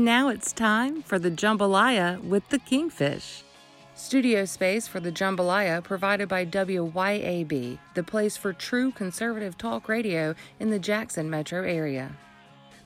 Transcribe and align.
Now 0.00 0.30
it's 0.30 0.54
time 0.54 1.02
for 1.02 1.18
the 1.18 1.30
Jambalaya 1.30 2.24
with 2.24 2.48
the 2.48 2.58
Kingfish. 2.58 3.42
Studio 3.94 4.46
space 4.46 4.88
for 4.88 4.98
the 4.98 5.12
Jambalaya 5.12 5.84
provided 5.84 6.26
by 6.26 6.46
WYAB, 6.46 7.78
the 7.92 8.02
place 8.02 8.34
for 8.34 8.54
true 8.54 8.92
conservative 8.92 9.58
talk 9.58 9.90
radio 9.90 10.34
in 10.58 10.70
the 10.70 10.78
Jackson 10.78 11.28
metro 11.28 11.64
area. 11.64 12.16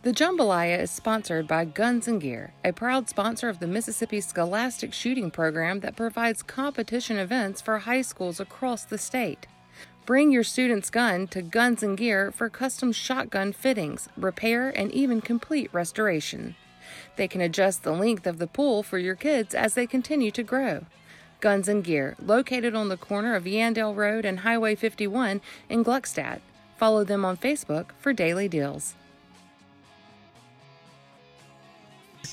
The 0.03 0.11
Jambalaya 0.11 0.81
is 0.81 0.91
sponsored 0.91 1.47
by 1.47 1.67
Guns 1.67 2.09
and 2.09 2.21
Gear, 2.21 2.53
a 2.65 2.73
proud 2.73 3.09
sponsor 3.09 3.49
of 3.49 3.61
the 3.61 3.69
Mississippi 3.69 4.21
Scholastic 4.21 4.93
Shooting 4.93 5.31
Program 5.31 5.79
that 5.81 5.95
provides 5.95 6.43
competition 6.43 7.17
events 7.17 7.61
for 7.61 7.79
high 7.79 8.03
schools 8.03 8.41
across 8.41 8.85
the 8.85 8.99
state. 8.99 9.47
Bring 10.05 10.33
your 10.33 10.43
student's 10.43 10.91
gun 10.91 11.29
to 11.29 11.43
Guns 11.43 11.85
and 11.85 11.97
Gear 11.97 12.33
for 12.33 12.49
custom 12.51 12.91
shotgun 12.91 13.53
fittings, 13.53 14.09
repair, 14.17 14.71
and 14.71 14.91
even 14.91 15.21
complete 15.21 15.73
restoration. 15.73 16.57
They 17.17 17.29
can 17.29 17.41
adjust 17.41 17.83
the 17.83 17.93
length 17.93 18.27
of 18.27 18.39
the 18.39 18.47
pool 18.47 18.83
for 18.83 18.99
your 18.99 19.15
kids 19.15 19.55
as 19.55 19.75
they 19.75 19.87
continue 19.87 20.31
to 20.33 20.43
grow. 20.43 20.87
Guns 21.41 21.69
and 21.69 21.85
Gear, 21.85 22.17
located 22.25 22.75
on 22.75 22.89
the 22.89 22.97
corner 22.97 23.35
of 23.35 23.45
Yandell 23.45 23.95
Road 23.95 24.25
and 24.25 24.41
Highway 24.41 24.75
51 24.75 25.41
in 25.69 25.85
Gluckstadt. 25.85 26.41
Follow 26.77 27.05
them 27.05 27.25
on 27.25 27.37
Facebook 27.37 27.91
for 27.99 28.13
daily 28.13 28.49
deals. 28.49 28.95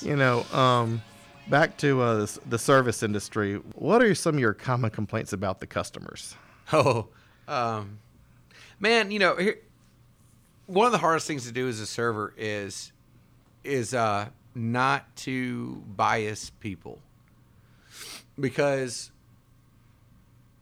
You 0.01 0.15
know, 0.15 0.43
um, 0.53 1.01
back 1.49 1.77
to 1.77 2.01
uh, 2.01 2.15
the, 2.25 2.39
the 2.47 2.57
service 2.57 3.03
industry. 3.03 3.55
What 3.75 4.01
are 4.01 4.15
some 4.15 4.35
of 4.35 4.39
your 4.39 4.53
common 4.53 4.89
complaints 4.89 5.33
about 5.33 5.59
the 5.59 5.67
customers? 5.67 6.35
Oh, 6.73 7.09
um, 7.49 7.99
man, 8.79 9.11
you 9.11 9.19
know, 9.19 9.35
here, 9.35 9.57
one 10.67 10.85
of 10.85 10.93
the 10.93 10.97
hardest 10.99 11.27
things 11.27 11.45
to 11.47 11.51
do 11.51 11.67
as 11.67 11.81
a 11.81 11.85
server 11.85 12.33
is 12.37 12.93
is 13.65 13.93
uh, 13.93 14.29
not 14.55 15.15
to 15.17 15.83
bias 15.87 16.49
people. 16.49 16.99
Because 18.39 19.11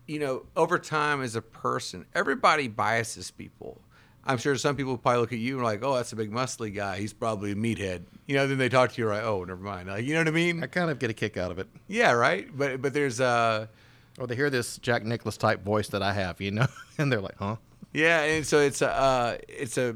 you 0.07 0.19
know 0.19 0.45
over 0.55 0.79
time 0.79 1.21
as 1.21 1.35
a 1.35 1.41
person 1.41 2.05
everybody 2.15 2.67
biases 2.67 3.31
people. 3.31 3.79
I'm 4.25 4.37
sure 4.37 4.55
some 4.57 4.75
people 4.75 4.97
probably 4.97 5.21
look 5.21 5.33
at 5.33 5.39
you 5.39 5.55
and 5.55 5.63
like 5.63 5.83
oh 5.83 5.95
that's 5.95 6.11
a 6.11 6.15
big 6.15 6.31
muscly 6.31 6.73
guy. 6.73 6.97
He's 6.97 7.13
probably 7.13 7.51
a 7.51 7.55
meathead. 7.55 8.01
You 8.27 8.35
know 8.35 8.47
then 8.47 8.57
they 8.57 8.69
talk 8.69 8.91
to 8.93 9.01
you 9.01 9.07
like 9.07 9.23
oh 9.23 9.43
never 9.43 9.61
mind. 9.61 9.87
Like 9.87 10.05
you 10.05 10.13
know 10.13 10.21
what 10.21 10.27
i 10.27 10.31
mean? 10.31 10.63
I 10.63 10.67
kind 10.67 10.89
of 10.89 10.99
get 10.99 11.09
a 11.09 11.13
kick 11.13 11.37
out 11.37 11.51
of 11.51 11.59
it. 11.59 11.67
yeah 11.87 12.11
right? 12.11 12.47
But 12.55 12.81
but 12.81 12.93
there's 12.93 13.21
uh 13.21 13.67
Or 14.19 14.27
they 14.27 14.35
hear 14.35 14.49
this 14.49 14.77
Jack 14.79 15.05
Nicholson 15.05 15.39
type 15.39 15.63
voice 15.63 15.89
that 15.89 16.01
I 16.01 16.13
have, 16.13 16.41
you 16.41 16.51
know, 16.51 16.67
and 16.97 17.11
they're 17.11 17.21
like, 17.21 17.37
huh? 17.37 17.55
Yeah, 17.93 18.21
and 18.21 18.45
so 18.45 18.59
it's 18.59 18.81
a 18.81 18.89
uh, 18.91 19.37
it's 19.47 19.77
a, 19.77 19.95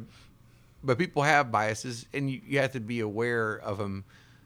but 0.83 0.97
people 0.97 1.23
have 1.23 1.51
biases, 1.51 2.05
and 2.13 2.29
you, 2.29 2.41
you 2.45 2.59
have 2.59 2.73
to 2.73 2.79
be 2.79 2.99
aware 2.99 3.55
of 3.55 3.77
them 3.77 4.03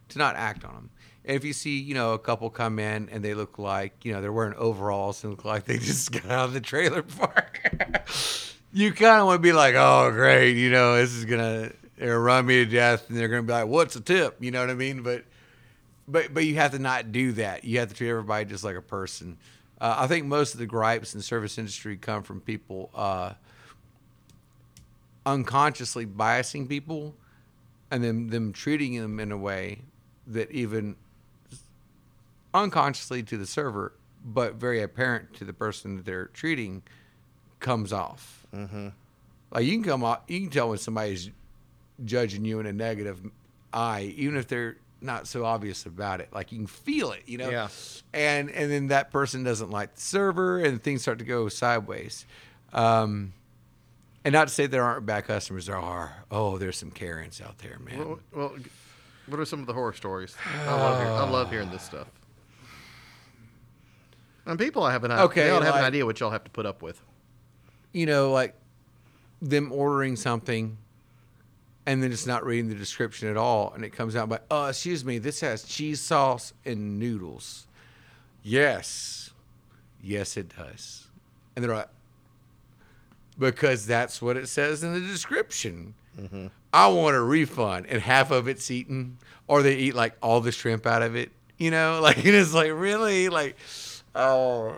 to 0.10 0.18
not 0.18 0.36
act 0.36 0.64
on 0.64 0.74
them. 0.74 0.90
And 1.26 1.36
if 1.36 1.44
you 1.44 1.54
see, 1.54 1.80
you 1.80 1.94
know, 1.94 2.14
a 2.14 2.20
couple 2.20 2.50
come 2.50 2.80
in 2.80 3.10
and 3.10 3.24
they 3.24 3.34
look 3.34 3.60
like, 3.60 4.06
you 4.06 4.14
know, 4.14 4.22
they're 4.22 4.32
wearing 4.32 4.54
overalls 4.56 5.24
and 5.24 5.34
look 5.34 5.44
like 5.44 5.66
they 5.66 5.78
just 5.80 6.12
got 6.12 6.32
out 6.32 6.46
of 6.46 6.54
the 6.54 6.62
trailer 6.62 7.02
park, 7.02 7.62
you 8.74 8.94
kind 8.94 9.20
of 9.20 9.28
want 9.28 9.38
to 9.38 9.42
be 9.42 9.54
like, 9.54 9.76
oh, 9.76 10.12
great, 10.12 10.56
you 10.56 10.72
know, 10.72 10.96
this 10.96 11.14
is 11.14 11.26
gonna 11.26 11.72
they're 11.98 12.20
run 12.20 12.46
me 12.46 12.64
to 12.64 12.66
death, 12.66 13.10
and 13.10 13.18
they're 13.18 13.28
gonna 13.28 13.44
be 13.44 13.54
like, 13.54 13.68
what's 13.68 13.96
a 13.96 14.02
tip? 14.02 14.38
You 14.40 14.52
know 14.52 14.62
what 14.62 14.70
I 14.70 14.76
mean? 14.76 15.02
But 15.02 15.26
but 16.08 16.34
but 16.34 16.46
you 16.46 16.56
have 16.56 16.72
to 16.72 16.80
not 16.80 17.12
do 17.12 17.34
that. 17.34 17.66
You 17.66 17.80
have 17.80 17.90
to 17.90 17.96
treat 17.96 18.10
everybody 18.10 18.46
just 18.46 18.64
like 18.64 18.76
a 18.76 18.82
person. 18.82 19.38
Uh, 19.80 19.96
I 20.00 20.08
think 20.08 20.26
most 20.26 20.54
of 20.54 20.60
the 20.60 20.66
gripes 20.66 21.14
in 21.14 21.20
the 21.20 21.24
service 21.24 21.58
industry 21.58 21.98
come 21.98 22.24
from 22.24 22.42
people 22.42 22.90
uh, 22.96 23.34
unconsciously 25.28 26.06
biasing 26.06 26.68
people, 26.70 27.14
and 27.92 28.02
then 28.04 28.28
them 28.28 28.54
treating 28.54 29.00
them 29.00 29.20
in 29.20 29.32
a 29.32 29.38
way 29.38 29.82
that 30.26 30.50
even 30.52 30.96
unconsciously 32.54 33.22
to 33.22 33.38
the 33.38 33.46
server, 33.46 33.92
but 34.24 34.56
very 34.56 34.82
apparent 34.82 35.34
to 35.34 35.44
the 35.44 35.54
person 35.54 35.98
that 35.98 36.06
they're 36.06 36.28
treating, 36.28 36.82
comes 37.60 37.92
off. 37.92 38.48
Mm-hmm. 38.56 38.88
Like 39.52 39.66
you 39.66 39.74
can 39.74 39.84
come 39.84 40.04
off, 40.04 40.22
you 40.28 40.40
can 40.40 40.50
tell 40.50 40.70
when 40.70 40.78
somebody's 40.78 41.30
judging 42.06 42.46
you 42.46 42.60
in 42.60 42.66
a 42.66 42.74
negative 42.74 43.20
eye, 43.74 44.14
even 44.16 44.38
if 44.38 44.48
they're 44.48 44.78
not 45.02 45.28
so 45.28 45.44
obvious 45.44 45.86
about 45.86 46.22
it. 46.22 46.30
Like 46.32 46.54
you 46.54 46.60
can 46.60 46.68
feel 46.68 47.12
it, 47.12 47.24
you 47.26 47.38
know. 47.38 47.50
Yeah. 47.50 47.68
And 48.14 48.50
and 48.50 48.72
then 48.72 48.88
that 48.88 49.12
person 49.12 49.44
doesn't 49.44 49.72
like 49.72 49.96
the 49.96 50.02
server, 50.02 50.60
and 50.60 50.82
things 50.82 51.02
start 51.02 51.20
to 51.20 51.26
go 51.26 51.50
sideways. 51.50 52.26
Um, 52.72 53.34
and 54.28 54.34
not 54.34 54.50
to 54.50 54.54
say 54.54 54.68
there 54.68 54.84
aren't 54.84 55.06
bad 55.06 55.26
customers. 55.26 55.68
There 55.68 55.78
are. 55.78 56.26
Oh, 56.30 56.58
there's 56.58 56.76
some 56.76 56.92
Karens 56.92 57.40
out 57.40 57.60
there, 57.60 57.80
man. 57.80 57.98
Well, 57.98 58.20
well, 58.36 58.56
what 59.26 59.40
are 59.40 59.46
some 59.46 59.62
of 59.62 59.68
the 59.68 59.74
horror 59.74 59.94
stories? 59.94 60.36
I 60.68 60.74
love, 60.76 61.00
hearing, 61.00 61.14
I 61.14 61.30
love 61.30 61.50
hearing 61.50 61.72
this 61.72 61.84
stuff. 61.84 62.08
And 64.46 64.60
people 64.60 64.84
I 64.84 64.92
have 64.92 65.06
an 65.06 65.12
idea. 65.12 65.24
Okay, 65.24 65.44
they 65.46 65.50
all 65.52 65.62
have 65.62 65.76
an 65.76 65.86
idea 65.86 66.06
what 66.06 66.20
y'all 66.20 66.32
have 66.32 66.44
to 66.44 66.52
put 66.52 66.66
up 66.66 66.82
with. 66.82 67.02
you 67.98 68.06
know, 68.06 68.32
like 68.32 68.54
them 69.42 69.72
ordering 69.72 70.16
something 70.16 70.78
and 71.86 72.04
then 72.04 72.12
just 72.12 72.28
not 72.28 72.46
reading 72.46 72.70
the 72.70 72.76
description 72.76 73.30
at 73.30 73.38
all, 73.38 73.72
and 73.74 73.84
it 73.86 73.92
comes 73.92 74.16
out 74.16 74.28
by, 74.28 74.40
oh, 74.52 74.66
excuse 74.66 75.06
me, 75.06 75.20
this 75.20 75.40
has 75.40 75.64
cheese 75.64 76.02
sauce 76.02 76.54
and 76.66 77.00
noodles. 77.00 77.66
Yes, 78.44 79.32
yes, 80.04 80.36
it 80.36 80.54
does. 80.56 81.08
And 81.56 81.64
they're 81.64 81.74
like, 81.74 81.88
because 83.38 83.86
that's 83.86 84.22
what 84.22 84.38
it 84.38 84.48
says 84.48 84.84
in 84.84 84.94
the 84.94 85.00
description. 85.00 85.94
I 86.74 86.88
want 86.88 87.16
a 87.16 87.22
refund, 87.22 87.86
and 87.88 88.02
half 88.02 88.32
of 88.32 88.48
it's 88.48 88.72
eaten, 88.72 89.20
or 89.48 89.62
they 89.62 89.76
eat 89.76 89.96
like 89.96 90.16
all 90.22 90.42
the 90.42 90.52
shrimp 90.52 90.86
out 90.88 91.04
of 91.04 91.16
it. 91.16 91.32
You 91.58 91.72
know, 91.72 92.00
like 92.04 92.20
it 92.20 92.34
is 92.34 92.54
like 92.54 92.72
really 92.74 93.30
like, 93.30 93.56
oh 94.16 94.76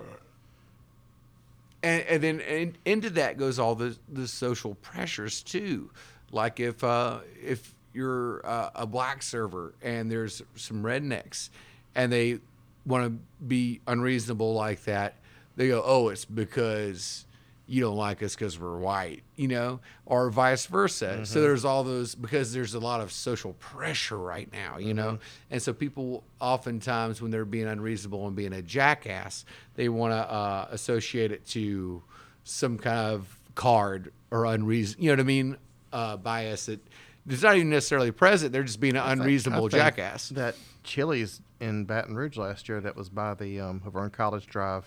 and, 1.83 2.03
and 2.03 2.23
then 2.23 2.41
and 2.41 2.77
into 2.85 3.09
that 3.11 3.37
goes 3.37 3.59
all 3.59 3.75
the 3.75 3.97
the 4.11 4.27
social 4.27 4.75
pressures 4.75 5.41
too 5.43 5.89
like 6.31 6.59
if 6.59 6.83
uh 6.83 7.19
if 7.41 7.73
you're 7.93 8.45
uh, 8.45 8.69
a 8.75 8.85
black 8.85 9.23
server 9.23 9.73
and 9.81 10.11
there's 10.11 10.43
some 10.55 10.83
rednecks 10.83 11.49
and 11.95 12.11
they 12.11 12.39
want 12.85 13.05
to 13.05 13.43
be 13.43 13.81
unreasonable 13.87 14.53
like 14.53 14.83
that 14.83 15.15
they 15.55 15.67
go 15.67 15.81
oh 15.83 16.09
it's 16.09 16.25
because 16.25 17.25
you 17.69 17.81
don't 17.81 17.95
like 17.95 18.21
us 18.23 18.35
because 18.35 18.59
we're 18.59 18.77
white 18.77 19.23
you 19.35 19.47
know 19.47 19.79
or 20.05 20.29
vice 20.29 20.65
versa. 20.65 21.25
So 21.25 21.41
there's 21.41 21.65
all 21.65 21.83
those 21.83 22.15
because 22.15 22.51
there's 22.53 22.73
a 22.73 22.79
lot 22.79 23.01
of 23.01 23.11
social 23.11 23.53
pressure 23.53 24.17
right 24.17 24.51
now 24.51 24.77
you 24.77 24.93
know? 24.93 25.19
And 25.51 25.61
so 25.61 25.73
people 25.73 26.23
oftentimes 26.39 27.21
when 27.21 27.31
they're 27.31 27.45
being 27.45 27.67
unreasonable 27.67 28.27
and 28.27 28.35
being 28.35 28.53
a 28.53 28.61
jackass 28.61 29.45
they 29.75 29.89
want 29.89 30.13
to 30.13 30.31
uh, 30.31 30.67
associate 30.71 31.31
it 31.31 31.45
to 31.47 32.01
some 32.43 32.77
kind 32.77 33.13
of 33.13 33.39
card 33.55 34.11
or 34.31 34.45
unreason 34.45 35.01
you 35.01 35.07
know 35.07 35.13
what 35.13 35.19
i 35.19 35.23
mean? 35.23 35.57
Uh, 35.91 36.17
bias 36.17 36.67
that 36.67 36.79
it's 37.27 37.41
not 37.43 37.55
even 37.55 37.69
necessarily 37.69 38.11
present 38.11 38.51
they're 38.51 38.63
just 38.63 38.79
being 38.79 38.95
an 38.95 39.03
unreasonable 39.19 39.69
think 39.69 39.81
jackass. 39.83 40.29
That 40.29 40.55
Chili's 40.83 41.41
in 41.59 41.85
Baton 41.85 42.15
Rouge 42.15 42.37
last 42.37 42.69
year 42.69 42.81
that 42.81 42.95
was 42.95 43.09
by 43.09 43.33
the 43.33 43.59
um, 43.59 43.81
over 43.85 43.99
on 43.99 44.09
College 44.09 44.47
Drive, 44.47 44.85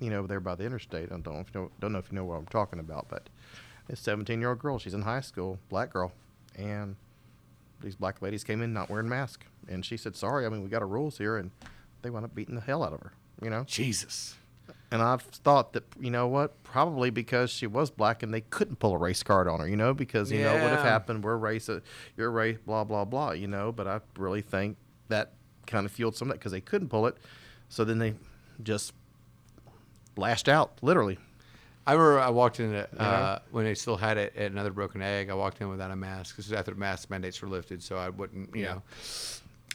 you 0.00 0.10
know, 0.10 0.26
there 0.26 0.40
by 0.40 0.54
the 0.54 0.64
interstate. 0.64 1.06
I 1.12 1.18
don't 1.18 1.26
know 1.26 1.40
if 1.40 1.54
you 1.54 1.60
know, 1.60 1.70
don't 1.80 1.92
know 1.92 1.98
if 1.98 2.10
you 2.10 2.16
know 2.16 2.24
what 2.24 2.36
I'm 2.36 2.46
talking 2.46 2.78
about, 2.78 3.06
but 3.08 3.28
this 3.88 4.00
17 4.00 4.40
year 4.40 4.50
old 4.50 4.58
girl, 4.58 4.78
she's 4.78 4.94
in 4.94 5.02
high 5.02 5.20
school, 5.20 5.58
black 5.68 5.92
girl, 5.92 6.12
and 6.56 6.96
these 7.80 7.96
black 7.96 8.20
ladies 8.22 8.44
came 8.44 8.62
in 8.62 8.72
not 8.72 8.90
wearing 8.90 9.08
masks, 9.08 9.46
and 9.68 9.84
she 9.84 9.96
said, 9.96 10.16
"Sorry, 10.16 10.46
I 10.46 10.48
mean 10.48 10.62
we 10.62 10.68
got 10.68 10.82
our 10.82 10.88
rules 10.88 11.18
here," 11.18 11.36
and 11.36 11.50
they 12.02 12.10
wound 12.10 12.24
up 12.24 12.34
beating 12.34 12.54
the 12.54 12.60
hell 12.60 12.82
out 12.82 12.92
of 12.92 13.00
her, 13.00 13.12
you 13.42 13.50
know. 13.50 13.64
jesus 13.64 14.36
And 14.90 15.02
I've 15.02 15.22
thought 15.22 15.72
that 15.74 15.84
you 16.00 16.10
know 16.10 16.26
what, 16.26 16.62
probably 16.62 17.10
because 17.10 17.50
she 17.50 17.66
was 17.66 17.90
black 17.90 18.22
and 18.22 18.32
they 18.32 18.40
couldn't 18.40 18.78
pull 18.78 18.94
a 18.94 18.98
race 18.98 19.22
card 19.22 19.48
on 19.48 19.60
her, 19.60 19.68
you 19.68 19.76
know, 19.76 19.94
because 19.94 20.30
you 20.32 20.42
know 20.42 20.54
what 20.54 20.70
have 20.70 20.82
happened. 20.82 21.24
We're 21.24 21.36
race, 21.36 21.68
you're 22.16 22.30
race, 22.30 22.58
blah 22.64 22.84
blah 22.84 23.04
blah, 23.04 23.32
you 23.32 23.48
know. 23.48 23.72
But 23.72 23.86
I 23.86 24.00
really 24.16 24.42
think 24.42 24.76
that 25.08 25.32
kind 25.66 25.86
of 25.86 25.92
fueled 25.92 26.16
some 26.16 26.28
of 26.28 26.34
that 26.34 26.38
because 26.38 26.52
they 26.52 26.60
couldn't 26.60 26.88
pull 26.88 27.06
it, 27.06 27.16
so 27.68 27.84
then 27.84 27.98
they 27.98 28.14
just 28.62 28.92
lashed 30.18 30.48
out, 30.48 30.72
literally. 30.82 31.18
I 31.86 31.92
remember 31.92 32.20
I 32.20 32.28
walked 32.28 32.60
in 32.60 32.74
at, 32.74 33.00
uh, 33.00 33.38
when 33.50 33.64
they 33.64 33.74
still 33.74 33.96
had 33.96 34.18
it 34.18 34.36
at 34.36 34.50
Another 34.50 34.70
Broken 34.70 35.00
Egg. 35.00 35.30
I 35.30 35.34
walked 35.34 35.62
in 35.62 35.70
without 35.70 35.90
a 35.90 35.96
mask 35.96 36.36
because 36.36 36.52
after 36.52 36.72
the 36.72 36.76
mask 36.76 37.08
mandates 37.08 37.40
were 37.40 37.48
lifted, 37.48 37.82
so 37.82 37.96
I 37.96 38.10
wouldn't, 38.10 38.54
you 38.54 38.64
know. 38.64 38.82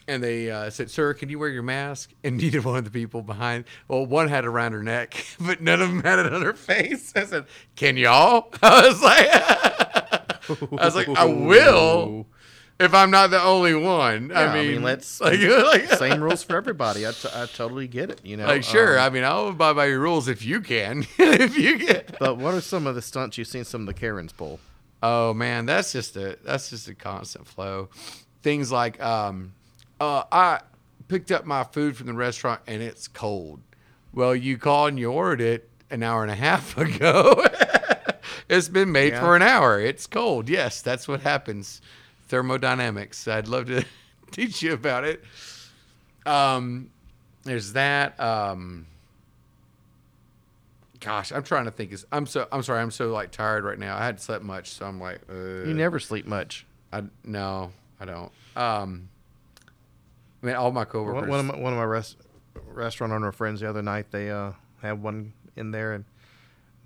And 0.07 0.21
they 0.23 0.51
uh, 0.51 0.69
said, 0.69 0.91
"Sir, 0.91 1.15
can 1.15 1.29
you 1.29 1.39
wear 1.39 1.49
your 1.49 1.63
mask?" 1.63 2.11
And 2.23 2.37
neither 2.37 2.61
one 2.61 2.77
of 2.77 2.83
the 2.83 2.91
people 2.91 3.23
behind, 3.23 3.65
well, 3.87 4.05
one 4.05 4.27
had 4.27 4.43
it 4.43 4.47
around 4.47 4.73
her 4.73 4.83
neck, 4.83 5.25
but 5.39 5.59
none 5.61 5.81
of 5.81 5.89
them 5.89 6.03
had 6.03 6.19
it 6.19 6.31
on 6.31 6.43
her 6.43 6.53
face. 6.53 7.13
I 7.15 7.25
said, 7.25 7.45
"Can 7.75 7.97
y'all?" 7.97 8.49
I 8.61 8.87
was 8.87 9.01
like, 9.01 9.27
I 10.79 10.85
was 10.85 10.95
like, 10.95 11.09
"I 11.09 11.25
will." 11.25 12.27
If 12.83 12.93
I'm 12.93 13.11
not 13.11 13.29
the 13.29 13.41
only 13.41 13.73
one, 13.73 14.29
Yeah, 14.29 14.39
I 14.39 14.45
I 14.47 14.53
mean, 14.53 14.71
mean, 14.73 14.83
let's- 14.83 15.21
like, 15.21 15.39
like 15.39 15.89
Same 15.93 16.21
rules 16.21 16.43
for 16.43 16.55
everybody. 16.57 17.07
I, 17.07 17.11
t- 17.11 17.29
I 17.33 17.45
totally 17.45 17.87
get 17.87 18.09
it, 18.09 18.21
you 18.23 18.35
know. 18.37 18.45
like 18.45 18.63
sure. 18.63 18.99
um, 18.99 19.05
I 19.05 19.09
mean, 19.09 19.23
I'll 19.23 19.47
abide 19.49 19.75
by 19.75 19.85
your 19.85 19.99
rules 19.99 20.27
if 20.27 20.43
you 20.45 20.61
can. 20.61 21.05
if 21.17 21.57
you 21.57 21.79
can. 21.79 22.03
but 22.19 22.37
what 22.37 22.53
are 22.53 22.61
some 22.61 22.85
of 22.87 22.95
the 22.95 23.01
stunts 23.01 23.37
you've 23.37 23.47
seen 23.47 23.63
some 23.63 23.81
of 23.81 23.87
the 23.87 23.93
Karens 23.93 24.33
pull? 24.33 24.59
Oh 25.01 25.33
man, 25.33 25.65
that's 25.65 25.91
just 25.91 26.15
a 26.15 26.37
that's 26.43 26.69
just 26.69 26.87
a 26.87 26.95
constant 26.95 27.45
flow. 27.47 27.89
things 28.41 28.71
like, 28.71 29.01
um, 29.01 29.53
uh, 29.99 30.23
I 30.31 30.61
picked 31.07 31.31
up 31.31 31.45
my 31.45 31.63
food 31.63 31.95
from 31.97 32.07
the 32.07 32.13
restaurant 32.13 32.61
and 32.67 32.81
it's 32.81 33.07
cold. 33.07 33.59
Well, 34.13 34.35
you 34.35 34.57
called 34.57 34.89
and 34.89 34.99
you 34.99 35.11
ordered 35.11 35.41
it 35.41 35.69
an 35.89 36.03
hour 36.03 36.21
and 36.23 36.31
a 36.31 36.35
half 36.35 36.77
ago. 36.77 37.43
it's 38.49 38.69
been 38.69 38.91
made 38.91 39.13
Yeah. 39.13 39.19
for 39.21 39.35
an 39.35 39.41
hour. 39.41 39.79
It's 39.79 40.07
cold. 40.07 40.49
Yes, 40.49 40.81
that's 40.81 41.07
what 41.07 41.21
happens. 41.21 41.81
Thermodynamics. 42.33 43.27
I'd 43.27 43.47
love 43.47 43.67
to 43.67 43.85
teach 44.31 44.63
you 44.63 44.73
about 44.73 45.03
it. 45.03 45.23
Um, 46.25 46.89
there's 47.43 47.73
that. 47.73 48.19
Um, 48.19 48.87
gosh, 50.99 51.31
I'm 51.31 51.43
trying 51.43 51.65
to 51.65 51.71
think. 51.71 51.91
Is 51.91 52.07
I'm 52.11 52.25
so 52.25 52.47
I'm 52.51 52.63
sorry. 52.63 52.81
I'm 52.81 52.89
so 52.89 53.11
like 53.11 53.29
tired 53.29 53.63
right 53.63 53.77
now. 53.77 53.95
I 53.95 54.03
hadn't 54.03 54.17
slept 54.17 54.43
much, 54.43 54.71
so 54.71 54.87
I'm 54.87 54.99
like, 54.99 55.21
uh, 55.29 55.33
You 55.67 55.75
never 55.75 55.99
sleep 55.99 56.25
much. 56.25 56.65
I 56.91 57.03
no, 57.23 57.71
I 57.99 58.05
don't. 58.05 58.31
Um, 58.55 59.09
I 60.41 60.45
mean, 60.47 60.55
all 60.55 60.71
my 60.71 60.85
coworkers. 60.85 61.29
One, 61.29 61.29
one 61.29 61.39
of 61.39 61.45
my, 61.45 61.55
one 61.55 61.73
of 61.73 61.77
my 61.77 61.85
rest, 61.85 62.17
restaurant 62.65 63.13
owner 63.13 63.31
friends 63.31 63.59
the 63.59 63.69
other 63.69 63.83
night, 63.83 64.07
they 64.09 64.31
uh, 64.31 64.53
had 64.81 65.03
one 65.03 65.33
in 65.55 65.69
there 65.69 65.93
and 65.93 66.03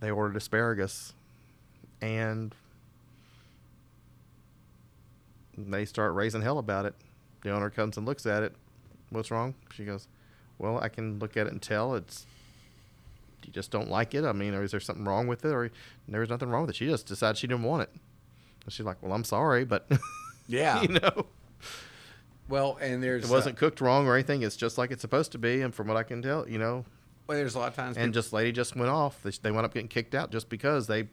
they 0.01 0.11
ordered 0.11 0.35
asparagus, 0.35 1.13
and 2.01 2.53
they 5.57 5.85
start 5.85 6.13
raising 6.13 6.41
hell 6.41 6.57
about 6.59 6.85
it. 6.85 6.93
The 7.43 7.51
owner 7.51 7.69
comes 7.69 7.97
and 7.97 8.05
looks 8.05 8.25
at 8.25 8.43
it. 8.43 8.55
What's 9.09 9.31
wrong? 9.31 9.55
She 9.73 9.85
goes, 9.85 10.07
"Well, 10.57 10.79
I 10.79 10.89
can 10.89 11.19
look 11.19 11.37
at 11.37 11.47
it 11.47 11.53
and 11.53 11.61
tell 11.61 11.95
it's." 11.95 12.25
You 13.45 13.53
just 13.53 13.71
don't 13.71 13.89
like 13.89 14.13
it. 14.13 14.25
I 14.25 14.33
mean, 14.33 14.53
or 14.53 14.63
is 14.63 14.71
there 14.71 14.79
something 14.81 15.05
wrong 15.05 15.27
with 15.27 15.45
it? 15.45 15.53
Or 15.53 15.71
there's 16.07 16.29
nothing 16.29 16.49
wrong 16.49 16.61
with 16.63 16.71
it. 16.71 16.75
She 16.75 16.85
just 16.87 17.05
decided 17.07 17.37
she 17.37 17.47
didn't 17.47 17.63
want 17.63 17.83
it. 17.83 17.89
And 18.65 18.73
she's 18.73 18.85
like, 18.85 18.97
"Well, 19.01 19.13
I'm 19.13 19.23
sorry, 19.23 19.63
but 19.63 19.89
yeah. 20.47 20.81
you 20.81 20.89
know." 20.89 21.25
well, 22.49 22.77
and 22.81 23.01
there's 23.03 23.25
It 23.25 23.31
wasn't 23.31 23.57
cooked 23.57 23.81
wrong 23.81 24.07
or 24.07 24.13
anything. 24.15 24.41
It's 24.41 24.55
just 24.57 24.77
like 24.77 24.91
it's 24.91 25.01
supposed 25.01 25.31
to 25.33 25.37
be. 25.37 25.61
And 25.61 25.73
from 25.73 25.87
what 25.87 25.97
I 25.97 26.03
can 26.03 26.21
tell, 26.21 26.47
you 26.47 26.57
know, 26.57 26.79
Uh, 26.79 26.83
well, 27.27 27.37
there's 27.37 27.55
a 27.55 27.59
lot 27.59 27.69
of 27.69 27.75
times. 27.75 27.97
and 27.97 28.05
people- 28.07 28.13
just 28.21 28.33
lady 28.33 28.51
just 28.51 28.75
went 28.75 28.89
off. 28.89 29.21
They, 29.23 29.31
they 29.41 29.51
wound 29.51 29.65
up 29.65 29.73
getting 29.73 29.87
kicked 29.89 30.15
out 30.15 30.31
just 30.31 30.49
because 30.49 30.87
they 30.87 31.07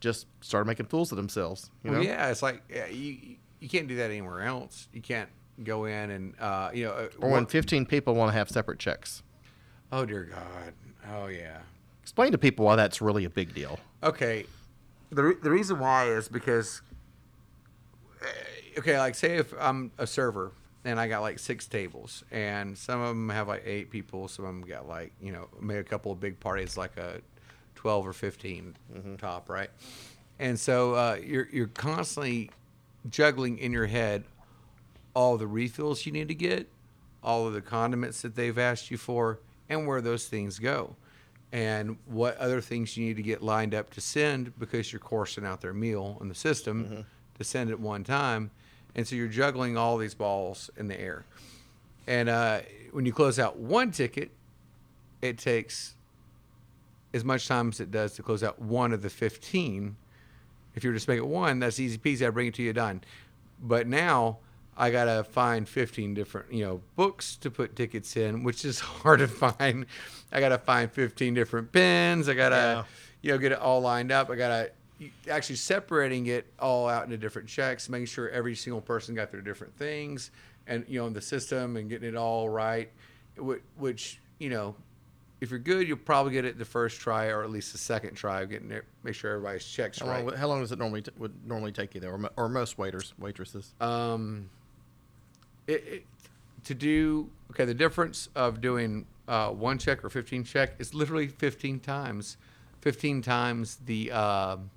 just 0.00 0.26
started 0.40 0.66
making 0.66 0.86
fools 0.86 1.10
of 1.12 1.16
themselves. 1.16 1.70
You 1.82 1.90
know, 1.90 1.98
well, 1.98 2.06
yeah, 2.06 2.28
it's 2.30 2.42
like 2.42 2.62
yeah, 2.68 2.86
you 2.86 3.36
you 3.66 3.70
can't 3.70 3.88
do 3.88 3.96
that 3.96 4.12
anywhere 4.12 4.42
else. 4.42 4.86
You 4.92 5.02
can't 5.02 5.28
go 5.64 5.86
in 5.86 6.10
and 6.10 6.34
uh, 6.38 6.70
you 6.72 6.84
know. 6.84 6.92
uh, 6.92 7.08
or 7.18 7.30
when 7.30 7.46
15 7.46 7.84
people 7.84 8.14
want 8.14 8.30
to 8.30 8.38
have 8.38 8.48
separate 8.48 8.78
checks. 8.78 9.24
oh 9.90 10.06
dear 10.06 10.22
God. 10.22 10.72
Oh 11.12 11.26
yeah. 11.26 11.58
Explain 12.00 12.30
to 12.30 12.38
people 12.38 12.64
why 12.64 12.76
that's 12.76 13.02
really 13.02 13.24
a 13.24 13.30
big 13.30 13.52
deal. 13.54 13.80
Okay. 14.04 14.46
The, 15.10 15.22
re- 15.24 15.34
the 15.42 15.50
reason 15.50 15.80
why 15.80 16.06
is 16.10 16.28
because, 16.28 16.80
uh, 18.22 18.78
okay, 18.78 18.96
like 19.00 19.16
say 19.16 19.36
if 19.36 19.52
I'm 19.58 19.90
a 19.98 20.06
server 20.06 20.52
and 20.84 21.00
I 21.00 21.08
got 21.08 21.22
like 21.22 21.40
six 21.40 21.66
tables 21.66 22.22
and 22.30 22.78
some 22.78 23.00
of 23.00 23.08
them 23.08 23.28
have 23.30 23.48
like 23.48 23.64
eight 23.66 23.90
people, 23.90 24.28
some 24.28 24.44
of 24.44 24.54
them 24.54 24.62
got 24.62 24.86
like, 24.86 25.12
you 25.20 25.32
know, 25.32 25.48
made 25.60 25.78
a 25.78 25.84
couple 25.84 26.12
of 26.12 26.20
big 26.20 26.38
parties 26.38 26.76
like 26.76 26.96
a 26.96 27.20
12 27.74 28.06
or 28.06 28.12
15 28.12 28.76
top, 29.18 29.48
right? 29.48 29.70
And 30.38 30.58
so 30.60 30.94
uh, 30.94 31.18
you're, 31.20 31.48
you're 31.50 31.66
constantly 31.68 32.50
juggling 33.10 33.58
in 33.58 33.72
your 33.72 33.86
head 33.86 34.24
all 35.14 35.38
the 35.38 35.46
refills 35.46 36.04
you 36.04 36.12
need 36.12 36.28
to 36.28 36.34
get, 36.34 36.68
all 37.22 37.46
of 37.46 37.54
the 37.54 37.62
condiments 37.62 38.20
that 38.22 38.34
they've 38.36 38.58
asked 38.58 38.90
you 38.90 38.98
for, 38.98 39.38
and 39.68 39.86
where 39.86 40.02
those 40.02 40.26
things 40.26 40.58
go, 40.58 40.94
and 41.52 41.96
what 42.04 42.36
other 42.36 42.60
things 42.60 42.96
you 42.96 43.06
need 43.06 43.16
to 43.16 43.22
get 43.22 43.42
lined 43.42 43.74
up 43.74 43.90
to 43.90 44.00
send 44.00 44.56
because 44.58 44.92
you're 44.92 45.00
coursing 45.00 45.44
out 45.46 45.62
their 45.62 45.72
meal 45.72 46.18
in 46.20 46.28
the 46.28 46.34
system 46.34 47.06
to 47.38 47.44
send 47.44 47.70
at 47.70 47.80
one 47.80 48.04
time. 48.04 48.50
And 48.94 49.08
so 49.08 49.16
you're 49.16 49.28
juggling 49.28 49.76
all 49.76 49.96
these 49.96 50.14
balls 50.14 50.70
in 50.76 50.88
the 50.88 51.00
air. 51.00 51.24
And 52.06 52.28
uh, 52.28 52.60
when 52.92 53.06
you 53.06 53.12
close 53.12 53.38
out 53.38 53.56
one 53.56 53.90
ticket, 53.90 54.30
it 55.22 55.38
takes 55.38 55.94
as 57.14 57.24
much 57.24 57.48
time 57.48 57.70
as 57.70 57.80
it 57.80 57.90
does 57.90 58.12
to 58.14 58.22
close 58.22 58.42
out 58.42 58.60
one 58.60 58.92
of 58.92 59.00
the 59.00 59.10
15 59.10 59.96
if 60.76 60.84
you 60.84 60.90
were 60.90 60.94
just 60.94 61.08
make 61.08 61.18
it 61.18 61.26
one, 61.26 61.58
that's 61.58 61.80
easy 61.80 61.98
peasy. 61.98 62.26
I 62.26 62.30
bring 62.30 62.46
it 62.48 62.54
to 62.54 62.62
you 62.62 62.72
done. 62.72 63.02
But 63.60 63.86
now 63.88 64.38
I 64.76 64.90
gotta 64.90 65.24
find 65.24 65.66
15 65.68 66.12
different, 66.14 66.52
you 66.52 66.64
know, 66.64 66.82
books 66.94 67.36
to 67.36 67.50
put 67.50 67.74
tickets 67.74 68.16
in, 68.16 68.42
which 68.44 68.64
is 68.64 68.78
hard 68.80 69.20
to 69.20 69.28
find. 69.28 69.86
I 70.30 70.40
gotta 70.40 70.58
find 70.58 70.92
15 70.92 71.34
different 71.34 71.72
pins. 71.72 72.28
I 72.28 72.34
gotta, 72.34 72.54
Yeah. 72.56 72.84
you 73.22 73.32
know, 73.32 73.38
get 73.38 73.52
it 73.52 73.58
all 73.58 73.80
lined 73.80 74.12
up. 74.12 74.30
I 74.30 74.36
gotta 74.36 74.70
actually 75.30 75.56
separating 75.56 76.26
it 76.26 76.46
all 76.58 76.88
out 76.88 77.04
into 77.04 77.16
different 77.18 77.48
checks, 77.48 77.88
making 77.88 78.06
sure 78.06 78.28
every 78.30 78.54
single 78.54 78.80
person 78.80 79.14
got 79.14 79.30
their 79.30 79.42
different 79.42 79.76
things, 79.76 80.30
and 80.66 80.84
you 80.88 80.98
know, 81.00 81.06
in 81.06 81.12
the 81.14 81.20
system 81.22 81.76
and 81.76 81.88
getting 81.88 82.08
it 82.08 82.16
all 82.16 82.48
right. 82.48 82.90
Which 83.78 84.20
you 84.38 84.50
know, 84.50 84.74
if 85.40 85.50
you're 85.50 85.58
good, 85.58 85.86
you'll 85.86 85.98
probably 85.98 86.32
get 86.32 86.44
it 86.44 86.58
the 86.58 86.64
first 86.64 87.00
try 87.00 87.26
or 87.26 87.42
at 87.42 87.50
least 87.50 87.72
the 87.72 87.78
second 87.78 88.14
try 88.14 88.42
of 88.42 88.50
getting 88.50 88.70
it. 88.70 88.84
Make 89.02 89.14
sure 89.14 89.32
everybody's 89.32 89.66
checks 89.66 89.98
How, 89.98 90.08
right. 90.08 90.24
long, 90.24 90.34
how 90.34 90.48
long 90.48 90.60
does 90.60 90.72
it 90.72 90.78
normally 90.78 91.02
t- 91.02 91.12
would 91.18 91.46
normally 91.46 91.72
take 91.72 91.94
you 91.94 92.00
there, 92.00 92.12
or, 92.12 92.30
or 92.36 92.48
most 92.48 92.78
waiters 92.78 93.12
waitresses? 93.18 93.74
um, 93.80 94.48
it, 95.66 95.84
it, 95.86 96.06
to 96.64 96.74
do 96.74 97.30
okay 97.50 97.64
the 97.64 97.74
difference 97.74 98.28
of 98.34 98.60
doing 98.60 99.06
uh, 99.28 99.50
one 99.50 99.78
check 99.78 100.04
or 100.04 100.10
15 100.10 100.44
check 100.44 100.74
is 100.78 100.94
literally 100.94 101.26
15 101.28 101.80
times 101.80 102.36
15 102.80 103.22
times 103.22 103.78
the 103.86 104.12
um 104.12 104.70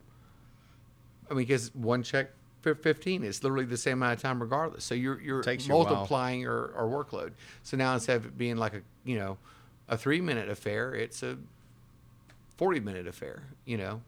i 1.30 1.34
mean 1.34 1.46
because 1.46 1.74
one 1.76 2.02
check 2.02 2.32
for 2.62 2.76
15 2.76 3.24
is 3.24 3.44
literally 3.44 3.66
the 3.66 3.78
same 3.78 3.94
amount 3.94 4.14
of 4.14 4.22
time 4.22 4.42
regardless 4.42 4.84
so 4.84 4.96
you're 4.96 5.22
you're 5.22 5.42
Takes 5.42 5.68
you 5.68 5.74
multiplying 5.74 6.42
your, 6.42 6.74
our 6.76 6.86
workload 6.86 7.32
so 7.64 7.78
now 7.78 7.94
instead 7.94 8.18
of 8.18 8.26
it 8.26 8.38
being 8.38 8.58
like 8.58 8.74
a 8.74 8.82
you 9.04 9.18
know 9.18 9.38
a 9.90 9.98
three 9.98 10.22
minute 10.22 10.48
affair 10.50 10.94
it's 10.94 11.22
a 11.24 11.38
40 12.58 12.80
minute 12.80 13.08
affair 13.08 13.44
you 13.66 13.78
know 13.78 14.02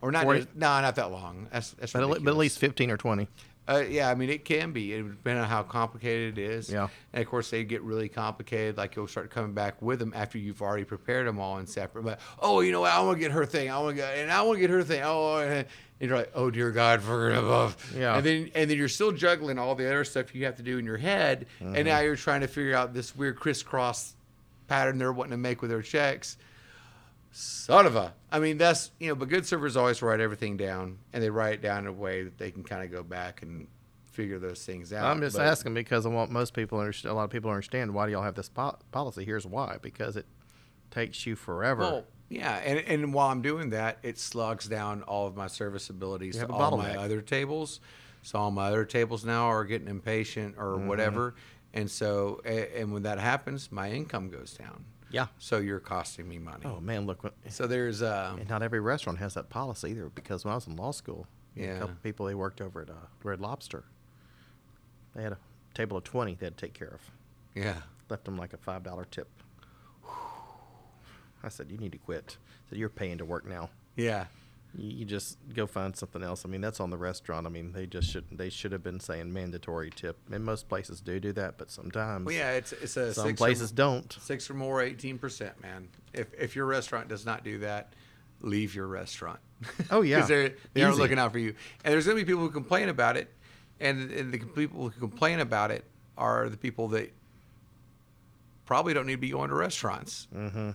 or 0.00 0.10
not 0.10 0.24
40? 0.24 0.46
no 0.54 0.80
not 0.80 0.96
that 0.96 1.10
long 1.10 1.48
that's 1.52 1.70
that's 1.72 1.92
But 1.92 2.02
at, 2.02 2.24
but 2.24 2.30
at 2.30 2.36
least 2.36 2.58
15 2.58 2.90
or 2.90 2.96
20. 2.96 3.28
Uh, 3.68 3.84
yeah, 3.88 4.10
I 4.10 4.16
mean 4.16 4.28
it 4.28 4.44
can 4.44 4.72
be. 4.72 4.92
It 4.92 5.08
depends 5.08 5.40
on 5.40 5.48
how 5.48 5.62
complicated 5.62 6.36
it 6.36 6.42
is. 6.50 6.68
Yeah. 6.68 6.88
And 7.12 7.22
of 7.22 7.28
course 7.28 7.48
they 7.48 7.62
get 7.62 7.80
really 7.82 8.08
complicated. 8.08 8.76
Like 8.76 8.96
you'll 8.96 9.06
start 9.06 9.30
coming 9.30 9.52
back 9.52 9.80
with 9.80 10.00
them 10.00 10.12
after 10.16 10.36
you've 10.36 10.60
already 10.60 10.82
prepared 10.82 11.28
them 11.28 11.38
all 11.38 11.58
in 11.58 11.68
separate. 11.68 12.02
But 12.04 12.18
oh, 12.40 12.60
you 12.60 12.72
know 12.72 12.80
what? 12.80 12.90
I 12.92 12.98
want 13.00 13.18
to 13.18 13.20
get 13.20 13.30
her 13.30 13.46
thing. 13.46 13.70
I 13.70 13.78
want 13.78 13.90
to 13.90 14.02
get 14.02 14.18
and 14.18 14.32
I 14.32 14.42
want 14.42 14.56
to 14.56 14.60
get 14.60 14.70
her 14.70 14.82
thing. 14.82 15.02
Oh, 15.04 15.36
and 15.38 15.64
you're 16.00 16.16
like, 16.16 16.32
oh 16.34 16.50
dear 16.50 16.72
God, 16.72 17.02
for 17.02 17.30
above. 17.32 17.76
Yeah. 17.96 18.16
And 18.16 18.26
then 18.26 18.50
and 18.56 18.68
then 18.68 18.76
you're 18.76 18.88
still 18.88 19.12
juggling 19.12 19.60
all 19.60 19.76
the 19.76 19.86
other 19.86 20.02
stuff 20.02 20.34
you 20.34 20.44
have 20.46 20.56
to 20.56 20.64
do 20.64 20.78
in 20.78 20.84
your 20.84 20.98
head, 20.98 21.46
Mm-hmm. 21.62 21.76
and 21.76 21.86
now 21.86 22.00
you're 22.00 22.16
trying 22.16 22.40
to 22.40 22.48
figure 22.48 22.74
out 22.74 22.92
this 22.92 23.14
weird 23.14 23.36
crisscross 23.38 24.14
pattern 24.68 24.98
they're 24.98 25.12
wanting 25.12 25.32
to 25.32 25.36
make 25.36 25.60
with 25.62 25.70
their 25.70 25.82
checks. 25.82 26.36
Son 27.30 27.86
of 27.86 27.96
a. 27.96 28.12
I 28.30 28.38
mean, 28.40 28.58
that's, 28.58 28.90
you 29.00 29.08
know, 29.08 29.14
but 29.14 29.28
good 29.28 29.46
servers 29.46 29.76
always 29.76 30.02
write 30.02 30.20
everything 30.20 30.56
down 30.58 30.98
and 31.12 31.22
they 31.22 31.30
write 31.30 31.54
it 31.54 31.62
down 31.62 31.80
in 31.80 31.86
a 31.86 31.92
way 31.92 32.24
that 32.24 32.36
they 32.36 32.50
can 32.50 32.62
kind 32.62 32.84
of 32.84 32.90
go 32.90 33.02
back 33.02 33.40
and 33.42 33.68
figure 34.04 34.38
those 34.38 34.64
things 34.66 34.92
out. 34.92 35.06
I'm 35.06 35.20
just 35.22 35.36
But- 35.36 35.46
asking 35.46 35.72
because 35.72 36.04
I 36.04 36.10
want 36.10 36.30
most 36.30 36.52
people, 36.52 36.78
understand, 36.78 37.10
a 37.12 37.14
lot 37.14 37.24
of 37.24 37.30
people 37.30 37.50
understand 37.50 37.94
why 37.94 38.04
do 38.06 38.12
y'all 38.12 38.22
have 38.22 38.34
this 38.34 38.50
po- 38.50 38.76
policy. 38.90 39.24
Here's 39.24 39.46
why: 39.46 39.78
because 39.80 40.16
it 40.18 40.26
takes 40.90 41.24
you 41.24 41.34
forever. 41.34 41.80
Well, 41.80 42.04
yeah. 42.28 42.56
And, 42.58 42.78
and 42.80 43.14
while 43.14 43.28
I'm 43.28 43.40
doing 43.40 43.70
that, 43.70 43.98
it 44.02 44.18
slugs 44.18 44.66
down 44.68 45.02
all 45.04 45.26
of 45.26 45.34
my 45.34 45.46
service 45.46 45.88
abilities 45.88 46.36
to 46.36 46.46
all 46.48 46.76
my 46.76 46.90
bottleneck. 46.90 46.96
other 46.98 47.22
tables. 47.22 47.80
So 48.20 48.38
all 48.38 48.50
my 48.50 48.66
other 48.68 48.84
tables 48.84 49.24
now 49.24 49.46
are 49.46 49.64
getting 49.64 49.88
impatient 49.88 50.56
or 50.58 50.74
Mm-hmm. 50.76 50.86
whatever. 50.88 51.34
And 51.74 51.90
so, 51.90 52.40
and 52.44 52.92
when 52.92 53.02
that 53.04 53.18
happens, 53.18 53.72
my 53.72 53.90
income 53.90 54.28
goes 54.28 54.52
down. 54.54 54.84
yeah. 55.10 55.26
So 55.38 55.58
you're 55.58 55.80
costing 55.80 56.28
me 56.28 56.38
money. 56.38 56.64
Oh 56.66 56.80
man, 56.80 57.06
look. 57.06 57.22
What, 57.24 57.34
So 57.48 57.66
there's, 57.66 58.02
uh, 58.02 58.36
and 58.38 58.48
not 58.48 58.62
every 58.62 58.80
restaurant 58.80 59.18
has 59.18 59.34
that 59.34 59.48
policy 59.48 59.90
either. 59.90 60.10
Because 60.14 60.44
when 60.44 60.52
I 60.52 60.54
was 60.54 60.66
in 60.66 60.76
law 60.76 60.90
school, 60.90 61.26
yeah. 61.54 61.64
Yeah. 61.66 61.76
a 61.76 61.78
couple 61.80 61.96
people 62.02 62.26
they 62.26 62.34
worked 62.34 62.60
over 62.60 62.82
at 62.82 62.90
uh, 62.90 62.94
Red 63.22 63.40
Lobster. 63.40 63.84
They 65.14 65.22
had 65.22 65.32
a 65.32 65.38
table 65.74 65.96
of 65.98 66.04
20 66.04 66.34
they 66.34 66.46
had 66.46 66.56
to 66.56 66.66
take 66.66 66.74
care 66.74 66.88
of. 66.94 67.00
yeah. 67.54 67.76
Left 68.10 68.24
them 68.24 68.36
like 68.36 68.52
a 68.52 68.58
five 68.58 68.82
dollar 68.82 69.06
tip. 69.10 69.28
I 71.42 71.48
said, 71.48 71.70
"You 71.70 71.78
need 71.78 71.92
to 71.92 71.98
quit." 71.98 72.36
I 72.38 72.68
said, 72.70 72.78
"You're 72.78 72.88
paying 72.88 73.18
to 73.18 73.24
work 73.24 73.46
now. 73.46 73.70
Yeah. 73.96 74.26
You, 74.76 75.04
just 75.04 75.38
go 75.54 75.66
find 75.66 75.94
something 75.96 76.22
else." 76.22 76.44
I 76.44 76.48
mean, 76.48 76.60
that's 76.60 76.80
on 76.80 76.90
the 76.90 76.96
restaurant. 76.96 77.46
I 77.46 77.50
mean, 77.50 77.72
they 77.72 77.86
just 77.86 78.08
should 78.10 78.24
they 78.32 78.48
should 78.48 78.72
have 78.72 78.82
been 78.82 79.00
saying 79.00 79.32
mandatory 79.32 79.90
tip. 79.90 80.18
And 80.30 80.44
most 80.44 80.68
places 80.68 81.00
do 81.00 81.20
do 81.20 81.32
that, 81.34 81.58
but 81.58 81.70
sometimes 81.70 82.26
Well, 82.26 82.34
yeah, 82.34 82.52
it's, 82.52 82.72
it's 82.72 82.96
a 82.96 83.12
some 83.12 83.26
six 83.26 83.36
or- 83.40 83.44
places 83.44 83.70
don't. 83.72 84.16
Six 84.20 84.48
or 84.48 84.54
more, 84.54 84.80
eighteen 84.82 85.18
percent, 85.18 85.60
man. 85.60 85.88
If 86.14 86.32
if 86.38 86.56
your 86.56 86.66
restaurant 86.66 87.08
does 87.08 87.26
not 87.26 87.44
do 87.44 87.58
that, 87.58 87.92
leave 88.40 88.74
your 88.74 88.86
restaurant. 88.86 89.40
Oh, 89.90 90.00
yeah. 90.02 90.16
because 90.16 90.28
they're 90.28 90.54
they 90.74 90.82
aren't 90.82 90.98
looking 90.98 91.18
out 91.18 91.32
for 91.32 91.38
you. 91.38 91.54
And 91.84 91.92
there's 91.92 92.06
gonna 92.06 92.16
be 92.16 92.24
people 92.24 92.42
who 92.42 92.50
complain 92.50 92.88
about 92.88 93.16
it, 93.16 93.30
and, 93.80 94.10
and 94.10 94.32
the 94.32 94.38
people 94.38 94.88
who 94.88 95.00
complain 95.00 95.40
about 95.40 95.70
it 95.70 95.84
are 96.16 96.48
the 96.48 96.56
people 96.56 96.88
that 96.88 97.12
probably 98.64 98.94
don't 98.94 99.06
need 99.06 99.14
to 99.14 99.18
be 99.20 99.30
going 99.30 99.50
to 99.50 99.54
restaurants. 99.54 100.28
Mm-hmm. 100.34 100.70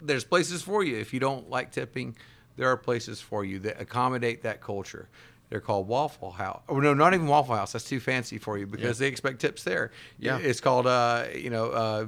There's 0.00 0.24
places 0.24 0.62
for 0.62 0.84
you 0.84 0.96
if 0.98 1.12
you 1.12 1.20
don't 1.20 1.50
like 1.50 1.72
tipping. 1.72 2.16
There 2.56 2.68
are 2.70 2.76
places 2.76 3.20
for 3.20 3.44
you 3.44 3.58
that 3.60 3.80
accommodate 3.80 4.42
that 4.42 4.60
culture. 4.60 5.08
They're 5.50 5.60
called 5.60 5.86
Waffle 5.86 6.32
House. 6.32 6.62
Oh 6.68 6.80
no, 6.80 6.92
not 6.94 7.14
even 7.14 7.26
Waffle 7.28 7.54
House. 7.54 7.72
That's 7.72 7.84
too 7.84 8.00
fancy 8.00 8.38
for 8.38 8.58
you 8.58 8.66
because 8.66 8.98
they 8.98 9.06
expect 9.06 9.40
tips 9.40 9.62
there. 9.62 9.92
Yeah. 10.18 10.38
it's 10.38 10.60
called 10.60 10.86
uh, 10.88 11.26
you 11.34 11.50
know 11.50 11.66
uh, 11.70 12.06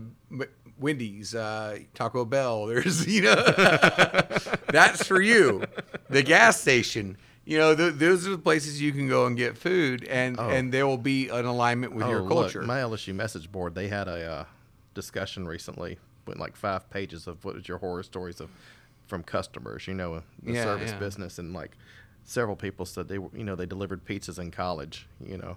Wendy's, 0.81 1.35
uh, 1.35 1.79
Taco 1.95 2.25
Bell. 2.25 2.67
There's 2.73 3.07
you 3.07 3.23
know 3.23 3.35
that's 4.73 5.05
for 5.07 5.21
you. 5.21 5.63
The 6.11 6.23
gas 6.23 6.61
station. 6.61 7.17
You 7.45 7.57
know, 7.57 7.75
th- 7.75 7.95
those 7.95 8.27
are 8.27 8.31
the 8.33 8.39
places 8.39 8.79
you 8.81 8.93
can 8.93 9.09
go 9.09 9.25
and 9.25 9.35
get 9.37 9.57
food, 9.57 10.05
and 10.05 10.39
Oh. 10.39 10.49
and 10.51 10.73
there 10.73 10.87
will 10.87 10.99
be 10.99 11.29
an 11.29 11.47
alignment 11.47 11.95
with 11.95 12.07
your 12.07 12.21
look, 12.21 12.29
culture. 12.53 12.63
my 12.63 12.81
LSU 12.81 13.15
message 13.15 13.51
board, 13.51 13.75
they 13.75 13.89
had 13.89 14.07
a 14.07 14.31
uh, 14.31 14.45
discussion 14.95 15.47
recently 15.49 15.99
with 16.27 16.39
like 16.39 16.57
five 16.57 16.91
pages 16.91 17.27
of 17.27 17.43
what 17.47 17.55
was 17.55 17.67
your 17.67 17.79
horror 17.79 18.03
stories 18.03 18.39
of 18.41 18.51
from 19.09 19.23
customers, 19.25 19.87
you 19.89 19.95
know, 19.95 20.23
the 20.43 20.53
Yeah, 20.53 20.63
service 20.65 20.93
yeah. 20.93 20.99
business, 20.99 21.39
and 21.39 21.53
like 21.53 21.77
several 22.25 22.55
people 22.57 22.85
said 22.87 23.09
they 23.09 23.19
were, 23.19 23.31
you 23.35 23.43
know, 23.45 23.57
they 23.57 23.67
delivered 23.67 24.05
pizzas 24.05 24.39
in 24.39 24.51
college, 24.51 25.09
you 25.25 25.37
know, 25.39 25.57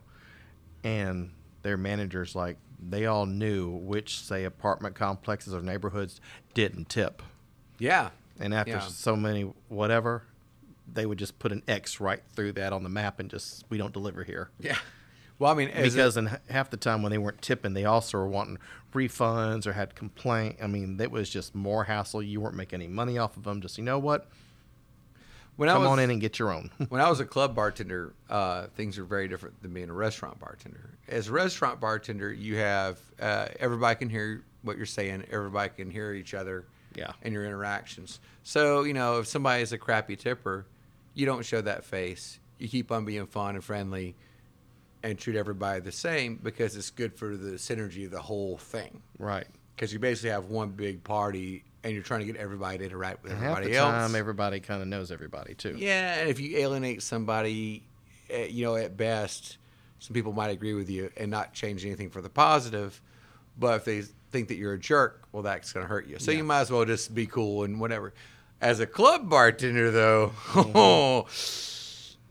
and 0.84 1.32
their 1.62 1.78
managers 1.78 2.34
like 2.36 2.58
they 2.84 3.06
all 3.06 3.26
knew 3.28 3.70
which 3.70 4.20
say 4.20 4.44
apartment 4.46 4.96
complexes 4.96 5.54
or 5.54 5.62
neighborhoods 5.62 6.20
didn't 6.56 6.90
tip, 6.90 7.22
yeah, 7.78 8.10
and 8.40 8.54
after 8.54 8.72
Yeah. 8.74 8.80
so 8.80 9.16
many 9.16 9.44
whatever. 9.68 10.24
They 10.94 11.06
would 11.06 11.20
just 11.20 11.40
put 11.40 11.54
an 11.54 11.64
X 11.70 12.02
right 12.02 12.22
through 12.36 12.52
that 12.54 12.74
on 12.74 12.84
the 12.84 12.90
map 12.90 13.22
and 13.22 13.30
just 13.30 13.64
we 13.70 13.78
don't 13.78 13.94
deliver 13.94 14.26
here. 14.26 14.50
yeah. 14.60 14.78
Well, 15.42 15.52
I 15.52 15.56
mean, 15.56 15.72
because 15.76 16.18
in 16.18 16.30
half 16.52 16.70
the 16.70 16.78
time 16.78 17.02
when 17.02 17.12
they 17.12 17.18
weren't 17.18 17.42
tipping, 17.42 17.74
they 17.74 17.86
also 17.86 18.20
were 18.20 18.28
wanting 18.28 18.60
refunds 18.94 19.66
or 19.66 19.74
had 19.74 19.96
complaint. 19.96 20.58
I 20.62 20.68
mean, 20.68 21.02
it 21.02 21.10
was 21.10 21.32
just 21.32 21.56
more 21.56 21.84
hassle. 21.86 22.22
You 22.22 22.40
weren't 22.40 22.54
making 22.56 22.80
any 22.80 22.88
money 22.88 23.18
off 23.18 23.36
of 23.38 23.44
them. 23.44 23.60
Just 23.60 23.80
you 23.80 23.84
know 23.84 23.98
what? 23.98 24.28
when 25.56 25.68
Come 25.68 25.78
I 25.78 25.80
was, 25.80 25.90
on 25.90 26.00
in 26.00 26.12
and 26.12 26.22
get 26.22 26.38
your 26.38 26.54
own. 26.54 26.70
when 26.90 27.02
I 27.02 27.10
was 27.10 27.20
a 27.20 27.26
club 27.26 27.56
bartender, 27.56 28.14
uh, 28.30 28.68
things 28.76 29.00
are 29.00 29.04
very 29.04 29.28
different 29.28 29.60
than 29.64 29.74
being 29.74 29.90
a 29.90 29.94
restaurant 29.94 30.40
bartender. 30.40 30.92
As 31.08 31.28
a 31.28 31.32
restaurant 31.32 31.80
bartender, 31.80 32.32
you 32.32 32.58
have 32.58 33.00
uh, 33.20 33.48
everybody 33.60 33.96
can 33.98 34.10
hear 34.10 34.44
what 34.62 34.78
you're 34.78 34.86
saying, 34.86 35.26
everybody 35.32 35.70
can 35.76 35.90
hear 35.90 36.14
each 36.14 36.36
other, 36.36 36.66
Yeah. 36.96 37.14
and 37.24 37.34
your 37.34 37.46
interactions. 37.46 38.20
So 38.44 38.84
you 38.84 38.94
know, 38.94 39.18
if 39.18 39.26
somebody 39.26 39.64
is 39.64 39.74
a 39.74 39.80
crappy 39.80 40.16
tipper, 40.16 40.68
you 41.16 41.26
don't 41.26 41.44
show 41.44 41.62
that 41.62 41.84
face. 41.84 42.40
You 42.60 42.68
keep 42.68 42.92
on 42.92 43.06
being 43.06 43.26
fun 43.26 43.56
and 43.56 43.64
friendly, 43.64 44.16
and 45.04 45.18
treat 45.18 45.36
everybody 45.36 45.80
the 45.80 45.92
same 45.92 46.40
because 46.42 46.76
it's 46.76 46.90
good 46.92 47.14
for 47.16 47.36
the 47.36 47.52
synergy 47.54 48.06
of 48.06 48.12
the 48.12 48.22
whole 48.22 48.58
thing. 48.58 49.02
right. 49.18 49.48
Because 49.76 49.94
you 49.94 49.98
basically 50.00 50.30
have 50.30 50.46
one 50.46 50.70
big 50.70 51.04
party, 51.04 51.64
and 51.84 51.92
you're 51.94 52.04
trying 52.04 52.20
to 52.20 52.26
get 52.28 52.36
everybody 52.36 52.78
to 52.78 52.84
interact 52.86 53.24
with 53.24 53.32
And 53.32 53.42
half 53.42 53.52
everybody 53.58 53.72
the 53.74 53.80
else. 53.80 53.92
time, 53.92 54.16
everybody 54.16 54.60
kind 54.60 54.80
of 54.82 54.88
knows 54.88 55.12
everybody 55.12 55.56
too. 55.56 55.76
Yeah, 55.76 56.20
and 56.20 56.30
if 56.30 56.40
you 56.40 56.58
alienate 56.58 57.02
somebody, 57.02 57.84
eh, 58.30 58.46
you 58.46 58.64
know, 58.64 58.76
at 58.76 58.96
best, 58.96 59.58
some 59.98 60.14
people 60.14 60.34
might 60.34 60.50
agree 60.50 60.76
with 60.76 60.88
you 60.88 61.10
and 61.18 61.32
not 61.32 61.54
change 61.54 61.84
anything 61.84 62.12
for 62.12 62.22
the 62.22 62.30
positive. 62.30 63.02
But 63.58 63.78
if 63.78 63.86
they 63.86 64.02
think 64.32 64.50
that 64.50 64.56
you're 64.58 64.74
a 64.74 64.80
jerk, 64.80 65.24
well, 65.32 65.42
that's 65.42 65.74
going 65.74 65.84
to 65.84 65.88
hurt 65.90 66.06
you. 66.06 66.20
So 66.20 66.30
you 66.30 66.44
might 66.44 66.62
as 66.62 66.70
well 66.72 66.86
just 66.86 67.16
be 67.16 67.26
cool 67.26 67.64
and 67.64 67.80
whatever. 67.80 68.14
As 68.62 68.80
a 68.82 68.86
club 68.86 69.30
bartender, 69.32 69.90
though, 69.90 70.34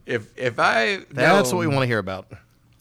if 0.05 0.31
if 0.37 0.57
I 0.59 0.99
That's 1.11 1.51
what 1.51 1.59
we 1.59 1.67
want 1.67 1.81
to 1.81 1.87
hear 1.87 1.99
about. 1.99 2.31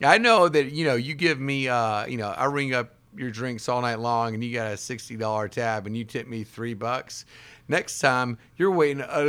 I 0.02 0.18
know 0.18 0.48
that 0.48 0.72
you 0.72 0.84
know 0.84 0.94
you 0.94 1.14
give 1.14 1.38
me 1.38 1.68
uh 1.68 2.06
you 2.06 2.16
know 2.16 2.28
I 2.28 2.46
ring 2.46 2.74
up 2.74 2.94
your 3.16 3.30
drinks 3.30 3.68
all 3.68 3.82
night 3.82 3.98
long 3.98 4.34
and 4.34 4.42
you 4.42 4.54
got 4.54 4.72
a 4.72 4.76
sixty 4.76 5.16
dollar 5.16 5.48
tab 5.48 5.86
and 5.86 5.96
you 5.96 6.04
tip 6.04 6.26
me 6.26 6.44
three 6.44 6.74
bucks. 6.74 7.24
Next 7.68 7.98
time 7.98 8.38
you're 8.56 8.70
waiting 8.70 9.04
a 9.06 9.22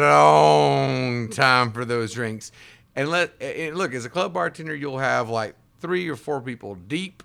long 0.00 1.28
time 1.30 1.72
for 1.72 1.84
those 1.84 2.12
drinks. 2.12 2.52
And 2.94 3.08
let 3.08 3.40
and 3.40 3.76
look 3.76 3.94
as 3.94 4.04
a 4.04 4.08
club 4.08 4.32
bartender 4.32 4.74
you'll 4.74 4.98
have 4.98 5.28
like 5.28 5.54
three 5.80 6.08
or 6.08 6.16
four 6.16 6.40
people 6.40 6.74
deep. 6.74 7.22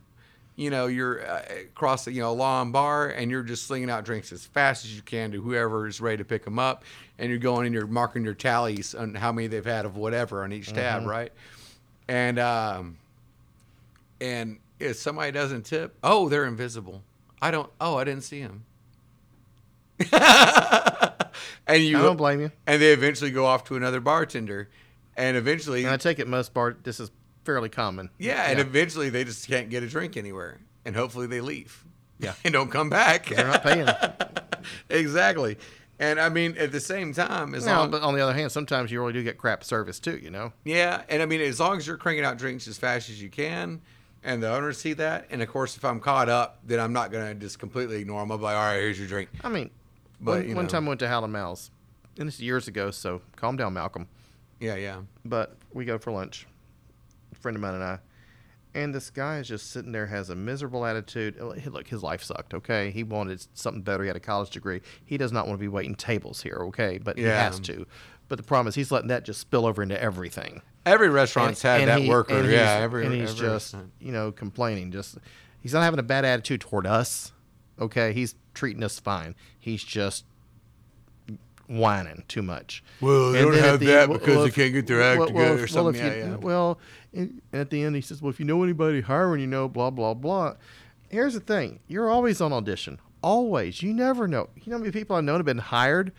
You 0.57 0.69
know 0.69 0.87
you're 0.87 1.25
uh, 1.25 1.43
across 1.61 2.05
the 2.05 2.11
you 2.11 2.21
know 2.21 2.31
a 2.31 2.33
long 2.33 2.71
bar 2.71 3.07
and 3.07 3.31
you're 3.31 3.41
just 3.41 3.65
slinging 3.65 3.89
out 3.89 4.05
drinks 4.05 4.31
as 4.31 4.45
fast 4.45 4.85
as 4.85 4.95
you 4.95 5.01
can 5.01 5.31
to 5.31 5.41
whoever 5.41 5.87
is 5.87 5.99
ready 6.01 6.17
to 6.17 6.25
pick 6.25 6.43
them 6.43 6.59
up. 6.59 6.83
And 7.17 7.29
you're 7.29 7.39
going 7.39 7.65
and 7.65 7.73
you're 7.73 7.87
marking 7.87 8.23
your 8.23 8.33
tallies 8.33 8.93
on 8.93 9.15
how 9.15 9.31
many 9.31 9.47
they've 9.47 9.65
had 9.65 9.85
of 9.85 9.95
whatever 9.95 10.43
on 10.43 10.51
each 10.51 10.73
tab, 10.73 11.05
right? 11.05 11.31
And 12.11 12.39
um, 12.39 12.97
and 14.19 14.59
if 14.81 14.97
somebody 14.97 15.31
doesn't 15.31 15.63
tip, 15.63 15.95
oh, 16.03 16.27
they're 16.27 16.45
invisible. 16.45 17.03
I 17.41 17.51
don't. 17.51 17.71
Oh, 17.79 17.95
I 17.97 18.03
didn't 18.03 18.25
see 18.25 18.41
him. 18.41 18.65
and 20.11 21.81
you 21.81 21.97
I 21.97 22.01
don't 22.01 22.17
blame 22.17 22.41
you. 22.41 22.51
and 22.67 22.81
they 22.81 22.91
eventually 22.91 23.31
go 23.31 23.45
off 23.45 23.63
to 23.65 23.77
another 23.77 24.01
bartender, 24.01 24.67
and 25.15 25.37
eventually, 25.37 25.85
And 25.85 25.93
I 25.93 25.95
take 25.95 26.19
it 26.19 26.27
most 26.27 26.53
bar. 26.53 26.75
This 26.83 26.99
is 26.99 27.11
fairly 27.45 27.69
common. 27.69 28.09
yeah, 28.17 28.43
and 28.49 28.59
eventually 28.59 29.09
they 29.09 29.23
just 29.23 29.47
can't 29.47 29.69
get 29.69 29.81
a 29.81 29.87
drink 29.87 30.17
anywhere, 30.17 30.59
and 30.83 30.97
hopefully 30.97 31.27
they 31.27 31.39
leave. 31.39 31.85
Yeah. 32.19 32.33
and 32.43 32.51
don't 32.51 32.69
come 32.69 32.89
back. 32.89 33.27
they're 33.27 33.47
not 33.47 33.63
paying. 33.63 33.87
exactly. 34.89 35.57
And 36.01 36.19
I 36.19 36.29
mean, 36.29 36.57
at 36.57 36.71
the 36.71 36.79
same 36.79 37.13
time, 37.13 37.53
as 37.53 37.65
no, 37.65 37.73
long 37.73 37.91
but 37.91 38.01
on 38.01 38.15
the 38.15 38.21
other 38.21 38.33
hand, 38.33 38.51
sometimes 38.51 38.91
you 38.91 38.99
really 38.99 39.13
do 39.13 39.23
get 39.23 39.37
crap 39.37 39.63
service 39.63 39.99
too. 39.99 40.17
You 40.17 40.31
know. 40.31 40.51
Yeah, 40.65 41.03
and 41.07 41.21
I 41.21 41.27
mean, 41.27 41.41
as 41.41 41.59
long 41.59 41.77
as 41.77 41.85
you're 41.85 41.95
cranking 41.95 42.25
out 42.25 42.39
drinks 42.39 42.67
as 42.67 42.77
fast 42.79 43.09
as 43.11 43.21
you 43.21 43.29
can, 43.29 43.81
and 44.23 44.41
the 44.41 44.51
owners 44.51 44.79
see 44.79 44.93
that, 44.93 45.27
and 45.29 45.43
of 45.43 45.47
course, 45.47 45.77
if 45.77 45.85
I'm 45.85 45.99
caught 45.99 46.27
up, 46.27 46.57
then 46.65 46.79
I'm 46.79 46.91
not 46.91 47.11
gonna 47.11 47.35
just 47.35 47.59
completely 47.59 47.97
ignore 48.01 48.19
them. 48.21 48.31
I'll 48.31 48.39
be 48.39 48.45
like, 48.45 48.55
all 48.55 48.61
right, 48.63 48.77
here's 48.77 48.97
your 48.97 49.07
drink. 49.07 49.29
I 49.43 49.49
mean, 49.49 49.69
But, 50.19 50.39
one, 50.39 50.49
you 50.49 50.55
one 50.55 50.67
time 50.67 50.85
I 50.85 50.87
went 50.89 50.99
to 51.01 51.07
Hal 51.07 51.27
& 51.27 51.29
Mal's, 51.29 51.69
and 52.17 52.27
this 52.27 52.35
is 52.35 52.41
years 52.41 52.67
ago. 52.67 52.89
So 52.89 53.21
calm 53.35 53.55
down, 53.55 53.73
Malcolm. 53.73 54.07
Yeah, 54.59 54.75
yeah, 54.75 55.01
But 55.23 55.55
we 55.71 55.85
go 55.85 55.99
for 55.99 56.11
lunch, 56.11 56.47
a 57.31 57.35
friend 57.35 57.55
of 57.55 57.61
mine 57.61 57.75
and 57.75 57.83
I, 57.83 57.99
and 58.73 58.93
this 58.95 59.09
guy 59.09 59.39
is 59.39 59.47
just 59.47 59.71
sitting 59.71 59.91
there, 59.91 60.07
has 60.07 60.29
a 60.29 60.35
miserable 60.35 60.85
attitude. 60.85 61.39
Look, 61.39 61.87
his 61.87 62.03
life 62.03 62.23
sucked. 62.23 62.53
Okay, 62.53 62.91
he 62.91 63.03
wanted 63.03 63.45
something 63.53 63.81
better. 63.81 64.03
He 64.03 64.07
had 64.07 64.15
a 64.15 64.21
college 64.21 64.49
degree. 64.51 64.81
He 65.05 65.17
does 65.17 65.31
not 65.31 65.47
want 65.47 65.59
to 65.59 65.61
be 65.61 65.67
waiting 65.67 65.95
tables 65.95 66.41
here. 66.41 66.57
Okay, 66.67 66.97
but 66.97 67.17
he 67.17 67.23
has 67.23 67.59
to. 67.61 67.85
But 68.27 68.37
the 68.37 68.43
problem 68.43 68.67
is, 68.67 68.75
he's 68.75 68.91
letting 68.91 69.09
that 69.09 69.25
just 69.25 69.41
spill 69.41 69.65
over 69.65 69.83
into 69.83 70.01
everything. 70.01 70.61
Every 70.85 71.09
restaurant's 71.09 71.61
had 71.61 71.87
that 71.87 71.99
he- 72.01 72.09
worker. 72.09 72.37
and 72.39 72.49
yeah, 72.49 72.79
every 72.81 73.05
and 73.05 73.13
he's 73.13 73.31
every 73.31 73.41
just 73.41 73.73
restaurant. 73.73 73.91
you 73.99 74.11
know 74.11 74.31
complaining. 74.31 74.91
Just 74.91 75.17
he's 75.61 75.73
not 75.73 75.83
having 75.83 75.99
a 75.99 76.03
bad 76.03 76.23
attitude 76.25 76.61
toward 76.61 76.87
us. 76.87 77.33
Okay, 77.79 78.13
he's 78.13 78.35
treating 78.53 78.83
us 78.83 78.99
fine. 78.99 79.35
He's 79.59 79.83
just 79.83 80.23
whining 81.79 82.23
too 82.27 82.41
much. 82.41 82.83
Well, 82.99 83.31
they 83.31 83.41
And 83.41 83.51
don't 83.51 83.61
have 83.61 83.79
the- 83.79 83.85
that 83.87 84.09
well, 84.09 84.19
because 84.19 84.35
well, 84.35 84.45
they 84.45 84.51
can't 84.51 84.73
get 84.73 84.87
their 84.87 85.01
act 85.01 85.19
well, 85.19 85.27
together 85.27 85.55
well, 85.55 85.63
or 85.63 85.67
something. 85.67 86.01
Well, 86.01 86.11
yeah, 86.11 86.23
you, 86.25 86.31
yeah. 86.31 86.35
well, 86.37 86.79
and 87.13 87.41
at 87.53 87.69
the 87.69 87.83
end 87.83 87.95
he 87.95 88.01
says, 88.01 88.21
"Well, 88.21 88.29
if 88.29 88.39
you 88.39 88.45
know 88.45 88.63
anybody 88.63 89.01
hiring, 89.01 89.41
you 89.41 89.47
know, 89.47 89.67
blah 89.67 89.89
blah 89.89 90.13
blah." 90.13 90.55
Here's 91.09 91.33
the 91.33 91.39
thing: 91.39 91.79
you're 91.87 92.09
always 92.09 92.39
on 92.41 92.53
audition. 92.53 92.99
Always. 93.23 93.81
You 93.83 93.93
never 93.93 94.27
know. 94.27 94.49
You 94.55 94.71
know 94.71 94.77
how 94.77 94.81
many 94.81 94.91
people 94.91 95.15
I've 95.15 95.23
known 95.23 95.37
have 95.37 95.45
been 95.45 95.57
hired 95.59 96.11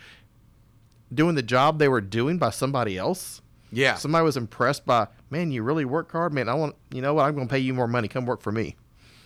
doing 1.12 1.34
the 1.34 1.42
job 1.42 1.78
they 1.78 1.88
were 1.88 2.00
doing 2.00 2.38
by 2.38 2.50
somebody 2.50 2.96
else. 2.96 3.42
yeah, 3.70 3.94
Somebody 3.96 4.24
was 4.24 4.36
impressed 4.36 4.86
by, 4.86 5.08
man, 5.30 5.50
you 5.50 5.62
really 5.62 5.84
work 5.84 6.10
hard, 6.12 6.32
man. 6.32 6.48
I 6.48 6.54
want, 6.54 6.74
you 6.90 7.02
know 7.02 7.12
what? 7.14 7.24
I'm 7.26 7.34
going 7.34 7.48
to 7.48 7.52
pay 7.52 7.58
you 7.58 7.74
more 7.74 7.88
money. 7.88 8.08
Come 8.08 8.24
work 8.24 8.40
for 8.40 8.52
me. 8.52 8.76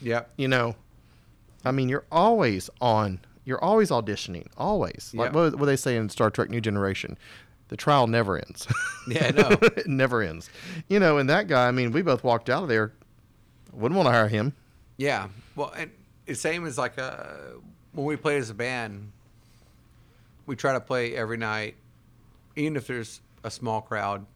yep. 0.00 0.30
You 0.36 0.48
know, 0.48 0.74
I 1.64 1.70
mean, 1.72 1.88
you're 1.88 2.04
always 2.10 2.70
on. 2.80 3.20
You're 3.46 3.62
always 3.64 3.88
auditioning. 3.90 4.48
Always. 4.58 5.12
Like 5.14 5.32
Yeah. 5.32 5.36
what, 5.36 5.58
what 5.60 5.66
they 5.66 5.76
say 5.76 5.96
in 5.96 6.10
Star 6.10 6.30
Trek: 6.30 6.50
New 6.50 6.60
Generation, 6.60 7.16
the 7.68 7.76
trial 7.78 8.06
never 8.06 8.36
ends. 8.36 8.66
Yeah, 9.08 9.26
I 9.28 9.30
know. 9.30 9.48
it 9.62 9.86
never 9.86 10.20
ends. 10.20 10.50
You 10.88 10.98
know, 10.98 11.16
and 11.18 11.30
that 11.30 11.46
guy. 11.46 11.68
I 11.68 11.70
mean, 11.70 11.92
we 11.92 12.02
both 12.02 12.24
walked 12.24 12.50
out 12.50 12.64
of 12.64 12.68
there. 12.68 12.92
Wouldn't 13.72 13.96
want 13.96 14.08
to 14.08 14.12
hire 14.12 14.26
him. 14.28 14.52
Yeah. 14.96 15.28
Well, 15.54 15.72
and 15.76 15.92
it's 16.26 16.40
same 16.40 16.66
as 16.66 16.76
like 16.76 16.98
uh, 16.98 17.24
when 17.92 18.04
we 18.04 18.16
play 18.16 18.36
as 18.36 18.50
a 18.50 18.54
band, 18.54 19.12
we 20.46 20.56
try 20.56 20.72
to 20.72 20.80
play 20.80 21.14
every 21.14 21.36
night, 21.36 21.76
even 22.56 22.74
if 22.76 22.88
there's 22.88 23.20
a 23.44 23.50
small 23.50 23.80
crowd. 23.80 24.26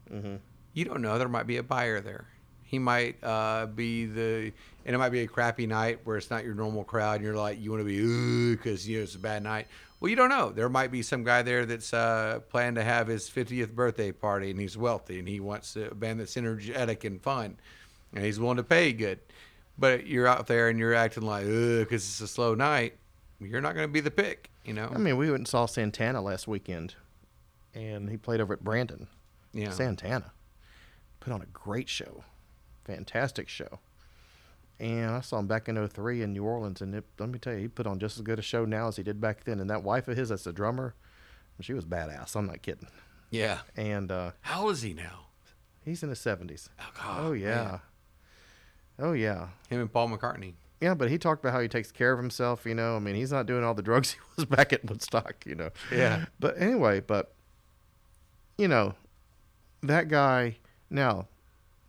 You 0.72 0.84
don't 0.84 1.02
know 1.02 1.18
there 1.18 1.28
might 1.28 1.48
be 1.48 1.56
a 1.56 1.64
buyer 1.64 2.00
there. 2.00 2.26
He 2.70 2.78
might 2.78 3.16
uh, 3.24 3.66
be 3.66 4.06
the, 4.06 4.52
and 4.86 4.94
it 4.94 4.98
might 4.98 5.08
be 5.08 5.22
a 5.22 5.26
crappy 5.26 5.66
night 5.66 5.98
where 6.04 6.16
it's 6.16 6.30
not 6.30 6.44
your 6.44 6.54
normal 6.54 6.84
crowd, 6.84 7.16
and 7.16 7.24
you're 7.24 7.34
like 7.34 7.60
you 7.60 7.72
want 7.72 7.80
to 7.80 7.84
be 7.84 8.54
because 8.54 8.88
you 8.88 8.98
know 8.98 9.02
it's 9.02 9.16
a 9.16 9.18
bad 9.18 9.42
night. 9.42 9.66
Well, 9.98 10.08
you 10.08 10.14
don't 10.14 10.28
know. 10.28 10.50
There 10.50 10.68
might 10.68 10.92
be 10.92 11.02
some 11.02 11.24
guy 11.24 11.42
there 11.42 11.66
that's 11.66 11.92
uh, 11.92 12.38
planning 12.48 12.76
to 12.76 12.84
have 12.84 13.08
his 13.08 13.28
50th 13.28 13.72
birthday 13.72 14.12
party, 14.12 14.52
and 14.52 14.60
he's 14.60 14.78
wealthy, 14.78 15.18
and 15.18 15.26
he 15.26 15.40
wants 15.40 15.74
a 15.74 15.92
band 15.92 16.20
that's 16.20 16.36
energetic 16.36 17.02
and 17.02 17.20
fun, 17.20 17.56
and 18.14 18.24
he's 18.24 18.38
willing 18.38 18.58
to 18.58 18.62
pay 18.62 18.92
good. 18.92 19.18
But 19.76 20.06
you're 20.06 20.28
out 20.28 20.46
there 20.46 20.68
and 20.68 20.78
you're 20.78 20.94
acting 20.94 21.24
like, 21.24 21.46
because 21.46 22.04
it's 22.04 22.20
a 22.20 22.28
slow 22.28 22.54
night. 22.54 22.98
You're 23.40 23.60
not 23.60 23.74
going 23.74 23.88
to 23.88 23.92
be 23.92 24.00
the 24.00 24.12
pick, 24.12 24.48
you 24.64 24.74
know? 24.74 24.92
I 24.94 24.98
mean, 24.98 25.16
we 25.16 25.26
went 25.26 25.40
and 25.40 25.48
saw 25.48 25.66
Santana 25.66 26.22
last 26.22 26.46
weekend, 26.46 26.94
and 27.74 28.08
he 28.08 28.16
played 28.16 28.40
over 28.40 28.52
at 28.52 28.62
Brandon. 28.62 29.08
yeah. 29.52 29.70
Santana 29.70 30.30
put 31.18 31.32
on 31.32 31.42
a 31.42 31.46
great 31.46 31.88
show, 31.88 32.24
fantastic 32.84 33.48
show. 33.48 33.78
And 34.78 35.10
I 35.10 35.20
saw 35.20 35.38
him 35.38 35.46
back 35.46 35.68
in 35.68 35.88
03 35.88 36.22
in 36.22 36.32
New 36.32 36.44
Orleans, 36.44 36.80
and 36.80 36.94
it, 36.94 37.04
let 37.18 37.28
me 37.28 37.38
tell 37.38 37.52
you, 37.52 37.58
he 37.60 37.68
put 37.68 37.86
on 37.86 37.98
just 37.98 38.16
as 38.16 38.22
good 38.22 38.38
a 38.38 38.42
show 38.42 38.64
now 38.64 38.88
as 38.88 38.96
he 38.96 39.02
did 39.02 39.20
back 39.20 39.44
then. 39.44 39.60
And 39.60 39.68
that 39.68 39.82
wife 39.82 40.08
of 40.08 40.16
his, 40.16 40.30
that's 40.30 40.44
the 40.44 40.52
drummer, 40.54 40.94
she 41.60 41.74
was 41.74 41.84
badass. 41.84 42.34
I'm 42.34 42.46
not 42.46 42.62
kidding. 42.62 42.88
Yeah. 43.30 43.58
And 43.76 44.10
uh, 44.10 44.30
How 44.40 44.62
old 44.62 44.72
is 44.72 44.82
he 44.82 44.94
now? 44.94 45.26
He's 45.84 46.02
in 46.02 46.08
his 46.08 46.18
seventies. 46.18 46.70
Oh, 46.80 46.84
God, 46.96 47.24
Oh 47.26 47.32
yeah. 47.32 47.54
man. 47.64 47.80
Oh 48.98 49.12
yeah. 49.12 49.48
Him 49.68 49.80
and 49.80 49.92
Paul 49.92 50.08
McCartney. 50.08 50.54
Yeah, 50.80 50.94
but 50.94 51.10
he 51.10 51.18
talked 51.18 51.44
about 51.44 51.52
how 51.52 51.60
he 51.60 51.68
takes 51.68 51.92
care 51.92 52.12
of 52.12 52.18
himself. 52.18 52.64
You 52.64 52.74
know, 52.74 52.96
I 52.96 52.98
mean, 53.00 53.14
he's 53.14 53.32
not 53.32 53.44
doing 53.46 53.62
all 53.64 53.74
the 53.74 53.82
drugs 53.82 54.12
he 54.12 54.18
was 54.36 54.44
back 54.46 54.72
at 54.72 54.84
Woodstock. 54.88 55.44
You 55.46 55.54
know. 55.56 55.70
Yeah. 55.92 56.24
But 56.38 56.56
anyway, 56.60 57.00
but 57.00 57.34
you 58.56 58.68
know, 58.68 58.94
that 59.82 60.08
guy. 60.08 60.56
Now, 60.90 61.28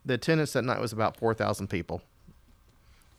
the 0.04 0.14
attendance 0.14 0.52
that 0.52 0.62
night 0.62 0.80
was 0.80 0.92
about 0.92 1.16
four 1.16 1.34
thousand 1.34 1.68
people, 1.68 2.02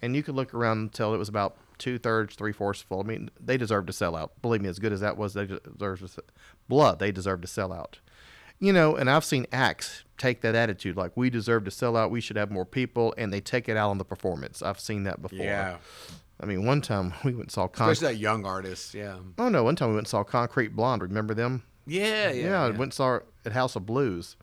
and 0.02 0.16
you 0.16 0.24
could 0.24 0.36
look 0.36 0.54
around 0.54 0.80
until 0.80 1.14
it 1.14 1.18
was 1.18 1.30
about 1.30 1.58
two 1.78 1.98
thirds, 1.98 2.36
three 2.36 2.52
fourths 2.52 2.82
full. 2.82 3.02
I 3.02 3.04
mean, 3.04 3.30
they 3.40 3.58
deserve 3.58 3.86
to 3.88 3.94
sell 3.94 4.16
out. 4.16 4.42
Believe 4.42 4.62
me, 4.62 4.70
as 4.70 4.80
good 4.80 4.94
as 4.94 5.02
that 5.02 5.18
was, 5.18 5.34
they 5.34 5.46
deserve 5.46 6.00
to, 6.16 6.24
blood. 6.68 7.00
They 7.00 7.12
deserve 7.12 7.42
to 7.42 7.48
sell 7.48 7.74
out. 7.74 8.00
You 8.60 8.72
know, 8.72 8.96
and 8.96 9.10
I've 9.10 9.26
seen 9.26 9.46
acts 9.52 10.06
take 10.18 10.42
that 10.42 10.56
attitude, 10.56 10.96
like 10.96 11.12
we 11.16 11.30
deserve 11.30 11.66
to 11.66 11.72
sell 11.72 11.98
out. 11.98 12.12
We 12.12 12.22
should 12.22 12.38
have 12.38 12.52
more 12.52 12.66
people, 12.66 13.14
and 13.18 13.34
they 13.34 13.42
take 13.42 13.68
it 13.68 13.76
out 13.76 13.90
on 13.90 13.98
the 13.98 14.06
performance. 14.06 14.62
I've 14.62 14.80
seen 14.80 15.04
that 15.04 15.22
before. 15.22 15.40
Yeah. 15.40 15.78
I 16.40 16.46
mean, 16.46 16.66
one 16.66 16.82
time 16.82 17.14
we 17.24 17.32
went 17.32 17.44
and 17.44 17.52
saw 17.52 17.68
Concrete. 17.68 17.94
Especially 17.94 18.16
that 18.16 18.20
young 18.20 18.46
artist. 18.46 18.94
Yeah. 18.94 19.18
Oh 19.38 19.50
no, 19.50 19.64
one 19.64 19.76
time 19.76 19.90
we 19.90 19.96
went 19.96 20.06
and 20.06 20.10
saw 20.10 20.24
Concrete 20.24 20.76
Blonde. 20.76 21.02
Remember 21.02 21.34
them? 21.34 21.64
Yeah. 21.86 22.32
Yeah. 22.32 22.50
Yeah, 22.50 22.64
I 22.64 22.70
went 22.70 22.82
and 22.82 22.94
saw 22.94 23.20
at 23.46 23.52
House 23.52 23.76
of 23.76 23.86
Blues. 23.86 24.38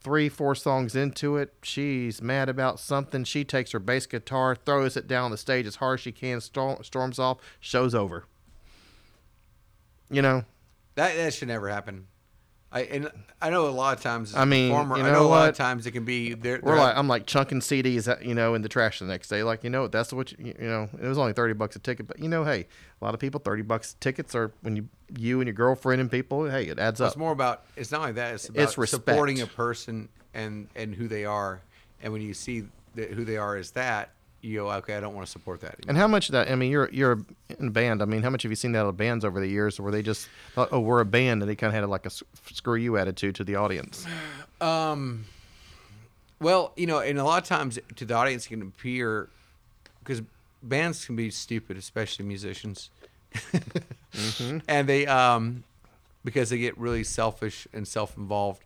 Three, 0.00 0.28
four 0.28 0.54
songs 0.54 0.94
into 0.94 1.36
it, 1.36 1.54
she's 1.62 2.22
mad 2.22 2.48
about 2.48 2.78
something. 2.78 3.24
She 3.24 3.44
takes 3.44 3.72
her 3.72 3.80
bass 3.80 4.06
guitar, 4.06 4.54
throws 4.54 4.96
it 4.96 5.08
down 5.08 5.32
the 5.32 5.36
stage 5.36 5.66
as 5.66 5.76
hard 5.76 5.98
as 5.98 6.02
she 6.02 6.12
can, 6.12 6.40
storm, 6.40 6.82
storms 6.84 7.18
off, 7.18 7.38
show's 7.58 7.94
over. 7.94 8.24
You 10.10 10.22
know, 10.22 10.44
That 10.94 11.16
that 11.16 11.34
should 11.34 11.48
never 11.48 11.68
happen. 11.68 12.06
I 12.70 12.80
and 12.82 13.10
I 13.40 13.48
know 13.48 13.66
a 13.66 13.70
lot 13.70 13.96
of 13.96 14.02
times. 14.02 14.34
I 14.34 14.42
a 14.42 14.46
mean, 14.46 14.70
performer, 14.70 14.98
you 14.98 15.02
I 15.02 15.06
know 15.06 15.12
know 15.12 15.20
a 15.20 15.28
lot 15.28 15.40
what? 15.40 15.48
of 15.50 15.56
times 15.56 15.86
it 15.86 15.92
can 15.92 16.04
be. 16.04 16.34
They're, 16.34 16.60
we're 16.62 16.72
they're- 16.74 16.84
like, 16.84 16.96
I'm 16.96 17.08
like 17.08 17.24
chunking 17.26 17.60
CDs, 17.60 18.08
uh, 18.08 18.16
you 18.20 18.34
know, 18.34 18.52
in 18.54 18.60
the 18.60 18.68
trash 18.68 18.98
the 18.98 19.06
next 19.06 19.28
day. 19.28 19.42
Like, 19.42 19.64
you 19.64 19.70
know, 19.70 19.88
that's 19.88 20.12
what 20.12 20.32
you, 20.32 20.54
you 20.60 20.68
know. 20.68 20.88
It 21.00 21.06
was 21.06 21.16
only 21.16 21.32
thirty 21.32 21.54
bucks 21.54 21.76
a 21.76 21.78
ticket, 21.78 22.06
but 22.06 22.18
you 22.18 22.28
know, 22.28 22.44
hey, 22.44 22.66
a 23.00 23.04
lot 23.04 23.14
of 23.14 23.20
people 23.20 23.40
thirty 23.40 23.62
bucks 23.62 23.96
tickets 24.00 24.34
are 24.34 24.52
when 24.60 24.76
you 24.76 24.88
you 25.16 25.40
and 25.40 25.46
your 25.46 25.54
girlfriend 25.54 26.02
and 26.02 26.10
people, 26.10 26.44
hey, 26.50 26.64
it 26.64 26.78
adds 26.78 26.96
It's 26.96 27.00
up. 27.00 27.06
It's 27.08 27.16
more 27.16 27.32
about. 27.32 27.64
It's 27.74 27.90
not 27.90 28.02
like 28.02 28.16
that. 28.16 28.34
It's 28.34 28.48
about 28.50 28.62
It's 28.62 28.76
respect. 28.76 29.04
supporting 29.06 29.40
a 29.40 29.46
person 29.46 30.10
and 30.34 30.68
and 30.76 30.94
who 30.94 31.08
they 31.08 31.24
are. 31.24 31.62
And 32.02 32.12
when 32.12 32.20
you 32.20 32.34
see 32.34 32.64
that 32.96 33.12
who 33.12 33.24
they 33.24 33.38
are 33.38 33.56
as 33.56 33.70
that, 33.72 34.10
you 34.40 34.60
go, 34.60 34.70
okay, 34.70 34.94
I 34.94 35.00
don't 35.00 35.14
want 35.14 35.26
to 35.26 35.30
support 35.30 35.60
that. 35.60 35.74
Anymore. 35.74 35.88
And 35.88 35.98
how 35.98 36.06
much 36.06 36.28
of 36.28 36.32
that? 36.32 36.50
I 36.50 36.54
mean, 36.54 36.70
you're 36.70 36.88
you're 36.90 37.24
in 37.58 37.68
a 37.68 37.70
band. 37.70 38.02
I 38.02 38.04
mean, 38.04 38.22
how 38.22 38.30
much 38.30 38.42
have 38.42 38.52
you 38.52 38.56
seen 38.56 38.72
that 38.72 38.86
of 38.86 38.96
bands 38.96 39.24
over 39.24 39.40
the 39.40 39.48
years, 39.48 39.80
where 39.80 39.90
they 39.90 40.02
just 40.02 40.28
thought, 40.54 40.68
"Oh, 40.70 40.80
we're 40.80 41.00
a 41.00 41.04
band," 41.04 41.42
and 41.42 41.50
they 41.50 41.56
kind 41.56 41.68
of 41.68 41.74
had 41.74 41.88
like 41.88 42.06
a 42.06 42.10
screw 42.10 42.76
you 42.76 42.96
attitude 42.96 43.34
to 43.36 43.44
the 43.44 43.56
audience? 43.56 44.06
Um, 44.60 45.24
well, 46.40 46.72
you 46.76 46.86
know, 46.86 47.00
and 47.00 47.18
a 47.18 47.24
lot 47.24 47.42
of 47.42 47.48
times 47.48 47.78
to 47.96 48.04
the 48.04 48.14
audience 48.14 48.46
it 48.46 48.50
can 48.50 48.62
appear 48.62 49.28
because 50.00 50.22
bands 50.62 51.04
can 51.04 51.16
be 51.16 51.30
stupid, 51.30 51.76
especially 51.76 52.24
musicians, 52.24 52.90
and 54.68 54.88
they 54.88 55.06
um 55.06 55.64
because 56.24 56.50
they 56.50 56.58
get 56.58 56.76
really 56.78 57.04
selfish 57.04 57.66
and 57.72 57.86
self-involved, 57.88 58.62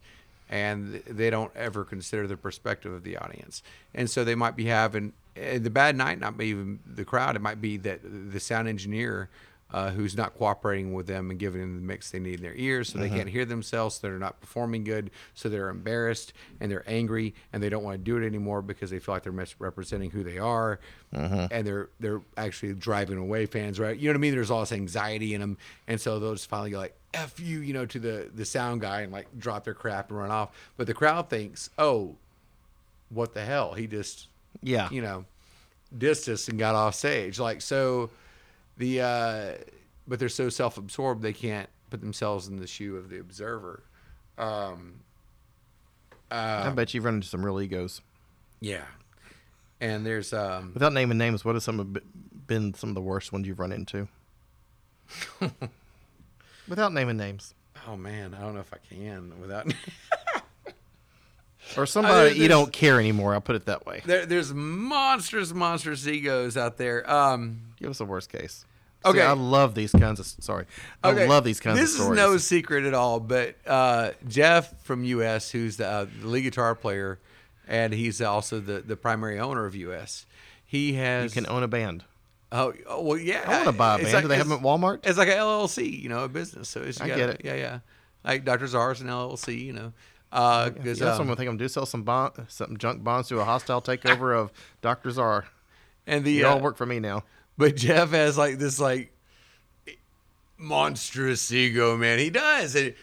and 0.51 1.03
they 1.07 1.31
don't 1.31 1.55
ever 1.57 1.85
consider 1.85 2.27
the 2.27 2.37
perspective 2.37 2.93
of 2.93 3.05
the 3.05 3.17
audience, 3.17 3.63
and 3.95 4.11
so 4.11 4.25
they 4.25 4.35
might 4.35 4.57
be 4.57 4.67
having 4.67 5.13
Eh, 5.37 5.59
the 5.59 5.71
bad 5.71 5.97
night, 5.97 6.19
not 6.19 6.37
be 6.37 6.47
even 6.47 6.81
the 6.87 7.05
crowd. 7.05 7.37
It 7.37 7.43
might 7.43 7.61
be 7.61 7.77
that 7.79 8.01
the 8.03 8.41
sound 8.41 8.69
engineer 8.69 9.31
uh, 9.73 9.91
who's 9.91 10.17
not 10.17 10.35
cooperating 10.35 10.93
with 10.93 11.07
them 11.07 11.31
and 11.31 11.39
giving 11.39 11.61
them 11.61 11.77
the 11.77 11.83
mix 11.83 12.11
they 12.11 12.19
need 12.19 12.35
in 12.35 12.43
their 12.43 12.55
ears 12.55 12.91
so 12.91 12.99
they 12.99 13.07
uh-huh. 13.07 13.17
can't 13.17 13.29
hear 13.29 13.45
themselves 13.45 13.95
so 13.97 14.07
they're 14.07 14.19
not 14.19 14.39
performing 14.41 14.85
good 14.85 15.11
so 15.35 15.49
they're 15.49 15.71
embarrassed 15.71 16.35
and 16.61 16.71
they're 16.71 16.85
angry 16.87 17.35
and 17.53 17.63
they 17.63 17.71
don't 17.71 17.83
want 17.83 17.95
to 17.95 18.03
do 18.03 18.17
it 18.19 18.27
anymore 18.27 18.61
because 18.61 18.91
they 18.91 18.99
feel 18.99 19.15
like 19.15 19.23
they're 19.23 19.33
misrepresenting 19.33 20.11
who 20.11 20.23
they 20.23 20.39
are. 20.39 20.79
Uh-huh. 21.15 21.49
And 21.51 21.67
they're 21.67 21.89
they're 22.01 22.21
actually 22.37 22.75
driving 22.75 23.19
away 23.19 23.47
fans 23.47 23.81
right? 23.81 23.97
You 23.97 24.09
know 24.09 24.13
what 24.13 24.19
i 24.19 24.21
mean? 24.21 24.35
There's 24.35 24.51
all 24.51 24.61
this 24.61 24.73
anxiety 24.73 25.35
in 25.35 25.41
them 25.41 25.57
and 25.89 26.01
so 26.01 26.19
they'll 26.19 26.35
just 26.35 26.49
finally 26.49 26.71
go 26.71 26.79
like 26.79 26.97
f 27.15 27.41
you 27.41 27.61
you 27.61 27.73
know 27.73 27.87
to 27.87 27.99
the 27.99 28.31
the 28.35 28.45
sound 28.45 28.81
guy 28.81 29.03
and 29.03 29.13
like 29.13 29.27
drop 29.39 29.65
their 29.65 29.75
crap 29.75 30.11
and 30.11 30.19
run 30.19 30.31
off. 30.31 30.51
But 30.77 30.87
the 30.87 30.95
crowd 30.95 31.31
thinks 31.31 31.71
oh 31.79 32.17
what 33.09 33.35
the 33.35 33.45
hell? 33.45 33.75
He 33.75 33.87
just 33.87 34.29
Yeah, 34.61 34.89
you 34.91 35.03
know, 35.03 35.25
us 36.03 36.49
and 36.49 36.59
got 36.59 36.75
off 36.75 36.95
stage. 36.95 37.39
Like 37.39 37.61
so, 37.61 38.11
the 38.77 39.01
uh, 39.01 39.53
but 40.07 40.19
they're 40.19 40.29
so 40.29 40.49
self-absorbed 40.49 41.23
they 41.23 41.33
can't 41.33 41.69
put 41.91 42.01
themselves 42.01 42.49
in 42.49 42.57
the 42.57 42.67
shoe 42.67 42.97
of 42.97 43.09
the 43.09 43.21
observer. 43.21 43.83
Um, 44.39 45.01
I 46.31 46.37
uh, 46.37 46.71
bet 46.71 46.95
you've 46.95 47.05
run 47.05 47.15
into 47.17 47.29
some 47.29 47.45
real 47.45 47.61
egos. 47.61 48.01
yeah, 48.61 48.85
and 49.81 50.07
there's 50.07 50.33
um, 50.33 50.73
Without 50.75 50.93
naming 50.93 51.19
names, 51.19 51.45
what 51.45 51.55
have 51.55 51.63
some 51.63 51.79
have 51.79 52.03
been 52.47 52.75
some 52.75 52.91
of 52.91 52.95
the 52.95 53.01
worst 53.01 53.33
ones 53.33 53.47
you've 53.47 53.61
run 53.61 53.73
into? 53.73 54.09
Without 56.69 56.93
naming 56.93 57.17
names, 57.17 57.55
oh 57.87 57.97
man, 57.97 58.35
I 58.35 58.41
don't 58.41 58.55
know 58.55 58.61
if 58.61 58.73
I 58.73 58.79
can 58.95 59.41
without. 59.41 59.67
or 61.77 61.87
somebody 61.87 62.37
you 62.39 62.49
don't 62.49 62.73
care 62.73 62.99
anymore. 62.99 63.35
I'll 63.35 63.41
put 63.41 63.57
it 63.57 63.67
that 63.67 63.87
way. 63.87 64.03
there, 64.05 64.27
there's 64.27 64.53
monstrous, 64.53 65.53
monstrous 65.53 66.07
egos 66.07 66.57
out 66.57 66.77
there. 66.79 67.09
Um, 67.11 67.61
Give 67.79 67.91
us 67.91 68.01
a 68.01 68.05
worst 68.05 68.31
case. 68.31 68.65
Okay. 69.05 69.19
See, 69.19 69.25
I 69.25 69.33
love 69.33 69.75
these 69.75 69.91
kinds 69.93 70.21
of. 70.21 70.27
Sorry, 70.27 70.65
I 71.03 71.11
Okay, 71.11 71.27
love 71.27 71.43
these 71.45 71.59
kinds 71.59 71.79
this 71.81 71.91
of 71.95 72.03
stories. 72.03 72.17
This 72.19 72.25
is 72.25 72.31
no 72.33 72.37
secret 72.37 72.85
at 72.85 72.95
all, 72.95 73.19
but 73.19 73.57
uh, 73.67 74.13
Jeff 74.29 74.81
from 74.85 75.03
US, 75.05 75.51
who's 75.51 75.77
the, 75.77 75.87
uh, 75.89 76.07
the 76.21 76.29
lead 76.29 76.43
guitar 76.43 76.75
player, 76.77 77.19
and 77.67 77.93
he's 77.93 78.21
also 78.23 78.61
the, 78.61 78.81
the 78.81 78.97
primary 78.97 79.41
owner 79.41 79.65
of 79.67 79.75
US. 79.75 80.25
He 80.65 80.93
you 80.93 80.99
has. 80.99 81.35
can 81.35 81.49
own 81.49 81.65
a 81.65 81.69
band. 81.69 82.05
oh, 82.53 82.73
oh, 82.87 83.03
well, 83.03 83.19
yeah. 83.19 83.43
I 83.45 83.51
want 83.57 83.65
to 83.67 83.73
buy 83.73 83.95
a 83.97 83.99
band. 83.99 84.13
like- 84.13 84.23
Do 84.23 84.29
they 84.29 84.37
have 84.37 84.49
them 84.49 84.59
at 84.59 84.65
Walmart? 84.65 85.01
It's 85.05 85.19
like 85.19 85.29
a 85.29 85.33
LLC, 85.33 86.01
you 86.01 86.09
know, 86.09 86.23
a 86.25 86.29
business. 86.29 86.69
So 86.69 86.81
it's, 86.83 87.01
you 87.01 87.07
I 87.07 87.09
gotta- 87.09 87.21
get 87.21 87.31
it. 87.31 87.41
Yeah, 87.45 87.55
yeah. 87.55 87.79
Like 88.25 88.45
Dr. 88.45 88.69
Czar's 88.69 89.01
an 89.01 89.09
LLC, 89.09 89.65
you 89.65 89.73
know. 89.73 89.93
Uh, 90.33 90.71
Yeah, 90.77 90.95
that's 90.95 91.03
um, 91.03 91.07
what 91.11 91.21
I'm 91.21 91.27
thinking. 91.37 91.49
I'm 91.49 91.57
do 91.59 91.69
sell 91.69 91.87
some 91.87 92.03
bond, 92.03 92.33
some 92.49 92.77
junk 92.79 93.05
bonds 93.05 93.29
to 93.29 93.39
a 93.41 93.45
hostile 93.45 93.83
takeover 93.83 94.37
of 94.37 94.51
Doctor 94.81 95.11
Czar. 95.11 95.45
and 96.07 96.25
the 96.25 96.43
uh, 96.45 96.51
all 96.55 96.61
work 96.61 96.77
for 96.77 96.87
me 96.87 96.99
now. 96.99 97.23
But 97.59 97.77
Jeff 97.77 98.11
has 98.11 98.39
like 98.39 98.59
this 98.59 98.81
like 98.81 99.13
monstrous 100.59 101.53
ego, 101.53 101.97
man. 101.97 102.19
He 102.19 102.31
does. 102.31 102.75
And 102.75 102.95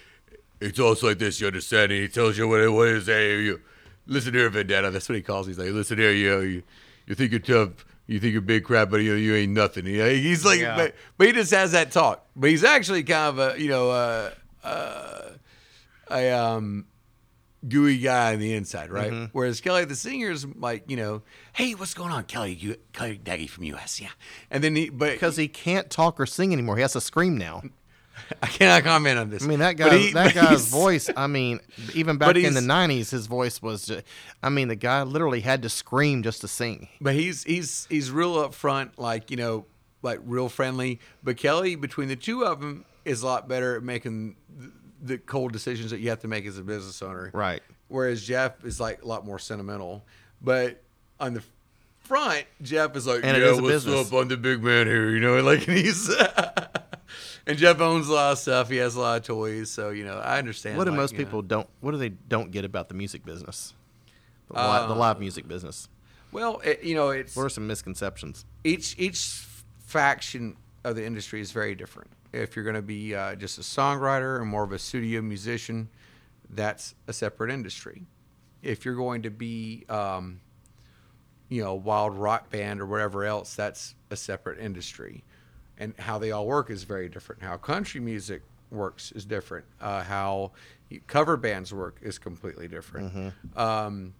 he 0.59 0.71
talks 0.71 1.03
like 1.03 1.19
this, 1.19 1.39
you 1.39 1.47
understand? 1.47 1.91
And 1.91 2.01
he 2.01 2.07
tells 2.07 2.37
you 2.37 2.47
what 2.47 2.61
it 2.61 2.69
what 2.69 2.87
is. 2.87 3.05
Hey, 3.05 3.41
you 3.41 3.61
listen 4.07 4.33
here, 4.33 4.49
Vendetta. 4.49 4.91
That's 4.91 5.07
what 5.07 5.15
he 5.15 5.21
calls. 5.21 5.47
He's 5.47 5.59
like, 5.59 5.69
listen 5.71 5.97
here, 5.97 6.11
you 6.11 6.39
you, 6.41 6.63
you 7.07 7.15
think 7.15 7.31
you're 7.31 7.39
tough. 7.39 7.85
You 8.07 8.19
think 8.19 8.33
you're 8.33 8.41
big 8.41 8.63
crap, 8.63 8.89
but 8.89 9.01
you, 9.01 9.13
you 9.13 9.35
ain't 9.35 9.51
nothing. 9.51 9.85
You 9.85 9.99
know, 9.99 10.09
he's 10.09 10.43
like, 10.43 10.59
Yeah. 10.59 10.75
but, 10.75 10.95
but 11.19 11.27
he 11.27 11.33
just 11.33 11.51
has 11.51 11.73
that 11.73 11.91
talk. 11.91 12.25
But 12.35 12.49
he's 12.49 12.63
actually 12.63 13.03
kind 13.03 13.37
of 13.39 13.55
a, 13.55 13.61
you 13.61 13.69
know, 13.69 13.91
uh, 13.91 14.31
uh, 14.63 15.29
a 16.09 16.31
um, 16.31 16.87
gooey 17.67 17.97
guy 17.97 18.33
on 18.33 18.39
the 18.39 18.53
inside, 18.53 18.91
right? 18.91 19.11
Mm-hmm. 19.11 19.25
Whereas 19.33 19.61
Kelly, 19.61 19.85
the 19.85 19.95
singer 19.95 20.31
is 20.31 20.45
like, 20.45 20.89
you 20.89 20.97
know, 20.97 21.21
hey, 21.53 21.73
what's 21.73 21.93
going 21.93 22.11
on, 22.11 22.23
Kelly? 22.23 22.53
You, 22.53 22.77
Kelly 22.93 23.19
Daggy 23.23 23.49
from 23.49 23.65
US, 23.65 23.99
yeah. 23.99 24.09
And 24.49 24.63
then 24.63 24.75
he, 24.75 24.89
but 24.89 25.11
Because 25.13 25.35
he 25.35 25.47
can't 25.47 25.89
talk 25.89 26.19
or 26.19 26.25
sing 26.25 26.53
anymore. 26.53 26.75
He 26.77 26.81
has 26.81 26.93
to 26.93 27.01
scream 27.01 27.37
now. 27.37 27.63
I 28.43 28.47
cannot 28.47 28.83
comment 28.83 29.17
on 29.17 29.29
this. 29.29 29.43
I 29.43 29.47
mean, 29.47 29.59
that 29.59 29.77
guy, 29.77 29.97
he- 29.97 30.13
that 30.13 30.33
guy's 30.33 30.67
voice. 30.67 31.09
I 31.15 31.27
mean, 31.27 31.59
even 31.93 32.17
back 32.19 32.35
in 32.35 32.53
the 32.53 32.59
'90s, 32.59 33.11
his 33.11 33.27
voice 33.27 33.61
was. 33.61 33.85
Just, 33.87 34.03
I 34.43 34.49
mean, 34.49 34.67
the 34.67 34.75
guy 34.75 35.03
literally 35.03 35.39
had 35.39 35.61
to 35.61 35.69
scream 35.69 36.21
just 36.21 36.41
to 36.41 36.47
sing. 36.47 36.89
But 36.99 37.15
he's 37.15 37.43
he's 37.43 37.87
he's 37.89 38.11
real 38.11 38.35
upfront, 38.35 38.91
like 38.97 39.31
you 39.31 39.37
know, 39.37 39.65
like 40.01 40.19
real 40.25 40.49
friendly. 40.49 40.99
But 41.23 41.37
Kelly, 41.37 41.75
between 41.75 42.09
the 42.09 42.17
two 42.17 42.43
of 42.43 42.59
them, 42.59 42.83
is 43.05 43.21
a 43.21 43.25
lot 43.25 43.47
better 43.47 43.77
at 43.77 43.83
making 43.83 44.35
the, 45.01 45.17
cold 45.17 45.51
decisions 45.53 45.91
that 45.91 45.99
you 45.99 46.09
have 46.09 46.19
to 46.21 46.27
make 46.27 46.45
as 46.45 46.57
a 46.57 46.63
business 46.63 47.01
owner. 47.01 47.31
Right. 47.33 47.61
Whereas 47.87 48.23
Jeff 48.23 48.63
is 48.65 48.79
like 48.79 49.01
a 49.01 49.07
lot 49.07 49.25
more 49.25 49.39
sentimental. 49.39 50.03
But 50.41 50.81
on 51.19 51.33
the 51.33 51.43
front, 51.99 52.45
Jeff 52.61 52.95
is 52.95 53.07
like, 53.07 53.23
And 53.23 53.37
yeah, 53.37 53.49
is 53.51 53.61
what's 53.61 53.85
business. 53.85 54.07
up? 54.07 54.13
I'm 54.19 54.27
the 54.27 54.37
big 54.37 54.63
man 54.63 54.87
here, 54.87 55.09
you 55.09 55.19
know, 55.19 55.41
like 55.43 55.67
and 55.67 55.77
he's. 55.77 56.09
and 57.47 57.57
Jeff 57.57 57.79
owns 57.79 58.07
a 58.07 58.13
lot 58.13 58.31
of 58.33 58.37
stuff. 58.39 58.69
He 58.69 58.77
has 58.77 58.95
a 58.95 58.99
lot 58.99 59.17
of 59.21 59.25
toys, 59.25 59.69
so 59.69 59.89
you 59.89 60.05
know, 60.05 60.17
I 60.19 60.37
understand. 60.37 60.77
What 60.77 60.85
do 60.85 60.91
most 60.91 61.13
you 61.13 61.17
know. 61.19 61.23
people 61.25 61.41
don't? 61.41 61.67
What 61.81 61.91
do 61.91 61.97
they 61.97 62.09
don't 62.09 62.51
get 62.51 62.65
about 62.65 62.89
the 62.89 62.95
music 62.95 63.25
business? 63.25 63.73
The, 64.47 64.53
li- 64.55 64.59
the 64.87 64.93
Uh, 64.93 64.95
live 64.95 65.19
music 65.19 65.47
business. 65.47 65.89
Well, 66.31 66.59
it, 66.63 66.83
you 66.83 66.95
know, 66.95 67.09
it's 67.09 67.35
What 67.35 67.43
are 67.43 67.49
some 67.49 67.67
misconceptions? 67.67 68.45
each 68.63 68.95
each 68.99 69.45
faction 69.79 70.55
of 70.83 70.95
the 70.95 71.05
industry 71.05 71.41
is 71.41 71.51
very 71.51 71.75
different. 71.75 72.09
If 72.31 72.55
you're 72.55 72.65
going 72.65 72.75
to 72.75 72.81
be 72.81 73.15
uh, 73.15 73.35
just 73.35 73.57
a 73.57 73.61
songwriter 73.61 74.39
or 74.39 74.45
more 74.45 74.63
of 74.63 74.71
a 74.71 74.79
studio 74.79 75.21
musician, 75.21 75.89
that's 76.49 76.95
a 77.07 77.13
separate 77.13 77.51
industry. 77.51 78.03
If 78.61 78.85
you're 78.85 78.95
going 78.95 79.23
to 79.23 79.31
be, 79.31 79.85
um, 79.89 80.41
you 81.47 81.63
know, 81.63 81.71
a 81.71 81.75
wild 81.75 82.15
rock 82.15 82.49
band 82.49 82.81
or 82.81 82.85
whatever 82.85 83.25
else, 83.25 83.55
that's 83.55 83.95
a 84.11 84.15
separate 84.15 84.59
industry. 84.59 85.23
And 85.77 85.93
how 85.97 86.19
they 86.19 86.31
all 86.31 86.45
work 86.45 86.69
is 86.69 86.83
very 86.83 87.07
different. 87.09 87.41
How 87.41 87.57
country 87.57 88.01
music 88.01 88.41
works 88.69 89.11
is 89.13 89.25
different. 89.25 89.65
Uh, 89.79 90.03
how 90.03 90.51
cover 91.07 91.37
bands 91.37 91.73
work 91.73 91.97
is 92.01 92.19
completely 92.19 92.67
different. 92.67 93.33
Um, 93.55 94.13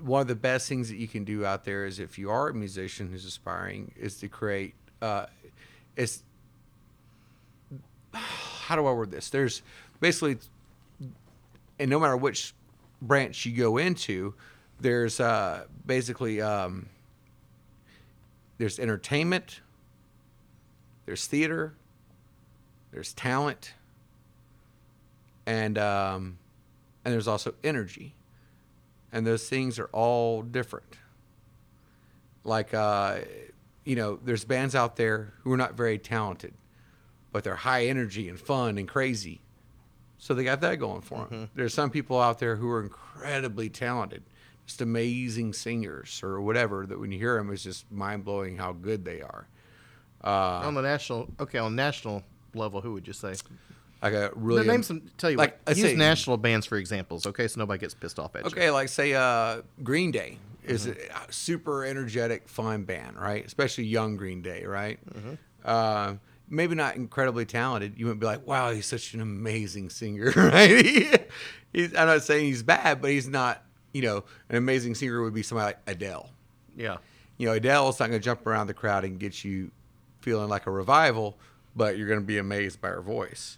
one 0.00 0.20
of 0.20 0.28
the 0.28 0.34
best 0.34 0.68
things 0.68 0.88
that 0.88 0.96
you 0.96 1.08
can 1.08 1.24
do 1.24 1.44
out 1.44 1.64
there 1.64 1.86
is 1.86 1.98
if 1.98 2.18
you 2.18 2.30
are 2.30 2.48
a 2.48 2.54
musician 2.54 3.10
who's 3.10 3.24
aspiring 3.24 3.92
is 3.96 4.16
to 4.18 4.28
create 4.28 4.74
uh, 5.00 5.26
is 5.96 6.22
how 8.66 8.76
do 8.76 8.86
I 8.86 8.92
word 8.92 9.10
this? 9.10 9.30
There's 9.30 9.62
basically 10.00 10.38
and 11.78 11.90
no 11.90 12.00
matter 12.00 12.16
which 12.16 12.54
branch 13.02 13.44
you 13.46 13.56
go 13.56 13.76
into, 13.76 14.34
there's 14.80 15.20
uh, 15.20 15.64
basically 15.84 16.40
um, 16.40 16.88
there's 18.58 18.78
entertainment, 18.78 19.60
there's 21.04 21.26
theater, 21.26 21.74
there's 22.92 23.12
talent, 23.12 23.74
and 25.46 25.78
um, 25.78 26.38
and 27.04 27.12
there's 27.12 27.28
also 27.28 27.54
energy, 27.62 28.14
and 29.12 29.26
those 29.26 29.48
things 29.48 29.78
are 29.78 29.90
all 29.92 30.42
different. 30.42 30.96
Like 32.44 32.74
uh, 32.74 33.18
you 33.84 33.96
know, 33.96 34.18
there's 34.24 34.44
bands 34.44 34.74
out 34.74 34.96
there 34.96 35.34
who 35.42 35.52
are 35.52 35.56
not 35.56 35.74
very 35.74 35.98
talented, 35.98 36.54
but 37.36 37.44
they're 37.44 37.54
high 37.54 37.84
energy 37.84 38.30
and 38.30 38.40
fun 38.40 38.78
and 38.78 38.88
crazy. 38.88 39.42
So 40.16 40.32
they 40.32 40.42
got 40.42 40.62
that 40.62 40.76
going 40.76 41.02
for 41.02 41.26
them. 41.26 41.50
There's 41.54 41.74
some 41.74 41.90
people 41.90 42.18
out 42.18 42.38
there 42.38 42.56
who 42.56 42.70
are 42.70 42.82
incredibly 42.82 43.68
talented, 43.68 44.22
just 44.64 44.80
amazing 44.80 45.52
singers 45.52 46.22
or 46.22 46.40
whatever. 46.40 46.86
That 46.86 46.98
when 46.98 47.12
you 47.12 47.18
hear 47.18 47.36
them, 47.36 47.52
it's 47.52 47.62
just 47.62 47.92
mind 47.92 48.24
blowing 48.24 48.56
how 48.56 48.72
good 48.72 49.04
they 49.04 49.20
are. 49.20 49.46
Uh, 50.24 50.62
on 50.64 50.72
the 50.72 50.80
national, 50.80 51.28
okay, 51.38 51.58
on 51.58 51.76
national 51.76 52.22
level, 52.54 52.80
who 52.80 52.94
would 52.94 53.06
you 53.06 53.12
say? 53.12 53.34
I 54.00 54.08
got 54.08 54.42
really 54.42 54.66
name 54.66 54.82
some. 54.82 55.02
Tell 55.18 55.30
you 55.30 55.36
like, 55.36 55.58
what. 55.66 55.76
Use 55.76 55.90
say- 55.90 55.94
national 55.94 56.38
bands 56.38 56.64
for 56.64 56.78
examples, 56.78 57.26
okay? 57.26 57.48
So 57.48 57.60
nobody 57.60 57.80
gets 57.80 57.92
pissed 57.92 58.18
off 58.18 58.34
at 58.34 58.44
you. 58.44 58.46
Okay, 58.46 58.70
like 58.70 58.88
say 58.88 59.12
uh, 59.12 59.60
Green 59.82 60.10
Day 60.10 60.38
is 60.64 60.86
a 60.86 60.94
super 61.28 61.84
energetic, 61.84 62.48
fun 62.48 62.84
band, 62.84 63.18
right? 63.18 63.44
Especially 63.44 63.84
young 63.84 64.16
Green 64.16 64.40
Day, 64.40 64.64
right? 64.64 64.98
Uh, 65.62 66.14
maybe 66.48 66.74
not 66.74 66.96
incredibly 66.96 67.44
talented. 67.44 67.94
You 67.98 68.06
wouldn't 68.06 68.20
be 68.20 68.26
like, 68.26 68.46
"Wow, 68.46 68.70
he's 68.72 68.86
such 68.86 69.14
an 69.14 69.20
amazing 69.20 69.90
singer," 69.90 70.32
right? 70.36 70.84
He- 70.84 71.10
he's, 71.72 71.94
I'm 71.94 72.06
not 72.06 72.22
saying 72.22 72.46
he's 72.46 72.62
bad, 72.62 73.00
but 73.02 73.10
he's 73.10 73.28
not. 73.28 73.62
You 73.92 74.02
know, 74.02 74.24
an 74.50 74.56
amazing 74.56 74.94
singer 74.94 75.22
would 75.22 75.32
be 75.34 75.42
somebody 75.42 75.68
like 75.68 75.78
Adele. 75.86 76.28
Yeah. 76.76 76.98
You 77.38 77.46
know, 77.48 77.54
Adele's 77.54 77.98
not 77.98 78.08
going 78.10 78.20
to 78.20 78.24
jump 78.24 78.46
around 78.46 78.66
the 78.66 78.74
crowd 78.74 79.04
and 79.04 79.18
get 79.18 79.42
you 79.44 79.70
feeling 80.20 80.48
like 80.50 80.66
a 80.66 80.70
revival, 80.70 81.38
but 81.74 81.96
you're 81.96 82.08
going 82.08 82.20
to 82.20 82.26
be 82.26 82.36
amazed 82.38 82.80
by 82.80 82.88
her 82.88 83.00
voice. 83.00 83.56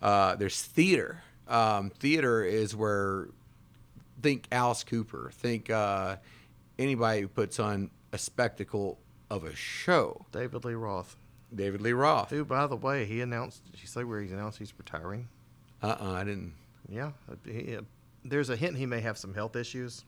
Uh, 0.00 0.34
there's 0.36 0.62
theater. 0.62 1.22
Um, 1.48 1.90
theater 1.90 2.42
is 2.42 2.74
where 2.74 3.28
think 4.22 4.46
Alice 4.50 4.82
Cooper, 4.82 5.30
think 5.34 5.68
uh, 5.70 6.16
anybody 6.78 7.20
who 7.22 7.28
puts 7.28 7.60
on 7.60 7.90
a 8.12 8.18
spectacle 8.18 8.98
of 9.30 9.44
a 9.44 9.54
show. 9.54 10.24
David 10.32 10.64
Lee 10.64 10.74
Roth. 10.74 11.16
David 11.54 11.80
Lee 11.80 11.92
Roth. 11.92 12.30
Who, 12.30 12.44
by 12.44 12.66
the 12.66 12.76
way, 12.76 13.04
he 13.04 13.20
announced. 13.20 13.64
Did 13.70 13.80
you 13.80 13.86
say 13.86 14.04
where 14.04 14.20
he's 14.20 14.32
announced 14.32 14.58
he's 14.58 14.74
retiring? 14.76 15.28
Uh 15.82 15.96
uh 16.00 16.12
I 16.12 16.24
didn't. 16.24 16.54
Yeah. 16.88 17.10
He, 17.44 17.76
uh, 17.76 17.82
there's 18.24 18.50
a 18.50 18.56
hint 18.56 18.76
he 18.76 18.86
may 18.86 19.00
have 19.00 19.16
some 19.18 19.34
health 19.34 19.54
issues, 19.56 20.04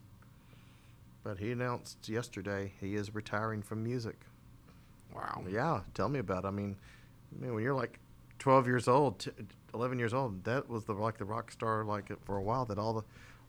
but 1.22 1.38
he 1.38 1.52
announced 1.52 2.08
yesterday 2.08 2.72
he 2.80 2.94
is 2.94 3.14
retiring 3.14 3.62
from 3.62 3.82
music. 3.84 4.16
Wow. 5.14 5.44
Yeah, 5.48 5.80
tell 5.94 6.08
me 6.08 6.18
about. 6.18 6.44
It. 6.44 6.48
I 6.48 6.50
mean, 6.50 6.76
I 7.36 7.42
mean, 7.42 7.54
when 7.54 7.62
you're 7.62 7.74
like 7.74 7.98
12 8.38 8.66
years 8.66 8.88
old, 8.88 9.20
t- 9.20 9.30
11 9.74 9.98
years 9.98 10.14
old, 10.14 10.44
that 10.44 10.68
was 10.68 10.84
the 10.84 10.92
like 10.92 11.18
the 11.18 11.24
rock 11.24 11.50
star 11.50 11.84
like 11.84 12.10
for 12.24 12.36
a 12.36 12.42
while 12.42 12.64
that 12.66 12.78
all 12.78 12.94
the 12.94 13.02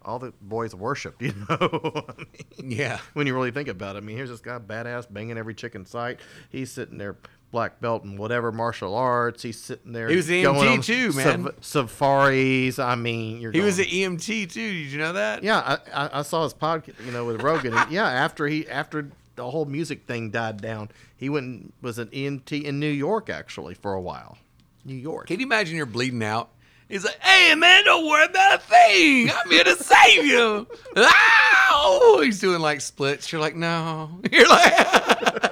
all 0.04 0.18
the 0.20 0.32
boys 0.42 0.74
worshipped. 0.74 1.22
You 1.22 1.34
know, 1.50 2.06
I 2.08 2.14
mean, 2.62 2.72
Yeah. 2.72 3.00
when 3.14 3.28
you 3.28 3.34
really 3.36 3.52
think 3.52 3.68
about 3.68 3.96
it. 3.96 4.00
I 4.00 4.02
mean, 4.02 4.16
here's 4.16 4.30
this 4.30 4.40
guy 4.40 4.58
badass 4.60 5.12
banging 5.12 5.38
every 5.38 5.54
chick 5.54 5.76
in 5.76 5.86
sight. 5.86 6.20
He's 6.50 6.72
sitting 6.72 6.98
there 6.98 7.18
black 7.52 7.80
belt 7.82 8.04
in 8.04 8.18
whatever 8.18 8.52
martial 8.52 8.96
arts. 8.96 9.42
He's 9.44 9.60
sitting 9.60 9.92
there. 9.94 10.08
He 10.08 10.16
was 10.16 10.28
the 10.28 10.44
going 10.44 10.80
EMT 10.82 10.86
too, 10.86 11.12
man. 11.14 11.50
safaris. 11.62 12.80
I 12.80 12.96
mean, 12.96 13.42
you're 13.42 13.52
He 13.52 13.62
was 13.62 13.80
an 13.80 13.86
EMT 13.86 14.52
too. 14.52 14.74
Did 14.84 14.92
you 14.92 14.98
know 15.00 15.14
that? 15.14 15.44
yeah, 15.44 15.80
I, 15.94 16.06
I, 16.06 16.20
I 16.20 16.22
saw 16.22 16.44
his 16.44 16.54
podcast, 16.54 17.04
you 17.06 17.12
know, 17.12 17.26
with 17.26 17.42
Rogan. 17.42 17.74
yeah, 17.90 18.08
after 18.08 18.48
he 18.48 18.68
after 18.70 19.10
the 19.36 19.50
whole 19.50 19.66
music 19.66 20.06
thing 20.06 20.30
died 20.32 20.62
down, 20.62 20.90
he 21.16 21.30
went 21.30 21.46
and 21.46 21.74
was 21.82 21.98
an 21.98 22.08
EMT 22.08 22.64
in 22.64 22.80
New 22.80 22.92
York 22.92 23.30
actually 23.30 23.74
for 23.74 23.94
a 23.94 24.02
while. 24.02 24.38
New 24.86 24.96
York. 24.96 25.28
Can 25.28 25.40
you 25.40 25.46
imagine 25.46 25.76
you're 25.76 25.86
bleeding 25.86 26.24
out? 26.24 26.50
He's 26.88 27.06
like, 27.06 27.20
"Hey 27.20 27.54
man, 27.56 27.84
don't 27.86 28.08
worry 28.08 28.26
about 28.26 28.56
a 28.56 28.58
thing. 28.60 29.30
I'm 29.30 29.50
here 29.50 29.64
to 29.64 29.76
save 29.76 30.26
you." 30.26 30.68
Ah! 30.98 31.46
Ow! 31.72 32.00
Oh, 32.02 32.22
he's 32.22 32.40
doing 32.40 32.62
like 32.62 32.82
splits. 32.82 33.32
You're 33.32 33.42
like, 33.42 33.56
"No." 33.56 34.20
You're 34.32 34.48
like, 34.50 34.74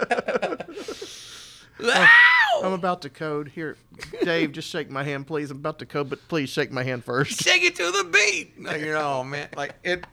"Ow!" 1.83 2.61
I'm 2.63 2.73
about 2.73 3.03
to 3.03 3.09
code 3.09 3.49
here, 3.49 3.77
Dave. 4.23 4.51
Just 4.51 4.67
shake 4.69 4.89
my 4.89 5.03
hand, 5.03 5.27
please. 5.27 5.51
I'm 5.51 5.57
about 5.57 5.77
to 5.79 5.85
code, 5.85 6.09
but 6.09 6.19
please 6.27 6.49
shake 6.49 6.71
my 6.71 6.83
hand 6.83 7.03
first. 7.05 7.41
Shake 7.43 7.61
it 7.63 7.75
to 7.75 7.91
the 7.91 8.03
beat. 8.11 8.59
Like, 8.63 8.81
you 8.81 8.93
know, 8.93 9.23
man, 9.23 9.49
like 9.55 9.75
it. 9.83 10.05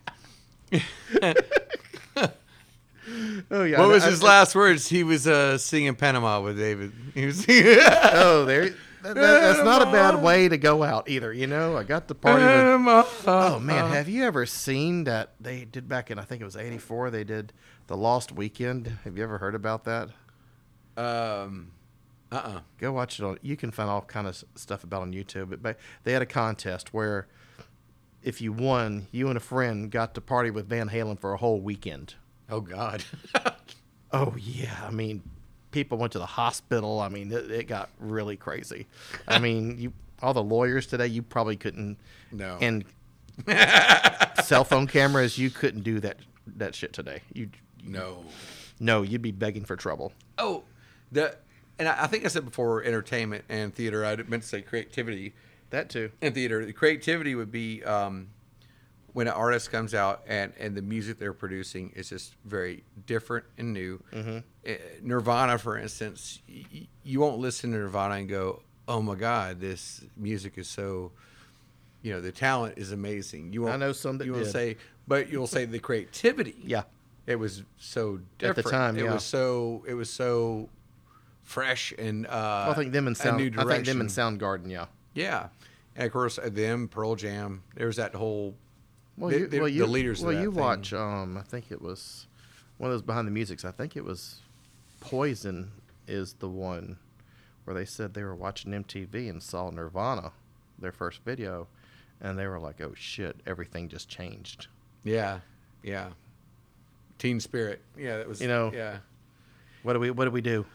Oh 3.50 3.64
yeah. 3.64 3.78
What 3.80 3.88
was 3.90 4.02
I- 4.04 4.10
his 4.10 4.22
last 4.22 4.54
words? 4.54 4.88
He 4.88 5.04
was 5.04 5.26
uh, 5.26 5.58
singing 5.58 5.94
Panama 5.94 6.40
with 6.40 6.56
David. 6.56 6.92
He 7.12 7.26
was 7.26 7.40
singing. 7.44 7.76
Oh, 7.86 8.44
there. 8.46 8.70
That, 9.02 9.14
that- 9.14 9.14
that's 9.14 9.62
not 9.62 9.82
a 9.82 9.92
bad 9.92 10.22
way 10.22 10.48
to 10.48 10.56
go 10.56 10.82
out 10.82 11.10
either. 11.10 11.30
You 11.30 11.46
know, 11.46 11.76
I 11.76 11.82
got 11.82 12.08
the 12.08 12.14
party. 12.14 12.42
With, 12.42 13.24
oh 13.28 13.58
man, 13.58 13.90
have 13.92 14.08
you 14.08 14.24
ever 14.24 14.46
seen 14.46 15.04
that 15.04 15.34
they 15.38 15.66
did 15.66 15.86
back 15.86 16.10
in? 16.10 16.18
I 16.18 16.22
think 16.24 16.40
it 16.40 16.46
was 16.46 16.56
'84. 16.56 17.10
They 17.10 17.24
did 17.24 17.52
the 17.88 17.96
Lost 17.96 18.32
Weekend. 18.32 18.90
Have 19.04 19.18
you 19.18 19.22
ever 19.22 19.36
heard 19.36 19.54
about 19.54 19.84
that? 19.84 20.08
Um, 20.96 21.72
uh 22.32 22.36
uh 22.36 22.60
Go 22.78 22.92
watch 22.92 23.18
it 23.18 23.24
on. 23.24 23.38
You 23.42 23.56
can 23.56 23.70
find 23.70 23.88
all 23.88 24.02
kind 24.02 24.26
of 24.26 24.42
stuff 24.54 24.84
about 24.84 24.98
it 24.98 25.02
on 25.02 25.12
YouTube. 25.12 25.50
But 25.50 25.62
ba- 25.62 25.76
they 26.04 26.12
had 26.12 26.22
a 26.22 26.26
contest 26.26 26.92
where, 26.94 27.26
if 28.22 28.40
you 28.40 28.52
won, 28.52 29.06
you 29.12 29.28
and 29.28 29.36
a 29.36 29.40
friend 29.40 29.90
got 29.90 30.14
to 30.14 30.20
party 30.20 30.50
with 30.50 30.68
Van 30.68 30.88
Halen 30.88 31.18
for 31.18 31.32
a 31.32 31.36
whole 31.36 31.60
weekend. 31.60 32.14
Oh 32.50 32.60
God. 32.60 33.04
Oh 34.14 34.36
yeah, 34.38 34.72
I 34.86 34.92
mean, 34.92 35.22
people 35.72 35.98
went 35.98 36.12
to 36.12 36.20
the 36.20 36.26
hospital. 36.26 37.00
I 37.00 37.08
mean, 37.08 37.32
it, 37.32 37.50
it 37.50 37.66
got 37.66 37.90
really 37.98 38.36
crazy. 38.36 38.86
I 39.26 39.40
mean, 39.40 39.76
you 39.76 39.92
all 40.22 40.32
the 40.32 40.42
lawyers 40.42 40.86
today, 40.86 41.08
you 41.08 41.20
probably 41.20 41.56
couldn't. 41.56 41.98
No. 42.30 42.56
And 42.60 42.84
cell 44.44 44.62
phone 44.62 44.86
cameras, 44.86 45.36
you 45.36 45.50
couldn't 45.50 45.82
do 45.82 45.98
that 45.98 46.18
that 46.46 46.76
shit 46.76 46.92
today. 46.92 47.22
You 47.32 47.50
no. 47.82 48.24
no, 48.78 49.02
you'd 49.02 49.20
be 49.20 49.32
begging 49.32 49.64
for 49.64 49.74
trouble. 49.74 50.12
Oh, 50.38 50.62
the 51.14 51.36
and 51.78 51.88
I 51.88 52.04
I 52.04 52.06
think 52.06 52.24
I 52.24 52.28
said 52.28 52.44
before 52.44 52.82
entertainment 52.84 53.44
and 53.48 53.74
theater. 53.74 54.04
I 54.04 54.14
meant 54.16 54.42
to 54.42 54.48
say 54.48 54.60
creativity 54.62 55.32
That 55.70 55.88
too. 55.88 56.10
and 56.20 56.34
theater. 56.34 56.64
The 56.64 56.72
creativity 56.72 57.34
would 57.34 57.50
be 57.50 57.82
um, 57.84 58.28
when 59.12 59.26
an 59.28 59.32
artist 59.34 59.70
comes 59.72 59.94
out 59.94 60.22
and 60.26 60.52
and 60.58 60.76
the 60.76 60.82
music 60.82 61.18
they're 61.18 61.32
producing 61.32 61.90
is 61.96 62.08
just 62.10 62.34
very 62.44 62.84
different 63.06 63.44
and 63.58 63.72
new. 63.72 64.02
Mm-hmm. 64.12 64.38
Eh, 64.66 64.76
Nirvana, 65.02 65.58
for 65.58 65.78
instance, 65.78 66.40
y- 66.48 66.86
you 67.02 67.20
won't 67.20 67.38
listen 67.38 67.70
to 67.72 67.78
Nirvana 67.78 68.14
and 68.16 68.28
go, 68.28 68.62
"Oh 68.86 69.00
my 69.02 69.14
God, 69.14 69.60
this 69.60 70.04
music 70.16 70.58
is 70.58 70.68
so." 70.68 71.12
You 72.02 72.12
know 72.12 72.20
the 72.20 72.32
talent 72.32 72.74
is 72.76 72.92
amazing. 72.92 73.54
You 73.54 73.62
won't, 73.62 73.72
I 73.74 73.76
know 73.78 73.92
some 73.92 74.18
that 74.18 74.26
you 74.26 74.32
will 74.32 74.44
say, 74.44 74.76
but 75.08 75.30
you'll 75.30 75.46
say 75.46 75.64
the 75.64 75.78
creativity. 75.78 76.54
Yeah. 76.62 76.82
it 77.26 77.36
was 77.36 77.62
so 77.78 78.20
different 78.38 78.58
At 78.58 78.64
the 78.64 78.70
time, 78.70 78.98
it 78.98 79.04
yeah. 79.04 79.14
was 79.14 79.24
so 79.24 79.82
it 79.88 79.94
was 79.94 80.10
so 80.10 80.68
fresh 81.44 81.92
and 81.98 82.26
uh, 82.26 82.66
I 82.70 82.74
think 82.74 82.92
them 82.92 83.06
and 83.06 83.16
Sound. 83.16 83.36
new 83.36 83.44
I 83.44 83.64
think 83.64 83.86
them 83.86 83.98
direction. 83.98 84.00
and 84.00 84.10
Soundgarden. 84.10 84.70
Yeah. 84.70 84.86
Yeah, 85.14 85.48
and 85.94 86.06
of 86.06 86.12
course 86.12 86.38
uh, 86.38 86.48
them 86.50 86.88
Pearl 86.88 87.14
Jam. 87.14 87.62
There's 87.76 87.96
that 87.96 88.14
whole. 88.14 88.54
Well, 89.16 89.30
they- 89.30 89.38
you, 89.40 89.48
well, 89.52 89.64
the 89.64 89.70
you, 89.72 89.86
leaders 89.86 90.20
of 90.22 90.28
Well, 90.28 90.42
you 90.42 90.50
thing. 90.50 90.60
watch. 90.60 90.92
Um, 90.92 91.36
I 91.38 91.42
think 91.42 91.70
it 91.70 91.80
was 91.80 92.26
one 92.78 92.90
of 92.90 92.94
those 92.94 93.02
behind 93.02 93.28
the 93.28 93.32
musics. 93.32 93.64
I 93.64 93.70
think 93.70 93.96
it 93.96 94.04
was 94.04 94.40
Poison 95.00 95.70
is 96.08 96.32
the 96.34 96.48
one 96.48 96.96
where 97.64 97.74
they 97.74 97.84
said 97.84 98.12
they 98.14 98.24
were 98.24 98.34
watching 98.34 98.72
MTV 98.72 99.30
and 99.30 99.40
saw 99.42 99.70
Nirvana, 99.70 100.32
their 100.78 100.92
first 100.92 101.20
video, 101.24 101.68
and 102.20 102.36
they 102.38 102.46
were 102.48 102.58
like, 102.58 102.80
"Oh 102.80 102.92
shit, 102.96 103.36
everything 103.46 103.88
just 103.88 104.08
changed." 104.08 104.66
Yeah, 105.04 105.38
yeah. 105.82 106.08
Teen 107.18 107.38
Spirit. 107.38 107.80
Yeah, 107.96 108.16
that 108.18 108.28
was. 108.28 108.40
You 108.40 108.48
know- 108.48 108.72
Yeah, 108.74 108.98
What 109.84 109.92
do 109.92 110.00
we 110.00 110.10
What 110.10 110.24
do 110.24 110.30
we 110.32 110.40
do? 110.40 110.66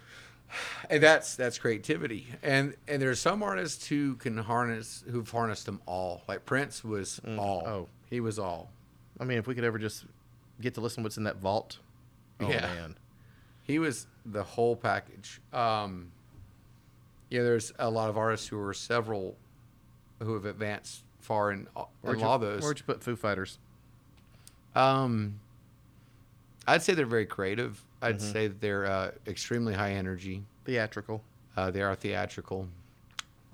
And 0.89 1.01
that's 1.03 1.35
that's 1.35 1.57
creativity. 1.57 2.27
And 2.43 2.75
and 2.87 3.01
there's 3.01 3.19
some 3.19 3.43
artists 3.43 3.87
who 3.87 4.15
can 4.15 4.37
harness 4.37 5.03
who've 5.09 5.29
harnessed 5.29 5.65
them 5.65 5.81
all. 5.85 6.23
Like 6.27 6.45
Prince 6.45 6.83
was 6.83 7.19
all. 7.37 7.63
oh. 7.65 7.87
he 8.09 8.19
was 8.19 8.39
all. 8.39 8.69
I 9.19 9.25
mean, 9.25 9.37
if 9.37 9.47
we 9.47 9.55
could 9.55 9.63
ever 9.63 9.77
just 9.77 10.05
get 10.61 10.73
to 10.75 10.81
listen 10.81 11.03
to 11.03 11.05
what's 11.05 11.17
in 11.17 11.23
that 11.23 11.37
vault. 11.37 11.79
Oh 12.39 12.49
Yeah. 12.49 12.61
man. 12.61 12.95
He 13.63 13.79
was 13.79 14.07
the 14.25 14.43
whole 14.43 14.75
package. 14.75 15.39
Um, 15.53 16.11
Yeah, 17.29 17.43
there's 17.43 17.71
a 17.77 17.89
lot 17.89 18.09
of 18.09 18.17
artists 18.17 18.47
who 18.47 18.59
are 18.59 18.73
several 18.73 19.35
who 20.19 20.33
have 20.33 20.45
advanced 20.45 21.03
far 21.19 21.51
in, 21.51 21.67
in 21.75 21.83
Where'd 22.01 22.19
you, 22.19 22.25
lot 22.25 22.39
those. 22.41 22.61
where'd 22.63 22.79
you 22.79 22.85
put 22.85 23.03
Foo 23.03 23.15
Fighters? 23.15 23.59
Um, 24.75 25.39
I'd 26.67 26.81
say 26.81 26.93
they're 26.93 27.05
very 27.05 27.25
creative. 27.25 27.83
I'd 28.01 28.21
say 28.21 28.47
they're 28.47 28.85
uh, 28.85 29.11
extremely 29.27 29.73
high 29.73 29.91
energy. 29.91 30.43
Theatrical. 30.65 31.21
Uh, 31.57 31.71
they 31.71 31.81
are 31.81 31.95
theatrical, 31.95 32.67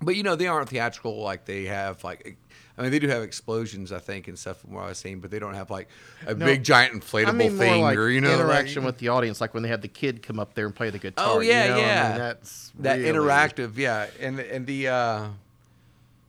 but 0.01 0.15
you 0.15 0.23
know 0.23 0.35
they 0.35 0.47
aren't 0.47 0.69
theatrical 0.69 1.21
like 1.21 1.45
they 1.45 1.65
have 1.65 2.03
like. 2.03 2.37
I 2.77 2.81
mean, 2.81 2.91
they 2.91 2.99
do 2.99 3.07
have 3.07 3.23
explosions, 3.23 3.93
I 3.93 3.99
think, 3.99 4.27
and 4.27 4.37
stuff 4.37 4.57
from 4.59 4.73
what 4.73 4.83
I 4.83 4.89
was 4.89 4.97
seeing, 4.97 5.21
but 5.21 5.31
they 5.31 5.39
don't 5.39 5.53
have 5.53 5.71
like 5.71 5.87
a 6.27 6.33
No, 6.35 6.45
big 6.45 6.61
giant 6.61 6.93
inflatable 6.93 7.29
I 7.29 7.31
mean 7.31 7.57
thing 7.57 7.81
like 7.81 7.97
or 7.97 8.09
you 8.09 8.19
know 8.19 8.33
interaction 8.33 8.83
like, 8.83 8.87
with 8.87 8.97
the 8.97 9.07
audience, 9.07 9.39
like 9.39 9.53
when 9.53 9.63
they 9.63 9.69
had 9.69 9.81
the 9.81 9.87
kid 9.87 10.21
come 10.21 10.39
up 10.39 10.53
there 10.55 10.65
and 10.65 10.75
play 10.75 10.89
the 10.89 10.99
guitar. 10.99 11.25
Oh 11.25 11.39
yeah, 11.39 11.63
you 11.63 11.69
know? 11.69 11.75
I 11.75 11.77
mean, 11.77 11.87
yeah. 11.87 12.17
that's 12.17 12.73
that 12.79 12.99
really- 12.99 13.17
interactive, 13.17 13.77
yeah, 13.77 14.07
and 14.19 14.39
and 14.41 14.67
the 14.67 14.89
uh, 14.89 15.27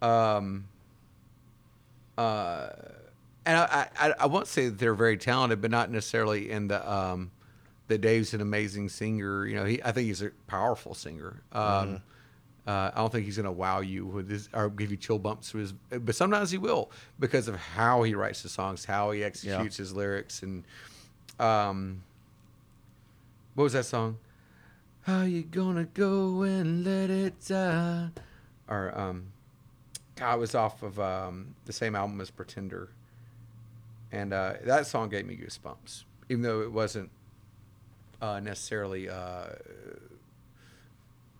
um, 0.02 0.68
uh, 2.16 2.68
and 3.44 3.58
I, 3.58 3.88
I 3.98 4.14
I 4.20 4.26
won't 4.26 4.46
say 4.46 4.66
that 4.66 4.78
they're 4.78 4.94
very 4.94 5.16
talented, 5.16 5.60
but 5.60 5.70
not 5.70 5.90
necessarily 5.90 6.50
in 6.50 6.68
the 6.68 6.90
um, 6.90 7.32
that 7.88 8.00
Dave's 8.00 8.34
an 8.34 8.40
amazing 8.40 8.88
singer. 8.88 9.46
You 9.46 9.56
know, 9.56 9.64
he 9.64 9.82
I 9.82 9.92
think 9.92 10.06
he's 10.06 10.22
a 10.22 10.30
powerful 10.46 10.94
singer. 10.94 11.42
Um, 11.52 12.02
uh, 12.66 12.90
I 12.92 12.98
don't 12.98 13.12
think 13.12 13.26
he's 13.26 13.36
going 13.36 13.44
to 13.44 13.52
wow 13.52 13.78
you 13.78 14.06
with 14.06 14.28
his 14.28 14.48
or 14.52 14.68
give 14.68 14.90
you 14.90 14.96
chill 14.96 15.20
bumps 15.20 15.54
with 15.54 15.72
his, 15.90 16.00
but 16.00 16.16
sometimes 16.16 16.50
he 16.50 16.58
will 16.58 16.90
because 17.20 17.46
of 17.46 17.54
how 17.54 18.02
he 18.02 18.14
writes 18.14 18.42
the 18.42 18.48
songs, 18.48 18.84
how 18.84 19.12
he 19.12 19.22
executes 19.22 19.76
his 19.76 19.92
lyrics, 19.94 20.42
and 20.42 20.64
um, 21.38 22.02
what 23.54 23.64
was 23.64 23.72
that 23.74 23.84
song? 23.84 24.18
How 25.02 25.22
you 25.22 25.44
gonna 25.44 25.84
go 25.84 26.42
and 26.42 26.84
let 26.84 27.08
it 27.08 27.34
die? 27.46 28.08
Or 28.66 28.98
um, 28.98 29.28
I 30.20 30.34
was 30.34 30.56
off 30.56 30.82
of 30.82 30.98
um, 30.98 31.54
the 31.66 31.72
same 31.72 31.94
album 31.94 32.20
as 32.20 32.30
Pretender, 32.30 32.88
and 34.10 34.32
uh, 34.32 34.54
that 34.64 34.88
song 34.88 35.08
gave 35.08 35.24
me 35.24 35.36
goosebumps, 35.36 36.02
even 36.28 36.42
though 36.42 36.62
it 36.62 36.72
wasn't 36.72 37.10
uh, 38.20 38.40
necessarily, 38.40 39.08
uh, 39.08 39.46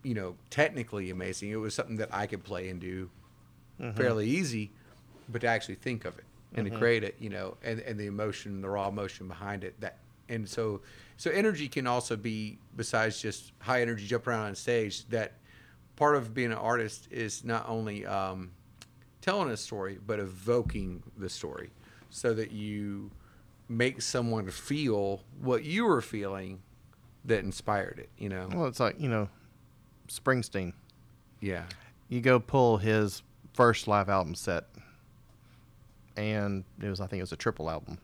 you 0.02 0.14
know, 0.14 0.36
technically 0.50 1.10
amazing. 1.10 1.50
It 1.50 1.56
was 1.56 1.74
something 1.74 1.96
that 1.96 2.10
I 2.12 2.26
could 2.26 2.44
play 2.44 2.68
and 2.68 2.80
do 2.80 3.10
fairly 3.94 4.26
easy, 4.28 4.70
but 5.28 5.40
to 5.42 5.46
actually 5.48 5.74
think 5.76 6.04
of 6.04 6.16
it 6.18 6.24
and 6.54 6.64
to 6.66 6.70
create 6.78 7.04
it, 7.04 7.16
you 7.18 7.28
know, 7.28 7.56
and, 7.62 7.80
and 7.80 7.98
the 8.00 8.06
emotion, 8.06 8.60
the 8.62 8.68
raw 8.70 8.88
emotion 8.88 9.28
behind 9.28 9.64
it. 9.64 9.78
That 9.80 9.98
and 10.28 10.48
so 10.48 10.80
so 11.16 11.30
energy 11.30 11.68
can 11.68 11.86
also 11.86 12.16
be 12.16 12.58
besides 12.76 13.20
just 13.20 13.52
high 13.60 13.82
energy 13.82 14.06
jump 14.06 14.26
around 14.26 14.46
on 14.46 14.54
stage. 14.54 15.06
That 15.08 15.32
part 15.96 16.16
of 16.16 16.34
being 16.34 16.52
an 16.52 16.58
artist 16.58 17.08
is 17.10 17.44
not 17.44 17.68
only 17.68 18.06
um, 18.06 18.50
telling 19.20 19.50
a 19.50 19.56
story, 19.56 19.98
but 20.06 20.18
evoking 20.20 21.02
the 21.18 21.28
story, 21.28 21.70
so 22.10 22.32
that 22.34 22.52
you 22.52 23.10
make 23.68 24.00
someone 24.00 24.48
feel 24.48 25.22
what 25.40 25.64
you 25.64 25.84
were 25.84 26.00
feeling 26.00 26.60
that 27.26 27.44
inspired 27.44 27.98
it. 27.98 28.08
You 28.18 28.28
know, 28.28 28.48
Well, 28.52 28.66
it's 28.66 28.80
like 28.80 29.00
you 29.00 29.08
know, 29.08 29.28
Springsteen. 30.08 30.72
yeah, 31.40 31.64
You 32.08 32.20
go 32.20 32.38
pull 32.40 32.78
his 32.78 33.22
first 33.54 33.86
live 33.88 34.08
album 34.08 34.34
set, 34.34 34.64
and 36.16 36.64
it 36.80 36.88
was 36.88 37.00
I 37.00 37.06
think 37.06 37.20
it 37.20 37.22
was 37.24 37.32
a 37.32 37.36
triple 37.36 37.70
album. 37.70 37.98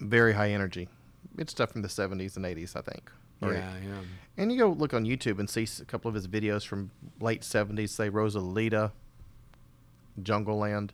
Very 0.00 0.32
high 0.32 0.50
energy. 0.50 0.88
It's 1.36 1.52
stuff 1.52 1.72
from 1.72 1.82
the 1.82 1.88
'70s 1.88 2.36
and 2.36 2.44
'80s, 2.44 2.76
I 2.76 2.80
think. 2.82 3.10
Or- 3.40 3.52
yeah, 3.52 3.72
yeah. 3.84 4.00
And 4.36 4.52
you 4.52 4.58
go 4.58 4.68
look 4.70 4.94
on 4.94 5.04
YouTube 5.04 5.38
and 5.38 5.48
see 5.50 5.66
a 5.80 5.84
couple 5.84 6.08
of 6.08 6.14
his 6.14 6.26
videos 6.28 6.64
from 6.66 6.90
late 7.20 7.42
'70s, 7.42 7.90
say 7.90 8.08
Rosalita, 8.10 8.92
Jungleland. 10.22 10.90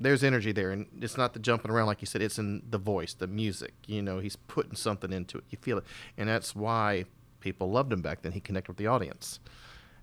There's 0.00 0.22
energy 0.22 0.52
there, 0.52 0.70
and 0.70 0.86
it's 1.00 1.16
not 1.16 1.32
the 1.32 1.40
jumping 1.40 1.70
around 1.72 1.86
like 1.88 2.00
you 2.00 2.06
said. 2.06 2.22
It's 2.22 2.38
in 2.38 2.62
the 2.70 2.78
voice, 2.78 3.14
the 3.14 3.26
music. 3.26 3.74
You 3.86 4.00
know, 4.00 4.20
he's 4.20 4.36
putting 4.36 4.76
something 4.76 5.12
into 5.12 5.38
it. 5.38 5.44
You 5.50 5.58
feel 5.60 5.78
it, 5.78 5.84
and 6.16 6.28
that's 6.28 6.54
why 6.54 7.04
people 7.40 7.70
loved 7.70 7.92
him 7.92 8.00
back 8.00 8.22
then. 8.22 8.32
He 8.32 8.40
connected 8.40 8.70
with 8.70 8.76
the 8.78 8.86
audience, 8.86 9.40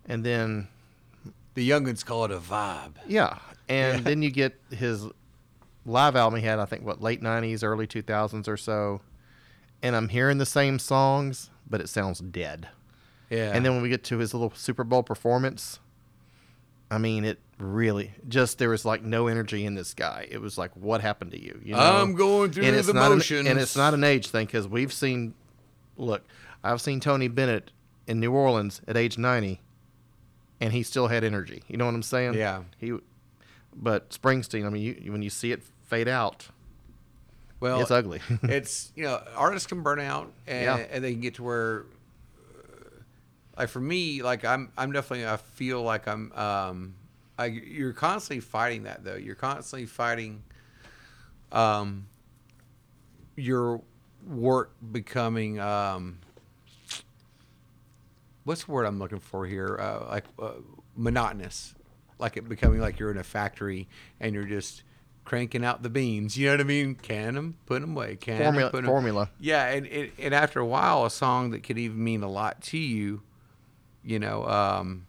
and 0.06 0.24
then 0.26 0.68
The 1.54 1.68
youngins 1.70 2.06
call 2.06 2.26
it 2.26 2.32
a 2.32 2.40
vibe. 2.40 2.96
yeah, 3.08 3.38
and 3.70 4.00
Yeah. 4.00 4.04
then 4.10 4.22
you 4.22 4.32
get 4.32 4.60
his 4.70 5.06
live 5.86 6.16
album 6.18 6.40
he 6.42 6.46
had, 6.46 6.60
I 6.60 6.66
think, 6.66 6.84
what 6.86 7.02
late 7.02 7.22
'90s, 7.22 7.64
early 7.64 7.88
2000s 7.88 8.48
or 8.50 8.58
so, 8.58 9.00
and 9.82 9.96
I'm 9.96 10.10
hearing 10.10 10.40
the 10.40 10.46
same 10.46 10.78
songs, 10.80 11.50
but 11.70 11.80
it 11.80 11.88
sounds 11.88 12.20
dead. 12.20 12.68
Yeah, 13.30 13.52
And 13.56 13.66
then 13.66 13.74
when 13.74 13.82
we 13.82 13.90
get 13.90 14.04
to 14.06 14.18
his 14.20 14.34
little 14.34 14.52
Super 14.56 14.84
Bowl 14.84 15.02
performance, 15.04 15.80
I 16.92 16.98
mean, 17.00 17.26
it 17.26 17.40
really 17.58 18.14
just 18.28 18.58
there 18.58 18.70
was 18.70 18.84
like 18.86 19.02
no 19.04 19.28
energy 19.28 19.66
in 19.66 19.76
this 19.76 19.94
guy. 19.94 20.28
It 20.30 20.40
was 20.40 20.58
like, 20.58 20.72
what 20.76 21.02
happened 21.02 21.32
to 21.32 21.42
you? 21.42 21.60
You 21.64 21.74
know, 21.74 21.80
I'm 21.80 22.16
going 22.16 22.52
through 22.52 22.66
and 22.66 22.76
it's 22.76 22.88
the 22.88 22.94
not 22.94 23.12
an- 23.12 23.18
motions. 23.18 23.48
and 23.48 23.60
it's 23.60 23.76
not 23.76 23.94
an 23.94 24.04
age 24.04 24.28
thing 24.30 24.46
because 24.46 24.68
we've 24.68 24.92
seen. 24.94 25.34
Look, 25.98 26.24
I've 26.64 26.82
seen 26.82 27.00
Tony 27.00 27.28
Bennett 27.30 27.72
in 28.08 28.20
New 28.20 28.34
Orleans 28.34 28.82
at 28.88 28.98
age 28.98 29.18
90, 29.18 29.62
and 30.60 30.74
he 30.74 30.84
still 30.84 31.08
had 31.08 31.24
energy. 31.24 31.64
You 31.70 31.78
know 31.78 31.86
what 31.86 31.96
I'm 31.96 32.04
saying? 32.04 32.34
Yeah. 32.34 32.64
He, 32.78 32.94
but 33.74 34.10
Springsteen, 34.10 34.66
I 34.66 34.70
mean, 34.70 34.82
you, 35.02 35.12
when 35.14 35.22
you 35.22 35.30
see 35.30 35.52
it 35.54 35.64
fade 35.86 36.08
out, 36.10 36.48
well, 37.62 37.80
it's 37.80 37.92
ugly. 37.92 38.20
it's 38.44 38.92
you 38.96 39.04
know 39.06 39.22
artists 39.38 39.68
can 39.68 39.82
burn 39.84 40.00
out 40.02 40.32
and, 40.46 40.64
Yeah. 40.66 40.78
and 40.92 41.02
they 41.04 41.14
can 41.14 41.22
get 41.22 41.36
to 41.36 41.44
where 41.44 41.86
uh, 42.38 43.00
like 43.58 43.70
for 43.70 43.80
me 43.80 44.22
like 44.22 44.44
i'm 44.44 44.72
i'm 44.78 44.92
definitely 44.92 45.26
i 45.26 45.38
feel 45.38 45.82
like 45.82 46.08
i'm 46.08 46.32
um 46.34 46.96
I, 47.38 47.46
you're 47.48 47.94
constantly 47.94 48.40
fighting 48.42 48.84
that 48.84 49.04
though. 49.04 49.16
You're 49.16 49.36
constantly 49.36 49.86
fighting 49.88 50.44
um 51.52 52.08
your 53.36 53.82
work 54.26 54.72
becoming 54.92 55.60
um 55.60 56.18
what's 58.44 58.64
the 58.64 58.72
word 58.72 58.86
i'm 58.86 59.00
looking 59.00 59.20
for 59.20 59.46
here? 59.46 59.78
Uh, 59.80 60.08
like 60.10 60.26
uh, 60.40 60.52
monotonous. 60.96 61.76
Like 62.18 62.38
it 62.38 62.48
becoming 62.48 62.80
like 62.80 63.00
you're 63.00 63.12
in 63.12 63.18
a 63.18 63.24
factory 63.24 63.88
and 64.20 64.34
you're 64.34 64.46
just 64.46 64.84
cranking 65.26 65.66
out 65.66 65.84
the 65.84 65.90
beans. 65.90 66.38
You 66.38 66.48
know 66.48 66.54
what 66.54 66.62
i 66.62 66.64
mean? 66.64 66.96
Can 66.96 67.36
them 67.36 67.58
put 67.66 67.82
them 67.82 67.96
away 67.96 68.16
can 68.16 68.38
Formula- 68.42 68.70
put 68.72 68.80
'em- 68.84 68.90
formula. 68.90 69.30
yeah 69.40 69.68
and, 69.68 69.86
and 69.88 70.12
and 70.18 70.34
after 70.34 70.60
a 70.60 70.66
while 70.66 71.06
a 71.06 71.10
song 71.12 71.52
that 71.52 71.64
could 71.64 71.78
even 71.78 72.02
mean 72.04 72.24
a 72.24 72.30
lot 72.30 72.62
to 72.64 72.78
you 72.78 73.22
you 74.04 74.20
know 74.20 74.46
um 74.48 75.06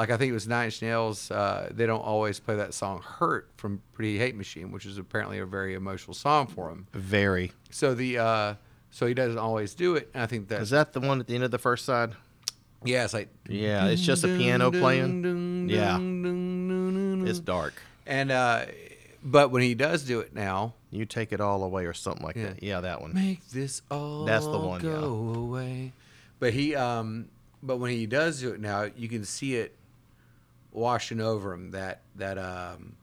like 0.00 0.10
I 0.10 0.16
think 0.16 0.30
it 0.30 0.34
was 0.34 0.48
Nine 0.48 0.66
Inch 0.66 0.82
Nails. 0.82 1.30
Uh, 1.30 1.68
they 1.70 1.86
don't 1.86 2.00
always 2.00 2.40
play 2.40 2.56
that 2.56 2.74
song 2.74 3.02
"Hurt" 3.02 3.48
from 3.56 3.82
Pretty 3.92 4.18
Hate 4.18 4.34
Machine, 4.34 4.72
which 4.72 4.86
is 4.86 4.98
apparently 4.98 5.38
a 5.38 5.46
very 5.46 5.74
emotional 5.74 6.14
song 6.14 6.46
for 6.46 6.68
him. 6.70 6.86
Very. 6.92 7.52
So 7.70 7.94
the 7.94 8.18
uh, 8.18 8.54
so 8.90 9.06
he 9.06 9.14
doesn't 9.14 9.38
always 9.38 9.74
do 9.74 9.94
it. 9.96 10.10
And 10.14 10.22
I 10.22 10.26
think 10.26 10.48
that's 10.48 10.70
that 10.70 10.92
the 10.92 11.00
one 11.00 11.20
at 11.20 11.26
the 11.26 11.34
end 11.34 11.44
of 11.44 11.50
the 11.50 11.58
first 11.58 11.84
side? 11.84 12.12
yeah, 12.84 13.04
it's 13.04 13.12
like 13.14 13.28
Yeah, 13.46 13.86
it's 13.88 14.02
just 14.02 14.24
a 14.24 14.28
piano 14.28 14.70
playing. 14.72 15.68
Yeah. 15.68 15.98
It's 17.28 17.38
dark. 17.40 17.74
and 18.06 18.30
uh, 18.30 18.66
but 19.22 19.50
when 19.50 19.62
he 19.62 19.74
does 19.74 20.02
do 20.04 20.20
it 20.20 20.34
now, 20.34 20.74
You 20.90 21.04
take 21.04 21.30
it 21.32 21.40
all 21.40 21.62
away 21.62 21.84
or 21.84 21.92
something 21.92 22.24
like 22.24 22.36
Yeah. 22.36 22.46
that. 22.54 22.62
Yeah, 22.62 22.80
that 22.80 23.00
one. 23.02 23.12
make 23.14 23.46
this 23.50 23.82
all 23.90 24.24
That's 24.24 24.46
the 24.46 24.58
one, 24.58 24.80
yeah. 24.82 24.92
go 24.92 25.34
away. 25.36 25.92
But 26.38 26.54
he 26.54 26.74
um, 26.74 27.28
but 27.62 27.76
when 27.76 27.90
he 27.90 28.06
does 28.06 28.40
do 28.40 28.50
it 28.52 28.60
now, 28.60 28.88
you 28.96 29.08
can 29.10 29.24
see 29.26 29.56
it 29.56 29.76
washing 30.72 31.20
over 31.20 31.52
him 31.52 31.70
that 31.72 32.02
that 32.16 32.38
um, 32.38 32.96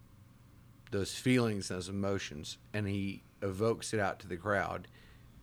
those 0.91 1.13
feelings, 1.13 1.67
those 1.67 1.89
emotions, 1.89 2.57
and 2.73 2.87
he 2.87 3.23
evokes 3.41 3.93
it 3.93 3.99
out 3.99 4.19
to 4.19 4.27
the 4.27 4.37
crowd, 4.37 4.87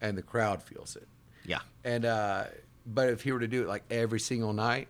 and 0.00 0.16
the 0.16 0.22
crowd 0.22 0.62
feels 0.62 0.96
it. 0.96 1.08
Yeah. 1.44 1.60
And 1.84 2.04
uh, 2.04 2.44
but 2.87 3.10
if 3.10 3.22
he 3.22 3.32
were 3.32 3.40
to 3.40 3.48
do 3.48 3.62
it 3.62 3.68
like 3.68 3.84
every 3.90 4.20
single 4.20 4.52
night, 4.52 4.88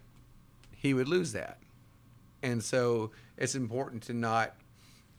he 0.73 0.95
would 0.95 1.09
lose 1.09 1.33
that. 1.33 1.59
And 2.43 2.63
so 2.63 3.11
it's 3.37 3.55
important 3.55 4.03
to 4.05 4.13
not. 4.13 4.55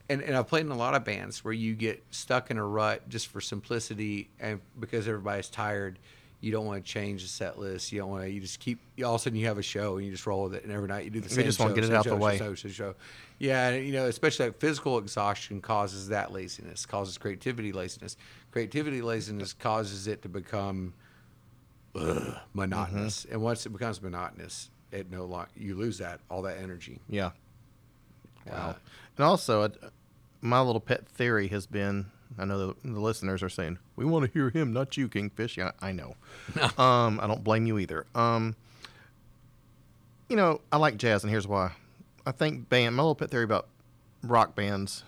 And, 0.08 0.22
and 0.22 0.36
I've 0.36 0.46
played 0.46 0.64
in 0.64 0.70
a 0.70 0.76
lot 0.76 0.94
of 0.94 1.04
bands 1.04 1.44
where 1.44 1.52
you 1.52 1.74
get 1.74 2.04
stuck 2.10 2.52
in 2.52 2.58
a 2.58 2.64
rut 2.64 3.08
just 3.08 3.26
for 3.26 3.40
simplicity 3.40 4.30
and 4.38 4.60
because 4.78 5.08
everybody's 5.08 5.48
tired, 5.48 5.98
you 6.40 6.52
don't 6.52 6.66
want 6.66 6.84
to 6.84 6.90
change 6.92 7.22
the 7.22 7.28
set 7.28 7.58
list. 7.58 7.90
You 7.92 8.00
don't 8.00 8.10
want 8.10 8.24
to. 8.24 8.30
You 8.30 8.40
just 8.40 8.60
keep. 8.60 8.78
All 9.02 9.14
of 9.14 9.20
a 9.20 9.24
sudden, 9.24 9.38
you 9.38 9.46
have 9.46 9.58
a 9.58 9.62
show 9.62 9.96
and 9.96 10.04
you 10.04 10.12
just 10.12 10.26
roll 10.26 10.44
with 10.44 10.54
it. 10.54 10.64
And 10.64 10.72
every 10.72 10.88
night 10.88 11.04
you 11.04 11.10
do 11.10 11.20
the 11.20 11.28
You 11.28 11.34
same. 11.34 11.44
just 11.44 11.58
wanna 11.58 11.72
show, 11.72 11.74
get 11.76 11.84
it 11.84 11.94
out 11.94 12.04
the 12.04 12.10
show, 12.10 12.16
way. 12.16 12.38
Show, 12.38 12.54
show, 12.54 12.68
show. 12.68 12.94
Yeah, 13.38 13.68
and, 13.68 13.86
you 13.86 13.92
know, 13.92 14.06
especially 14.06 14.46
that 14.46 14.60
physical 14.60 14.98
exhaustion 14.98 15.60
causes 15.60 16.08
that 16.08 16.32
laziness, 16.32 16.86
causes 16.86 17.18
creativity 17.18 17.72
laziness. 17.72 18.16
Creativity 18.50 19.02
laziness 19.02 19.52
causes 19.52 20.06
it 20.06 20.22
to 20.22 20.28
become 20.28 20.94
ugh, 21.94 22.36
monotonous. 22.54 23.24
Mm-hmm. 23.24 23.32
And 23.32 23.42
once 23.42 23.66
it 23.66 23.70
becomes 23.70 24.00
monotonous, 24.00 24.70
it 24.92 25.10
no 25.10 25.24
longer 25.24 25.48
you 25.56 25.74
lose 25.74 25.98
that 25.98 26.20
all 26.30 26.42
that 26.42 26.58
energy. 26.58 27.00
Yeah. 27.08 27.30
Wow. 28.46 28.52
Uh, 28.54 28.74
and 29.16 29.24
also, 29.24 29.62
uh, 29.62 29.68
my 30.40 30.60
little 30.60 30.80
pet 30.80 31.08
theory 31.08 31.48
has 31.48 31.66
been 31.66 32.06
I 32.38 32.44
know 32.44 32.58
the, 32.68 32.74
the 32.84 33.00
listeners 33.00 33.42
are 33.42 33.48
saying, 33.48 33.78
we 33.96 34.04
want 34.04 34.26
to 34.26 34.30
hear 34.32 34.50
him, 34.50 34.72
not 34.72 34.96
you, 34.96 35.08
Kingfish. 35.08 35.56
Yeah, 35.56 35.72
I 35.80 35.92
know. 35.92 36.16
um, 36.78 37.18
I 37.20 37.26
don't 37.26 37.42
blame 37.44 37.66
you 37.66 37.78
either. 37.78 38.06
Um, 38.14 38.56
you 40.28 40.36
know, 40.36 40.60
I 40.72 40.76
like 40.76 40.96
jazz, 40.96 41.22
and 41.24 41.30
here's 41.30 41.46
why. 41.46 41.72
I 42.26 42.32
think 42.32 42.68
band 42.68 42.96
my 42.96 43.02
little 43.02 43.14
pet 43.14 43.30
theory 43.30 43.44
about 43.44 43.68
rock 44.22 44.54
bands, 44.54 45.04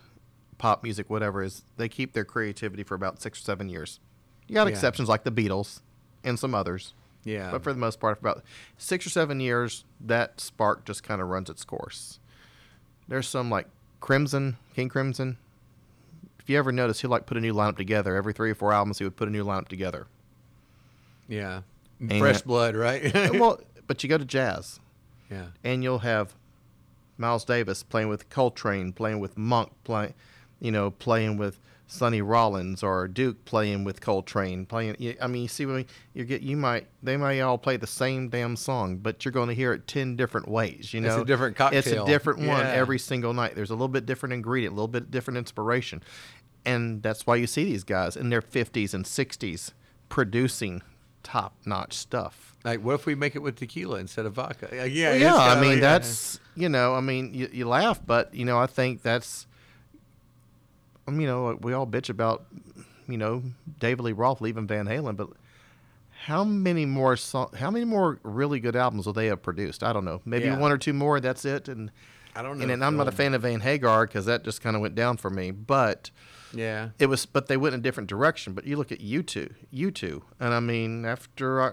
pop 0.59 0.83
music, 0.83 1.11
whatever 1.11 1.43
is 1.43 1.65
they 1.77 1.89
keep 1.89 2.13
their 2.13 2.25
creativity 2.25 2.83
for 2.85 2.95
about 2.95 3.21
six 3.21 3.41
or 3.41 3.43
seven 3.43 3.69
years. 3.69 3.99
You 4.47 4.55
got 4.55 4.67
Yeah. 4.67 4.73
exceptions 4.73 5.09
like 5.09 5.25
the 5.25 5.33
Beatles 5.33 5.81
and 6.25 6.39
some 6.39 6.55
others, 6.55 6.95
Yeah. 7.25 7.51
but 7.51 7.63
for 7.65 7.73
the 7.73 7.79
most 7.79 7.99
part, 8.01 8.21
for 8.21 8.29
about 8.29 8.45
six 8.77 9.05
or 9.07 9.11
seven 9.11 9.41
years, 9.41 9.85
that 10.01 10.41
spark 10.41 10.85
just 10.85 11.03
kind 11.03 11.21
of 11.21 11.29
runs 11.29 11.51
its 11.51 11.65
course. 11.65 12.21
There's 13.09 13.27
some 13.29 13.51
like 13.51 13.67
Crimson, 14.01 14.57
King 14.75 14.89
Crimson. 14.89 15.39
If 16.49 16.53
you 16.53 16.59
ever 16.59 16.73
notice, 16.73 17.03
he'll 17.03 17.11
like 17.11 17.27
put 17.27 17.37
a 17.37 17.41
new 17.43 17.53
lineup 17.53 17.77
together 17.77 18.17
every 18.17 18.33
three 18.33 18.51
or 18.51 18.55
four 18.55 18.73
albums. 18.73 18.97
He 18.97 19.05
would 19.05 19.17
put 19.17 19.29
a 19.29 19.31
new 19.31 19.45
lineup 19.45 19.69
together. 19.69 20.07
yeah. 21.29 21.61
And- 22.01 22.19
Fresh 22.19 22.41
blood, 22.47 22.75
right? 22.75 23.15
Uh, 23.15 23.29
well, 23.35 23.61
but 23.87 24.03
you 24.03 24.09
go 24.09 24.17
to 24.17 24.25
jazz, 24.25 24.81
yeah. 25.31 25.49
and 25.63 25.83
you'll 25.83 25.99
have 25.99 26.35
Miles 27.19 27.45
Davis 27.45 27.83
playing 27.83 28.09
with 28.09 28.31
Coltrane, 28.31 28.95
playing 28.95 29.19
with 29.21 29.37
Monk, 29.37 29.73
playing, 29.85 30.15
you 30.59 30.71
know, 30.73 30.91
playing 30.91 31.37
with 31.37 31.61
Sonny 31.91 32.21
Rollins 32.21 32.83
or 32.83 33.09
Duke 33.09 33.45
playing 33.47 33.83
with 33.83 34.01
Coltrane, 34.03 34.67
playing. 34.67 35.17
I 35.23 35.27
mean, 35.27 35.43
you 35.43 35.49
see, 35.49 35.65
when 35.65 35.87
you 36.13 36.25
get, 36.25 36.43
you 36.43 36.55
might, 36.57 36.87
they 37.03 37.17
might 37.17 37.41
all 37.41 37.57
play 37.57 37.79
the 37.79 37.87
same 37.87 38.29
damn 38.29 38.57
song, 38.57 38.99
but 38.99 39.25
you're 39.25 39.33
going 39.33 39.49
to 39.49 39.55
hear 39.55 39.73
it 39.73 39.87
ten 39.89 40.15
different 40.15 40.49
ways. 40.49 40.93
You 40.93 41.01
know, 41.01 41.15
It's 41.15 41.23
a 41.23 41.25
different 41.25 41.57
cocktail. 41.57 41.79
It's 41.79 41.89
a 41.89 42.05
different 42.05 42.41
one 42.41 42.61
Yeah. 42.61 42.73
every 42.73 42.99
single 42.99 43.33
night. 43.33 43.55
There's 43.55 43.71
a 43.71 43.75
little 43.75 43.89
bit 43.89 44.05
different 44.05 44.35
ingredient, 44.35 44.73
a 44.73 44.77
little 44.77 44.87
bit 44.87 45.11
different 45.11 45.39
inspiration, 45.39 46.03
and 46.65 47.03
that's 47.03 47.27
why 47.27 47.37
you 47.37 47.47
see 47.47 47.65
these 47.65 47.85
guys 47.85 48.17
in 48.17 48.29
their 48.29 48.43
50s 48.43 48.93
and 48.93 49.05
60s 49.07 49.73
producing 50.11 50.83
top-notch 51.23 51.95
stuff. 51.95 52.55
Like, 52.65 52.81
what 52.83 52.95
if 52.95 53.07
we 53.07 53.15
make 53.15 53.35
it 53.35 53.41
with 53.41 53.57
tequila 53.57 53.99
instead 53.99 54.27
of 54.27 54.35
vodka? 54.35 54.69
Like, 54.73 54.93
yeah. 54.93 55.11
Well, 55.11 55.19
yeah, 55.21 55.37
I 55.37 55.61
mean 55.61 55.73
like- 55.73 55.81
that's 55.81 56.39
you 56.55 56.69
know, 56.69 56.95
I 56.95 57.01
mean 57.01 57.33
you, 57.33 57.49
you 57.53 57.69
laugh, 57.69 58.01
but 58.05 58.35
you 58.35 58.45
know 58.45 58.59
I 58.59 58.67
think 58.67 59.03
that's, 59.03 59.47
you 61.11 61.27
know, 61.27 61.59
we 61.61 61.73
all 61.73 61.87
bitch 61.87 62.09
about, 62.11 62.47
you 63.09 63.17
know, 63.19 63.43
David 63.81 64.03
Lee 64.03 64.13
Roth 64.13 64.41
leaving 64.41 64.67
Van 64.67 64.87
Halen, 64.87 65.17
but 65.17 65.29
how 66.25 66.45
many 66.45 66.85
more 66.85 67.17
so- 67.17 67.51
how 67.59 67.71
many 67.71 67.85
more 67.85 68.19
really 68.23 68.61
good 68.61 68.77
albums 68.77 69.07
will 69.07 69.13
they 69.13 69.27
have 69.27 69.43
produced? 69.43 69.83
I 69.83 69.93
don't 69.93 70.05
know, 70.05 70.21
maybe 70.25 70.47
Yeah. 70.47 70.59
one 70.59 70.73
or 70.73 70.79
two 70.79 70.93
more. 70.93 71.21
That's 71.21 71.45
it, 71.45 71.69
and 71.69 71.91
I 72.37 72.43
don't 72.43 72.59
know. 72.59 72.63
and 72.63 72.71
then 72.71 72.83
I'm 72.83 72.97
not 72.97 73.09
a 73.09 73.13
fan 73.13 73.35
of 73.35 73.43
Van 73.43 73.61
Hagar 73.61 74.07
because 74.07 74.27
that 74.27 74.45
just 74.45 74.61
kind 74.61 74.77
of 74.77 74.83
went 74.83 74.95
down 74.95 75.17
for 75.17 75.31
me, 75.31 75.51
but. 75.51 76.11
Yeah. 76.55 76.91
It 76.99 77.07
was, 77.07 77.27
but 77.27 77.47
they 77.47 77.59
went 77.59 77.75
in 77.75 77.81
a 77.81 77.83
different 77.83 78.09
direction. 78.09 78.55
But 78.55 78.67
you 78.67 78.77
look 78.79 78.91
at 78.91 79.01
U2, 79.01 79.53
you 79.71 79.91
two, 79.91 80.25
and 80.41 80.55
I 80.55 80.61
mean, 80.61 81.05
after 81.05 81.61
uh, 81.61 81.73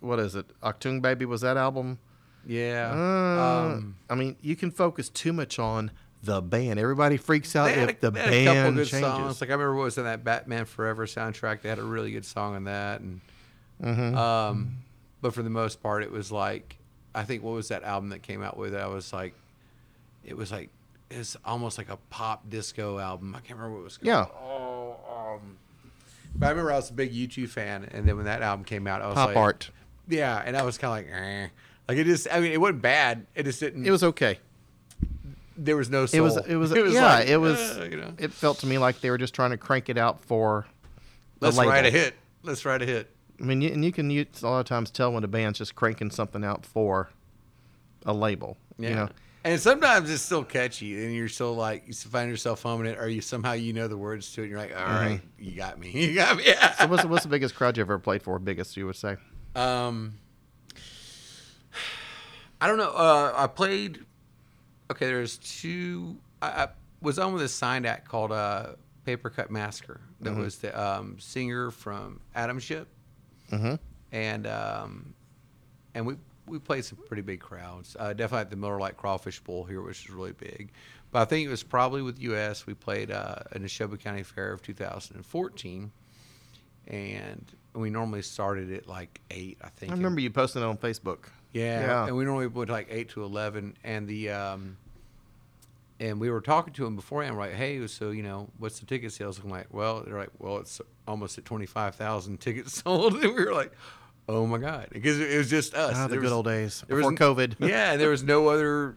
what 0.00 0.18
is 0.18 0.34
it, 0.34 0.46
Achtung 0.62 1.02
Baby 1.02 1.26
was 1.26 1.42
that 1.42 1.56
album? 1.58 1.98
Yeah. 2.46 2.92
Uh, 2.94 3.74
um, 3.76 3.96
I 4.08 4.14
mean, 4.14 4.36
you 4.40 4.56
can 4.56 4.70
focus 4.70 5.08
too 5.10 5.32
much 5.34 5.58
on 5.58 5.90
the 6.26 6.42
band. 6.42 6.78
Everybody 6.78 7.16
freaks 7.16 7.56
out 7.56 7.70
if 7.70 7.90
a, 7.90 8.00
the 8.00 8.10
they 8.10 8.20
had 8.20 8.28
a 8.32 8.44
couple 8.44 8.62
band 8.62 8.76
good 8.76 8.86
changes. 8.88 9.08
songs. 9.08 9.40
Like 9.40 9.50
I 9.50 9.54
remember 9.54 9.74
what 9.76 9.84
was 9.84 9.98
in 9.98 10.04
that 10.04 10.22
Batman 10.24 10.64
Forever 10.66 11.06
soundtrack. 11.06 11.62
They 11.62 11.68
had 11.70 11.78
a 11.78 11.84
really 11.84 12.10
good 12.12 12.26
song 12.26 12.54
on 12.54 12.64
that, 12.64 13.00
and 13.00 13.20
Mm-hmm. 13.82 14.16
um, 14.16 14.78
but 15.20 15.34
for 15.34 15.42
the 15.42 15.50
most 15.50 15.82
part, 15.82 16.02
it 16.02 16.10
was 16.10 16.32
like 16.32 16.78
I 17.14 17.24
think 17.24 17.42
what 17.42 17.52
was 17.54 17.68
that 17.68 17.82
album 17.82 18.10
that 18.10 18.22
came 18.22 18.42
out 18.42 18.56
with? 18.56 18.74
it? 18.74 18.80
I 18.80 18.86
was 18.86 19.12
like, 19.12 19.34
it 20.24 20.36
was 20.36 20.50
like 20.52 20.70
it's 21.10 21.36
almost 21.44 21.78
like 21.78 21.88
a 21.88 21.98
pop 22.10 22.48
disco 22.50 22.98
album. 22.98 23.34
I 23.34 23.40
can't 23.40 23.58
remember 23.58 23.76
what 23.76 23.80
it 23.80 23.84
was. 23.84 23.96
Called. 23.98 24.06
Yeah. 24.06 24.26
Oh, 24.42 24.96
um, 25.36 25.56
but 26.34 26.46
I 26.46 26.50
remember 26.50 26.72
I 26.72 26.76
was 26.76 26.90
a 26.90 26.94
big 26.94 27.12
U2 27.12 27.48
fan, 27.48 27.88
and 27.92 28.06
then 28.08 28.16
when 28.16 28.24
that 28.26 28.42
album 28.42 28.64
came 28.64 28.86
out, 28.86 29.02
I 29.02 29.06
was 29.08 29.16
like, 29.16 29.26
Pop 29.26 29.28
like, 29.28 29.36
art. 29.36 29.70
Yeah, 30.08 30.42
and 30.44 30.56
I 30.56 30.62
was 30.62 30.78
kind 30.78 31.06
of 31.06 31.10
like, 31.12 31.20
eh. 31.22 31.48
like 31.88 31.98
it 31.98 32.04
just. 32.04 32.28
I 32.30 32.40
mean, 32.40 32.52
it 32.52 32.60
wasn't 32.60 32.82
bad. 32.82 33.26
It 33.34 33.42
just 33.44 33.60
didn't. 33.60 33.86
It 33.86 33.90
was 33.90 34.04
okay. 34.04 34.38
There 35.56 35.76
was 35.76 35.88
no 35.90 36.06
soul. 36.06 36.18
It 36.18 36.22
was. 36.22 36.36
It 36.46 36.56
was. 36.82 36.94
yeah. 36.94 37.04
like, 37.04 37.28
it 37.28 37.38
was. 37.38 37.58
uh, 37.78 37.88
you 37.90 37.96
know. 37.96 38.12
It 38.18 38.32
felt 38.32 38.58
to 38.60 38.66
me 38.66 38.78
like 38.78 39.00
they 39.00 39.10
were 39.10 39.18
just 39.18 39.34
trying 39.34 39.50
to 39.50 39.56
crank 39.56 39.88
it 39.88 39.98
out 39.98 40.20
for. 40.20 40.66
Let's 41.40 41.56
label. 41.56 41.70
write 41.72 41.86
a 41.86 41.90
hit. 41.90 42.14
Let's 42.42 42.64
write 42.64 42.82
a 42.82 42.86
hit. 42.86 43.10
I 43.40 43.44
mean, 43.44 43.60
you, 43.60 43.70
and 43.70 43.84
you 43.84 43.92
can 43.92 44.08
use, 44.08 44.42
a 44.42 44.48
lot 44.48 44.60
of 44.60 44.66
times 44.66 44.90
tell 44.90 45.12
when 45.12 45.22
a 45.22 45.28
band's 45.28 45.58
just 45.58 45.74
cranking 45.74 46.10
something 46.10 46.42
out 46.42 46.64
for 46.64 47.10
a 48.06 48.14
label. 48.14 48.56
Yeah. 48.78 48.88
You 48.88 48.94
know, 48.94 49.08
And 49.44 49.60
sometimes 49.60 50.10
it's 50.10 50.22
still 50.22 50.44
catchy, 50.44 51.04
and 51.04 51.14
you're 51.14 51.28
still 51.28 51.54
like 51.54 51.84
you 51.86 51.92
find 51.92 52.30
yourself 52.30 52.62
humming 52.62 52.86
it, 52.86 52.98
or 52.98 53.08
you 53.08 53.20
somehow 53.20 53.52
you 53.52 53.72
know 53.74 53.88
the 53.88 53.96
words 53.98 54.32
to 54.32 54.40
it, 54.40 54.44
and 54.44 54.50
you're 54.52 54.58
like, 54.60 54.74
"All 54.74 54.84
right, 54.84 55.20
you 55.38 55.52
got 55.52 55.78
me, 55.78 55.90
you 55.94 56.14
got 56.14 56.36
me." 56.38 56.44
Yeah. 56.46 56.72
so 56.76 56.86
what's, 56.86 57.02
the- 57.02 57.08
what's 57.08 57.22
the 57.24 57.28
biggest 57.28 57.54
crowd 57.54 57.76
you 57.76 57.82
ever 57.82 57.98
played 57.98 58.22
for? 58.22 58.38
Biggest 58.38 58.76
you 58.76 58.86
would 58.86 58.96
say? 58.96 59.16
Um, 59.54 60.14
I 62.60 62.66
don't 62.68 62.78
know. 62.78 62.90
Uh, 62.90 63.34
I 63.36 63.46
played. 63.48 64.05
Okay, 64.90 65.06
there's 65.06 65.38
two. 65.38 66.16
I, 66.40 66.46
I 66.64 66.68
was 67.00 67.18
on 67.18 67.32
with 67.32 67.42
a 67.42 67.48
signed 67.48 67.86
act 67.86 68.08
called 68.08 68.32
uh, 68.32 68.72
Papercut 69.06 69.50
Massacre. 69.50 70.00
That 70.20 70.34
was 70.34 70.58
the 70.58 70.78
um, 70.80 71.18
singer 71.18 71.70
from 71.70 72.20
Atomship, 72.34 72.86
Mm-hmm. 73.52 73.74
and 74.12 74.46
um, 74.46 75.14
and 75.94 76.06
we 76.06 76.16
we 76.46 76.58
played 76.58 76.84
some 76.84 76.98
pretty 77.06 77.22
big 77.22 77.40
crowds. 77.40 77.96
Uh, 77.98 78.12
definitely 78.12 78.42
at 78.42 78.50
the 78.50 78.56
Miller 78.56 78.78
Lite 78.78 78.96
Crawfish 78.96 79.40
Bowl 79.40 79.64
here, 79.64 79.82
which 79.82 80.04
is 80.04 80.10
really 80.10 80.32
big. 80.32 80.70
But 81.12 81.22
I 81.22 81.24
think 81.26 81.46
it 81.46 81.50
was 81.50 81.62
probably 81.62 82.02
with 82.02 82.20
US. 82.20 82.66
We 82.66 82.74
played 82.74 83.10
uh, 83.10 83.36
in 83.54 83.62
the 83.62 83.68
Neshoba 83.68 83.98
County 84.00 84.22
Fair 84.22 84.52
of 84.52 84.62
2014, 84.62 85.90
and 86.88 87.44
we 87.74 87.90
normally 87.90 88.22
started 88.22 88.72
at 88.72 88.86
like 88.88 89.20
eight. 89.30 89.58
I 89.62 89.68
think. 89.70 89.92
I 89.92 89.94
remember 89.94 90.20
you 90.20 90.30
posting 90.30 90.62
it 90.62 90.64
on 90.64 90.76
Facebook. 90.78 91.26
Yeah, 91.60 91.80
Yeah. 91.80 92.06
and 92.06 92.16
we 92.16 92.24
normally 92.24 92.46
went 92.48 92.70
like 92.70 92.88
eight 92.90 93.08
to 93.10 93.22
eleven, 93.22 93.76
and 93.84 94.06
the 94.08 94.30
um, 94.30 94.76
and 95.98 96.20
we 96.20 96.30
were 96.30 96.40
talking 96.40 96.72
to 96.74 96.86
him 96.86 96.96
beforehand. 96.96 97.36
Like, 97.36 97.54
hey, 97.54 97.86
so 97.86 98.10
you 98.10 98.22
know, 98.22 98.48
what's 98.58 98.78
the 98.80 98.86
ticket 98.86 99.12
sales 99.12 99.38
looking 99.38 99.50
like? 99.50 99.72
Well, 99.72 100.02
they're 100.02 100.18
like, 100.18 100.30
well, 100.38 100.58
it's 100.58 100.80
almost 101.08 101.38
at 101.38 101.44
twenty 101.44 101.66
five 101.66 101.94
thousand 101.94 102.40
tickets 102.40 102.74
sold, 102.84 103.14
and 103.14 103.34
we 103.34 103.44
were 103.44 103.52
like, 103.54 103.72
oh 104.28 104.46
my 104.46 104.58
god, 104.58 104.88
because 104.92 105.18
it 105.20 105.36
was 105.38 105.48
just 105.50 105.74
us. 105.74 105.94
Ah, 105.96 106.02
the 106.02 106.08
There 106.12 106.18
good 106.20 106.24
was- 106.24 106.32
old 106.32 106.46
days 106.46 106.84
there 106.86 106.96
was 106.96 107.06
before 107.06 107.34
COVID. 107.34 107.54
yeah, 107.60 107.92
and 107.92 108.00
there 108.00 108.10
was 108.10 108.22
no 108.22 108.48
other 108.48 108.96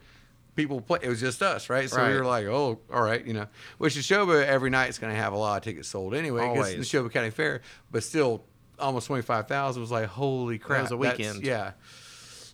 people 0.55 0.81
play. 0.81 0.99
It 1.01 1.07
was 1.09 1.21
just 1.21 1.41
us, 1.41 1.69
right? 1.69 1.89
So 1.89 2.05
we 2.05 2.13
were 2.15 2.25
like, 2.25 2.45
oh, 2.47 2.79
all 2.91 3.01
right, 3.01 3.25
you 3.25 3.33
know. 3.33 3.47
Which 3.77 3.95
Neshoba 3.95 4.43
every 4.45 4.69
night 4.69 4.89
is 4.89 4.99
going 4.99 5.13
to 5.13 5.19
have 5.19 5.31
a 5.31 5.37
lot 5.37 5.57
of 5.57 5.63
tickets 5.63 5.87
sold 5.87 6.13
anyway. 6.13 6.41
Because 6.49 6.71
Always. 6.73 6.91
Neshoba 6.91 7.09
County 7.11 7.29
Fair, 7.29 7.61
but 7.91 8.03
still, 8.03 8.43
almost 8.77 9.07
twenty 9.07 9.21
five 9.21 9.47
thousand 9.47 9.81
was 9.81 9.91
like, 9.91 10.07
holy 10.07 10.57
crap! 10.59 10.81
was 10.81 10.91
a 10.91 10.97
weekend. 10.97 11.43
Yeah, 11.45 11.71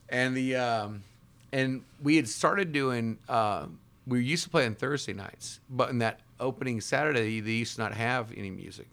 and 0.09 0.35
the 0.35 0.55
um, 0.55 1.03
and 1.51 1.83
we 2.01 2.15
had 2.15 2.27
started 2.27 2.71
doing. 2.71 3.17
Uh, 3.27 3.67
we 4.07 4.23
used 4.23 4.43
to 4.43 4.49
play 4.49 4.65
on 4.65 4.75
Thursday 4.75 5.13
nights, 5.13 5.59
but 5.69 5.89
in 5.89 5.97
that 5.99 6.19
opening 6.39 6.79
Saturday, 6.81 7.39
they 7.39 7.51
used 7.51 7.75
to 7.75 7.81
not 7.81 7.93
have 7.93 8.31
any 8.37 8.51
music, 8.51 8.87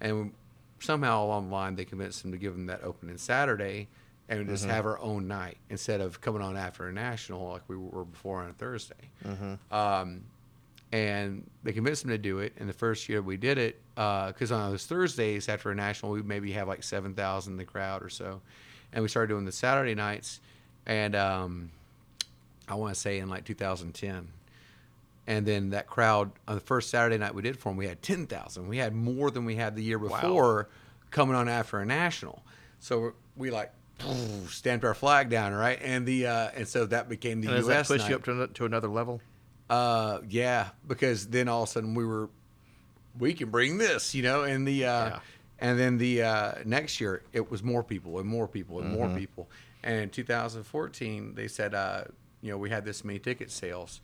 and 0.00 0.32
somehow 0.80 1.24
along 1.24 1.48
the 1.48 1.54
line 1.54 1.74
they 1.76 1.84
convinced 1.84 2.22
them 2.22 2.32
to 2.32 2.38
give 2.38 2.52
them 2.52 2.66
that 2.66 2.82
opening 2.82 3.16
Saturday 3.18 3.88
and 4.28 4.48
just 4.48 4.64
have 4.64 4.86
our 4.86 4.98
own 5.00 5.28
night 5.28 5.56
instead 5.70 6.00
of 6.00 6.20
coming 6.20 6.42
on 6.42 6.56
after 6.56 6.88
a 6.88 6.92
national 6.92 7.48
like 7.52 7.62
we 7.68 7.76
were 7.76 8.04
before 8.04 8.42
on 8.42 8.50
a 8.50 8.52
Thursday. 8.54 8.94
Um, 9.70 10.22
and 10.92 11.48
they 11.64 11.72
convinced 11.72 12.02
them 12.02 12.10
to 12.10 12.18
do 12.18 12.38
it. 12.38 12.52
And 12.58 12.68
the 12.68 12.72
first 12.72 13.08
year 13.08 13.20
we 13.22 13.36
did 13.36 13.58
it, 13.58 13.80
because 13.94 14.50
on 14.52 14.70
those 14.70 14.86
Thursdays 14.86 15.48
after 15.48 15.70
a 15.70 15.74
national, 15.74 16.12
we 16.12 16.22
maybe 16.22 16.52
have 16.52 16.66
like 16.68 16.82
seven 16.82 17.14
thousand 17.14 17.54
in 17.54 17.56
the 17.58 17.64
crowd 17.64 18.02
or 18.02 18.08
so, 18.08 18.40
and 18.92 19.02
we 19.02 19.08
started 19.08 19.28
doing 19.28 19.44
the 19.44 19.52
Saturday 19.52 19.94
nights, 19.94 20.40
and 20.86 21.14
um, 21.14 21.70
I 22.68 22.74
want 22.74 22.94
to 22.94 23.00
say 23.00 23.18
in 23.18 23.28
like 23.28 23.44
2010. 23.44 24.28
And 25.28 25.44
then 25.44 25.70
that 25.70 25.88
crowd 25.88 26.30
on 26.46 26.54
the 26.54 26.60
first 26.60 26.88
Saturday 26.88 27.18
night 27.18 27.34
we 27.34 27.42
did 27.42 27.58
for 27.58 27.70
them, 27.70 27.76
we 27.76 27.88
had 27.88 28.00
ten 28.00 28.26
thousand. 28.26 28.68
We 28.68 28.76
had 28.76 28.94
more 28.94 29.30
than 29.30 29.44
we 29.44 29.56
had 29.56 29.74
the 29.74 29.82
year 29.82 29.98
before 29.98 30.68
coming 31.10 31.34
on 31.34 31.48
after 31.48 31.78
a 31.80 31.84
national. 31.84 32.44
So 32.78 33.14
we 33.36 33.50
like 33.50 33.72
stamped 34.48 34.84
our 34.84 34.94
flag 34.94 35.28
down, 35.28 35.52
right? 35.52 35.80
And 35.82 36.06
the 36.06 36.28
uh, 36.28 36.50
and 36.54 36.68
so 36.68 36.86
that 36.86 37.08
became 37.08 37.40
the 37.40 37.48
And 37.48 37.56
does 37.56 37.66
U.S. 37.66 37.88
that 37.88 37.94
push 37.94 38.02
night. 38.02 38.10
you 38.10 38.16
up 38.16 38.24
to, 38.24 38.46
to 38.54 38.64
another 38.66 38.88
level? 38.88 39.20
Uh, 39.68 40.20
yeah, 40.28 40.68
because 40.86 41.26
then 41.26 41.48
all 41.48 41.64
of 41.64 41.68
a 41.68 41.72
sudden 41.72 41.94
we 41.94 42.04
were, 42.04 42.30
we 43.18 43.34
can 43.34 43.50
bring 43.50 43.78
this, 43.78 44.14
you 44.14 44.22
know, 44.22 44.44
and 44.44 44.64
the, 44.68 44.84
uh, 44.84 45.06
Yeah. 45.08 45.18
And 45.58 45.78
then 45.78 45.98
the 45.98 46.22
uh, 46.22 46.52
next 46.64 47.00
year 47.00 47.22
it 47.32 47.50
was 47.50 47.62
more 47.62 47.82
people 47.82 48.18
and 48.18 48.28
more 48.28 48.48
people 48.48 48.80
and 48.80 48.92
more 48.92 49.08
people, 49.08 49.48
and 49.82 49.96
in 49.96 50.10
2014 50.10 51.34
they 51.34 51.48
said, 51.48 51.74
uh, 51.74 52.04
you 52.42 52.50
know, 52.50 52.58
we 52.58 52.70
had 52.70 52.84
this 52.84 53.04
many 53.04 53.18
ticket 53.18 53.50
sales, 53.50 54.00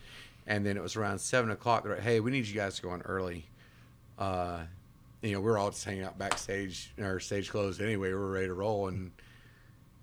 and 0.46 0.64
then 0.64 0.76
it 0.76 0.82
was 0.82 0.96
around 0.96 1.18
seven 1.18 1.50
o'clock. 1.50 1.84
They're 1.84 1.94
like, 1.94 2.02
hey, 2.02 2.20
we 2.20 2.30
need 2.30 2.46
you 2.46 2.54
guys 2.54 2.76
to 2.76 2.82
go 2.82 2.94
in 2.94 3.02
early. 3.02 3.46
Uh, 4.18 4.60
you 5.22 5.32
know, 5.32 5.40
we 5.40 5.46
were 5.46 5.58
all 5.58 5.70
just 5.70 5.84
hanging 5.84 6.02
out 6.02 6.18
backstage, 6.18 6.92
our 7.00 7.20
stage 7.20 7.50
closed 7.50 7.80
anyway. 7.80 8.08
We 8.08 8.14
were 8.14 8.30
ready 8.30 8.46
to 8.48 8.54
roll, 8.54 8.88
and 8.88 9.12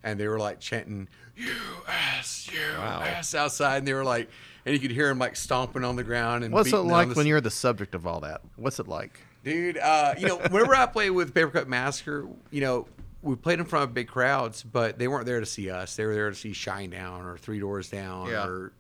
and 0.04 0.20
they 0.20 0.28
were 0.28 0.40
like 0.40 0.60
chanting 0.60 1.10
"U.S. 1.36 2.50
U.S." 2.54 3.36
outside, 3.36 3.78
and 3.80 3.88
they 3.88 3.94
were 3.94 4.06
like, 4.06 4.30
and 4.66 4.74
you 4.74 4.80
could 4.80 4.92
hear 4.92 5.10
them 5.10 5.20
like 5.20 5.36
stomping 5.36 5.84
on 5.84 5.96
the 5.96 6.04
ground 6.04 6.44
and. 6.44 6.54
What's 6.54 6.72
it 6.72 6.78
like 6.78 7.16
when 7.16 7.28
you're 7.28 7.42
the 7.42 7.52
subject 7.52 7.96
of 7.96 8.08
all 8.08 8.22
that? 8.22 8.42
What's 8.56 8.80
it 8.80 8.88
like? 8.88 9.20
Dude? 9.44 9.78
Uh, 9.78 10.16
you 10.18 10.28
know, 10.28 10.38
whenever 10.38 10.76
I 10.76 10.86
play 10.86 11.10
with 11.10 11.34
Papercut 11.34 11.68
Massacre, 11.68 12.28
you 12.52 12.62
know, 12.62 12.88
we 13.22 13.36
played 13.36 13.60
in 13.60 13.66
front 13.66 13.84
of 13.84 13.94
big 13.94 14.08
crowds, 14.08 14.64
but 14.64 14.98
they 14.98 15.08
weren't 15.08 15.26
there 15.26 15.40
to 15.40 15.46
see 15.46 15.70
us. 15.70 15.96
They 15.96 16.06
were 16.06 16.14
there 16.14 16.30
to 16.30 16.36
see 16.36 16.52
Shinedown 16.52 17.26
or 17.26 17.38
Three 17.38 17.60
Doors 17.60 17.90
Down 17.90 18.28
Yeah. 18.30 18.46
or 18.46 18.72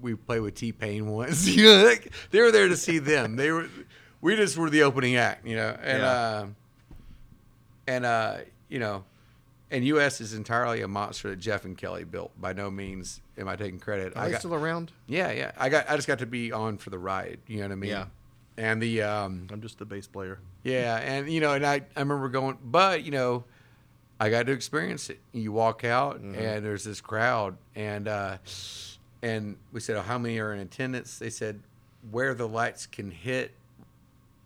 we 0.00 0.14
played 0.14 0.40
with 0.40 0.54
T 0.54 0.72
Pain 0.72 1.06
once. 1.06 1.46
you 1.56 1.64
know, 1.64 1.84
like, 1.84 2.12
they 2.30 2.40
were 2.40 2.50
there 2.52 2.68
to 2.68 2.76
see 2.76 2.98
them. 2.98 3.36
They 3.36 3.50
were, 3.50 3.68
we 4.20 4.36
just 4.36 4.56
were 4.56 4.68
the 4.70 4.82
opening 4.82 5.16
act, 5.16 5.46
you 5.46 5.56
know, 5.56 5.76
and 5.82 6.02
Yeah. 6.02 6.10
uh, 6.10 6.46
and 7.86 8.04
uh, 8.04 8.36
you 8.68 8.78
know, 8.78 9.04
and 9.70 9.84
US 9.86 10.20
is 10.20 10.34
entirely 10.34 10.80
a 10.82 10.88
monster 10.88 11.30
that 11.30 11.36
Jeff 11.38 11.64
and 11.64 11.76
Kelly 11.78 12.04
built. 12.04 12.32
By 12.40 12.52
no 12.52 12.70
means 12.70 13.20
am 13.38 13.48
I 13.48 13.56
taking 13.56 13.78
credit. 13.78 14.16
Are 14.16 14.22
I 14.22 14.26
they 14.26 14.32
got, 14.32 14.40
still 14.40 14.54
around? 14.54 14.92
yeah, 15.06 15.30
yeah. 15.32 15.52
I 15.56 15.68
got, 15.68 15.88
I 15.88 15.96
just 15.96 16.08
got 16.08 16.18
to 16.20 16.26
be 16.26 16.52
on 16.52 16.78
for 16.78 16.90
the 16.90 16.98
ride. 16.98 17.38
You 17.46 17.58
know 17.58 17.64
what 17.66 17.72
I 17.72 17.76
mean? 17.76 17.90
Yeah. 17.90 18.06
And 18.58 18.80
the 18.80 19.02
um, 19.02 19.46
I'm 19.52 19.60
just 19.60 19.78
the 19.78 19.84
bass 19.84 20.06
player. 20.06 20.38
yeah, 20.64 20.96
and 20.96 21.30
you 21.30 21.40
know, 21.40 21.52
and 21.52 21.64
I, 21.66 21.82
I 21.94 22.00
remember 22.00 22.28
going, 22.30 22.56
but 22.64 23.04
you 23.04 23.10
know, 23.10 23.44
I 24.18 24.30
got 24.30 24.46
to 24.46 24.52
experience 24.52 25.10
it. 25.10 25.20
You 25.32 25.52
walk 25.52 25.84
out 25.84 26.16
Mm-hmm. 26.22 26.34
and 26.40 26.64
there's 26.64 26.82
this 26.84 27.00
crowd, 27.02 27.56
and 27.74 28.08
uh, 28.08 28.38
and 29.22 29.56
we 29.72 29.80
said, 29.80 29.96
oh, 29.96 30.02
how 30.02 30.16
many 30.18 30.38
are 30.38 30.52
in 30.54 30.60
attendance? 30.60 31.18
They 31.18 31.28
said, 31.30 31.60
where 32.10 32.32
the 32.34 32.48
lights 32.48 32.86
can 32.86 33.10
hit, 33.10 33.52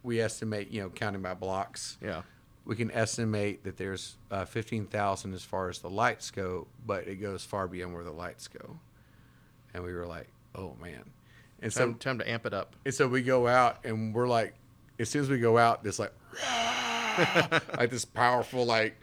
we 0.02 0.20
estimate, 0.20 0.70
you 0.70 0.80
know, 0.82 0.88
counting 0.88 1.22
by 1.22 1.34
blocks, 1.34 1.96
Yeah. 2.02 2.22
we 2.64 2.74
can 2.74 2.90
estimate 2.90 3.62
that 3.64 3.76
there's 3.76 4.16
uh, 4.32 4.44
fifteen 4.44 4.86
thousand 4.86 5.34
as 5.34 5.44
far 5.44 5.68
as 5.68 5.78
the 5.78 5.90
lights 5.90 6.32
go, 6.32 6.66
but 6.84 7.06
it 7.06 7.16
goes 7.16 7.44
far 7.44 7.68
beyond 7.68 7.94
where 7.94 8.02
the 8.04 8.10
lights 8.10 8.48
go. 8.48 8.78
And 9.72 9.84
we 9.84 9.92
were 9.92 10.06
like, 10.06 10.26
oh 10.56 10.74
man, 10.82 11.04
and 11.62 11.72
so 11.72 11.86
Time, 11.86 11.94
time 11.96 12.18
to 12.18 12.30
amp 12.30 12.46
it 12.46 12.54
up. 12.54 12.74
and 12.84 12.94
so 12.94 13.06
we 13.08 13.22
go 13.22 13.46
out 13.46 13.84
and 13.84 14.14
we're 14.14 14.28
like, 14.28 14.54
as 14.98 15.08
soon 15.08 15.22
as 15.22 15.28
we 15.30 15.38
go 15.38 15.58
out, 15.58 15.82
this 15.82 15.98
like, 15.98 16.12
like 17.76 17.90
this 17.90 18.04
powerful, 18.04 18.64
like, 18.64 18.96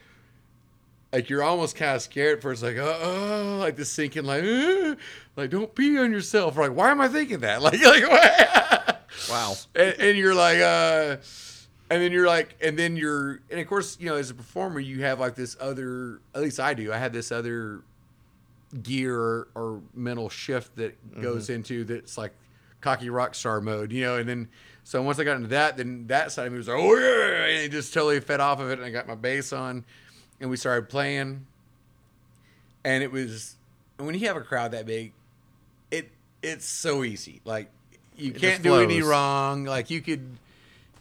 like 1.13 1.29
you're 1.29 1.43
almost 1.43 1.75
kind 1.75 1.95
of 1.95 2.01
scared 2.01 2.37
at 2.37 2.41
first, 2.41 2.63
like, 2.63 2.77
uh, 2.77 2.97
uh, 3.01 3.57
like 3.57 3.75
this 3.75 3.91
sinking, 3.91 4.25
like, 4.25 4.43
uh, 4.43 4.95
like 5.35 5.49
don't 5.49 5.73
pee 5.73 5.97
on 5.97 6.11
yourself. 6.11 6.57
Like, 6.57 6.71
why 6.73 6.91
am 6.91 7.01
I 7.01 7.07
thinking 7.07 7.39
that? 7.39 7.61
Like, 7.61 7.81
like. 7.81 8.97
Wow. 9.31 9.55
and, 9.73 9.95
and 9.99 10.17
you're 10.17 10.35
like, 10.35 10.59
uh, 10.59 11.17
and 11.89 12.01
then 12.03 12.11
you're 12.11 12.27
like, 12.27 12.55
and 12.61 12.77
then 12.77 12.95
you're, 12.97 13.39
and 13.49 13.59
of 13.59 13.65
course, 13.67 13.97
you 13.99 14.05
know, 14.07 14.15
as 14.15 14.29
a 14.29 14.35
performer, 14.35 14.79
you 14.79 15.01
have 15.03 15.19
like 15.19 15.33
this 15.35 15.55
other, 15.59 16.19
at 16.35 16.41
least 16.41 16.59
I 16.59 16.73
do, 16.73 16.93
I 16.93 16.97
have 16.97 17.13
this 17.13 17.31
other 17.31 17.81
gear 18.83 19.17
or, 19.17 19.47
or 19.55 19.81
mental 19.95 20.29
shift 20.29 20.75
that 20.75 21.21
goes 21.21 21.49
into 21.49 21.83
that's 21.85 22.17
like 22.17 22.33
cocky 22.88 23.09
rock 23.09 23.35
star 23.35 23.59
mode, 23.59 23.91
you 23.91 24.01
know, 24.01 24.15
and 24.15 24.29
then 24.29 24.47
so 24.85 25.01
once 25.01 25.19
I 25.19 25.25
got 25.25 25.35
into 25.35 25.49
that, 25.49 25.75
then 25.75 26.07
that 26.07 26.31
side 26.31 26.47
of 26.47 26.53
me 26.53 26.57
was 26.57 26.69
like, 26.69 26.77
oh 26.79 26.95
yeah, 26.95 27.43
and 27.43 27.65
it 27.65 27.71
just 27.71 27.93
totally 27.93 28.21
fed 28.21 28.39
off 28.39 28.61
of 28.61 28.69
it, 28.69 28.79
and 28.79 28.85
I 28.85 28.91
got 28.91 29.09
my 29.09 29.15
bass 29.15 29.51
on, 29.51 29.83
and 30.39 30.49
we 30.49 30.55
started 30.55 30.88
playing, 30.88 31.45
and 32.85 33.03
it 33.03 33.11
was, 33.11 33.57
and 33.97 34.07
when 34.07 34.17
you 34.17 34.25
have 34.27 34.38
a 34.38 34.41
crowd 34.41 34.71
that 34.71 34.85
big, 34.85 35.11
it 35.91 36.09
it's 36.41 36.65
so 36.65 37.03
easy, 37.03 37.41
like 37.43 37.69
you 38.15 38.31
It 38.31 38.39
can't 38.39 38.63
do 38.63 38.75
any 38.75 39.01
wrong, 39.01 39.65
like 39.65 39.89
you 39.89 39.99
could, 39.99 40.25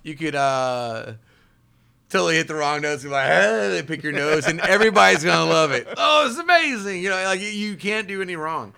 you 0.03 0.17
could 0.17 0.35
uh 0.35 1.13
totally 2.09 2.35
hit 2.35 2.49
the 2.49 2.57
wrong 2.57 2.81
notes 2.81 3.05
and 3.05 3.13
like 3.13 3.29
hey, 3.29 3.69
they 3.71 3.83
pick 3.85 4.03
your 4.03 4.13
nose 4.13 4.47
and 4.49 4.61
everybody's 4.61 5.23
gonna 5.23 5.49
love 5.49 5.71
it. 5.71 5.87
Oh, 5.97 6.27
it's 6.29 6.39
amazing! 6.39 7.01
You 7.01 7.11
know, 7.11 7.23
like 7.25 7.41
you 7.41 7.77
can't 7.77 8.09
do 8.09 8.21
any 8.21 8.35
wrong. 8.35 8.73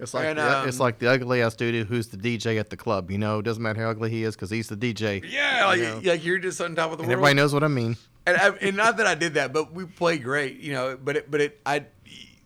It's 0.00 0.14
like 0.14 0.26
And, 0.26 0.38
the, 0.38 0.64
it's 0.66 0.78
um, 0.80 0.84
like 0.84 0.98
the 0.98 1.08
ugly 1.10 1.42
ass 1.42 1.54
dude 1.54 1.86
who's 1.86 2.08
the 2.08 2.16
DJ 2.16 2.58
at 2.58 2.70
the 2.70 2.76
club. 2.76 3.10
You 3.10 3.18
know, 3.18 3.42
doesn't 3.42 3.62
matter 3.62 3.82
how 3.82 3.90
ugly 3.90 4.10
he 4.10 4.24
is 4.24 4.34
because 4.34 4.50
he's 4.50 4.68
the 4.68 4.76
DJ. 4.76 5.22
Yeah, 5.28 5.66
like, 5.66 5.78
You 5.78 5.84
know? 5.84 6.00
like 6.04 6.24
you're 6.24 6.38
just 6.38 6.60
on 6.60 6.74
top 6.74 6.90
of 6.92 6.98
the 6.98 7.02
And 7.04 7.08
world. 7.08 7.12
everybody 7.12 7.34
knows 7.34 7.52
what 7.52 7.62
I 7.64 7.68
mean. 7.68 7.96
and, 8.26 8.36
I, 8.36 8.48
and 8.60 8.76
not 8.76 8.96
that 8.96 9.06
I 9.06 9.14
did 9.14 9.34
that, 9.34 9.52
but 9.52 9.72
we 9.72 9.84
played 9.84 10.22
great, 10.22 10.60
you 10.60 10.72
know. 10.72 10.98
But 11.02 11.16
it, 11.18 11.30
but 11.30 11.40
it, 11.40 11.60
I, 11.66 11.84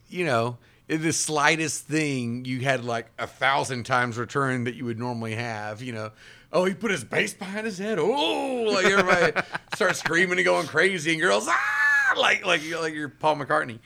you 0.09 0.25
know, 0.25 0.59
the 0.89 1.13
slightest 1.13 1.85
thing 1.87 2.45
you 2.45 2.61
had 2.61 2.85
like 2.85 3.07
a 3.19 3.27
thousand 3.27 3.85
times 3.85 4.19
return 4.19 4.65
that 4.65 4.75
you 4.75 4.85
would 4.85 4.99
normally 4.99 5.35
have, 5.35 5.81
you 5.83 5.93
know. 5.93 6.11
Oh, 6.53 6.65
he 6.67 6.75
put 6.75 6.91
his 6.93 7.03
bass 7.03 7.35
behind 7.35 7.67
his 7.67 7.79
head. 7.79 7.99
Oh, 7.99 8.71
like 8.73 8.87
everybody 8.87 9.33
starts 9.75 9.99
screaming 9.99 10.39
and 10.39 10.45
going 10.45 10.67
crazy, 10.69 11.13
and 11.13 11.21
girls 11.21 11.47
ah, 11.49 12.15
like 12.17 12.45
like 12.47 12.63
like 12.81 12.95
you're 12.95 13.09
Paul 13.09 13.37
McCartney. 13.37 13.79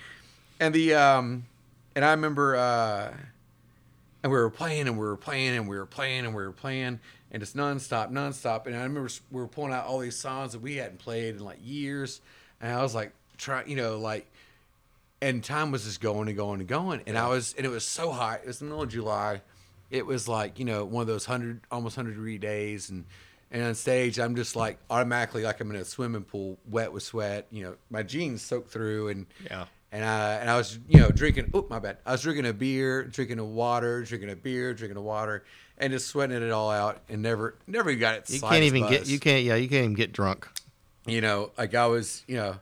And 0.60 0.74
the 0.74 0.92
um, 0.94 1.46
and 1.96 2.04
I 2.04 2.10
remember 2.10 2.56
uh, 2.56 3.14
and 4.22 4.32
we 4.32 4.38
were 4.38 4.50
playing 4.50 4.88
and 4.88 4.98
we 4.98 5.06
were 5.06 5.16
playing 5.16 5.56
and 5.56 5.68
we 5.68 5.76
were 5.76 5.86
playing 5.86 6.24
and 6.24 6.34
we 6.34 6.42
were 6.42 6.52
playing 6.52 7.00
and 7.30 7.42
it's 7.42 7.52
nonstop, 7.52 8.10
nonstop. 8.10 8.66
And 8.66 8.74
I 8.74 8.82
remember 8.82 9.10
we 9.30 9.40
were 9.40 9.48
pulling 9.48 9.72
out 9.72 9.86
all 9.86 9.98
these 9.98 10.16
songs 10.16 10.52
that 10.52 10.60
we 10.60 10.76
hadn't 10.76 10.98
played 10.98 11.36
in 11.36 11.44
like 11.44 11.58
years, 11.62 12.20
and 12.60 12.72
I 12.72 12.82
was 12.82 12.94
like, 12.94 13.12
try, 13.36 13.64
you 13.64 13.76
know, 13.76 13.98
like, 13.98 14.26
and 15.20 15.42
time 15.42 15.70
was 15.70 15.84
just 15.84 16.00
going 16.00 16.28
and 16.28 16.36
going 16.36 16.60
and 16.60 16.68
going, 16.68 17.02
and 17.06 17.18
I 17.18 17.28
was, 17.28 17.54
and 17.56 17.66
it 17.66 17.68
was 17.68 17.84
so 17.84 18.10
hot. 18.10 18.40
It 18.42 18.46
was 18.46 18.60
the 18.60 18.64
middle 18.64 18.82
of 18.82 18.88
July. 18.88 19.42
It 19.90 20.06
was 20.06 20.28
like 20.28 20.58
you 20.58 20.64
know 20.64 20.84
one 20.84 21.02
of 21.02 21.06
those 21.06 21.24
hundred, 21.24 21.60
almost 21.70 21.96
hundred 21.96 22.12
degree 22.12 22.38
days, 22.38 22.90
and 22.90 23.04
and 23.50 23.62
on 23.62 23.74
stage 23.74 24.18
I'm 24.18 24.36
just 24.36 24.54
like 24.56 24.78
automatically 24.90 25.42
like 25.42 25.60
I'm 25.60 25.70
in 25.70 25.76
a 25.76 25.84
swimming 25.84 26.24
pool, 26.24 26.58
wet 26.68 26.92
with 26.92 27.02
sweat. 27.02 27.46
You 27.50 27.62
know, 27.64 27.76
my 27.90 28.02
jeans 28.02 28.42
soaked 28.42 28.70
through, 28.70 29.08
and 29.08 29.26
Yeah. 29.44 29.66
And 29.92 30.04
I 30.04 30.34
and 30.34 30.50
I 30.50 30.56
was 30.56 30.78
you 30.88 31.00
know 31.00 31.10
drinking. 31.10 31.50
Oh 31.54 31.66
my 31.68 31.78
bad. 31.78 31.98
I 32.04 32.12
was 32.12 32.22
drinking 32.22 32.46
a 32.46 32.52
beer, 32.52 33.04
drinking 33.04 33.38
a 33.38 33.44
water, 33.44 34.02
drinking 34.02 34.30
a 34.30 34.36
beer, 34.36 34.74
drinking 34.74 34.98
a 34.98 35.02
water, 35.02 35.44
and 35.78 35.92
just 35.92 36.08
sweating 36.08 36.42
it 36.42 36.50
all 36.50 36.70
out, 36.70 37.00
and 37.08 37.22
never 37.22 37.56
never 37.66 37.94
got 37.94 38.16
it. 38.16 38.30
You 38.30 38.40
can't 38.40 38.64
even 38.64 38.88
get. 38.88 39.06
You 39.06 39.18
can't. 39.18 39.44
Yeah, 39.44 39.54
you 39.54 39.68
can't 39.68 39.84
even 39.84 39.94
get 39.94 40.12
drunk. 40.12 40.48
You 41.06 41.20
know, 41.20 41.52
like 41.56 41.74
I 41.74 41.86
was. 41.86 42.24
You 42.26 42.36
know. 42.36 42.56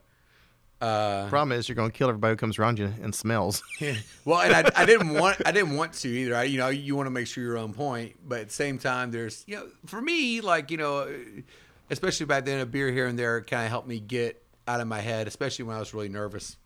Uh, 0.78 1.26
Problem 1.30 1.58
is, 1.58 1.70
you're 1.70 1.74
gonna 1.74 1.90
kill 1.90 2.10
everybody 2.10 2.32
who 2.32 2.36
comes 2.36 2.58
around 2.58 2.78
you 2.78 2.92
and 3.02 3.14
smells. 3.14 3.62
well, 4.26 4.40
and 4.42 4.52
I, 4.54 4.82
I 4.82 4.84
didn't 4.84 5.08
want 5.14 5.38
I 5.46 5.50
didn't 5.50 5.74
want 5.74 5.94
to 5.94 6.08
either. 6.08 6.36
I, 6.36 6.44
you 6.44 6.58
know, 6.58 6.68
you 6.68 6.94
want 6.94 7.06
to 7.06 7.10
make 7.10 7.26
sure 7.26 7.42
you're 7.42 7.56
on 7.56 7.72
point, 7.72 8.16
but 8.28 8.40
at 8.40 8.48
the 8.48 8.52
same 8.52 8.78
time, 8.78 9.10
there's 9.10 9.42
you 9.46 9.56
know, 9.56 9.68
for 9.86 10.02
me, 10.02 10.42
like 10.42 10.70
you 10.70 10.76
know, 10.76 11.08
especially 11.90 12.26
back 12.26 12.44
then, 12.44 12.60
a 12.60 12.66
beer 12.66 12.92
here 12.92 13.06
and 13.06 13.18
there 13.18 13.40
kind 13.40 13.64
of 13.64 13.70
helped 13.70 13.88
me 13.88 14.00
get 14.00 14.42
out 14.68 14.82
of 14.82 14.86
my 14.86 15.00
head, 15.00 15.26
especially 15.26 15.64
when 15.64 15.76
I 15.76 15.78
was 15.78 15.94
really 15.94 16.10
nervous. 16.10 16.58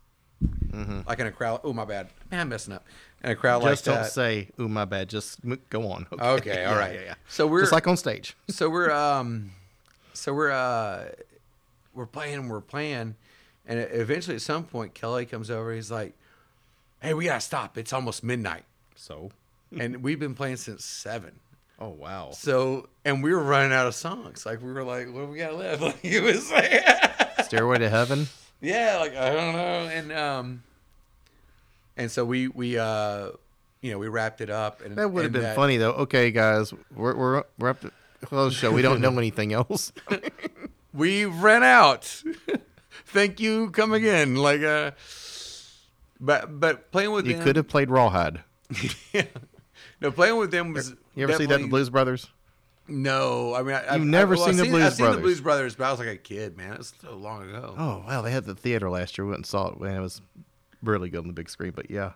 Like 1.07 1.19
in 1.19 1.27
a 1.27 1.33
crowd. 1.33 1.61
Oh 1.65 1.73
my 1.73 1.85
bad, 1.85 2.09
man, 2.31 2.41
I'm 2.41 2.49
messing 2.49 2.73
up. 2.75 2.85
In 3.23 3.31
a 3.31 3.37
crowd 3.37 3.63
like 3.63 3.71
that. 3.71 3.71
Just 3.73 3.85
don't 3.85 4.07
say, 4.07 4.49
"Oh 4.59 4.69
my 4.69 4.85
bad." 4.85 5.09
Just 5.09 5.41
m- 5.45 5.61
go 5.69 5.91
on. 5.91 6.07
Okay, 6.13 6.65
all 6.65 6.73
Yeah, 6.75 6.79
right. 6.79 6.95
Yeah, 6.95 7.01
yeah. 7.07 7.15
So 7.29 7.47
we're 7.47 7.61
just 7.61 7.73
like 7.73 7.87
on 7.87 7.97
stage. 7.97 8.37
so 8.49 8.71
we're 8.71 8.91
um 8.91 9.51
so 10.13 10.33
we're 10.33 10.51
uh 10.51 11.07
we're 11.95 12.07
playing 12.07 12.49
we're 12.49 12.61
playing 12.61 13.17
and 13.67 13.79
eventually 13.93 14.37
at 14.37 14.43
some 14.43 14.65
point 14.65 14.95
kelly 14.95 15.27
comes 15.27 15.51
over 15.51 15.73
he's 15.75 15.91
like 15.91 16.15
hey 17.03 17.15
we 17.15 17.25
gotta 17.27 17.41
stop 17.41 17.77
it's 17.77 17.93
almost 17.93 18.23
midnight 18.25 18.63
So. 18.97 19.31
and 19.79 20.03
we've 20.03 20.19
been 20.21 20.35
playing 20.35 20.57
since 20.57 20.85
seven 20.85 21.33
Oh 21.79 21.89
wow. 21.91 22.31
so 22.33 22.89
and 23.05 23.23
we 23.25 23.33
were 23.35 23.43
running 23.43 23.73
out 23.73 23.87
of 23.87 23.95
songs 23.95 24.47
like 24.47 24.63
we 24.63 24.73
were 24.73 24.85
like 24.85 25.07
what 25.13 25.21
do 25.21 25.27
we 25.27 25.39
got 25.39 25.55
left 25.57 25.83
like 25.83 25.99
it 26.05 26.23
was 26.23 26.51
like 26.51 27.45
Stairway 27.45 27.79
to 27.79 27.89
Heaven. 27.89 28.29
Yeah 28.61 28.99
like 28.99 29.17
i 29.17 29.31
don't 29.31 29.55
know 29.55 29.89
and 29.93 30.13
um 30.13 30.63
and 31.97 32.11
so 32.11 32.25
we 32.25 32.49
we 32.49 32.79
uh 32.79 33.31
you 33.83 33.91
know 33.91 33.99
we 33.99 34.09
wrapped 34.09 34.41
it 34.41 34.51
up 34.51 34.85
and 34.85 34.97
That 34.97 35.11
would 35.11 35.25
have 35.25 35.33
been 35.33 35.55
funny 35.55 35.77
though. 35.77 35.93
Okay, 35.93 36.31
guys, 36.31 36.73
we're 36.95 37.15
we're 37.17 37.43
we're 37.59 37.71
up 37.71 37.81
to 37.81 37.93
close 38.23 38.55
the 38.55 38.61
show. 38.61 38.73
We 38.73 38.83
don't 38.83 39.01
know 39.01 39.17
anything 39.17 39.53
else. 39.53 39.93
we 40.95 41.25
ran 41.25 41.63
out. 41.63 42.23
Thank 43.07 43.41
you. 43.41 43.71
Come 43.71 43.93
again. 43.93 44.37
Like 44.37 44.63
uh, 44.63 44.93
but 46.21 46.61
but 46.61 46.91
playing 46.93 47.13
with 47.13 47.27
you 47.27 47.35
them, 47.35 47.43
could 47.43 47.57
have 47.57 47.69
played 47.69 47.91
Rawhide. 47.91 48.41
yeah. 49.13 49.25
no 50.01 50.11
playing 50.11 50.37
with 50.37 50.51
them 50.51 50.73
was. 50.73 50.95
You 51.15 51.25
ever 51.25 51.35
see 51.35 51.47
that 51.47 51.61
in 51.61 51.69
Blues 51.69 51.91
Brothers? 51.91 52.29
No, 52.91 53.55
I 53.55 53.63
mean 53.63 53.75
I, 53.75 53.95
I've 53.95 54.01
never 54.03 54.35
well, 54.35 54.47
seen 54.47 54.59
I've 54.61 54.67
the 54.67 54.71
Blues 54.71 54.73
brothers. 54.73 54.93
I've 55.01 55.07
seen 55.07 55.13
the 55.17 55.23
Blues 55.23 55.41
Brothers, 55.41 55.75
but 55.77 55.85
I 55.85 55.91
was 55.91 55.99
like 56.01 56.09
a 56.09 56.17
kid, 56.17 56.57
man. 56.57 56.73
It 56.73 56.79
was 56.79 56.93
so 57.01 57.15
long 57.15 57.49
ago. 57.49 57.75
Oh 57.79 58.05
wow, 58.07 58.23
they 58.23 58.31
had 58.33 58.45
the 58.45 58.55
theater 58.55 58.91
last 58.91 59.17
year. 59.17 59.25
We 59.25 59.31
went 59.31 59.39
and 59.41 59.47
saw 59.47 59.69
it, 59.69 59.79
and 59.79 59.97
it 59.97 60.01
was 60.01 60.21
really 60.83 61.09
good 61.11 61.21
on 61.21 61.27
the 61.27 61.33
big 61.33 61.49
screen. 61.51 61.73
But 61.75 61.91
yeah, 61.91 62.13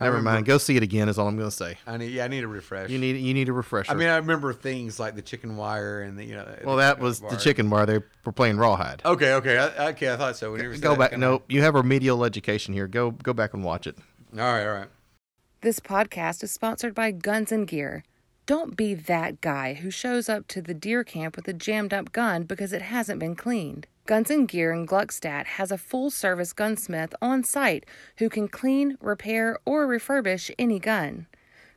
never 0.00 0.16
remember- 0.16 0.30
mind. 0.30 0.46
Go 0.46 0.58
see 0.58 0.76
it 0.76 0.82
again. 0.82 1.08
Is 1.08 1.18
all 1.18 1.28
I'm 1.28 1.36
going 1.36 1.50
to 1.50 1.54
say. 1.56 1.78
I 1.86 1.96
need 1.96 2.12
yeah, 2.12 2.24
I 2.24 2.28
need 2.28 2.44
a 2.44 2.48
refresh. 2.48 2.90
You 2.90 2.98
need 2.98 3.16
you 3.16 3.34
need 3.34 3.48
a 3.48 3.52
refresher. 3.52 3.92
I 3.92 3.94
mean, 3.94 4.08
I 4.08 4.16
remember 4.16 4.52
things 4.52 4.98
like 4.98 5.14
the 5.14 5.22
chicken 5.22 5.56
wire 5.56 6.00
and 6.02 6.18
the 6.18 6.24
you 6.24 6.34
know. 6.34 6.56
well, 6.64 6.76
that 6.76 6.98
was 6.98 7.20
the 7.20 7.36
chicken 7.36 7.68
wire. 7.70 7.86
They 7.86 8.00
were 8.24 8.32
playing 8.32 8.56
Rawhide. 8.56 9.02
Okay, 9.04 9.34
okay, 9.34 9.58
I, 9.58 9.88
okay. 9.90 10.12
I 10.12 10.16
thought 10.16 10.36
so. 10.36 10.52
When 10.52 10.62
you 10.62 10.68
were 10.68 10.74
Go 10.74 10.80
saying 10.80 10.92
that 10.92 10.98
back. 10.98 11.10
kinda- 11.10 11.26
Nope. 11.26 11.44
You 11.48 11.62
have 11.62 11.74
remedial 11.74 12.24
education 12.24 12.72
here. 12.74 12.88
Go 12.88 13.10
go 13.10 13.32
back 13.32 13.52
and 13.54 13.62
watch 13.64 13.86
it. 13.86 13.96
All 14.32 14.38
right, 14.40 14.66
all 14.66 14.74
right. 14.74 14.88
This 15.60 15.78
podcast 15.78 16.42
is 16.42 16.50
sponsored 16.50 16.94
by 16.94 17.12
Guns 17.12 17.52
and 17.52 17.68
Gear. 17.68 18.02
Don't 18.52 18.76
be 18.76 18.92
that 18.92 19.40
guy 19.40 19.72
who 19.72 19.90
shows 19.90 20.28
up 20.28 20.46
to 20.48 20.60
the 20.60 20.74
deer 20.74 21.04
camp 21.04 21.36
with 21.36 21.48
a 21.48 21.54
jammed 21.54 21.94
up 21.94 22.12
gun 22.12 22.42
because 22.42 22.74
it 22.74 22.82
hasn't 22.82 23.18
been 23.18 23.34
cleaned. 23.34 23.86
Guns 24.04 24.30
and 24.30 24.46
Gear 24.46 24.74
in 24.74 24.86
Gluckstadt 24.86 25.46
has 25.46 25.72
a 25.72 25.78
full 25.78 26.10
service 26.10 26.52
gunsmith 26.52 27.14
on 27.22 27.44
site 27.44 27.86
who 28.18 28.28
can 28.28 28.48
clean, 28.48 28.98
repair, 29.00 29.58
or 29.64 29.86
refurbish 29.86 30.50
any 30.58 30.78
gun. 30.78 31.28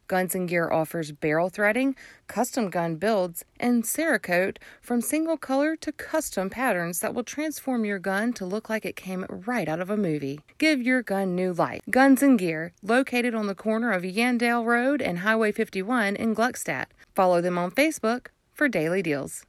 Guns 0.08 0.36
and 0.36 0.48
Gear 0.48 0.72
offers 0.72 1.12
barrel 1.12 1.50
threading, 1.50 1.96
custom 2.28 2.70
gun 2.70 2.96
builds, 2.96 3.44
and 3.60 3.84
Cerakote 3.84 4.58
from 4.82 5.02
single 5.02 5.38
color 5.38 5.76
to 5.78 5.92
custom 5.92 6.50
patterns 6.50 7.00
that 7.00 7.14
will 7.14 7.24
transform 7.24 7.86
your 7.86 8.00
gun 8.00 8.34
to 8.34 8.46
look 8.46 8.70
like 8.70 8.86
it 8.86 8.96
came 8.96 9.26
right 9.30 9.68
out 9.68 9.80
of 9.80 9.90
a 9.90 9.98
movie. 9.98 10.40
Give 10.58 10.82
your 10.82 11.02
gun 11.02 11.36
new 11.36 11.54
life. 11.54 11.82
Guns 11.90 12.22
and 12.22 12.38
Gear, 12.38 12.74
located 12.84 13.34
on 13.34 13.48
the 13.48 13.56
corner 13.56 13.92
of 13.92 14.04
Yandell 14.04 14.64
Road 14.66 15.02
and 15.02 15.20
Highway 15.20 15.52
51 15.52 16.16
in 16.16 16.36
Gluckstadt. 16.36 16.88
Follow 17.16 17.42
them 17.42 17.58
on 17.58 17.72
Facebook 17.72 18.28
for 18.54 18.68
daily 18.68 19.02
deals. 19.02 19.44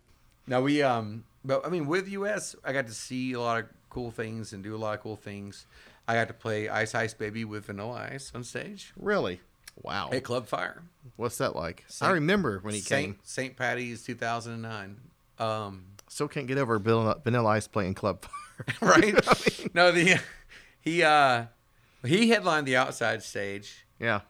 Now 0.46 0.62
we 0.62 0.82
um, 0.82 1.24
but 1.44 1.64
I 1.64 1.68
mean, 1.70 1.86
with 1.86 2.08
US, 2.08 2.56
I 2.64 2.72
got 2.72 2.86
to 2.86 2.94
see 2.94 3.32
a 3.32 3.40
lot 3.40 3.60
of 3.60 3.66
cool 3.88 4.10
things 4.10 4.52
and 4.52 4.62
do 4.62 4.74
a 4.74 4.78
lot 4.78 4.94
of 4.94 5.00
cool 5.00 5.16
things. 5.16 5.66
I 6.08 6.14
got 6.14 6.28
to 6.28 6.34
play 6.34 6.68
Ice 6.68 6.94
Ice 6.94 7.14
Baby 7.14 7.44
with 7.44 7.66
Vanilla 7.66 8.08
Ice 8.12 8.32
on 8.34 8.44
stage 8.44 8.92
Really? 8.96 9.40
Wow. 9.82 10.10
at 10.12 10.24
Club 10.24 10.46
Fire. 10.48 10.82
What's 11.16 11.38
that 11.38 11.54
like? 11.54 11.84
I 12.00 12.10
remember 12.10 12.58
when 12.60 12.74
he 12.74 12.80
Saint 12.80 13.16
came. 13.16 13.18
St. 13.22 13.56
Patty's 13.56 14.02
2009. 14.04 14.96
Um, 15.38 15.84
Still 16.08 16.28
can't 16.28 16.46
get 16.46 16.58
over 16.58 16.78
Vanilla, 16.78 17.20
Vanilla 17.22 17.50
Ice 17.50 17.66
playing 17.68 17.94
Club 17.94 18.22
Fire. 18.22 18.32
right? 18.80 19.74
no, 19.74 19.92
the 19.92 20.18
he 20.80 21.02
uh 21.02 21.46
he 22.04 22.30
headlined 22.30 22.66
the 22.66 22.76
outside 22.76 23.22
stage, 23.22 23.84
yeah. 23.98 24.20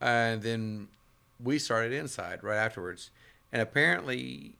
and 0.00 0.42
then 0.42 0.88
we 1.42 1.58
started 1.58 1.92
inside 1.92 2.42
right 2.42 2.56
afterwards. 2.56 3.10
And 3.52 3.60
apparently, 3.60 4.54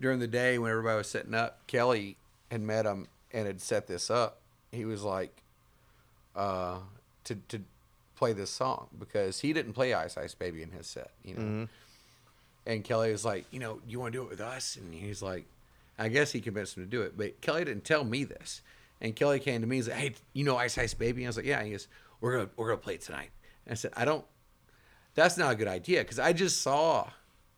during 0.00 0.18
the 0.18 0.26
day 0.26 0.58
when 0.58 0.70
everybody 0.70 0.96
was 0.96 1.08
setting 1.10 1.34
up, 1.34 1.66
Kelly 1.66 2.16
had 2.50 2.62
met 2.62 2.86
him 2.86 3.08
and 3.32 3.46
had 3.46 3.60
set 3.60 3.86
this 3.86 4.10
up. 4.10 4.40
He 4.72 4.84
was 4.84 5.02
like, 5.02 5.42
uh, 6.34 6.78
to 7.24 7.34
to 7.34 7.60
play 8.18 8.32
this 8.32 8.50
song 8.50 8.88
because 8.98 9.40
he 9.40 9.52
didn't 9.52 9.72
play 9.72 9.94
Ice 9.94 10.16
Ice 10.16 10.34
Baby 10.34 10.62
in 10.62 10.70
his 10.70 10.86
set, 10.86 11.12
you 11.24 11.34
know. 11.34 11.42
Mm-hmm. 11.42 11.64
And 12.66 12.84
Kelly 12.84 13.12
was 13.12 13.24
like, 13.24 13.46
you 13.50 13.60
know, 13.60 13.80
you 13.88 13.98
want 13.98 14.12
to 14.12 14.18
do 14.18 14.22
it 14.24 14.28
with 14.28 14.40
us? 14.40 14.76
And 14.76 14.92
he's 14.92 15.22
like, 15.22 15.46
I 15.98 16.08
guess 16.08 16.32
he 16.32 16.40
convinced 16.40 16.76
him 16.76 16.84
to 16.84 16.90
do 16.90 17.02
it, 17.02 17.16
but 17.16 17.40
Kelly 17.40 17.64
didn't 17.64 17.84
tell 17.84 18.04
me 18.04 18.24
this. 18.24 18.60
And 19.00 19.14
Kelly 19.14 19.40
came 19.40 19.60
to 19.60 19.66
me 19.66 19.78
and 19.78 19.86
said, 19.86 19.94
"Hey, 19.94 20.14
you 20.32 20.44
know 20.44 20.56
Ice 20.56 20.76
Ice 20.76 20.94
Baby?" 20.94 21.22
And 21.22 21.28
I 21.28 21.30
was 21.30 21.36
like, 21.36 21.46
"Yeah." 21.46 21.58
And 21.58 21.66
he 21.66 21.72
goes, 21.72 21.88
"We're 22.20 22.38
gonna 22.38 22.50
we're 22.56 22.68
gonna 22.68 22.78
play 22.78 22.94
it 22.94 23.02
tonight." 23.02 23.30
And 23.64 23.72
I 23.72 23.74
said, 23.74 23.92
"I 23.96 24.04
don't. 24.04 24.24
That's 25.14 25.36
not 25.36 25.52
a 25.52 25.54
good 25.54 25.68
idea 25.68 26.00
because 26.00 26.18
I 26.18 26.32
just 26.32 26.62
saw 26.62 27.08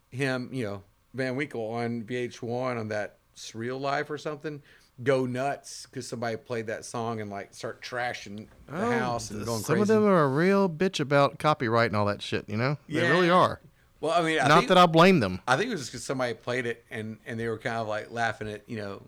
him, 0.09 0.49
you 0.51 0.63
know, 0.63 0.83
Van 1.13 1.35
Winkle 1.35 1.67
on 1.69 2.03
VH1 2.03 2.79
on 2.79 2.87
that 2.89 3.17
Surreal 3.35 3.79
Life 3.79 4.09
or 4.09 4.17
something." 4.17 4.61
Go 5.03 5.25
nuts 5.25 5.87
because 5.89 6.07
somebody 6.07 6.37
played 6.37 6.67
that 6.67 6.85
song 6.85 7.21
and 7.21 7.29
like 7.31 7.53
start 7.55 7.81
trashing 7.81 8.47
the 8.67 8.99
house 8.99 9.31
and 9.31 9.43
going 9.45 9.57
Oh, 9.59 9.61
Some 9.61 9.75
crazy. 9.77 9.81
of 9.81 9.87
them 9.87 10.03
are 10.05 10.23
a 10.23 10.27
real 10.27 10.69
bitch 10.69 10.99
about 10.99 11.39
copyright 11.39 11.87
and 11.87 11.95
all 11.95 12.05
that 12.05 12.21
shit, 12.21 12.47
you 12.47 12.55
know? 12.57 12.77
They 12.87 13.09
really 13.09 13.29
are. 13.29 13.59
well, 13.99 14.11
I 14.11 14.21
mean, 14.21 14.39
I 14.39 14.47
Not 14.47 14.57
think, 14.59 14.67
that 14.69 14.77
I 14.77 14.85
blame 14.85 15.19
them. 15.19 15.39
I 15.47 15.57
think 15.57 15.69
it 15.69 15.71
was 15.71 15.81
just 15.81 15.91
because 15.91 16.03
somebody 16.05 16.35
played 16.35 16.67
it 16.67 16.85
and 16.91 17.17
and 17.25 17.39
they 17.39 17.47
were 17.47 17.57
kind 17.57 17.77
of 17.77 17.87
like 17.87 18.11
laughing 18.11 18.47
at 18.49 18.61
you 18.69 18.77
know 18.77 19.01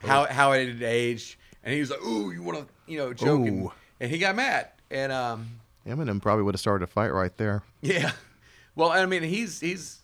how 0.00 0.26
how 0.26 0.52
it 0.52 0.68
had 0.68 0.82
aged, 0.82 1.36
and 1.64 1.72
he 1.72 1.80
was 1.80 1.90
like, 1.90 2.02
"Ooh, 2.04 2.30
you 2.30 2.42
want 2.42 2.58
to 2.58 2.66
you 2.86 2.98
know 2.98 3.12
joking," 3.14 3.64
Ooh. 3.64 3.72
and 4.00 4.10
he 4.10 4.18
got 4.18 4.34
mad, 4.36 4.68
and 4.90 5.10
um 5.10 5.48
Eminem 5.86 6.20
probably 6.20 6.42
would 6.44 6.54
have 6.54 6.60
started 6.60 6.84
a 6.84 6.86
fight 6.86 7.08
right 7.14 7.34
there. 7.38 7.62
yeah, 7.80 8.12
well, 8.76 8.90
I 8.90 9.06
mean 9.06 9.22
he's 9.22 9.58
he's 9.60 10.00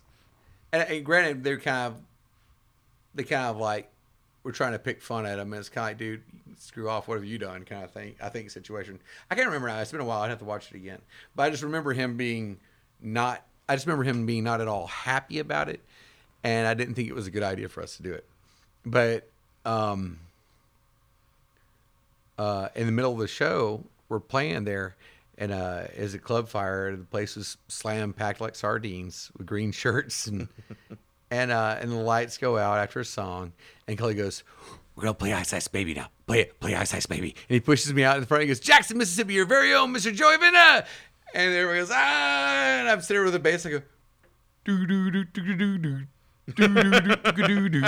and, 0.72 0.82
and 0.88 1.04
granted 1.04 1.44
they're 1.44 1.60
kind 1.60 1.92
of 1.92 2.00
they 3.14 3.22
kind 3.24 3.46
of 3.46 3.58
like 3.58 3.90
we're 4.44 4.52
trying 4.52 4.72
to 4.72 4.78
pick 4.78 5.02
fun 5.02 5.26
at 5.26 5.38
him, 5.38 5.52
and 5.52 5.58
it's 5.58 5.70
kind 5.70 5.84
of 5.86 5.90
like, 5.90 5.98
dude, 5.98 6.22
screw 6.58 6.88
off, 6.88 7.08
what 7.08 7.14
have 7.14 7.24
you 7.24 7.38
done, 7.38 7.64
kind 7.64 7.82
of 7.82 7.90
thing. 7.90 8.14
I 8.22 8.28
think 8.28 8.50
situation. 8.50 9.00
I 9.30 9.34
can't 9.34 9.46
remember 9.46 9.68
now. 9.68 9.80
It's 9.80 9.90
been 9.90 10.00
a 10.00 10.04
while. 10.04 10.20
I'd 10.20 10.28
have 10.28 10.38
to 10.38 10.44
watch 10.44 10.70
it 10.70 10.76
again, 10.76 11.00
but 11.34 11.44
I 11.44 11.50
just 11.50 11.62
remember 11.62 11.92
him 11.92 12.16
being 12.16 12.58
not. 13.00 13.44
I 13.68 13.74
just 13.74 13.86
remember 13.86 14.04
him 14.04 14.26
being 14.26 14.44
not 14.44 14.60
at 14.60 14.68
all 14.68 14.86
happy 14.86 15.38
about 15.38 15.70
it, 15.70 15.80
and 16.44 16.68
I 16.68 16.74
didn't 16.74 16.94
think 16.94 17.08
it 17.08 17.14
was 17.14 17.26
a 17.26 17.30
good 17.30 17.42
idea 17.42 17.68
for 17.68 17.82
us 17.82 17.96
to 17.96 18.02
do 18.02 18.12
it. 18.12 18.26
But 18.84 19.26
um, 19.64 20.20
uh, 22.38 22.68
in 22.74 22.84
the 22.84 22.92
middle 22.92 23.12
of 23.12 23.18
the 23.18 23.26
show, 23.26 23.82
we're 24.10 24.20
playing 24.20 24.64
there, 24.64 24.94
and 25.38 25.52
uh, 25.52 25.84
as 25.96 26.12
a 26.12 26.18
club 26.18 26.50
fire, 26.50 26.94
the 26.94 27.04
place 27.04 27.36
was 27.36 27.56
slam 27.68 28.12
packed 28.12 28.42
like 28.42 28.54
sardines 28.54 29.30
with 29.38 29.46
green 29.46 29.72
shirts, 29.72 30.26
and 30.26 30.48
and 31.34 31.50
uh, 31.50 31.76
and 31.80 31.90
the 31.90 31.96
lights 31.96 32.38
go 32.38 32.56
out 32.56 32.78
after 32.78 33.00
a 33.00 33.04
song, 33.04 33.52
and 33.88 33.98
Kelly 33.98 34.14
goes, 34.14 34.42
"We're 34.94 35.02
gonna 35.02 35.14
play 35.14 35.32
Ice 35.32 35.52
Ice 35.52 35.68
Baby 35.68 35.94
now. 35.94 36.08
Play 36.26 36.40
it, 36.40 36.60
play 36.60 36.74
Ice 36.74 36.94
Ice 36.94 37.06
Baby." 37.06 37.34
And 37.48 37.54
he 37.54 37.60
pushes 37.60 37.92
me 37.92 38.04
out 38.04 38.16
in 38.16 38.20
the 38.20 38.26
front. 38.26 38.42
He 38.42 38.48
goes, 38.48 38.60
"Jackson, 38.60 38.98
Mississippi, 38.98 39.34
your 39.34 39.46
very 39.46 39.74
own 39.74 39.92
Mr. 39.92 40.14
Joey 40.14 40.36
Vina," 40.36 40.84
and 41.34 41.52
everybody 41.54 41.80
goes, 41.80 41.90
"Ah!" 41.92 42.78
And 42.80 42.88
I'm 42.88 43.00
sitting 43.00 43.24
with 43.24 43.32
the 43.32 43.38
bass. 43.38 43.66
I 43.66 43.70
go, 43.70 43.82
"Do 44.64 44.86
do 44.86 45.10
do 45.10 45.24
do 45.24 45.56
do 45.56 45.78
do." 45.78 45.98
Do, 46.56 46.68
do, 46.68 47.00
do, 47.00 47.32
do, 47.32 47.68
do. 47.70 47.82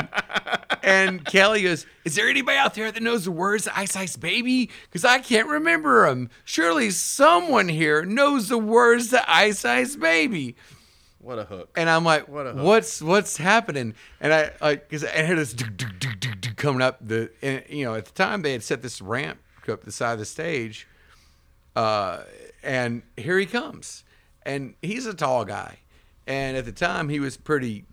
And 0.82 1.22
Kelly 1.26 1.62
goes, 1.64 1.84
Is 2.06 2.14
there 2.14 2.28
anybody 2.30 2.56
out 2.56 2.72
there 2.72 2.90
that 2.90 3.02
knows 3.02 3.26
the 3.26 3.30
words 3.30 3.64
to 3.64 3.78
Ice 3.78 3.94
Ice 3.96 4.16
Baby? 4.16 4.70
Because 4.84 5.04
I 5.04 5.18
can't 5.18 5.46
remember 5.46 6.08
them. 6.08 6.30
Surely 6.44 6.90
someone 6.90 7.68
here 7.68 8.02
knows 8.06 8.48
the 8.48 8.56
words 8.56 9.10
to 9.10 9.30
Ice 9.30 9.66
Ice 9.66 9.94
Baby. 9.96 10.56
What 11.26 11.40
a 11.40 11.44
hook. 11.44 11.70
And 11.76 11.90
I'm 11.90 12.04
like, 12.04 12.28
What 12.28 12.46
a 12.46 12.52
hook. 12.52 12.64
what's 12.64 13.02
what's 13.02 13.36
happening? 13.36 13.94
And 14.20 14.32
I 14.32 14.52
like 14.60 14.88
because 14.88 15.04
I 15.04 15.24
heard 15.24 15.38
this 15.38 15.56
coming 16.56 16.82
up 16.82 16.98
the 17.00 17.30
and 17.42 17.64
you 17.68 17.84
know 17.84 17.94
at 17.96 18.04
the 18.04 18.12
time 18.12 18.42
they 18.42 18.52
had 18.52 18.62
set 18.62 18.80
this 18.80 19.02
ramp 19.02 19.40
up 19.68 19.82
the 19.82 19.90
side 19.90 20.12
of 20.12 20.18
the 20.20 20.24
stage, 20.24 20.86
uh, 21.74 22.20
and 22.62 23.02
here 23.16 23.36
he 23.38 23.46
comes, 23.46 24.04
and 24.44 24.74
he's 24.80 25.06
a 25.06 25.14
tall 25.14 25.44
guy, 25.44 25.78
and 26.28 26.56
at 26.56 26.64
the 26.64 26.70
time 26.70 27.08
he 27.08 27.18
was 27.18 27.36
pretty 27.36 27.84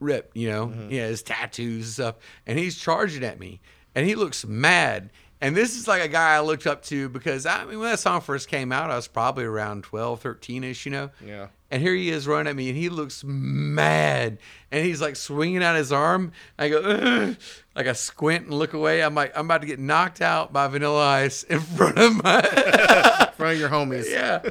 ripped, 0.00 0.34
you 0.34 0.50
know, 0.50 0.68
he 0.88 0.96
has 0.96 1.22
tattoos 1.22 1.84
and 1.84 1.92
stuff, 1.92 2.14
and 2.46 2.58
he's 2.58 2.78
charging 2.78 3.22
at 3.22 3.38
me, 3.38 3.60
and 3.94 4.06
he 4.06 4.14
looks 4.14 4.46
mad. 4.46 5.10
And 5.42 5.56
this 5.56 5.76
is 5.76 5.88
like 5.88 6.00
a 6.00 6.08
guy 6.08 6.36
I 6.36 6.40
looked 6.40 6.68
up 6.68 6.84
to 6.84 7.08
because 7.08 7.46
I 7.46 7.64
mean 7.64 7.80
when 7.80 7.90
that 7.90 7.98
song 7.98 8.20
first 8.20 8.48
came 8.48 8.70
out, 8.70 8.92
I 8.92 8.96
was 8.96 9.08
probably 9.08 9.42
around 9.42 9.82
12, 9.82 10.20
13 10.20 10.62
ish, 10.62 10.86
you 10.86 10.92
know. 10.92 11.10
Yeah. 11.22 11.48
And 11.68 11.82
here 11.82 11.94
he 11.94 12.10
is 12.10 12.28
running 12.28 12.48
at 12.48 12.54
me, 12.54 12.68
and 12.68 12.78
he 12.78 12.88
looks 12.90 13.24
mad, 13.24 14.38
and 14.70 14.84
he's 14.84 15.00
like 15.00 15.16
swinging 15.16 15.62
out 15.64 15.74
his 15.74 15.90
arm. 15.90 16.32
I 16.58 16.68
go, 16.68 16.80
"Ugh." 16.80 17.36
like 17.74 17.86
I 17.88 17.92
squint 17.94 18.44
and 18.44 18.54
look 18.54 18.72
away. 18.72 19.02
I'm 19.02 19.14
like, 19.14 19.36
I'm 19.36 19.46
about 19.46 19.62
to 19.62 19.66
get 19.66 19.80
knocked 19.80 20.20
out 20.20 20.52
by 20.52 20.68
Vanilla 20.68 21.04
Ice 21.04 21.42
in 21.42 21.60
front 21.60 21.98
of 21.98 22.22
my, 22.22 22.38
In 23.26 23.32
front 23.34 23.54
of 23.54 23.58
your 23.58 23.70
homies. 23.70 24.08
yeah. 24.10 24.42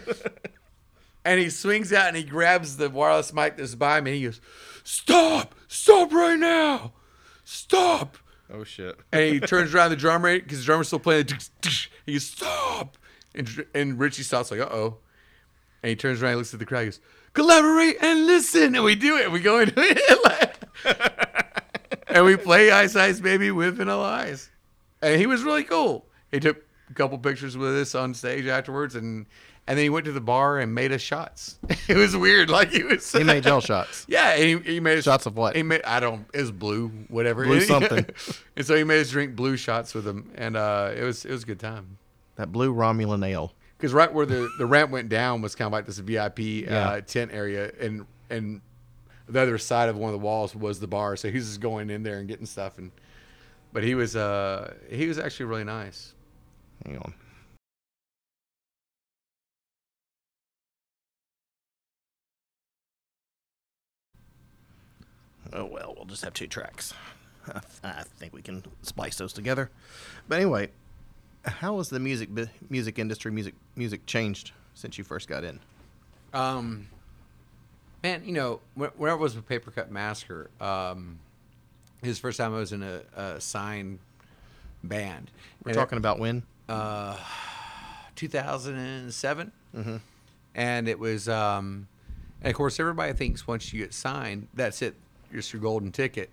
And 1.23 1.39
he 1.39 1.51
swings 1.51 1.93
out 1.93 2.07
and 2.07 2.17
he 2.17 2.23
grabs 2.23 2.77
the 2.77 2.89
wireless 2.89 3.31
mic 3.31 3.55
that's 3.55 3.75
by 3.75 4.01
me. 4.01 4.11
And 4.11 4.17
he 4.19 4.25
goes, 4.25 4.41
"Stop! 4.83 5.55
Stop 5.69 6.11
right 6.11 6.39
now! 6.39 6.93
Stop!" 7.45 8.17
Oh 8.54 8.64
shit. 8.64 8.97
And 9.12 9.34
he 9.34 9.39
turns 9.39 9.74
around 9.74 9.91
the 9.91 9.95
drummer 9.95 10.38
because 10.39 10.60
the 10.60 10.66
drummer's 10.66 10.88
still 10.88 10.99
playing. 10.99 11.28
He 12.06 12.14
goes, 12.14 12.26
"Stop!" 12.26 12.97
And, 13.34 13.66
and 13.74 13.99
Richie 13.99 14.24
stops 14.24 14.52
like, 14.52 14.60
"Uh 14.60 14.70
oh." 14.72 14.97
And 15.84 15.89
he 15.89 15.95
turns 15.95 16.22
around, 16.22 16.32
and 16.32 16.39
looks 16.39 16.54
at 16.54 16.60
the 16.60 16.66
crowd, 16.66 16.82
he 16.82 16.86
goes, 16.88 16.99
"Collaborate 17.34 17.97
and 18.02 18.26
listen." 18.26 18.76
And 18.76 18.84
we 18.84 18.95
do 18.95 19.18
it. 19.18 19.32
We 19.32 19.39
go 19.39 19.60
into 19.60 19.74
it, 19.78 20.58
and 22.08 22.26
we 22.26 22.36
play 22.36 22.72
Ice 22.72 22.95
Ice 22.95 23.20
Baby 23.20 23.52
with 23.52 23.78
Vanilla 23.78 24.12
Ice. 24.28 24.49
And 25.02 25.20
he 25.20 25.28
was 25.28 25.43
really 25.43 25.64
cool. 25.64 26.06
He 26.32 26.39
took 26.39 26.64
a 26.89 26.93
couple 26.93 27.18
pictures 27.18 27.58
with 27.58 27.76
us 27.78 27.95
on 27.95 28.14
stage 28.14 28.45
afterwards, 28.47 28.95
and 28.95 29.26
and 29.72 29.78
then 29.78 29.84
he 29.86 29.89
went 29.89 30.03
to 30.05 30.11
the 30.11 30.19
bar 30.19 30.59
and 30.59 30.76
made 30.76 30.91
us 30.91 30.99
shots. 30.99 31.57
it 31.88 31.95
was 31.95 32.13
weird, 32.17 32.49
like 32.49 32.72
he 32.72 32.84
was. 32.84 33.09
He 33.09 33.24
made 33.24 33.45
y'all 33.45 33.61
shots. 33.61 34.05
Yeah, 34.09 34.36
he, 34.36 34.57
he 34.59 34.82
made 34.82 34.97
us 34.97 35.05
Shots 35.05 35.26
of 35.26 35.38
what? 35.38 35.55
He 35.55 35.63
made 35.63 35.82
I 35.84 36.01
don't. 36.01 36.26
It 36.34 36.41
was 36.41 36.51
blue, 36.51 36.89
whatever. 37.07 37.45
Blue 37.45 37.61
something. 37.76 38.05
and 38.57 38.65
so 38.65 38.76
he 38.76 38.84
made 38.84 38.99
us 38.99 39.09
drink 39.11 39.34
blue 39.38 39.55
shots 39.55 39.93
with 39.95 40.05
him, 40.05 40.30
and 40.36 40.57
uh, 40.57 40.91
it 40.93 41.03
was 41.03 41.24
it 41.24 41.32
was 41.32 41.43
a 41.43 41.45
good 41.45 41.59
time. 41.61 41.97
That 42.36 42.51
blue 42.51 42.74
Romulan 42.74 43.26
ale. 43.26 43.53
Because 43.78 43.93
right 43.93 44.13
where 44.13 44.26
the, 44.26 44.47
the 44.57 44.65
ramp 44.65 44.91
went 44.91 45.07
down 45.09 45.41
was 45.41 45.55
kind 45.55 45.65
of 45.67 45.72
like 45.72 45.86
this 45.86 45.97
VIP 45.99 46.39
Yeah. 46.39 46.89
uh, 46.89 47.01
tent 47.01 47.32
area, 47.34 47.72
and 47.80 48.05
and 48.30 48.59
the 49.30 49.39
other 49.39 49.57
side 49.57 49.88
of 49.88 49.97
one 49.97 50.09
of 50.09 50.19
the 50.19 50.24
walls 50.26 50.53
was 50.53 50.82
the 50.82 50.88
bar. 50.88 51.15
So 51.15 51.30
he 51.30 51.36
was 51.38 51.47
just 51.47 51.61
going 51.61 51.89
in 51.89 52.03
there 52.03 52.19
and 52.19 52.28
getting 52.28 52.45
stuff, 52.45 52.78
and 52.78 52.91
but 53.72 53.84
he 53.84 53.95
was 53.95 54.17
uh 54.17 54.74
he 54.89 55.07
was 55.07 55.17
actually 55.17 55.45
really 55.45 55.63
nice. 55.63 56.13
Hang 56.86 56.97
on. 56.97 57.13
Oh 65.54 65.66
well, 65.66 65.93
we'll 65.95 66.06
just 66.06 66.24
have 66.24 66.34
two 66.34 66.47
tracks. 66.47 66.93
I, 67.47 67.52
th- 67.54 67.64
I 67.84 68.04
think 68.04 68.34
we 68.34 68.41
can 68.41 68.64
splice 68.84 69.18
those 69.18 69.34
together. 69.34 69.70
But 70.28 70.36
anyway, 70.36 70.70
how 71.45 71.78
has 71.78 71.89
the 71.89 71.99
music 71.99 72.30
music 72.70 72.99
industry 72.99 73.32
music 73.32 73.56
music 73.76 74.06
changed 74.06 74.52
since 74.76 74.97
you 74.97 75.04
first 75.04 75.28
got 75.28 75.43
in? 75.43 75.60
Um, 76.34 76.88
man, 78.04 78.24
you 78.26 78.32
know, 78.34 78.62
when, 78.76 78.89
when 78.95 79.10
I 79.12 79.16
was 79.16 79.36
with 79.36 79.47
Papercut 79.49 79.89
Massacre, 79.89 80.49
um, 80.62 81.20
his 82.02 82.20
first 82.20 82.38
time 82.38 82.54
I 82.54 82.58
was 82.58 82.72
in 82.72 82.84
a, 82.84 83.02
a 83.16 83.41
signed 83.41 83.99
band. 84.84 85.32
We're 85.64 85.72
And 85.72 85.78
it- 85.78 85.80
talking 85.80 85.97
about 85.97 86.20
when? 86.20 86.43
uh, 86.70 87.18
2007, 88.16 89.52
and 90.56 90.88
it 90.88 90.99
was 90.99 91.28
um, 91.28 91.88
And 92.41 92.49
of 92.52 92.56
course, 92.56 92.80
everybody 92.80 93.14
thinks 93.14 93.45
once 93.47 93.74
you 93.74 93.82
get 93.82 93.93
signed, 93.93 94.47
that's 94.54 94.82
it. 94.82 94.95
It's 95.34 95.51
your 95.53 95.61
golden 95.61 95.91
ticket. 95.91 96.29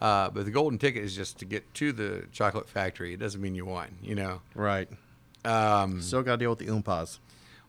Uh, 0.00 0.30
but 0.30 0.44
the 0.46 0.50
golden 0.50 0.78
ticket 0.78 1.04
is 1.04 1.14
just 1.14 1.38
to 1.38 1.44
get 1.44 1.72
to 1.74 1.92
the 1.92 2.24
chocolate 2.32 2.68
factory. 2.68 3.12
It 3.12 3.20
doesn't 3.20 3.40
mean 3.40 3.54
you 3.54 3.66
won, 3.66 3.88
you 4.02 4.14
know. 4.14 4.40
Right. 4.54 4.88
Um, 5.44 6.00
Still 6.00 6.22
got 6.22 6.32
to 6.32 6.36
deal 6.38 6.50
with 6.50 6.58
the 6.58 6.66
oompas. 6.66 7.18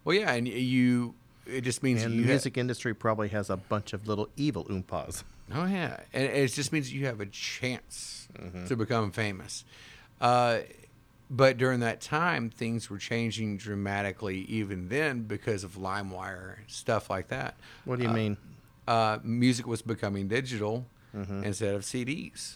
well, 0.03 0.15
yeah, 0.15 0.31
and 0.33 0.47
you. 0.47 1.15
It 1.47 1.61
just 1.61 1.81
means 1.83 2.03
And 2.03 2.13
the 2.19 2.23
ha- 2.23 2.27
music 2.29 2.55
industry 2.57 2.93
probably 2.93 3.29
has 3.29 3.49
a 3.49 3.57
bunch 3.57 3.93
of 3.93 4.07
little 4.07 4.29
evil 4.37 4.63
oompas. 4.65 5.23
Oh 5.53 5.65
yeah, 5.65 5.99
and 6.13 6.23
it 6.23 6.47
just 6.53 6.71
means 6.71 6.93
you 6.93 7.05
have 7.07 7.19
a 7.19 7.25
chance 7.25 8.27
Mm-hmm. 8.39 8.67
to 8.67 8.75
become 8.77 9.11
famous. 9.11 9.65
Uh, 10.21 10.59
but 11.29 11.57
during 11.57 11.81
that 11.81 11.99
time, 11.99 12.49
things 12.49 12.89
were 12.89 12.97
changing 12.97 13.57
dramatically. 13.57 14.39
Even 14.47 14.87
then, 14.87 15.23
because 15.23 15.65
of 15.65 15.73
LimeWire 15.75 16.55
stuff 16.67 17.09
like 17.09 17.27
that, 17.29 17.55
What 17.83 17.97
do 17.99 18.03
you 18.05 18.09
mean? 18.09 18.37
Uh, 18.87 19.19
music 19.23 19.67
was 19.67 19.81
becoming 19.81 20.27
digital 20.27 20.85
Mm-hmm. 21.13 21.43
instead 21.43 21.75
of 21.75 21.81
CDs. 21.81 22.55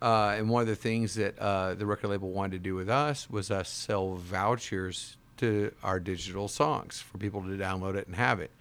Uh, 0.00 0.36
and 0.38 0.48
one 0.48 0.62
of 0.62 0.68
the 0.68 0.76
things 0.76 1.14
that 1.16 1.36
uh, 1.40 1.74
the 1.74 1.84
record 1.84 2.06
label 2.06 2.30
wanted 2.30 2.52
to 2.52 2.58
do 2.60 2.76
with 2.76 2.88
us 2.88 3.28
was 3.28 3.50
us 3.50 3.68
sell 3.68 4.14
vouchers 4.14 5.16
to 5.38 5.72
our 5.82 5.98
digital 5.98 6.46
songs 6.46 7.00
for 7.00 7.18
people 7.18 7.42
to 7.42 7.48
download 7.56 7.96
it 7.96 8.06
and 8.06 8.14
have 8.14 8.38
it. 8.38 8.52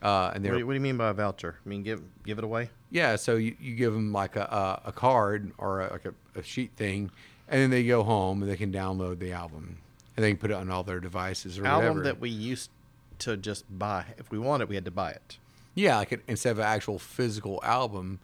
Uh, 0.00 0.30
and 0.34 0.44
What 0.44 0.52
do, 0.52 0.58
you, 0.58 0.66
what 0.68 0.72
do 0.72 0.76
you 0.76 0.80
mean 0.82 0.96
by 0.96 1.08
a 1.08 1.12
voucher? 1.14 1.56
I 1.64 1.68
mean, 1.68 1.82
give 1.82 2.00
give 2.24 2.38
it 2.38 2.44
away? 2.44 2.70
yeah, 2.92 3.16
so 3.16 3.34
you, 3.34 3.56
you 3.60 3.74
give 3.74 3.92
them 3.92 4.12
like 4.12 4.36
a, 4.36 4.42
a, 4.84 4.90
a 4.90 4.92
card 4.92 5.50
or 5.58 5.80
a, 5.80 5.90
like 5.90 6.04
a, 6.04 6.14
a 6.38 6.42
sheet 6.44 6.70
thing, 6.76 7.10
and 7.48 7.60
then 7.60 7.70
they 7.70 7.82
go 7.84 8.04
home 8.04 8.40
and 8.42 8.48
they 8.48 8.56
can 8.56 8.70
download 8.72 9.18
the 9.18 9.32
album 9.32 9.78
and 10.16 10.24
they 10.24 10.30
can 10.30 10.38
put 10.38 10.52
it 10.52 10.54
on 10.54 10.70
all 10.70 10.84
their 10.84 11.00
devices 11.00 11.58
or 11.58 11.66
Album 11.66 11.88
whatever. 11.88 12.02
that 12.04 12.20
we 12.20 12.30
used 12.30 12.70
to 13.18 13.36
just 13.36 13.64
buy. 13.80 14.04
If 14.16 14.30
we 14.30 14.38
wanted, 14.38 14.68
we 14.68 14.76
had 14.76 14.84
to 14.84 14.92
buy 14.92 15.10
it. 15.10 15.38
Yeah, 15.78 15.96
like 15.98 16.22
instead 16.28 16.50
of 16.50 16.58
an 16.58 16.64
actual 16.64 16.98
physical 16.98 17.60
album, 17.62 18.18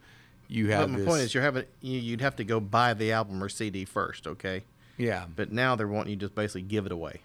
you 0.48 0.70
have 0.70 0.80
But 0.82 0.90
my 0.90 0.98
this. 0.98 1.07
point 1.07 1.20
is, 1.22 1.34
you're 1.34 1.42
having 1.42 1.64
you, 1.80 1.98
you'd 1.98 2.20
have 2.20 2.36
to 2.36 2.44
go 2.44 2.61
buy 2.61 2.94
the 2.94 3.12
album 3.12 3.42
or 3.42 3.48
CD 3.48 3.84
first, 3.84 4.26
okay? 4.26 4.64
yeah, 4.96 5.24
But 5.34 5.50
now 5.52 5.74
they're 5.76 5.88
wanting 5.88 6.11
you 6.11 6.16
to 6.16 6.20
just 6.26 6.34
basically 6.34 6.62
give 6.62 6.86
it 6.86 6.92
away. 6.92 7.20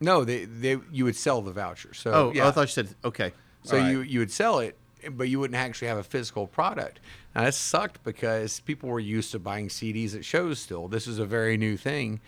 no, 0.00 0.24
they 0.24 0.44
they 0.44 0.78
you 0.92 1.04
would 1.04 1.16
sell 1.16 1.40
the 1.42 1.52
voucher. 1.52 1.94
So 1.94 2.10
Oh, 2.12 2.32
yeah, 2.34 2.48
I 2.48 2.50
thought 2.50 2.62
you 2.62 2.66
said 2.68 2.88
okay. 3.04 3.32
so 3.62 3.78
right. 3.78 3.90
you 3.90 4.00
you 4.00 4.18
would 4.20 4.30
sell 4.30 4.58
it, 4.58 4.76
but 5.10 5.28
you 5.28 5.38
wouldn't 5.40 5.58
actually 5.58 5.88
have 5.88 5.98
a 5.98 6.02
physical 6.04 6.46
product. 6.46 7.00
Now 7.34 7.42
that 7.44 7.54
sucked 7.54 8.02
because 8.04 8.60
people 8.60 8.88
were 8.88 9.00
used 9.00 9.32
to 9.32 9.38
buying 9.38 9.68
CDs 9.68 10.14
at 10.14 10.24
shows. 10.24 10.58
Still, 10.58 10.88
this 10.88 11.06
is 11.06 11.18
a 11.18 11.26
very 11.26 11.56
new 11.56 11.76
thing, 11.76 12.20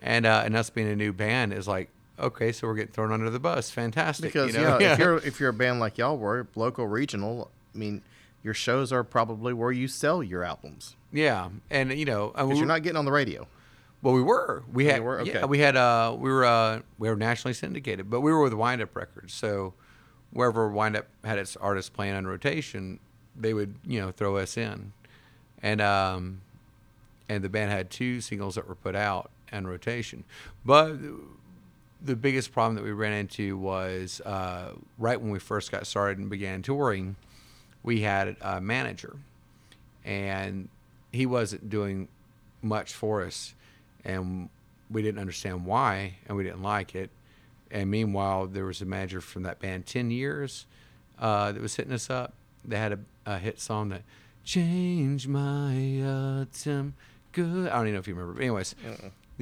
and 0.00 0.26
uh, 0.26 0.42
and 0.44 0.56
us 0.56 0.70
being 0.70 0.88
a 0.88 0.96
new 0.96 1.12
band 1.12 1.52
is 1.52 1.68
like 1.68 1.88
okay, 2.18 2.52
so 2.52 2.66
we're 2.66 2.74
getting 2.74 2.92
thrown 2.92 3.12
under 3.12 3.30
the 3.30 3.40
bus. 3.40 3.70
Fantastic, 3.70 4.32
because 4.32 4.54
you 4.54 4.60
know? 4.60 4.78
yeah, 4.78 4.92
if 4.92 4.98
you're 5.00 5.16
if 5.18 5.40
you're 5.40 5.50
a 5.50 5.54
band 5.54 5.80
like 5.80 5.98
y'all 5.98 6.16
were, 6.16 6.46
local, 6.54 6.86
regional, 6.86 7.50
I 7.74 7.78
mean, 7.78 8.02
your 8.42 8.54
shows 8.54 8.92
are 8.92 9.04
probably 9.04 9.52
where 9.52 9.72
you 9.72 9.88
sell 9.88 10.22
your 10.22 10.44
albums 10.44 10.96
yeah, 11.12 11.50
and 11.70 11.92
you 11.92 12.06
know, 12.06 12.32
because 12.34 12.58
you're 12.58 12.66
not 12.66 12.82
getting 12.82 12.96
on 12.96 13.04
the 13.04 13.12
radio. 13.12 13.46
well, 14.00 14.14
we 14.14 14.22
were, 14.22 14.64
we 14.72 14.86
had, 14.86 15.02
were? 15.02 15.22
yeah, 15.22 15.44
we 15.44 15.58
had, 15.58 15.76
uh, 15.76 16.16
we 16.18 16.30
were, 16.30 16.44
uh, 16.44 16.80
we 16.98 17.08
were 17.08 17.16
nationally 17.16 17.52
syndicated, 17.52 18.08
but 18.08 18.22
we 18.22 18.32
were 18.32 18.42
with 18.42 18.54
Wind 18.54 18.80
Up 18.80 18.96
Records, 18.96 19.34
so 19.34 19.74
wherever 20.32 20.68
Wind 20.68 20.96
Up 20.96 21.06
had 21.22 21.38
its 21.38 21.54
artists 21.56 21.90
playing 21.90 22.14
on 22.14 22.26
rotation, 22.26 22.98
they 23.38 23.52
would, 23.52 23.74
you 23.86 24.00
know, 24.00 24.10
throw 24.10 24.38
us 24.38 24.56
in, 24.56 24.92
and 25.62 25.82
um, 25.82 26.40
and 27.28 27.44
the 27.44 27.50
band 27.50 27.70
had 27.70 27.90
two 27.90 28.22
singles 28.22 28.54
that 28.54 28.66
were 28.66 28.74
put 28.74 28.96
out 28.96 29.30
on 29.52 29.66
rotation, 29.66 30.24
but 30.64 30.96
the 32.04 32.16
biggest 32.16 32.52
problem 32.52 32.74
that 32.74 32.84
we 32.84 32.92
ran 32.92 33.12
into 33.12 33.56
was 33.56 34.20
uh, 34.22 34.72
right 34.98 35.20
when 35.20 35.30
we 35.30 35.38
first 35.38 35.70
got 35.70 35.86
started 35.86 36.18
and 36.18 36.28
began 36.28 36.62
touring, 36.62 37.16
we 37.82 38.00
had 38.00 38.36
a 38.40 38.60
manager, 38.60 39.16
and 40.04 40.68
he 41.12 41.26
wasn't 41.26 41.68
doing 41.70 42.08
much 42.60 42.92
for 42.92 43.22
us, 43.24 43.54
and 44.04 44.48
we 44.90 45.02
didn't 45.02 45.20
understand 45.20 45.64
why, 45.64 46.14
and 46.26 46.36
we 46.36 46.44
didn't 46.44 46.62
like 46.62 46.94
it. 46.94 47.10
And 47.70 47.90
meanwhile, 47.90 48.46
there 48.46 48.64
was 48.64 48.82
a 48.82 48.84
manager 48.84 49.20
from 49.20 49.44
that 49.44 49.58
band, 49.60 49.86
Ten 49.86 50.10
Years, 50.10 50.66
uh, 51.18 51.52
that 51.52 51.62
was 51.62 51.76
hitting 51.76 51.92
us 51.92 52.10
up. 52.10 52.34
They 52.64 52.76
had 52.76 52.92
a, 52.92 52.98
a 53.26 53.38
hit 53.38 53.60
song 53.60 53.88
that 53.90 54.02
"Change 54.44 55.26
My 55.26 56.02
Autumn 56.02 56.94
Good." 57.32 57.68
I 57.68 57.76
don't 57.76 57.86
even 57.86 57.94
know 57.94 58.00
if 58.00 58.08
you 58.08 58.14
remember. 58.14 58.34
But 58.34 58.42
anyways, 58.42 58.74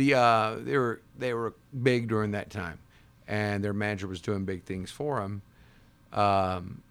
the 0.00 0.14
uh, 0.14 0.56
they 0.58 0.78
were 0.78 1.02
they 1.18 1.34
were 1.34 1.52
big 1.82 2.08
during 2.08 2.30
that 2.30 2.48
time, 2.48 2.78
and 3.28 3.62
their 3.62 3.74
manager 3.74 4.08
was 4.08 4.20
doing 4.20 4.46
big 4.46 4.64
things 4.64 4.90
for 4.90 5.20
them. 5.20 5.42
Um, 6.12 6.82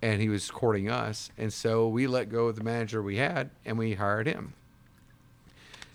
and 0.00 0.20
he 0.20 0.28
was 0.28 0.50
courting 0.50 0.90
us, 0.90 1.30
and 1.38 1.52
so 1.52 1.86
we 1.86 2.06
let 2.06 2.28
go 2.28 2.46
of 2.46 2.56
the 2.56 2.64
manager 2.64 3.02
we 3.02 3.18
had, 3.18 3.50
and 3.64 3.78
we 3.78 3.94
hired 3.94 4.26
him. 4.26 4.54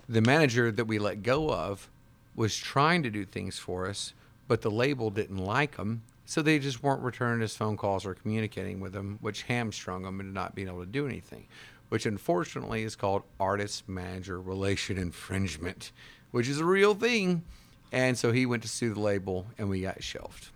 The 0.08 0.22
manager 0.22 0.72
that 0.72 0.86
we 0.86 1.00
let 1.00 1.24
go 1.24 1.50
of 1.52 1.90
was 2.36 2.56
trying 2.56 3.04
to 3.04 3.10
do 3.10 3.26
things 3.26 3.60
for 3.60 3.90
us, 3.90 4.14
but 4.48 4.62
the 4.62 4.72
label 4.72 5.10
didn't 5.10 5.40
like 5.40 5.76
him, 5.76 6.04
so 6.26 6.42
they 6.42 6.60
just 6.60 6.84
weren't 6.84 7.02
returning 7.02 7.42
his 7.42 7.56
phone 7.56 7.76
calls 7.76 8.06
or 8.06 8.14
communicating 8.14 8.80
with 8.80 8.96
him, 8.96 9.18
which 9.20 9.42
hamstrung 9.44 10.06
him 10.06 10.22
into 10.22 10.32
not 10.32 10.56
being 10.56 10.70
able 10.70 10.80
to 10.80 10.86
do 10.86 11.06
anything, 11.06 11.48
which 11.90 12.06
unfortunately 12.06 12.84
is 12.84 12.96
called 12.96 13.24
artist 13.42 13.90
manager 13.90 14.40
relation 14.40 14.98
infringement, 15.08 15.92
which 16.32 16.48
is 16.48 16.60
a 16.60 16.66
real 16.66 16.94
thing. 16.94 17.44
And 17.92 18.18
so 18.18 18.32
he 18.32 18.46
went 18.46 18.64
to 18.64 18.70
sue 18.70 18.94
the 18.94 19.00
label, 19.00 19.46
and 19.58 19.70
we 19.70 19.82
got 19.82 20.04
shelved 20.04 20.50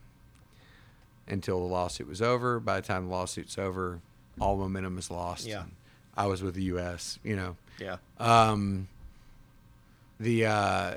until 1.27 1.59
the 1.59 1.65
lawsuit 1.65 2.07
was 2.07 2.21
over. 2.21 2.59
By 2.59 2.81
the 2.81 2.85
time 2.87 3.05
the 3.05 3.11
lawsuit's 3.11 3.57
over, 3.57 3.99
all 4.39 4.57
momentum 4.57 4.97
is 4.97 5.09
lost. 5.09 5.45
Yeah. 5.45 5.63
I 6.17 6.27
was 6.27 6.43
with 6.43 6.55
the 6.55 6.63
U.S. 6.63 7.19
You 7.23 7.35
know, 7.37 7.55
Yeah. 7.79 7.97
um, 8.19 8.89
the 10.19 10.45
uh, 10.45 10.95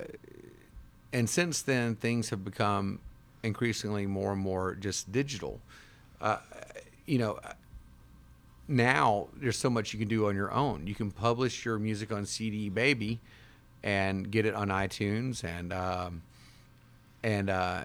and 1.12 1.30
since 1.30 1.62
then 1.62 1.94
things 1.94 2.30
have 2.30 2.44
become 2.44 2.98
increasingly 3.44 4.06
more 4.06 4.32
and 4.32 4.40
more 4.40 4.74
just 4.74 5.12
digital. 5.12 5.60
Uh, 6.20 6.38
you 7.06 7.18
know, 7.18 7.38
now 8.66 9.28
there's 9.36 9.58
so 9.58 9.70
much 9.70 9.92
you 9.92 9.98
can 9.98 10.08
do 10.08 10.26
on 10.28 10.34
your 10.34 10.50
own. 10.50 10.86
You 10.86 10.94
can 10.94 11.10
publish 11.10 11.64
your 11.64 11.78
music 11.78 12.10
on 12.12 12.26
CD 12.26 12.68
Baby 12.68 13.20
and 13.84 14.30
get 14.30 14.46
it 14.46 14.54
on 14.54 14.68
iTunes 14.68 15.44
and 15.44 15.72
um, 15.72 16.22
and 17.22 17.50
uh, 17.50 17.84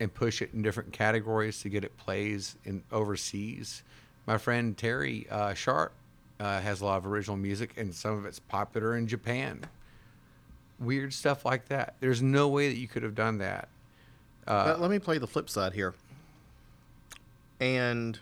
and 0.00 0.14
push 0.14 0.40
it 0.40 0.50
in 0.54 0.62
different 0.62 0.92
categories 0.92 1.60
to 1.60 1.68
get 1.68 1.84
it 1.84 1.94
plays 1.98 2.56
in 2.64 2.82
overseas. 2.90 3.82
My 4.26 4.38
friend 4.38 4.76
Terry 4.76 5.26
uh, 5.30 5.52
Sharp 5.54 5.92
uh, 6.40 6.60
has 6.60 6.80
a 6.80 6.84
lot 6.86 6.96
of 6.98 7.06
original 7.06 7.36
music, 7.36 7.74
and 7.76 7.94
some 7.94 8.16
of 8.16 8.24
it's 8.24 8.38
popular 8.38 8.96
in 8.96 9.06
Japan. 9.06 9.64
Weird 10.78 11.12
stuff 11.12 11.44
like 11.44 11.66
that. 11.68 11.96
There's 11.98 12.22
no 12.22 12.46
way 12.46 12.68
that 12.68 12.78
you 12.78 12.86
could 12.86 13.02
have 13.02 13.16
done 13.16 13.38
that. 13.38 13.68
Uh, 14.46 14.76
let 14.78 14.90
me 14.90 15.00
play 15.00 15.18
the 15.18 15.26
flip 15.26 15.50
side 15.50 15.72
here. 15.72 15.94
And 17.58 18.18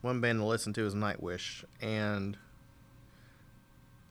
one 0.00 0.20
band 0.22 0.38
to 0.38 0.46
listen 0.46 0.72
to 0.72 0.86
is 0.86 0.94
Nightwish, 0.94 1.64
and 1.82 2.38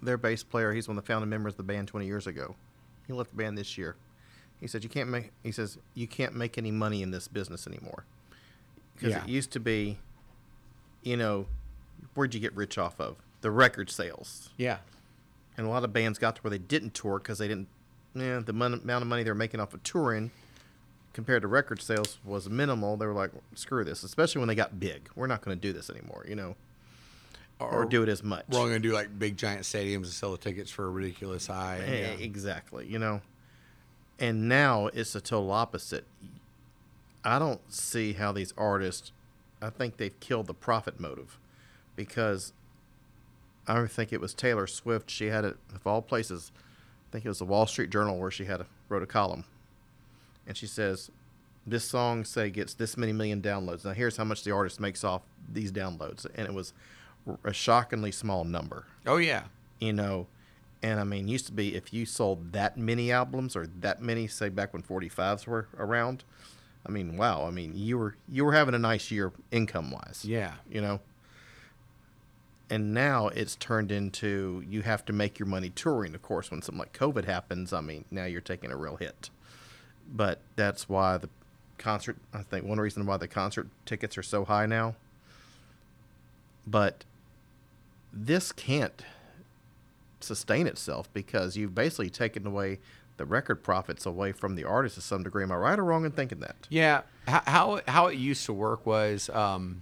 their 0.05 0.17
bass 0.17 0.43
player, 0.43 0.73
he's 0.73 0.87
one 0.87 0.97
of 0.97 1.03
the 1.03 1.07
founding 1.07 1.29
members 1.29 1.53
of 1.53 1.57
the 1.57 1.63
band 1.63 1.87
20 1.87 2.05
years 2.05 2.27
ago. 2.27 2.55
He 3.07 3.13
left 3.13 3.31
the 3.31 3.37
band 3.37 3.57
this 3.57 3.77
year. 3.77 3.95
He 4.61 4.67
said, 4.67 4.83
"You 4.83 4.89
can't 4.89 5.09
make." 5.09 5.31
He 5.43 5.51
says, 5.51 5.77
"You 5.93 6.07
can't 6.07 6.33
make 6.35 6.57
any 6.57 6.71
money 6.71 7.01
in 7.01 7.11
this 7.11 7.27
business 7.27 7.67
anymore 7.67 8.05
because 8.95 9.11
Yeah. 9.11 9.23
it 9.23 9.29
used 9.29 9.51
to 9.51 9.59
be, 9.59 9.99
you 11.01 11.17
know, 11.17 11.47
where'd 12.13 12.33
you 12.33 12.39
get 12.39 12.55
rich 12.55 12.77
off 12.77 12.99
of 13.01 13.17
the 13.41 13.51
record 13.51 13.89
sales? 13.89 14.49
yeah, 14.57 14.77
And 15.57 15.67
a 15.67 15.69
lot 15.69 15.83
of 15.83 15.91
bands 15.91 16.17
got 16.17 16.37
to 16.37 16.41
where 16.43 16.51
they 16.51 16.57
didn't 16.57 16.93
tour 16.93 17.19
because 17.19 17.37
they 17.39 17.47
didn't, 17.47 17.67
yeah, 18.15 18.39
the 18.39 18.53
mon- 18.53 18.73
amount 18.73 19.01
of 19.01 19.07
money 19.07 19.23
they 19.23 19.29
were 19.31 19.35
making 19.35 19.59
off 19.59 19.73
of 19.73 19.83
touring 19.83 20.31
compared 21.11 21.41
to 21.43 21.47
record 21.47 21.81
sales 21.81 22.17
was 22.23 22.49
minimal. 22.49 22.95
They 22.97 23.05
were 23.05 23.13
like, 23.13 23.31
screw 23.55 23.83
this, 23.83 24.01
especially 24.03 24.39
when 24.39 24.47
they 24.47 24.55
got 24.55 24.79
big. 24.79 25.09
We're 25.15 25.27
not 25.27 25.41
going 25.41 25.55
to 25.57 25.61
do 25.61 25.73
this 25.73 25.89
anymore, 25.89 26.25
you 26.27 26.35
know, 26.35 26.55
or, 27.59 27.85
do 27.85 28.03
it 28.03 28.09
as 28.09 28.23
much. 28.23 28.45
We're 28.49 28.59
only 28.59 28.71
gonna 28.71 28.79
do 28.81 28.93
like 28.93 29.17
big 29.17 29.37
giant 29.37 29.61
stadiums 29.61 29.95
and 29.95 30.07
sell 30.07 30.31
the 30.31 30.37
tickets 30.37 30.69
for 30.69 30.85
a 30.85 30.89
ridiculous 30.89 31.47
high. 31.47 31.77
and 31.77 32.19
yeah. 32.19 32.25
Exactly, 32.25 32.85
you 32.87 32.99
know. 32.99 33.21
And 34.19 34.47
now 34.47 34.87
it's 34.87 35.13
the 35.13 35.21
total 35.21 35.51
opposite. 35.51 36.05
I 37.23 37.39
don't 37.39 37.61
see 37.71 38.13
how 38.13 38.31
these 38.31 38.53
artists. 38.57 39.11
I 39.61 39.69
think 39.69 39.97
they've 39.97 40.19
killed 40.19 40.47
the 40.47 40.53
profit 40.53 40.99
motive, 40.99 41.37
because 41.95 42.51
I 43.65 43.85
think 43.87 44.11
it 44.11 44.19
was 44.19 44.33
Taylor 44.33 44.67
Swift. 44.67 45.09
She 45.09 45.27
had 45.27 45.45
it 45.45 45.55
of 45.73 45.87
all 45.87 46.01
places. 46.01 46.51
I 47.09 47.11
think 47.13 47.25
it 47.25 47.29
was 47.29 47.39
the 47.39 47.45
Wall 47.45 47.65
Street 47.65 47.89
Journal 47.89 48.19
where 48.19 48.31
she 48.31 48.45
had 48.45 48.59
a, 48.61 48.65
wrote 48.89 49.03
a 49.03 49.07
column, 49.07 49.45
and 50.45 50.57
she 50.57 50.67
says, 50.67 51.11
"This 51.65 51.85
song 51.85 52.25
say 52.25 52.49
gets 52.49 52.73
this 52.73 52.97
many 52.97 53.13
million 53.13 53.41
downloads. 53.41 53.85
Now 53.85 53.91
here's 53.91 54.17
how 54.17 54.25
much 54.25 54.43
the 54.43 54.51
artist 54.51 54.79
makes 54.81 55.03
off 55.03 55.21
these 55.51 55.71
downloads." 55.71 56.25
And 56.35 56.45
it 56.45 56.53
was 56.53 56.73
a 57.43 57.53
shockingly 57.53 58.11
small 58.11 58.43
number 58.43 58.85
Oh 59.05 59.17
yeah, 59.17 59.43
you 59.79 59.93
know 59.93 60.27
and 60.81 60.99
i 60.99 61.03
mean 61.05 61.29
used 61.29 61.45
to 61.45 61.53
be 61.53 61.75
if 61.75 61.93
you 61.93 62.05
sold 62.05 62.51
that 62.51 62.77
many 62.77 63.09
albums 63.09 63.55
or 63.55 63.67
that 63.79 64.01
many 64.01 64.27
say 64.27 64.49
back 64.49 64.73
when 64.73 64.83
45s 64.83 65.47
were 65.47 65.67
around 65.77 66.25
I 66.85 66.91
mean, 66.91 67.17
wow. 67.17 67.45
I 67.45 67.51
mean, 67.51 67.73
you 67.75 67.97
were 67.97 68.15
you 68.27 68.43
were 68.43 68.53
having 68.53 68.75
a 68.75 68.79
nice 68.79 69.09
year 69.09 69.31
income 69.51 69.91
wise. 69.91 70.25
Yeah. 70.25 70.53
You 70.69 70.81
know. 70.81 70.99
And 72.69 72.93
now 72.93 73.27
it's 73.27 73.55
turned 73.55 73.91
into 73.91 74.63
you 74.67 74.81
have 74.81 75.05
to 75.05 75.13
make 75.13 75.37
your 75.37 75.47
money 75.47 75.69
touring. 75.69 76.15
Of 76.15 76.21
course, 76.21 76.49
when 76.49 76.61
something 76.61 76.79
like 76.79 76.97
COVID 76.97 77.25
happens, 77.25 77.71
I 77.71 77.81
mean, 77.81 78.05
now 78.09 78.25
you're 78.25 78.41
taking 78.41 78.71
a 78.71 78.77
real 78.77 78.95
hit. 78.95 79.29
But 80.11 80.39
that's 80.55 80.89
why 80.89 81.17
the 81.17 81.29
concert. 81.77 82.17
I 82.33 82.41
think 82.41 82.65
one 82.65 82.79
reason 82.79 83.05
why 83.05 83.17
the 83.17 83.27
concert 83.27 83.67
tickets 83.85 84.17
are 84.17 84.23
so 84.23 84.43
high 84.43 84.65
now. 84.65 84.95
But 86.65 87.05
this 88.13 88.51
can't 88.51 89.03
sustain 90.19 90.67
itself 90.67 91.11
because 91.13 91.57
you've 91.57 91.75
basically 91.75 92.09
taken 92.09 92.45
away 92.45 92.79
the 93.17 93.25
record 93.25 93.63
profits 93.63 94.05
away 94.05 94.31
from 94.31 94.55
the 94.55 94.63
artist 94.63 94.95
to 94.95 95.01
some 95.01 95.23
degree. 95.23 95.43
Am 95.43 95.51
I 95.51 95.55
right 95.55 95.77
or 95.77 95.83
wrong 95.83 96.05
in 96.05 96.11
thinking 96.11 96.39
that? 96.39 96.67
Yeah. 96.69 97.01
How 97.27 97.41
how, 97.45 97.81
how 97.87 98.07
it 98.07 98.17
used 98.17 98.45
to 98.45 98.53
work 98.53 98.85
was. 98.85 99.29
Um, 99.29 99.81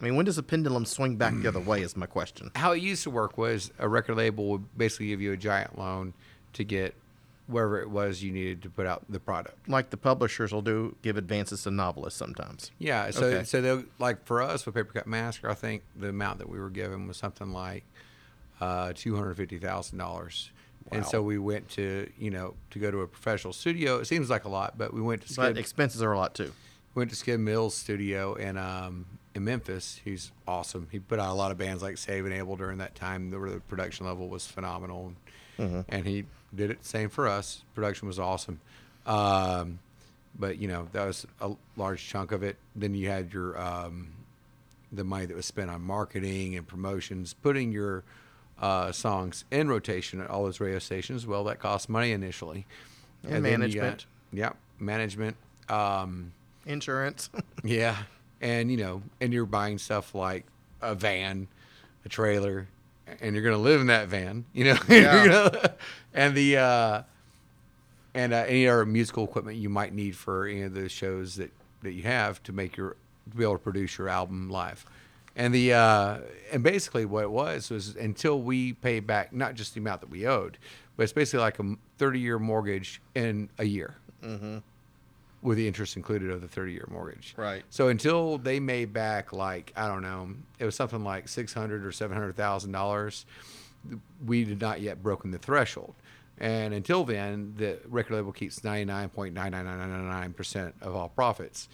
I 0.00 0.04
mean, 0.04 0.16
when 0.16 0.26
does 0.26 0.36
the 0.36 0.42
pendulum 0.42 0.84
swing 0.84 1.16
back 1.16 1.34
the 1.34 1.48
other 1.48 1.60
way? 1.60 1.80
Is 1.80 1.96
my 1.96 2.04
question. 2.04 2.50
how 2.54 2.72
it 2.72 2.82
used 2.82 3.02
to 3.04 3.10
work 3.10 3.38
was 3.38 3.70
a 3.78 3.88
record 3.88 4.16
label 4.16 4.50
would 4.50 4.76
basically 4.76 5.06
give 5.06 5.22
you 5.22 5.32
a 5.32 5.38
giant 5.38 5.78
loan 5.78 6.12
to 6.52 6.64
get 6.64 6.94
wherever 7.46 7.80
it 7.80 7.88
was 7.90 8.22
you 8.22 8.32
needed 8.32 8.62
to 8.62 8.70
put 8.70 8.86
out 8.86 9.04
the 9.08 9.20
product. 9.20 9.68
Like 9.68 9.90
the 9.90 9.96
publishers 9.96 10.52
will 10.52 10.62
do, 10.62 10.96
give 11.02 11.16
advances 11.16 11.62
to 11.62 11.70
novelists 11.70 12.18
sometimes. 12.18 12.70
Yeah, 12.78 13.10
so 13.10 13.26
Okay. 13.26 13.44
so 13.44 13.60
they'll 13.60 13.84
like 13.98 14.24
for 14.26 14.42
us 14.42 14.66
with 14.66 14.74
Papercut 14.74 15.06
Massacre, 15.06 15.48
I 15.50 15.54
think 15.54 15.82
the 15.94 16.08
amount 16.08 16.38
that 16.38 16.48
we 16.48 16.58
were 16.58 16.70
given 16.70 17.06
was 17.06 17.16
something 17.16 17.52
like 17.52 17.84
uh, 18.60 18.92
two 18.94 19.14
hundred 19.16 19.36
fifty 19.36 19.58
thousand 19.58 19.98
dollars. 19.98 20.50
And 20.92 21.04
so 21.04 21.20
we 21.20 21.36
went 21.36 21.68
to 21.70 22.08
you 22.18 22.30
know 22.30 22.54
to 22.70 22.78
go 22.78 22.90
to 22.90 23.00
a 23.00 23.06
professional 23.08 23.52
studio. 23.52 23.98
It 23.98 24.06
seems 24.06 24.30
like 24.30 24.44
a 24.44 24.48
lot, 24.48 24.78
but 24.78 24.94
we 24.94 25.00
went 25.02 25.22
to 25.26 25.34
But 25.34 25.50
Skidd, 25.54 25.58
expenses 25.58 26.00
are 26.02 26.12
a 26.12 26.16
lot 26.18 26.34
too. 26.34 26.52
went 26.94 27.10
to 27.10 27.16
Skidd 27.16 27.40
Mills 27.40 27.74
studio 27.74 28.34
in 28.34 28.56
um, 28.56 29.04
in 29.34 29.44
Memphis. 29.44 30.00
He's 30.04 30.30
awesome. 30.46 30.86
He 30.92 31.00
put 31.00 31.18
out 31.18 31.30
a 31.30 31.34
lot 31.34 31.50
of 31.50 31.58
bands 31.58 31.82
like 31.82 31.98
Saving 31.98 32.32
Abel 32.32 32.54
during 32.56 32.78
that 32.78 32.94
time. 32.94 33.30
The, 33.30 33.38
the 33.38 33.60
production 33.68 34.06
level 34.06 34.28
was 34.28 34.46
phenomenal, 34.46 35.12
and 35.58 36.06
he 36.06 36.24
did 36.54 36.70
it 36.70 36.84
same 36.84 37.08
for 37.08 37.28
us. 37.28 37.62
Production 37.74 38.08
was 38.08 38.18
awesome, 38.18 38.60
um, 39.06 39.78
but 40.38 40.58
you 40.58 40.68
know 40.68 40.88
that 40.92 41.04
was 41.06 41.26
a 41.40 41.52
large 41.76 42.06
chunk 42.06 42.32
of 42.32 42.42
it. 42.42 42.56
Then 42.74 42.94
you 42.94 43.08
had 43.08 43.32
your 43.32 43.60
um, 43.60 44.08
the 44.92 45.04
money 45.04 45.26
that 45.26 45.36
was 45.36 45.46
spent 45.46 45.70
on 45.70 45.82
marketing 45.82 46.56
and 46.56 46.66
promotions, 46.66 47.34
putting 47.34 47.72
your 47.72 48.04
uh, 48.60 48.92
songs 48.92 49.44
in 49.50 49.68
rotation 49.68 50.20
at 50.20 50.30
all 50.30 50.44
those 50.44 50.60
radio 50.60 50.78
stations. 50.78 51.26
Well, 51.26 51.44
that 51.44 51.58
cost 51.58 51.88
money 51.88 52.12
initially, 52.12 52.66
And 53.24 53.44
then 53.44 53.60
you 53.62 53.68
got- 53.74 53.82
management. 53.82 54.06
yeah, 54.32 54.52
management. 54.78 55.36
Um, 55.68 56.32
Insurance. 56.64 57.28
yeah, 57.64 57.96
and 58.40 58.70
you 58.70 58.76
know, 58.76 59.02
and 59.20 59.32
you're 59.32 59.46
buying 59.46 59.78
stuff 59.78 60.14
like 60.14 60.44
a 60.82 60.94
van, 60.94 61.48
a 62.04 62.08
trailer, 62.08 62.66
and 63.20 63.34
you're 63.34 63.44
gonna 63.44 63.56
live 63.58 63.80
in 63.80 63.86
that 63.88 64.08
van, 64.08 64.44
you 64.52 64.64
know. 64.64 64.76
Yeah. 64.88 65.26
gonna- 65.26 65.74
and 66.14 66.34
the 66.34 66.56
uh, 66.58 67.02
and 68.14 68.32
uh, 68.32 68.44
any 68.46 68.66
other 68.68 68.86
musical 68.86 69.24
equipment 69.24 69.58
you 69.58 69.68
might 69.68 69.94
need 69.94 70.16
for 70.16 70.46
any 70.46 70.62
of 70.62 70.74
the 70.74 70.88
shows 70.88 71.36
that 71.36 71.50
that 71.82 71.92
you 71.92 72.02
have 72.04 72.42
to 72.44 72.52
make 72.52 72.76
your 72.76 72.96
to 73.30 73.36
be 73.36 73.42
able 73.42 73.54
to 73.54 73.58
produce 73.58 73.98
your 73.98 74.08
album 74.08 74.48
live. 74.50 74.84
And 75.36 75.52
the 75.54 75.74
uh, 75.74 76.18
and 76.52 76.62
basically 76.62 77.04
what 77.04 77.24
it 77.24 77.30
was 77.30 77.70
was 77.70 77.94
until 77.96 78.40
we 78.40 78.72
pay 78.72 79.00
back 79.00 79.32
not 79.34 79.54
just 79.54 79.74
the 79.74 79.80
amount 79.80 80.00
that 80.00 80.08
we 80.10 80.26
owed, 80.26 80.56
but 80.96 81.02
it's 81.02 81.12
basically 81.12 81.40
like 81.40 81.58
a 81.58 81.74
30 81.98 82.20
year 82.20 82.38
mortgage 82.38 83.00
in 83.14 83.50
a 83.58 83.64
year 83.64 83.96
with 85.42 85.58
the 85.58 85.68
interest 85.68 85.96
included 85.96 86.30
of 86.30 86.40
the 86.40 86.48
30 86.48 86.72
year 86.72 86.88
mortgage. 86.90 87.34
Right. 87.36 87.62
So 87.70 87.88
until 87.88 88.38
they 88.38 88.60
made 88.60 88.92
back 88.92 89.32
like 89.32 89.72
I 89.76 89.88
don't 89.88 90.02
know, 90.02 90.30
it 90.58 90.64
was 90.64 90.74
something 90.74 91.04
like 91.04 91.28
600 91.28 91.84
or 91.84 91.92
700,000 91.92 92.72
dollars, 92.72 93.26
we 94.24 94.44
did 94.44 94.60
not 94.60 94.80
yet 94.80 95.02
broken 95.02 95.30
the 95.30 95.38
threshold. 95.38 95.94
And 96.38 96.74
until 96.74 97.04
then, 97.04 97.54
the 97.56 97.78
record 97.88 98.12
label 98.14 98.32
keeps 98.32 98.60
99.99999% 98.60 100.72
of 100.82 100.94
all 100.94 101.08
profits. 101.08 101.70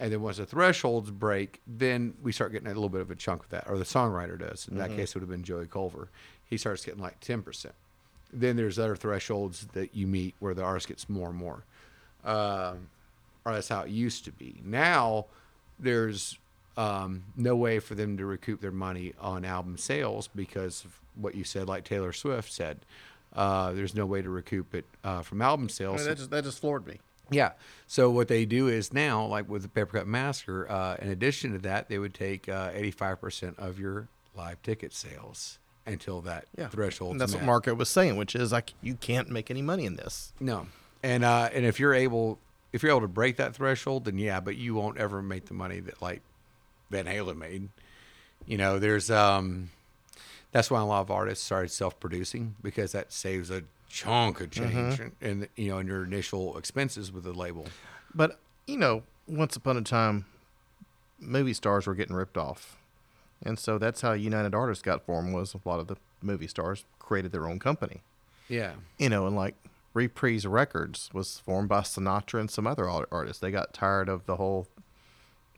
And 0.00 0.12
then 0.12 0.22
once 0.22 0.36
the 0.36 0.46
thresholds 0.46 1.10
break, 1.10 1.60
then 1.66 2.14
we 2.22 2.30
start 2.30 2.52
getting 2.52 2.68
a 2.68 2.74
little 2.74 2.88
bit 2.88 3.00
of 3.00 3.10
a 3.10 3.16
chunk 3.16 3.42
of 3.42 3.50
that, 3.50 3.68
or 3.68 3.76
the 3.76 3.84
songwriter 3.84 4.38
does. 4.38 4.68
In 4.68 4.78
that 4.78 4.90
mm-hmm. 4.90 4.98
case, 4.98 5.10
it 5.10 5.16
would 5.16 5.22
have 5.22 5.30
been 5.30 5.42
Joey 5.42 5.66
Culver. 5.66 6.10
He 6.44 6.56
starts 6.56 6.84
getting 6.84 7.02
like 7.02 7.18
10%. 7.20 7.72
Then 8.32 8.54
there's 8.56 8.78
other 8.78 8.94
thresholds 8.94 9.66
that 9.72 9.96
you 9.96 10.06
meet 10.06 10.36
where 10.38 10.54
the 10.54 10.62
artist 10.62 10.86
gets 10.86 11.08
more 11.08 11.30
and 11.30 11.36
more. 11.36 11.64
Um, 12.28 12.88
or 13.44 13.54
that's 13.54 13.68
how 13.68 13.80
it 13.82 13.90
used 13.90 14.24
to 14.26 14.32
be. 14.32 14.60
Now 14.64 15.26
there's 15.78 16.38
um, 16.76 17.24
no 17.36 17.56
way 17.56 17.78
for 17.78 17.94
them 17.94 18.16
to 18.18 18.26
recoup 18.26 18.60
their 18.60 18.70
money 18.72 19.14
on 19.20 19.44
album 19.44 19.78
sales 19.78 20.28
because 20.28 20.84
of 20.84 21.00
what 21.14 21.34
you 21.34 21.44
said, 21.44 21.66
like 21.68 21.84
Taylor 21.84 22.12
Swift 22.12 22.52
said. 22.52 22.78
Uh, 23.34 23.72
there's 23.72 23.94
no 23.94 24.06
way 24.06 24.22
to 24.22 24.30
recoup 24.30 24.74
it 24.74 24.84
uh, 25.04 25.22
from 25.22 25.42
album 25.42 25.66
I 25.68 25.72
sales. 25.72 25.98
mean, 26.00 26.08
that 26.08 26.16
just 26.16 26.30
that 26.30 26.44
just 26.44 26.60
floored 26.60 26.86
me. 26.86 26.98
Yeah. 27.30 27.52
So 27.86 28.10
what 28.10 28.28
they 28.28 28.44
do 28.46 28.68
is 28.68 28.92
now, 28.92 29.24
like 29.26 29.48
with 29.48 29.62
the 29.62 29.68
Papercut 29.68 30.06
Massacre, 30.06 30.66
uh, 30.70 30.96
in 31.00 31.08
addition 31.08 31.52
to 31.52 31.58
that, 31.58 31.88
they 31.88 31.98
would 31.98 32.14
take 32.14 32.48
uh, 32.48 32.70
85% 32.72 33.58
of 33.58 33.78
your 33.78 34.08
live 34.34 34.62
ticket 34.62 34.94
sales 34.94 35.58
until 35.86 36.20
that 36.22 36.46
Yeah, 36.56 36.68
threshold. 36.68 37.12
And 37.12 37.20
that's 37.20 37.34
what 37.34 37.44
Marco 37.44 37.74
was 37.74 37.88
saying, 37.90 38.16
which 38.16 38.34
is 38.34 38.50
like 38.52 38.72
you 38.80 38.94
can't 38.94 39.28
make 39.28 39.50
any 39.50 39.62
money 39.62 39.84
in 39.84 39.96
this. 39.96 40.32
No, 40.40 40.66
and 41.02 41.24
uh, 41.24 41.48
and 41.52 41.64
if 41.64 41.78
you're 41.80 41.94
able, 41.94 42.38
if 42.72 42.82
you're 42.82 42.90
able 42.90 43.02
to 43.02 43.08
break 43.08 43.36
that 43.36 43.54
threshold, 43.54 44.04
then 44.04 44.18
yeah, 44.18 44.40
but 44.40 44.56
you 44.56 44.74
won't 44.74 44.98
ever 44.98 45.22
make 45.22 45.46
the 45.46 45.54
money 45.54 45.80
that 45.80 46.00
like 46.02 46.22
Van 46.90 47.06
Halen 47.06 47.36
made. 47.38 47.68
You 48.46 48.58
know, 48.58 48.78
there's 48.78 49.10
um, 49.10 49.70
that's 50.52 50.70
why 50.70 50.80
a 50.80 50.84
lot 50.84 51.00
of 51.00 51.10
artists 51.10 51.44
started 51.44 51.70
self-producing 51.70 52.56
because 52.62 52.92
that 52.92 53.12
saves 53.12 53.50
a 53.50 53.62
chunk 53.88 54.40
of 54.40 54.50
change 54.50 55.00
in, 55.00 55.12
in 55.20 55.48
you 55.56 55.70
know 55.70 55.78
in 55.78 55.86
your 55.86 56.04
initial 56.04 56.56
expenses 56.58 57.12
with 57.12 57.24
the 57.24 57.32
label. 57.32 57.66
But 58.14 58.38
you 58.66 58.76
know, 58.78 59.02
once 59.26 59.56
upon 59.56 59.76
a 59.76 59.82
time, 59.82 60.26
movie 61.20 61.54
stars 61.54 61.86
were 61.86 61.94
getting 61.94 62.16
ripped 62.16 62.36
off, 62.38 62.76
and 63.42 63.58
so 63.58 63.78
that's 63.78 64.00
how 64.00 64.12
United 64.12 64.54
Artists 64.54 64.82
got 64.82 65.04
formed. 65.04 65.34
Was 65.34 65.54
a 65.54 65.68
lot 65.68 65.80
of 65.80 65.86
the 65.88 65.96
movie 66.22 66.48
stars 66.48 66.84
created 66.98 67.32
their 67.32 67.46
own 67.46 67.58
company. 67.58 68.02
Yeah, 68.48 68.72
You 68.98 69.10
know, 69.10 69.26
and 69.26 69.36
like 69.36 69.54
Reprise 69.98 70.46
Records 70.46 71.10
was 71.12 71.38
formed 71.40 71.68
by 71.68 71.80
Sinatra 71.80 72.38
and 72.38 72.48
some 72.50 72.66
other 72.68 72.88
artists. 72.88 73.40
They 73.40 73.50
got 73.50 73.74
tired 73.74 74.08
of 74.08 74.24
the 74.26 74.36
whole 74.36 74.68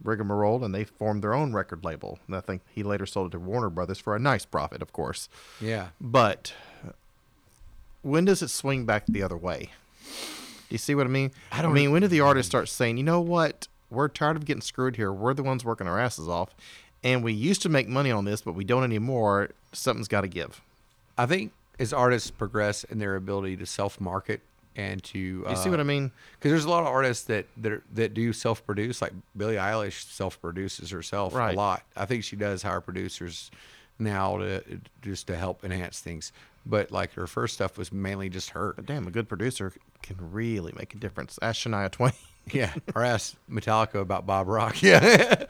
rigmarole 0.02 0.64
and 0.64 0.74
they 0.74 0.84
formed 0.84 1.22
their 1.22 1.34
own 1.34 1.52
record 1.52 1.84
label. 1.84 2.18
And 2.26 2.34
I 2.34 2.40
think 2.40 2.62
he 2.74 2.82
later 2.82 3.04
sold 3.04 3.28
it 3.28 3.30
to 3.32 3.38
Warner 3.38 3.68
Brothers 3.68 3.98
for 3.98 4.16
a 4.16 4.18
nice 4.18 4.46
profit, 4.46 4.80
of 4.80 4.92
course. 4.94 5.28
yeah. 5.60 5.88
But 6.00 6.54
when 8.02 8.24
does 8.24 8.40
it 8.40 8.48
swing 8.48 8.86
back 8.86 9.04
the 9.06 9.22
other 9.22 9.36
way? 9.36 9.70
Do 10.08 10.74
you 10.74 10.78
see 10.78 10.94
what 10.94 11.06
I 11.06 11.10
mean? 11.10 11.32
I 11.52 11.60
don't- 11.60 11.74
mean, 11.74 11.90
when 11.92 12.00
do 12.00 12.08
the 12.08 12.20
artists 12.20 12.48
start 12.50 12.68
saying, 12.70 12.96
you 12.96 13.02
know 13.02 13.20
what? 13.20 13.68
We're 13.90 14.08
tired 14.08 14.36
of 14.36 14.46
getting 14.46 14.62
screwed 14.62 14.96
here. 14.96 15.12
We're 15.12 15.34
the 15.34 15.42
ones 15.42 15.64
working 15.66 15.86
our 15.86 15.98
asses 15.98 16.28
off. 16.28 16.54
And 17.04 17.22
we 17.22 17.32
used 17.34 17.60
to 17.62 17.68
make 17.68 17.88
money 17.88 18.10
on 18.10 18.24
this, 18.24 18.40
but 18.40 18.54
we 18.54 18.64
don't 18.64 18.84
anymore. 18.84 19.50
Something's 19.72 20.08
got 20.08 20.20
to 20.22 20.28
give. 20.28 20.62
I 21.18 21.26
think 21.26 21.52
as 21.80 21.92
artists 21.92 22.30
progress 22.30 22.84
in 22.84 22.98
their 23.00 23.16
ability 23.16 23.56
to 23.56 23.66
self-market 23.66 24.40
and 24.76 25.02
to 25.02 25.18
You 25.18 25.44
uh, 25.46 25.54
see 25.56 25.68
what 25.70 25.80
I 25.80 25.82
mean? 25.84 26.12
Because 26.38 26.52
there's 26.52 26.64
a 26.64 26.70
lot 26.70 26.82
of 26.82 26.86
artists 26.86 27.24
that 27.24 27.46
that, 27.56 27.72
are, 27.72 27.82
that 27.94 28.14
do 28.14 28.32
self 28.32 28.64
produce, 28.64 29.02
like 29.02 29.12
Billie 29.36 29.56
Eilish 29.56 30.04
self 30.12 30.40
produces 30.40 30.90
herself 30.90 31.34
Right. 31.34 31.54
a 31.54 31.56
lot. 31.56 31.82
I 31.96 32.04
think 32.06 32.22
she 32.22 32.36
does 32.36 32.62
hire 32.62 32.80
producers 32.80 33.50
now 33.98 34.38
to 34.38 34.62
just 35.02 35.26
to 35.26 35.36
help 35.36 35.64
enhance 35.64 35.98
things. 36.00 36.32
But 36.64 36.92
like 36.92 37.14
her 37.14 37.26
first 37.26 37.54
stuff 37.54 37.76
was 37.78 37.90
mainly 37.92 38.28
just 38.28 38.50
her. 38.50 38.74
But 38.76 38.86
damn, 38.86 39.06
a 39.06 39.10
good 39.10 39.28
producer 39.28 39.72
can 40.02 40.16
really 40.30 40.72
make 40.76 40.94
a 40.94 40.98
difference. 40.98 41.38
Ask 41.42 41.66
Shania 41.66 41.90
Twain. 41.90 42.12
Yeah. 42.52 42.72
or 42.94 43.02
ask 43.14 43.34
Metallica 43.50 43.96
about 44.00 44.26
Bob 44.26 44.46
Rock. 44.46 44.82
Yeah. 44.82 45.46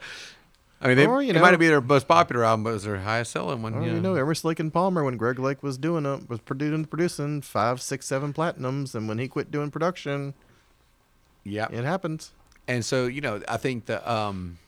I 0.83 0.87
mean, 0.87 0.97
they, 0.97 1.05
Or, 1.05 1.21
you 1.21 1.29
it 1.29 1.33
know- 1.33 1.41
might 1.41 1.55
be 1.57 1.67
their 1.67 1.79
most 1.81 2.07
popular 2.07 2.43
album, 2.43 2.63
but 2.63 2.71
it 2.71 2.73
was 2.73 2.83
their 2.83 2.99
highest 2.99 3.31
selling 3.31 3.61
one. 3.61 3.81
Yeah. 3.83 3.93
you 3.93 4.01
know, 4.01 4.15
Emerson 4.15 4.47
Lake 4.49 4.59
and 4.59 4.73
Palmer, 4.73 5.03
when 5.03 5.15
Greg 5.15 5.37
Lake 5.37 5.61
was 5.61 5.77
doing 5.77 6.05
it, 6.05 6.27
was 6.29 6.39
producing, 6.39 6.85
producing 6.85 7.41
five, 7.41 7.81
six, 7.81 8.07
seven 8.07 8.33
platinums, 8.33 8.95
and 8.95 9.07
when 9.07 9.19
he 9.19 9.27
quit 9.27 9.51
doing 9.51 9.69
production, 9.69 10.33
yeah. 11.43 11.67
it 11.71 11.83
happens. 11.85 12.31
and 12.67 12.85
so 12.85 13.07
you 13.07 13.21
know 13.21 13.41
i 13.47 13.57
think 13.57 13.87
the 13.87 13.97
um 14.11 14.59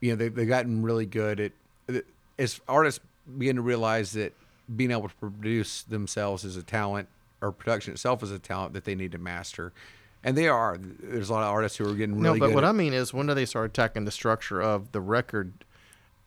you 0.00 0.10
know 0.10 0.16
they, 0.16 0.28
they've 0.28 0.46
gotten 0.48 0.82
really 0.82 1.04
good 1.06 1.40
at 1.40 1.52
as 2.38 2.60
artists 2.68 3.00
begin 3.36 3.56
to 3.56 3.62
realize 3.62 4.12
that 4.12 4.32
being 4.76 4.92
able 4.92 5.08
to 5.08 5.14
produce 5.16 5.82
themselves 5.82 6.44
as 6.44 6.56
a 6.56 6.62
talent 6.62 7.08
or 7.42 7.50
production 7.50 7.92
itself 7.92 8.22
as 8.22 8.30
a 8.30 8.38
talent 8.38 8.72
that 8.74 8.84
they 8.84 8.94
need 8.94 9.10
to 9.10 9.18
master 9.18 9.72
and 10.24 10.36
they 10.36 10.48
are 10.48 10.76
there's 10.80 11.30
a 11.30 11.32
lot 11.32 11.42
of 11.44 11.48
artists 11.52 11.78
who 11.78 11.88
are 11.88 11.94
getting 11.94 12.20
really 12.20 12.38
good. 12.38 12.46
no, 12.46 12.48
but 12.48 12.54
what 12.54 12.64
at, 12.64 12.70
I 12.70 12.72
mean 12.72 12.92
is, 12.92 13.12
when 13.14 13.26
do 13.26 13.34
they 13.34 13.44
start 13.46 13.70
attacking 13.70 14.04
the 14.04 14.10
structure 14.10 14.60
of 14.60 14.92
the 14.92 15.00
record? 15.00 15.64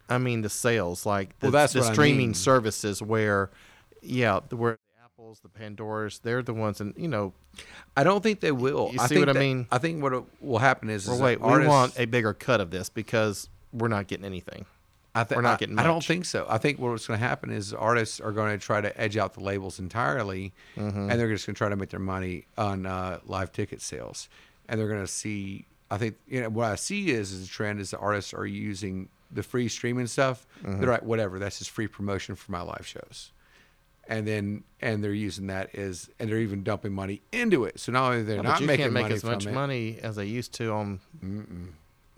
I 0.09 0.17
mean, 0.17 0.41
the 0.41 0.49
sales, 0.49 1.05
like 1.05 1.37
the, 1.39 1.45
Well, 1.47 1.51
that's 1.51 1.73
the 1.73 1.79
what 1.79 1.89
I 1.89 1.93
streaming 1.93 2.17
mean. 2.17 2.33
services, 2.33 3.01
where, 3.01 3.49
yeah, 4.01 4.41
where 4.49 4.73
the 4.73 5.03
Apples 5.05 5.39
the 5.41 5.47
Pandoras, 5.49 6.21
they're 6.21 6.41
the 6.43 6.53
ones, 6.53 6.81
and 6.81 6.93
you 6.97 7.07
know, 7.07 7.33
I 7.95 8.03
don't 8.03 8.21
think 8.21 8.41
they 8.41 8.51
will. 8.51 8.89
You 8.93 8.99
I 8.99 9.07
see 9.07 9.15
think 9.15 9.27
what 9.27 9.37
I 9.37 9.39
mean? 9.39 9.67
I 9.71 9.77
think 9.77 10.03
what 10.03 10.25
will 10.41 10.57
happen 10.59 10.89
is, 10.89 11.07
well, 11.07 11.15
is 11.15 11.21
wait, 11.21 11.39
that 11.39 11.45
we 11.45 11.51
artists- 11.53 11.69
want 11.69 11.99
a 11.99 12.05
bigger 12.05 12.33
cut 12.33 12.59
of 12.59 12.71
this 12.71 12.89
because 12.89 13.47
we're 13.71 13.87
not 13.87 14.07
getting 14.07 14.25
anything. 14.25 14.65
I 15.13 15.23
thi- 15.25 15.35
We're 15.35 15.41
not 15.41 15.59
getting 15.59 15.77
I 15.77 15.83
don't 15.83 16.03
think 16.03 16.23
so. 16.25 16.45
I 16.49 16.57
think 16.57 16.79
what's 16.79 17.05
going 17.07 17.19
to 17.19 17.25
happen 17.25 17.51
is 17.51 17.73
artists 17.73 18.19
are 18.21 18.31
going 18.31 18.57
to 18.57 18.65
try 18.65 18.79
to 18.79 18.97
edge 18.99 19.17
out 19.17 19.33
the 19.33 19.41
labels 19.41 19.77
entirely, 19.79 20.53
Mm-hmm. 20.77 21.09
and 21.09 21.19
they're 21.19 21.29
just 21.29 21.45
going 21.45 21.53
to 21.55 21.57
try 21.57 21.69
to 21.69 21.75
make 21.75 21.89
their 21.89 21.99
money 21.99 22.45
on 22.57 22.85
uh, 22.85 23.19
live 23.25 23.51
ticket 23.51 23.81
sales. 23.81 24.29
And 24.69 24.79
they're 24.79 24.87
going 24.87 25.01
to 25.01 25.07
see. 25.11 25.65
I 25.89 25.97
think 25.97 26.15
you 26.27 26.39
know 26.41 26.49
what 26.49 26.71
I 26.71 26.75
see 26.75 27.11
is 27.11 27.33
is 27.33 27.45
a 27.45 27.49
trend 27.49 27.81
is 27.81 27.91
the 27.91 27.97
artists 27.97 28.33
are 28.33 28.45
using 28.45 29.09
the 29.29 29.43
free 29.43 29.67
streaming 29.67 30.07
stuff. 30.07 30.47
Mm-hmm. 30.63 30.79
They're 30.79 30.89
like, 30.91 31.03
whatever, 31.03 31.39
that's 31.39 31.59
just 31.59 31.71
free 31.71 31.87
promotion 31.87 32.35
for 32.35 32.51
my 32.53 32.61
live 32.61 32.87
shows. 32.87 33.31
And 34.07 34.25
then 34.27 34.63
and 34.81 35.03
they're 35.03 35.13
using 35.13 35.47
that 35.47 35.75
as 35.75 36.09
and 36.19 36.29
they're 36.29 36.39
even 36.39 36.63
dumping 36.63 36.93
money 36.93 37.21
into 37.33 37.65
it. 37.65 37.79
So 37.81 37.91
not 37.91 38.11
only 38.11 38.23
they're 38.23 38.37
Yeah, 38.37 38.41
not 38.43 38.61
making 38.61 38.83
can't 38.85 38.93
make 38.93 39.11
as 39.11 39.23
much 39.25 39.45
it, 39.45 39.51
money 39.53 39.99
as 40.01 40.15
they 40.15 40.25
used 40.25 40.53
to 40.53 40.71
on. 40.71 40.99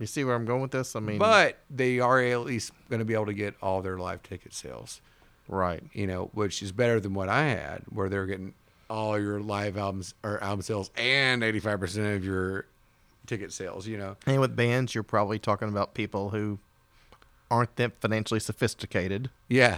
You 0.04 0.08
see 0.08 0.26
where 0.26 0.36
I'm 0.36 0.44
going 0.44 0.62
with 0.62 0.72
this? 0.72 0.98
I 0.98 1.00
mean, 1.00 1.18
but 1.18 1.60
they 1.70 2.02
are 2.02 2.22
at 2.22 2.42
least 2.42 2.74
going 2.90 3.00
to 3.00 3.06
be 3.06 3.14
able 3.14 3.28
to 3.28 3.34
get 3.34 3.56
all 3.62 3.82
their 3.82 3.98
live 3.98 4.22
ticket 4.22 4.54
sales. 4.54 5.00
right. 5.48 5.82
you 5.94 6.06
know, 6.08 6.30
which 6.34 6.62
is 6.62 6.74
better 6.74 7.00
than 7.00 7.14
what 7.14 7.30
I 7.30 7.44
had, 7.46 7.84
where 7.90 8.10
they're 8.10 8.26
getting 8.26 8.54
all 8.90 9.18
your 9.18 9.40
live 9.40 9.78
albums 9.78 10.14
or 10.22 10.44
album 10.44 10.62
sales 10.62 10.92
and 10.98 11.42
85% 11.42 12.18
of 12.18 12.26
your 12.26 12.66
ticket 13.28 13.54
sales, 13.54 13.88
you 13.88 13.98
know. 13.98 14.18
And 14.26 14.42
with 14.42 14.58
bands, 14.58 14.94
you're 14.94 15.06
probably 15.06 15.40
talking 15.40 15.70
about 15.70 15.94
people 15.94 16.32
who 16.32 16.60
aren't 17.50 17.74
that 17.78 18.02
financially 18.02 18.42
sophisticated. 18.42 19.30
Yeah. 19.48 19.78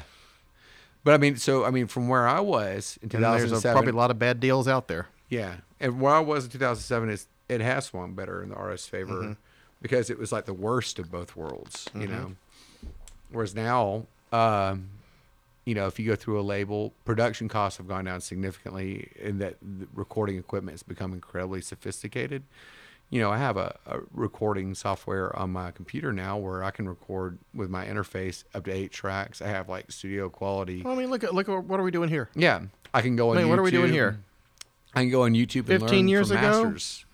But 1.04 1.14
I 1.14 1.18
mean, 1.18 1.36
so, 1.36 1.66
I 1.66 1.70
mean, 1.70 1.86
from 1.86 2.08
where 2.08 2.28
I 2.28 2.40
was 2.40 2.98
in 3.04 3.12
And 3.14 3.24
there's 3.24 3.52
a, 3.52 3.62
probably 3.62 3.92
a 3.92 3.96
lot 3.96 4.10
of 4.10 4.18
bad 4.18 4.40
deals 4.40 4.68
out 4.68 4.88
there. 4.88 5.10
yeah. 5.30 5.58
And 5.80 6.02
where 6.02 6.16
I 6.16 6.20
was 6.20 6.46
in 6.46 6.50
2007 6.50 7.10
is 7.10 7.28
it 7.48 7.62
has 7.62 7.86
swung 7.86 8.16
better 8.16 8.42
in 8.42 8.50
the 8.50 8.56
artist's 8.56 8.88
favor 8.88 9.14
Mm-hmm. 9.14 9.34
Because 9.86 10.10
it 10.10 10.18
was 10.18 10.32
like 10.32 10.46
the 10.46 10.54
worst 10.54 10.98
of 10.98 11.12
both 11.12 11.36
worlds, 11.36 11.88
you 11.94 12.08
know. 12.08 12.32
Whereas 13.30 13.54
now, 13.54 14.08
um, 14.32 14.90
you 15.64 15.76
know, 15.76 15.86
if 15.86 16.00
you 16.00 16.08
go 16.08 16.16
through 16.16 16.40
a 16.40 16.42
label, 16.42 16.92
production 17.06 17.48
costs 17.48 17.78
have 17.78 17.88
gone 17.88 18.06
down 18.06 18.20
significantly, 18.22 19.12
and 19.22 19.40
that 19.42 19.58
the 19.62 19.86
recording 19.94 20.40
equipment 20.40 20.74
has 20.74 20.82
become 20.82 21.14
incredibly 21.14 21.62
sophisticated. 21.62 22.42
You 23.12 23.22
know, 23.22 23.30
I 23.30 23.38
have 23.38 23.58
a, 23.58 23.78
a 23.86 24.00
recording 24.12 24.74
software 24.74 25.38
on 25.38 25.52
my 25.52 25.70
computer 25.70 26.12
now 26.12 26.36
where 26.40 26.64
I 26.64 26.72
can 26.72 26.90
record 26.90 27.38
with 27.54 27.70
my 27.70 27.86
interface 27.86 28.44
up 28.56 28.66
to 28.66 28.72
eight 28.72 28.92
tracks. 28.92 29.40
I 29.40 29.50
have 29.50 29.70
like 29.70 29.92
studio 29.92 30.30
quality. 30.30 30.82
Well, 30.82 30.96
I 30.96 30.98
mean, 30.98 31.12
look 31.12 31.24
at 31.24 31.36
look 31.36 31.48
at 31.48 31.64
what 31.64 31.80
are 31.80 31.84
we 31.84 31.92
doing 31.92 32.10
here? 32.10 32.32
Yeah, 32.34 32.62
I 32.92 33.04
can 33.04 33.16
go 33.16 33.30
on. 33.30 33.38
I 33.38 33.42
mean, 33.42 33.50
what 33.52 33.60
are 33.60 33.62
we 33.62 33.70
doing 33.70 33.94
here? 33.94 34.20
I 34.96 35.02
can 35.02 35.12
go 35.12 35.26
on 35.26 35.34
YouTube. 35.34 35.70
And 35.70 35.82
15 35.82 35.90
learn 35.90 36.08
years 36.08 36.32
ago? 36.32 36.42
masters. 36.42 37.06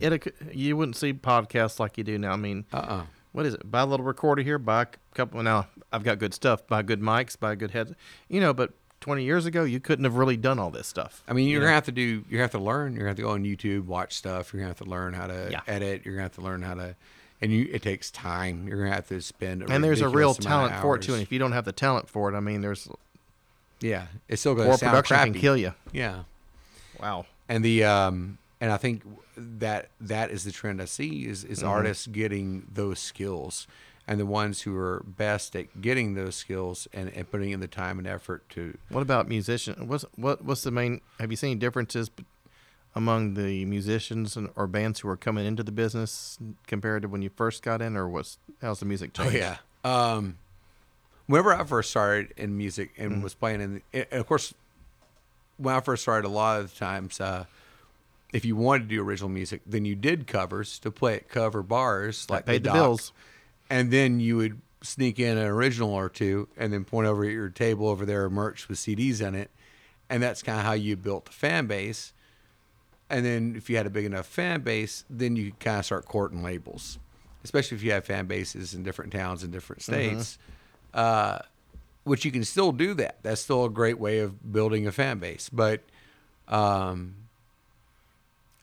It 0.00 0.34
you 0.52 0.76
wouldn't 0.76 0.96
see 0.96 1.12
podcasts 1.12 1.78
like 1.80 1.96
you 1.98 2.04
do 2.04 2.18
now. 2.18 2.32
I 2.32 2.36
mean, 2.36 2.64
Uh-uh. 2.72 3.04
what 3.32 3.46
is 3.46 3.54
it? 3.54 3.70
Buy 3.70 3.80
a 3.80 3.86
little 3.86 4.04
recorder 4.06 4.42
here, 4.42 4.58
buy 4.58 4.82
a 4.82 4.86
couple. 5.14 5.42
Now 5.42 5.68
I've 5.92 6.04
got 6.04 6.18
good 6.18 6.34
stuff. 6.34 6.66
Buy 6.66 6.82
good 6.82 7.00
mics, 7.00 7.38
buy 7.38 7.54
good 7.54 7.70
heads. 7.70 7.92
You 8.28 8.40
know, 8.40 8.52
but 8.52 8.72
20 9.00 9.24
years 9.24 9.46
ago, 9.46 9.64
you 9.64 9.78
couldn't 9.80 10.04
have 10.04 10.16
really 10.16 10.36
done 10.36 10.58
all 10.58 10.70
this 10.70 10.86
stuff. 10.86 11.22
I 11.28 11.32
mean, 11.32 11.48
you're 11.48 11.60
you 11.60 11.66
gonna 11.66 11.74
have 11.74 11.84
to 11.84 11.92
do. 11.92 12.24
You 12.28 12.40
have 12.40 12.50
to 12.52 12.58
learn. 12.58 12.92
You're 12.92 13.00
gonna 13.00 13.10
have 13.10 13.16
to 13.16 13.22
go 13.22 13.30
on 13.30 13.44
YouTube, 13.44 13.86
watch 13.86 14.14
stuff. 14.14 14.52
You're 14.52 14.60
gonna 14.60 14.70
have 14.70 14.78
to 14.78 14.84
learn 14.90 15.12
how 15.14 15.26
to 15.28 15.48
Yeah. 15.50 15.60
edit. 15.66 16.02
You're 16.04 16.14
gonna 16.14 16.24
have 16.24 16.34
to 16.36 16.40
learn 16.42 16.62
how 16.62 16.74
to, 16.74 16.94
and 17.40 17.52
you. 17.52 17.68
It 17.72 17.82
takes 17.82 18.10
time. 18.10 18.66
You're 18.66 18.78
gonna 18.78 18.94
have 18.94 19.08
to 19.08 19.20
spend. 19.20 19.62
A 19.62 19.70
and 19.72 19.82
there's 19.84 20.00
a 20.00 20.08
real 20.08 20.30
ridiculous 20.30 20.46
amount 20.46 20.64
of 20.64 20.70
talent 20.70 20.82
for 20.82 20.96
it 20.96 21.02
too. 21.02 21.12
And 21.14 21.22
if 21.22 21.30
you 21.32 21.38
don't 21.38 21.52
have 21.52 21.64
the 21.64 21.72
talent 21.72 22.08
for 22.08 22.32
it, 22.32 22.36
I 22.36 22.40
mean, 22.40 22.60
there's 22.62 22.88
yeah, 23.80 24.06
it's 24.28 24.40
still 24.40 24.54
gonna 24.54 24.70
poor 24.70 24.78
sound 24.78 24.90
production 24.90 25.16
crappy. 25.16 25.30
can 25.32 25.40
kill 25.40 25.56
you. 25.56 25.72
Yeah, 25.92 26.22
Wow. 27.00 27.26
and 27.48 27.62
the 27.64 27.84
um, 27.84 28.38
and 28.60 28.72
I 28.72 28.78
think 28.78 29.02
that 29.36 29.90
that 30.00 30.30
is 30.30 30.44
the 30.44 30.52
trend 30.52 30.80
I 30.80 30.86
see 30.86 31.26
is 31.26 31.44
is 31.44 31.58
Mm-hmm. 31.58 31.68
artists 31.68 32.06
getting 32.06 32.66
those 32.72 32.98
skills, 32.98 33.66
and 34.08 34.18
the 34.20 34.26
ones 34.26 34.62
who 34.62 34.76
are 34.76 35.02
best 35.06 35.54
at 35.56 35.80
getting 35.82 36.14
those 36.14 36.36
skills 36.36 36.88
and, 36.92 37.10
and 37.14 37.30
putting 37.30 37.50
in 37.50 37.60
the 37.60 37.68
time 37.68 37.98
and 37.98 38.06
effort 38.06 38.48
to 38.50 38.76
What 38.90 39.02
about 39.02 39.28
musicians? 39.28 39.78
What's 39.82 40.04
what 40.16 40.44
what's 40.44 40.62
the 40.62 40.70
main? 40.70 41.00
Have 41.20 41.30
you 41.30 41.36
seen 41.36 41.58
differences 41.58 42.10
among 42.94 43.34
the 43.34 43.64
musicians 43.66 44.36
and, 44.38 44.48
or 44.56 44.66
bands 44.66 45.00
who 45.00 45.08
are 45.10 45.18
coming 45.18 45.44
into 45.44 45.62
the 45.62 45.72
business 45.72 46.38
compared 46.66 47.02
to 47.02 47.08
when 47.08 47.20
you 47.20 47.28
first 47.28 47.62
got 47.62 47.82
in, 47.82 47.96
or 47.96 48.08
what's 48.08 48.38
how's 48.62 48.80
the 48.80 48.86
music 48.86 49.10
Oh 49.18 49.28
yeah. 49.28 49.56
Um, 49.84 50.38
whenever 51.26 51.52
I 51.52 51.62
first 51.64 51.90
started 51.90 52.32
in 52.36 52.56
music 52.56 52.92
and 52.96 53.10
Mm-hmm. 53.12 53.22
was 53.22 53.34
playing 53.34 53.60
in, 53.60 53.82
and 53.92 54.06
of 54.12 54.26
course, 54.26 54.54
when 55.58 55.74
I 55.74 55.80
first 55.80 56.02
started, 56.02 56.26
a 56.26 56.30
lot 56.30 56.60
of 56.60 56.72
the 56.72 56.78
times, 56.78 57.20
uh, 57.20 57.44
if 58.36 58.44
you 58.44 58.54
wanted 58.54 58.82
to 58.82 58.94
do 58.94 59.02
original 59.02 59.30
music, 59.30 59.62
then 59.64 59.86
you 59.86 59.94
did 59.94 60.26
covers 60.26 60.78
to 60.80 60.90
play 60.90 61.14
at 61.16 61.28
cover 61.30 61.62
bars 61.62 62.28
like 62.28 62.44
paid 62.44 62.62
the 62.62 62.68
Doc. 62.68 62.74
bills. 62.74 63.12
and 63.70 63.90
then 63.90 64.20
you 64.20 64.36
would 64.36 64.60
sneak 64.82 65.18
in 65.18 65.38
an 65.38 65.46
original 65.46 65.90
or 65.94 66.10
two, 66.10 66.46
and 66.58 66.70
then 66.70 66.84
point 66.84 67.06
over 67.08 67.24
at 67.24 67.32
your 67.32 67.48
table 67.48 67.88
over 67.88 68.04
there, 68.04 68.28
merch 68.28 68.68
with 68.68 68.76
CDs 68.78 69.26
in 69.26 69.34
it, 69.34 69.50
and 70.10 70.22
that's 70.22 70.42
kind 70.42 70.58
of 70.58 70.66
how 70.66 70.74
you 70.74 70.96
built 70.96 71.24
the 71.24 71.32
fan 71.32 71.66
base. 71.66 72.12
And 73.08 73.24
then 73.24 73.54
if 73.56 73.70
you 73.70 73.78
had 73.78 73.86
a 73.86 73.90
big 73.90 74.04
enough 74.04 74.26
fan 74.26 74.60
base, 74.60 75.04
then 75.08 75.34
you 75.34 75.46
could 75.52 75.60
kind 75.60 75.78
of 75.78 75.86
start 75.86 76.04
courting 76.04 76.42
labels, 76.42 76.98
especially 77.42 77.76
if 77.76 77.82
you 77.82 77.92
have 77.92 78.04
fan 78.04 78.26
bases 78.26 78.74
in 78.74 78.82
different 78.82 79.12
towns 79.12 79.42
and 79.42 79.50
different 79.50 79.80
states. 79.82 80.38
Uh, 80.92 81.38
which 82.04 82.24
you 82.24 82.30
can 82.30 82.44
still 82.44 82.70
do 82.70 82.94
that. 82.94 83.16
That's 83.22 83.40
still 83.40 83.64
a 83.64 83.70
great 83.70 83.98
way 83.98 84.18
of 84.20 84.52
building 84.52 84.86
a 84.86 84.92
fan 84.92 85.18
base. 85.18 85.48
But, 85.48 85.82
um, 86.46 87.14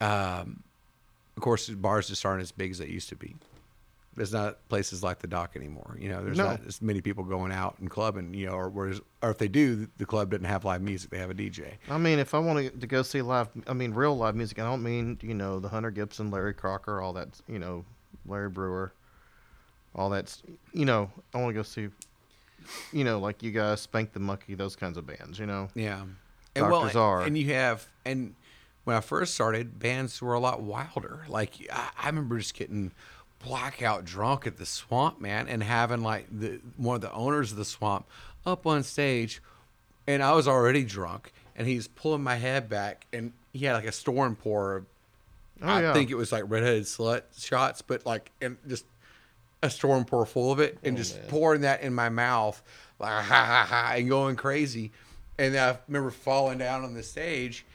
um, 0.03 0.63
of 1.35 1.41
course, 1.41 1.69
bars 1.69 2.07
just 2.07 2.25
aren't 2.25 2.41
as 2.41 2.51
big 2.51 2.71
as 2.71 2.77
they 2.79 2.87
used 2.87 3.09
to 3.09 3.15
be. 3.15 3.35
There's 4.15 4.31
not 4.31 4.59
places 4.69 5.01
like 5.01 5.17
the 5.19 5.27
dock 5.27 5.55
anymore. 5.55 5.97
You 5.99 6.09
know, 6.09 6.23
there's 6.23 6.37
No. 6.37 6.45
not 6.51 6.61
as 6.67 6.83
many 6.83 7.01
people 7.01 7.23
going 7.23 7.51
out 7.51 7.79
and 7.79 7.89
clubbing. 7.89 8.35
You 8.35 8.45
know, 8.45 8.51
or 8.53 8.69
whereas, 8.69 9.01
or 9.23 9.31
if 9.31 9.39
they 9.39 9.47
do, 9.47 9.87
the 9.97 10.05
club 10.05 10.29
doesn't 10.29 10.45
have 10.45 10.63
live 10.63 10.83
music; 10.83 11.09
they 11.09 11.17
have 11.17 11.31
a 11.31 11.33
DJ. 11.33 11.77
I 11.89 11.97
mean, 11.97 12.19
if 12.19 12.35
I 12.35 12.39
want 12.39 12.79
to 12.79 12.85
go 12.87 13.01
see 13.01 13.23
live, 13.23 13.47
I 13.65 13.73
mean 13.73 13.91
real 13.93 14.15
live 14.15 14.35
music. 14.35 14.59
I 14.59 14.63
don't 14.63 14.83
mean 14.83 15.17
you 15.23 15.33
know 15.33 15.59
the 15.59 15.69
Hunter 15.69 15.89
Gibson, 15.89 16.29
Larry 16.29 16.53
Crocker, 16.53 17.01
all 17.01 17.13
that. 17.13 17.41
You 17.47 17.57
know, 17.57 17.85
Larry 18.27 18.49
Brewer, 18.49 18.93
all 19.95 20.11
that, 20.11 20.39
You 20.73 20.85
know, 20.85 21.09
I 21.33 21.39
want 21.39 21.49
to 21.49 21.53
go 21.55 21.63
see. 21.63 21.89
You 22.91 23.03
know, 23.03 23.19
like 23.19 23.41
you 23.41 23.49
guys, 23.51 23.81
Spank 23.81 24.13
the 24.13 24.19
Monkey, 24.19 24.53
those 24.53 24.75
kinds 24.75 24.97
of 24.97 25.07
bands. 25.07 25.39
You 25.39 25.47
know, 25.47 25.69
Yeah, 25.73 26.03
Dr. 26.53 26.69
well, 26.71 26.87
Czar. 26.89 27.23
and 27.23 27.35
you 27.35 27.51
have 27.55 27.87
and 28.05 28.35
when 28.83 28.95
I 28.95 28.99
first 28.99 29.33
started, 29.33 29.79
bands 29.79 30.21
were 30.21 30.33
a 30.33 30.39
lot 30.39 30.61
wilder. 30.61 31.25
Like 31.27 31.53
I, 31.71 31.89
I 31.97 32.07
remember 32.07 32.37
just 32.37 32.53
getting 32.53 32.91
blackout 33.45 34.05
drunk 34.05 34.47
at 34.47 34.57
the 34.57 34.65
swamp, 34.65 35.19
man, 35.19 35.47
and 35.47 35.61
having 35.63 36.01
like 36.01 36.27
the 36.31 36.59
one 36.77 36.95
of 36.95 37.01
the 37.01 37.11
owners 37.11 37.51
of 37.51 37.57
the 37.57 37.65
swamp 37.65 38.05
up 38.45 38.65
on 38.67 38.83
stage, 38.83 39.41
and 40.07 40.21
I 40.23 40.33
was 40.33 40.47
already 40.47 40.83
drunk, 40.83 41.31
and 41.55 41.67
he's 41.67 41.87
pulling 41.87 42.23
my 42.23 42.35
head 42.35 42.69
back, 42.69 43.05
and 43.13 43.33
he 43.53 43.65
had 43.65 43.73
like 43.73 43.85
a 43.85 43.91
storm 43.91 44.35
pour. 44.35 44.77
Of, 44.77 44.85
Oh, 45.61 45.67
I 45.67 45.81
yeah. 45.83 45.93
think 45.93 46.09
it 46.11 46.15
was 46.15 46.31
like 46.31 46.43
redheaded 46.47 46.83
slut 46.83 47.21
shots, 47.37 47.81
but 47.81 48.05
like 48.05 48.31
and 48.41 48.57
just 48.67 48.85
a 49.61 49.69
storm 49.69 50.03
pour 50.03 50.25
full 50.25 50.51
of 50.51 50.59
it 50.59 50.77
and 50.83 50.95
oh, 50.95 50.97
just 50.97 51.25
pouring 51.29 51.61
that 51.61 51.81
in 51.81 51.93
my 51.93 52.09
mouth, 52.09 52.61
like 52.99 53.23
ha 53.23 53.45
ha 53.45 53.65
ha, 53.69 53.93
and 53.95 54.09
going 54.09 54.35
crazy. 54.35 54.91
And 55.39 55.55
I 55.55 55.77
remember 55.87 56.11
falling 56.11 56.57
down 56.57 56.83
on 56.83 56.95
the 56.95 57.03
stage, 57.03 57.65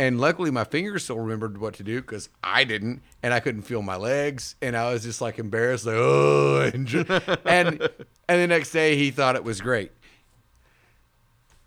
and 0.00 0.18
luckily 0.18 0.50
my 0.50 0.64
fingers 0.64 1.04
still 1.04 1.18
remembered 1.18 1.58
what 1.58 1.74
to 1.74 1.82
do 1.82 2.00
because 2.00 2.30
I 2.42 2.64
didn't, 2.64 3.02
and 3.22 3.34
I 3.34 3.40
couldn't 3.40 3.62
feel 3.62 3.82
my 3.82 3.96
legs, 3.96 4.56
and 4.62 4.74
I 4.74 4.90
was 4.92 5.02
just 5.02 5.20
like 5.20 5.38
embarrassed, 5.38 5.84
like 5.84 5.96
oh, 5.98 6.70
and 6.72 6.86
ju- 6.86 7.04
and 7.44 7.82
and 8.28 8.40
the 8.40 8.46
next 8.46 8.70
day 8.72 8.96
he 8.96 9.10
thought 9.10 9.36
it 9.36 9.44
was 9.44 9.60
great. 9.60 9.92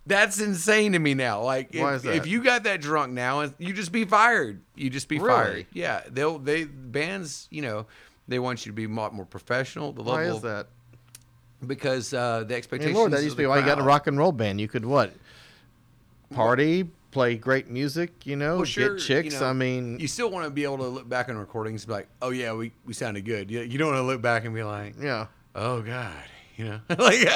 That's 0.08 0.42
insane 0.42 0.94
to 0.94 1.00
me 1.00 1.14
now. 1.14 1.44
Like, 1.44 1.76
Why 1.76 1.94
if, 1.96 2.06
if 2.06 2.28
you 2.28 2.44
got 2.44 2.64
that 2.64 2.82
drunk 2.82 3.14
now, 3.14 3.54
you 3.60 3.72
just 3.72 3.92
be 3.92 4.04
fired. 4.04 4.62
You 4.76 4.90
just 4.90 5.08
be 5.08 5.20
Really? 5.20 5.30
fired. 5.30 5.66
Yeah, 5.72 6.02
they'll 6.10 6.40
they 6.40 6.66
bands. 6.66 7.48
You 7.52 7.62
know, 7.62 7.86
they 8.28 8.40
want 8.40 8.66
you 8.66 8.72
to 8.72 8.76
be 8.76 8.88
lot 8.88 9.14
more 9.14 9.26
professional. 9.26 9.94
The 9.94 10.02
why 10.02 10.24
level 10.24 10.38
is 10.38 10.42
that? 10.42 10.68
because 11.68 12.14
uh, 12.16 12.44
the 12.46 12.56
expectations. 12.56 12.98
Lord, 12.98 13.12
that 13.12 13.24
used 13.24 13.36
to 13.38 13.42
be 13.44 13.46
why 13.46 13.60
you 13.60 13.66
got 13.66 13.80
a 13.80 13.84
rock 13.84 14.08
and 14.08 14.18
roll 14.18 14.32
band. 14.32 14.60
You 14.60 14.68
could 14.68 14.86
what? 14.86 15.14
Party, 16.34 16.90
play 17.14 17.36
great 17.36 17.70
music. 17.70 18.26
You 18.26 18.36
know, 18.36 18.58
Well, 18.58 18.66
sure, 18.66 18.96
get 18.96 19.04
chicks. 19.04 19.34
you 19.36 19.40
know, 19.40 19.46
I 19.46 19.54
mean, 19.54 20.00
you 20.00 20.08
still 20.08 20.30
want 20.30 20.46
to 20.46 20.50
be 20.52 20.64
able 20.66 20.80
to 20.80 20.88
look 20.88 21.08
back 21.08 21.30
on 21.30 21.38
recordings 21.38 21.84
and 21.84 21.88
be 21.90 21.94
like, 21.94 22.08
"Oh 22.22 22.32
yeah, 22.32 22.54
we, 22.54 22.74
we 22.86 22.94
sounded 22.94 23.24
good." 23.26 23.50
You, 23.50 23.62
you 23.62 23.78
don't 23.78 23.88
want 23.90 24.00
to 24.00 24.04
look 24.08 24.22
back 24.22 24.46
and 24.46 24.54
be 24.54 24.64
like, 24.64 24.96
yeah. 25.00 25.28
"Oh 25.56 25.82
God," 25.82 26.12
you 26.58 26.66
know, 26.66 26.80
like, 26.98 27.20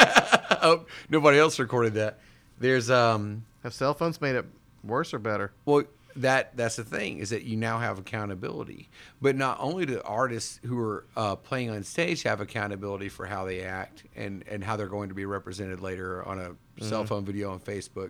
oh, 0.61 0.86
nobody 1.09 1.38
else 1.39 1.59
recorded 1.59 1.93
that. 1.93 2.19
There's 2.59 2.89
um, 2.89 3.45
Have 3.63 3.73
cell 3.73 3.93
phones 3.93 4.19
made 4.19 4.36
it 4.36 4.45
worse 4.84 5.13
or 5.13 5.19
better? 5.19 5.51
Well, 5.65 5.84
that 6.15 6.57
that's 6.57 6.78
the 6.78 6.84
thing 6.84 7.19
is 7.19 7.30
that 7.30 7.43
you 7.43 7.55
now 7.57 7.78
have 7.78 7.99
accountability, 7.99 8.89
but 9.21 9.36
not 9.36 9.57
only 9.59 9.86
do 9.86 10.01
artists 10.03 10.59
who 10.65 10.80
are 10.80 11.05
uh, 11.15 11.36
playing 11.36 11.69
on 11.69 11.84
stage 11.84 12.23
have 12.23 12.41
accountability 12.41 13.07
for 13.09 13.28
how 13.28 13.45
they 13.45 13.61
act 13.61 14.03
and 14.15 14.43
and 14.47 14.63
how 14.63 14.75
they're 14.75 14.88
going 14.88 15.09
to 15.09 15.15
be 15.15 15.25
represented 15.25 15.80
later 15.80 16.23
on 16.28 16.39
a 16.39 16.84
cell 16.84 17.05
phone 17.05 17.23
video 17.23 17.51
on 17.51 17.59
Facebook. 17.59 18.09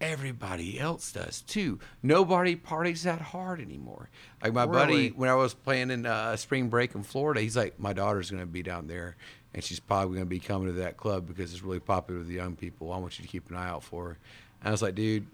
Everybody 0.00 0.78
else 0.78 1.12
does 1.12 1.42
too. 1.42 1.78
Nobody 2.02 2.56
parties 2.56 3.02
that 3.02 3.20
hard 3.20 3.60
anymore. 3.60 4.10
Like 4.42 4.52
my 4.52 4.66
buddy, 4.66 5.08
when 5.10 5.28
I 5.28 5.34
was 5.34 5.54
playing 5.54 5.90
in 5.90 6.06
uh, 6.06 6.36
spring 6.36 6.68
break 6.68 6.94
in 6.94 7.02
Florida, 7.02 7.40
he's 7.40 7.56
like, 7.56 7.78
my 7.80 7.92
daughter's 7.92 8.30
going 8.30 8.42
to 8.42 8.46
be 8.46 8.62
down 8.62 8.86
there, 8.86 9.16
and 9.54 9.62
she's 9.62 9.80
probably 9.80 10.14
going 10.16 10.26
to 10.26 10.30
be 10.30 10.38
coming 10.38 10.68
to 10.68 10.80
that 10.80 10.96
club 10.96 11.26
because 11.26 11.52
it's 11.52 11.62
really 11.62 11.80
popular 11.80 12.18
with 12.20 12.28
the 12.28 12.34
young 12.34 12.56
people. 12.56 12.92
I 12.92 12.98
want 12.98 13.18
you 13.18 13.24
to 13.24 13.30
keep 13.30 13.50
an 13.50 13.56
eye 13.56 13.68
out 13.68 13.82
for 13.82 14.04
her. 14.04 14.18
And 14.60 14.68
I 14.68 14.70
was 14.70 14.82
like, 14.82 14.94
dude, 14.94 15.26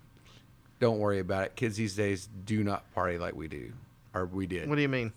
don't 0.80 0.98
worry 0.98 1.18
about 1.18 1.44
it. 1.44 1.56
Kids 1.56 1.76
these 1.76 1.94
days 1.94 2.28
do 2.44 2.62
not 2.64 2.90
party 2.94 3.18
like 3.18 3.34
we 3.34 3.48
do, 3.48 3.72
or 4.14 4.26
we 4.26 4.46
did 4.46 4.68
What 4.68 4.76
do 4.76 4.82
you 4.82 4.88
mean? 4.88 5.12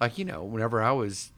like 0.00 0.18
you 0.18 0.24
know 0.24 0.42
whenever 0.42 0.82
i 0.82 0.90
was 0.90 1.30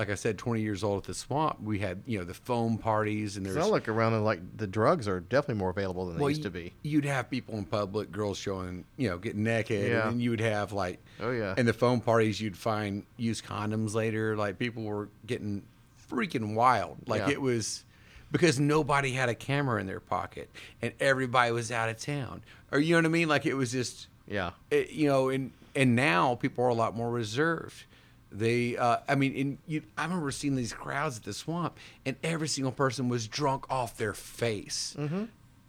like 0.00 0.10
i 0.10 0.14
said 0.14 0.38
20 0.38 0.60
years 0.62 0.82
old 0.82 0.98
at 0.98 1.04
the 1.04 1.12
swamp 1.14 1.60
we 1.62 1.78
had 1.78 2.02
you 2.06 2.18
know 2.18 2.24
the 2.24 2.32
foam 2.34 2.78
parties 2.78 3.36
and 3.36 3.44
there's 3.44 3.56
I 3.56 3.66
look 3.66 3.86
around 3.88 4.14
and 4.14 4.24
like 4.24 4.40
the 4.56 4.66
drugs 4.66 5.06
are 5.06 5.20
definitely 5.20 5.56
more 5.60 5.70
available 5.70 6.06
than 6.06 6.16
they 6.18 6.28
used 6.28 6.42
to 6.44 6.50
be. 6.50 6.72
you'd 6.82 7.04
have 7.04 7.28
people 7.30 7.54
in 7.58 7.64
public 7.66 8.10
girls 8.10 8.38
showing 8.38 8.84
you 8.96 9.10
know 9.10 9.18
getting 9.18 9.44
naked 9.44 9.90
Yeah. 9.90 10.02
and 10.04 10.12
then 10.12 10.20
you 10.20 10.30
would 10.30 10.40
have 10.40 10.72
like 10.72 10.98
Oh, 11.22 11.32
yeah. 11.32 11.54
And 11.58 11.68
the 11.68 11.74
foam 11.74 12.00
parties 12.00 12.40
you'd 12.40 12.56
find 12.56 13.04
used 13.18 13.44
condoms 13.44 13.92
later 13.94 14.36
like 14.36 14.58
people 14.58 14.82
were 14.84 15.08
getting 15.26 15.62
freaking 16.10 16.54
wild 16.54 16.96
like 17.06 17.20
Yeah. 17.26 17.30
it 17.34 17.40
was 17.42 17.84
because 18.32 18.58
nobody 18.58 19.12
had 19.12 19.28
a 19.28 19.34
camera 19.34 19.80
in 19.80 19.86
their 19.86 20.00
pocket 20.00 20.48
and 20.82 20.92
everybody 21.00 21.52
was 21.52 21.70
out 21.70 21.88
of 21.90 21.98
town 21.98 22.42
or 22.72 22.78
you 22.78 22.94
know 22.94 22.98
what 22.98 23.04
i 23.06 23.08
mean 23.08 23.28
like 23.28 23.44
it 23.46 23.54
was 23.54 23.70
just 23.72 24.08
Yeah. 24.26 24.50
it, 24.70 24.90
you 24.90 25.08
know, 25.08 25.28
and 25.28 25.52
and 25.76 25.94
now 25.94 26.34
people 26.34 26.64
are 26.64 26.68
a 26.68 26.74
lot 26.74 26.96
more 26.96 27.10
reserved. 27.10 27.84
They, 28.32 28.76
uh, 28.76 28.98
I 29.08 29.16
mean, 29.16 29.32
in, 29.34 29.58
you, 29.66 29.82
I 29.98 30.04
remember 30.04 30.30
seeing 30.30 30.54
these 30.54 30.72
crowds 30.72 31.16
at 31.18 31.24
the 31.24 31.32
swamp, 31.32 31.76
and 32.06 32.16
every 32.22 32.46
single 32.48 32.70
person 32.72 33.08
was 33.08 33.26
drunk 33.26 33.64
off 33.70 33.96
their 33.96 34.14
face. 34.14 34.94
Mm-hmm. 34.98 35.24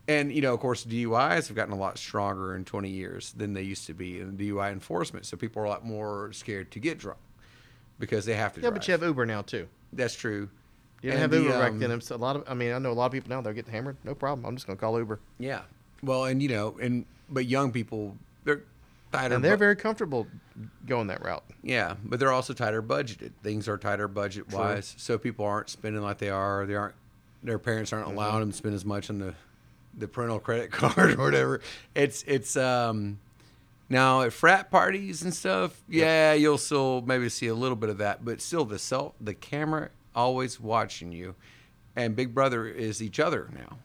And 0.08 0.32
you 0.32 0.42
know, 0.42 0.54
of 0.54 0.60
course, 0.60 0.84
DUIs 0.86 1.48
have 1.48 1.56
gotten 1.56 1.74
a 1.74 1.78
lot 1.78 1.98
stronger 1.98 2.56
in 2.56 2.66
20 2.66 2.90
years 2.90 3.34
than 3.34 3.54
they 3.54 3.62
used 3.62 3.86
to 3.88 3.94
be 3.94 4.20
in 4.20 4.38
DUI 4.38 4.72
enforcement. 4.72 5.26
So 5.26 5.38
people 5.38 5.62
are 5.62 5.66
a 5.66 5.70
lot 5.70 5.86
more 5.86 6.32
scared 6.34 6.70
to 6.72 6.80
get 6.80 6.98
drunk 7.00 7.20
because 8.00 8.26
they 8.26 8.36
have 8.36 8.54
to. 8.54 8.60
Yeah, 8.60 8.70
drive. 8.70 8.74
but 8.74 8.88
you 8.88 8.92
have 8.92 9.04
Uber 9.04 9.26
now 9.26 9.42
too. 9.42 9.68
That's 9.94 10.16
true. 10.16 10.50
You 11.02 11.10
didn't 11.10 11.14
And 11.14 11.22
have 11.22 11.32
the, 11.32 11.38
Uber 11.48 11.60
back 11.60 11.72
um, 11.72 11.80
then. 11.80 11.92
It's 11.92 12.12
a 12.12 12.18
lot 12.18 12.36
of. 12.36 12.44
I 12.48 12.54
mean, 12.54 12.74
I 12.74 12.80
know 12.80 12.92
a 12.92 12.94
lot 12.94 13.08
of 13.08 13.12
people 13.12 13.30
now. 13.30 13.42
They're 13.42 13.54
getting 13.54 13.72
hammered. 13.72 13.98
No 14.04 14.14
problem. 14.14 14.46
I'm 14.46 14.56
just 14.56 14.68
going 14.68 14.78
to 14.78 14.82
call 14.82 14.98
Uber, 15.00 15.20
Yeah. 15.40 15.62
Well, 16.04 16.26
and 16.26 16.42
you 16.42 16.50
know, 16.50 16.78
and 16.82 17.06
but 17.30 17.46
young 17.46 17.72
people, 17.72 18.18
they're 18.44 18.64
tighter. 19.12 19.36
and 19.36 19.44
they're 19.44 19.56
very 19.58 19.76
comfortable 19.76 20.28
going 20.86 21.08
that 21.08 21.24
route. 21.24 21.44
Yeah, 21.64 21.96
but 22.04 22.20
they're 22.20 22.32
also 22.32 22.54
tighter 22.54 22.82
budgeted. 22.82 23.32
Things 23.44 23.68
are 23.68 23.78
tighter 23.78 24.08
budget 24.08 24.52
wise, 24.52 24.96
so 24.98 25.18
people 25.18 25.46
aren't 25.46 25.70
spending 25.70 26.02
like 26.02 26.18
they 26.18 26.30
are. 26.30 26.66
They 26.66 26.76
aren't. 26.76 26.96
Their 27.44 27.60
parents 27.60 27.92
aren't 27.92 28.08
allowing 28.08 28.42
them 28.42 28.52
to 28.52 28.58
spend 28.58 28.76
as 28.76 28.86
much 28.86 29.10
on 29.10 29.20
the 29.20 29.34
the 29.98 30.08
parental 30.08 30.40
credit 30.40 30.72
card 30.72 31.12
or 31.14 31.24
whatever. 31.24 31.62
It's 31.96 32.24
it's 32.28 32.56
um 32.56 33.20
now 33.90 34.22
at 34.22 34.34
frat 34.34 34.72
parties 34.72 35.24
and 35.24 35.34
stuff. 35.34 35.82
Yeah, 35.88 36.34
you'll 36.34 36.58
still 36.58 37.02
maybe 37.02 37.30
see 37.30 37.48
a 37.48 37.56
little 37.56 37.76
bit 37.76 37.90
of 37.90 37.98
that, 37.98 38.24
but 38.24 38.42
still 38.42 38.66
the 38.66 38.80
self 38.80 39.14
the 39.20 39.34
camera 39.34 39.90
always 40.16 40.60
watching 40.60 41.12
you, 41.12 41.36
and 41.96 42.16
Big 42.16 42.34
Brother 42.34 42.68
is 42.68 43.02
each 43.02 43.20
other 43.20 43.50
now. 43.54 43.78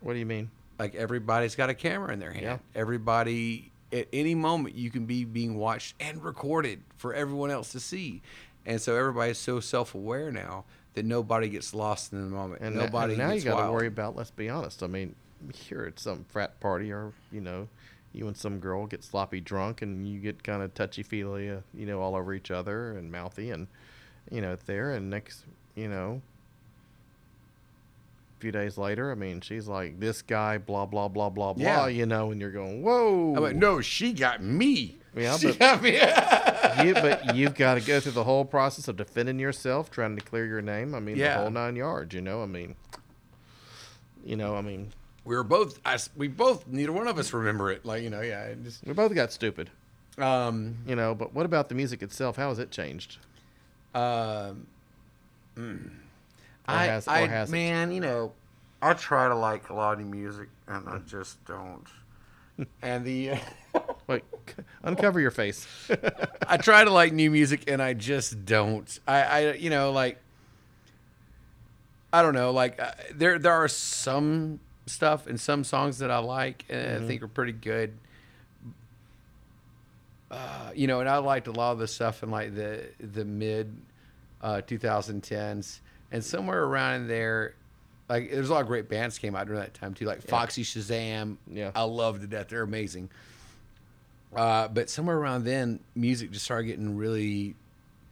What 0.00 0.12
do 0.14 0.18
you 0.18 0.26
mean? 0.26 0.50
Like 0.78 0.94
everybody's 0.94 1.54
got 1.54 1.70
a 1.70 1.74
camera 1.74 2.12
in 2.12 2.18
their 2.18 2.32
hand. 2.32 2.44
Yeah. 2.44 2.58
Everybody 2.74 3.71
at 3.92 4.08
any 4.12 4.34
moment 4.34 4.74
you 4.74 4.90
can 4.90 5.06
be 5.06 5.24
being 5.24 5.56
watched 5.56 5.94
and 6.00 6.22
recorded 6.22 6.82
for 6.96 7.14
everyone 7.14 7.50
else 7.50 7.72
to 7.72 7.80
see. 7.80 8.22
And 8.64 8.80
so 8.80 8.96
everybody's 8.96 9.38
so 9.38 9.60
self-aware 9.60 10.30
now 10.30 10.64
that 10.94 11.04
nobody 11.04 11.48
gets 11.48 11.74
lost 11.74 12.12
in 12.12 12.22
the 12.22 12.34
moment. 12.34 12.62
And 12.62 12.76
nobody 12.76 13.14
and 13.14 13.22
now 13.22 13.32
you 13.32 13.42
got 13.42 13.66
to 13.66 13.72
worry 13.72 13.88
about. 13.88 14.14
Let's 14.16 14.30
be 14.30 14.48
honest. 14.48 14.82
I 14.82 14.86
mean, 14.86 15.14
you're 15.68 15.86
at 15.86 15.98
some 15.98 16.24
frat 16.28 16.60
party, 16.60 16.92
or 16.92 17.12
you 17.30 17.40
know, 17.40 17.68
you 18.12 18.28
and 18.28 18.36
some 18.36 18.58
girl 18.60 18.86
get 18.86 19.02
sloppy 19.02 19.40
drunk, 19.40 19.82
and 19.82 20.06
you 20.06 20.20
get 20.20 20.42
kind 20.44 20.62
of 20.62 20.74
touchy 20.74 21.02
feely, 21.02 21.50
uh, 21.50 21.58
you 21.74 21.86
know, 21.86 22.00
all 22.00 22.14
over 22.14 22.34
each 22.34 22.50
other 22.50 22.96
and 22.96 23.10
mouthy, 23.10 23.50
and 23.50 23.66
you 24.30 24.40
know, 24.40 24.56
there, 24.66 24.92
and 24.92 25.10
next, 25.10 25.44
you 25.74 25.88
know. 25.88 26.22
Few 28.42 28.50
days 28.50 28.76
later, 28.76 29.12
I 29.12 29.14
mean, 29.14 29.40
she's 29.40 29.68
like, 29.68 30.00
"This 30.00 30.20
guy, 30.20 30.58
blah 30.58 30.84
blah 30.84 31.06
blah 31.06 31.30
blah 31.30 31.52
blah," 31.52 31.86
you 31.86 32.06
know, 32.06 32.32
and 32.32 32.40
you're 32.40 32.50
going, 32.50 32.82
"Whoa!" 32.82 33.36
I'm 33.36 33.42
like, 33.44 33.54
no, 33.54 33.80
she 33.80 34.12
got 34.12 34.42
me. 34.42 34.96
Yeah, 35.16 35.36
she 35.38 35.46
but- 35.52 35.58
got 35.60 35.80
me. 35.82 35.92
you, 36.84 36.94
but 36.94 37.36
you've 37.36 37.54
got 37.54 37.74
to 37.74 37.80
go 37.80 38.00
through 38.00 38.12
the 38.12 38.24
whole 38.24 38.44
process 38.44 38.88
of 38.88 38.96
defending 38.96 39.38
yourself, 39.38 39.92
trying 39.92 40.16
to 40.16 40.22
clear 40.24 40.44
your 40.44 40.60
name. 40.60 40.92
I 40.92 40.98
mean, 40.98 41.14
Yeah. 41.16 41.34
the 41.36 41.40
whole 41.42 41.50
nine 41.52 41.76
yards. 41.76 42.12
You 42.16 42.20
know, 42.20 42.42
I 42.42 42.46
mean, 42.46 42.74
you 44.24 44.34
know, 44.34 44.56
I 44.56 44.60
mean, 44.60 44.90
we 45.24 45.36
were 45.36 45.44
both. 45.44 45.78
I, 45.84 45.98
we 46.16 46.26
both. 46.26 46.66
Neither 46.66 46.90
one 46.90 47.06
of 47.06 47.18
us 47.18 47.32
remember 47.32 47.70
it. 47.70 47.84
Like 47.86 48.02
you 48.02 48.10
know, 48.10 48.22
yeah. 48.22 48.52
Just, 48.64 48.84
we 48.84 48.92
both 48.92 49.14
got 49.14 49.30
stupid. 49.32 49.70
um. 50.18 50.78
You 50.84 50.96
know, 50.96 51.14
but 51.14 51.32
what 51.32 51.46
about 51.46 51.68
the 51.68 51.76
music 51.76 52.02
itself? 52.02 52.34
How 52.36 52.48
has 52.48 52.58
it 52.58 52.72
changed? 52.72 53.18
Um. 53.94 54.66
mm. 55.56 55.90
I, 56.66 56.84
has- 56.86 57.08
I 57.08 57.26
has 57.26 57.48
it? 57.48 57.52
man, 57.52 57.92
you 57.92 58.00
know, 58.00 58.32
I 58.80 58.94
try 58.94 59.28
to 59.28 59.34
like 59.34 59.70
a 59.70 59.74
lot 59.74 60.00
of 60.00 60.06
music, 60.06 60.48
and 60.66 60.88
I 60.88 60.98
just 60.98 61.44
don't. 61.44 61.86
and 62.82 63.04
the. 63.04 63.32
Wait, 64.08 64.24
uncover 64.82 65.20
your 65.20 65.30
face. 65.30 65.66
I 66.46 66.56
try 66.56 66.84
to 66.84 66.90
like 66.90 67.12
new 67.12 67.30
music 67.30 67.70
and 67.70 67.80
I 67.80 67.94
just 67.94 68.44
don't. 68.44 68.98
I, 69.06 69.22
I 69.22 69.52
you 69.54 69.70
know, 69.70 69.92
like 69.92 70.18
I 72.12 72.22
don't 72.22 72.34
know, 72.34 72.50
like 72.50 72.80
uh, 72.80 72.92
there 73.14 73.38
there 73.38 73.52
are 73.52 73.68
some 73.68 74.60
stuff 74.86 75.26
and 75.26 75.40
some 75.40 75.64
songs 75.64 75.98
that 75.98 76.10
I 76.10 76.18
like 76.18 76.64
and 76.68 77.04
I 77.04 77.06
think 77.06 77.22
are 77.22 77.28
pretty 77.28 77.52
good. 77.52 77.96
Uh, 80.30 80.72
you 80.74 80.86
know, 80.86 81.00
and 81.00 81.08
I 81.08 81.18
liked 81.18 81.46
a 81.46 81.52
lot 81.52 81.72
of 81.72 81.78
the 81.78 81.86
stuff 81.88 82.22
in 82.22 82.30
like 82.30 82.54
the 82.54 82.86
the 82.98 83.24
mid 83.24 83.74
uh, 84.42 84.62
2010s 84.66 85.78
and 86.12 86.22
somewhere 86.22 86.62
around 86.62 87.02
in 87.02 87.08
there. 87.08 87.54
Like 88.08 88.30
there's 88.30 88.50
a 88.50 88.52
lot 88.52 88.60
of 88.60 88.66
great 88.66 88.88
bands 88.88 89.18
came 89.18 89.34
out 89.34 89.46
during 89.46 89.60
that 89.60 89.74
time 89.74 89.94
too, 89.94 90.04
like 90.04 90.22
Foxy 90.22 90.62
Shazam. 90.62 91.38
Yeah. 91.50 91.72
I 91.74 91.82
love 91.82 92.20
to 92.20 92.26
death. 92.26 92.48
They're 92.48 92.62
amazing. 92.62 93.08
Uh, 94.34 94.68
but 94.68 94.90
somewhere 94.90 95.16
around 95.16 95.44
then, 95.44 95.80
music 95.94 96.30
just 96.30 96.44
started 96.44 96.66
getting 96.66 96.96
really. 96.96 97.56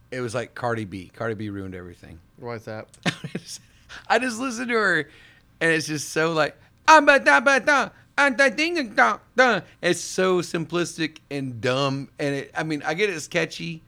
It 0.09 0.19
was 0.19 0.35
like 0.35 0.55
Cardi 0.55 0.85
B. 0.85 1.09
Cardi 1.13 1.35
B 1.35 1.49
ruined 1.49 1.75
everything. 1.75 2.19
Why 2.37 2.55
is 2.55 2.65
that? 2.65 2.87
I 4.07 4.19
just 4.19 4.39
listened 4.39 4.69
to 4.69 4.75
her, 4.75 5.09
and 5.59 5.71
it's 5.71 5.87
just 5.87 6.09
so 6.09 6.33
like 6.33 6.57
"Ah, 6.87 7.01
ba, 7.01 7.19
da, 7.19 7.39
ba, 7.39 7.59
da, 7.59 7.89
da, 8.17 8.49
ding, 8.49 8.93
da, 8.93 9.19
da." 9.35 9.61
It's 9.81 10.01
so 10.01 10.41
simplistic 10.41 11.17
and 11.29 11.61
dumb, 11.61 12.09
and 12.19 12.35
it. 12.35 12.51
I 12.55 12.63
mean, 12.63 12.83
I 12.83 12.93
get 12.93 13.09
it's 13.09 13.27
catchy, 13.27 13.81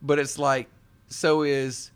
but 0.00 0.18
it's 0.18 0.38
like 0.38 0.68
so 1.08 1.42
is 1.42 1.90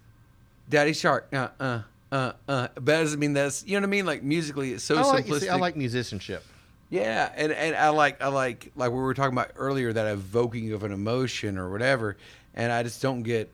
Daddy 0.68 0.92
Shark. 0.92 1.28
Uh, 1.32 1.48
uh, 1.60 1.82
uh, 2.12 2.32
uh. 2.48 2.68
But 2.74 2.84
that 2.86 3.00
doesn't 3.00 3.20
mean 3.20 3.32
that's 3.32 3.64
you 3.66 3.74
know 3.74 3.80
what 3.80 3.88
I 3.88 3.90
mean. 3.90 4.06
Like 4.06 4.22
musically, 4.22 4.72
it's 4.72 4.84
so 4.84 4.96
I 4.96 5.02
like. 5.02 5.26
simplistic. 5.26 5.40
See, 5.40 5.48
I 5.48 5.56
like 5.56 5.76
musicianship. 5.76 6.44
Yeah, 6.88 7.32
and, 7.34 7.50
and 7.52 7.74
I 7.74 7.88
like 7.88 8.22
I 8.22 8.28
like 8.28 8.70
like 8.76 8.90
we 8.92 8.98
were 8.98 9.14
talking 9.14 9.32
about 9.32 9.50
earlier 9.56 9.92
that 9.92 10.06
evoking 10.06 10.72
of 10.72 10.84
an 10.84 10.92
emotion 10.92 11.58
or 11.58 11.70
whatever, 11.70 12.16
and 12.54 12.70
I 12.72 12.82
just 12.84 13.02
don't 13.02 13.22
get 13.22 13.50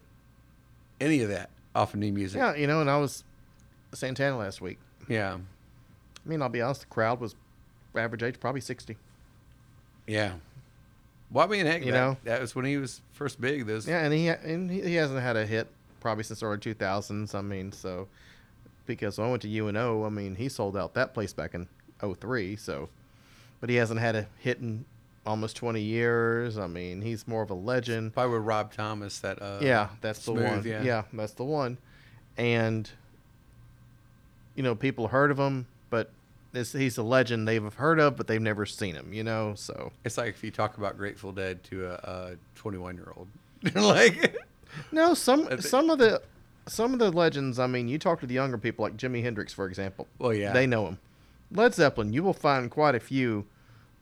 any 1.00 1.22
of 1.22 1.30
that 1.30 1.48
off 1.74 1.94
of 1.94 2.00
new 2.00 2.12
music. 2.12 2.38
Yeah, 2.38 2.54
you 2.54 2.66
know, 2.66 2.82
and 2.82 2.90
I 2.90 2.98
was 2.98 3.24
Santana 3.94 4.36
last 4.36 4.60
week. 4.60 4.78
yeah, 5.08 5.34
I 5.34 6.28
mean, 6.28 6.42
I'll 6.42 6.50
be 6.50 6.60
honest. 6.60 6.82
The 6.82 6.88
crowd 6.88 7.20
was 7.20 7.34
average 7.96 8.22
age 8.22 8.38
probably 8.38 8.60
sixty. 8.60 8.96
yeah. 10.06 10.34
Well, 11.30 11.46
I 11.46 11.48
mean, 11.48 11.64
heck, 11.64 11.82
You 11.86 11.92
that, 11.92 11.98
know? 11.98 12.16
that 12.24 12.42
was 12.42 12.54
when 12.54 12.66
he 12.66 12.76
was 12.76 13.00
first 13.12 13.40
big. 13.40 13.64
This 13.64 13.86
Yeah, 13.86 14.04
and 14.04 14.12
he 14.12 14.28
and 14.28 14.70
he 14.70 14.94
hasn't 14.96 15.20
had 15.22 15.38
a 15.38 15.46
hit 15.46 15.66
probably 16.02 16.24
since 16.24 16.42
early 16.42 16.58
two 16.58 16.74
thousands. 16.74 17.34
I 17.34 17.40
mean, 17.40 17.72
so 17.72 18.08
because 18.86 19.16
when 19.16 19.28
I 19.28 19.30
went 19.30 19.42
to 19.42 19.48
UNO, 19.58 20.04
I 20.04 20.08
mean, 20.10 20.34
he 20.34 20.48
sold 20.48 20.76
out 20.76 20.92
that 20.94 21.14
place 21.14 21.32
back 21.32 21.54
in 21.54 21.68
03, 22.02 22.56
So, 22.56 22.88
but 23.60 23.70
he 23.70 23.76
hasn't 23.76 24.00
had 24.00 24.16
a 24.16 24.26
hit 24.38 24.58
in 24.58 24.84
almost 25.24 25.56
twenty 25.56 25.80
years. 25.80 26.58
I 26.58 26.66
mean, 26.66 27.00
he's 27.00 27.26
more 27.28 27.42
of 27.42 27.50
a 27.50 27.54
legend. 27.54 28.12
probably 28.12 28.38
with 28.38 28.46
Rob 28.46 28.72
Thomas. 28.72 29.20
That 29.20 29.40
uh, 29.40 29.60
Yeah, 29.62 29.88
that's 30.00 30.24
the 30.24 30.32
one. 30.32 30.64
yeah. 30.66 30.82
Yeah. 30.82 31.02
that's 31.12 31.32
the 31.34 31.44
one. 31.44 31.78
And 32.36 32.90
you 34.56 34.62
know, 34.62 34.74
people 34.74 35.08
heard 35.08 35.30
of 35.30 35.38
him, 35.38 35.66
but 35.90 36.10
this 36.52 36.72
he's 36.72 36.98
a 36.98 37.02
legend 37.02 37.46
they've 37.46 37.72
heard 37.74 38.00
of, 38.00 38.16
but 38.16 38.26
they've 38.26 38.42
never 38.42 38.66
seen 38.66 38.94
him. 38.96 39.12
You 39.12 39.22
know, 39.22 39.54
so 39.54 39.92
It's 40.04 40.18
like 40.18 40.30
if 40.30 40.42
you 40.42 40.50
talk 40.50 40.76
about 40.76 40.96
Grateful 40.98 41.30
Dead 41.32 41.62
to 41.64 41.86
a, 41.86 42.32
a 42.32 42.36
21 42.56 42.96
year 42.96 43.12
old, 43.16 43.28
like 43.74 44.36
no, 44.92 45.14
some 45.14 45.46
think- 45.46 45.62
some 45.62 45.90
of 45.90 45.98
the 45.98 46.22
some 46.66 46.92
of 46.92 46.98
the 46.98 47.10
legends. 47.10 47.58
I 47.58 47.66
mean, 47.66 47.88
you 47.88 47.98
talk 47.98 48.20
to 48.20 48.26
the 48.26 48.34
younger 48.34 48.58
people, 48.58 48.84
like 48.84 48.96
Jimi 48.96 49.22
Hendrix, 49.22 49.52
for 49.52 49.66
example. 49.66 50.06
Well, 50.18 50.32
yeah. 50.32 50.52
they 50.52 50.66
know 50.66 50.86
him. 50.86 50.98
Led 51.50 51.74
Zeppelin, 51.74 52.12
you 52.12 52.22
will 52.22 52.32
find 52.32 52.70
quite 52.70 52.94
a 52.94 53.00
few 53.00 53.46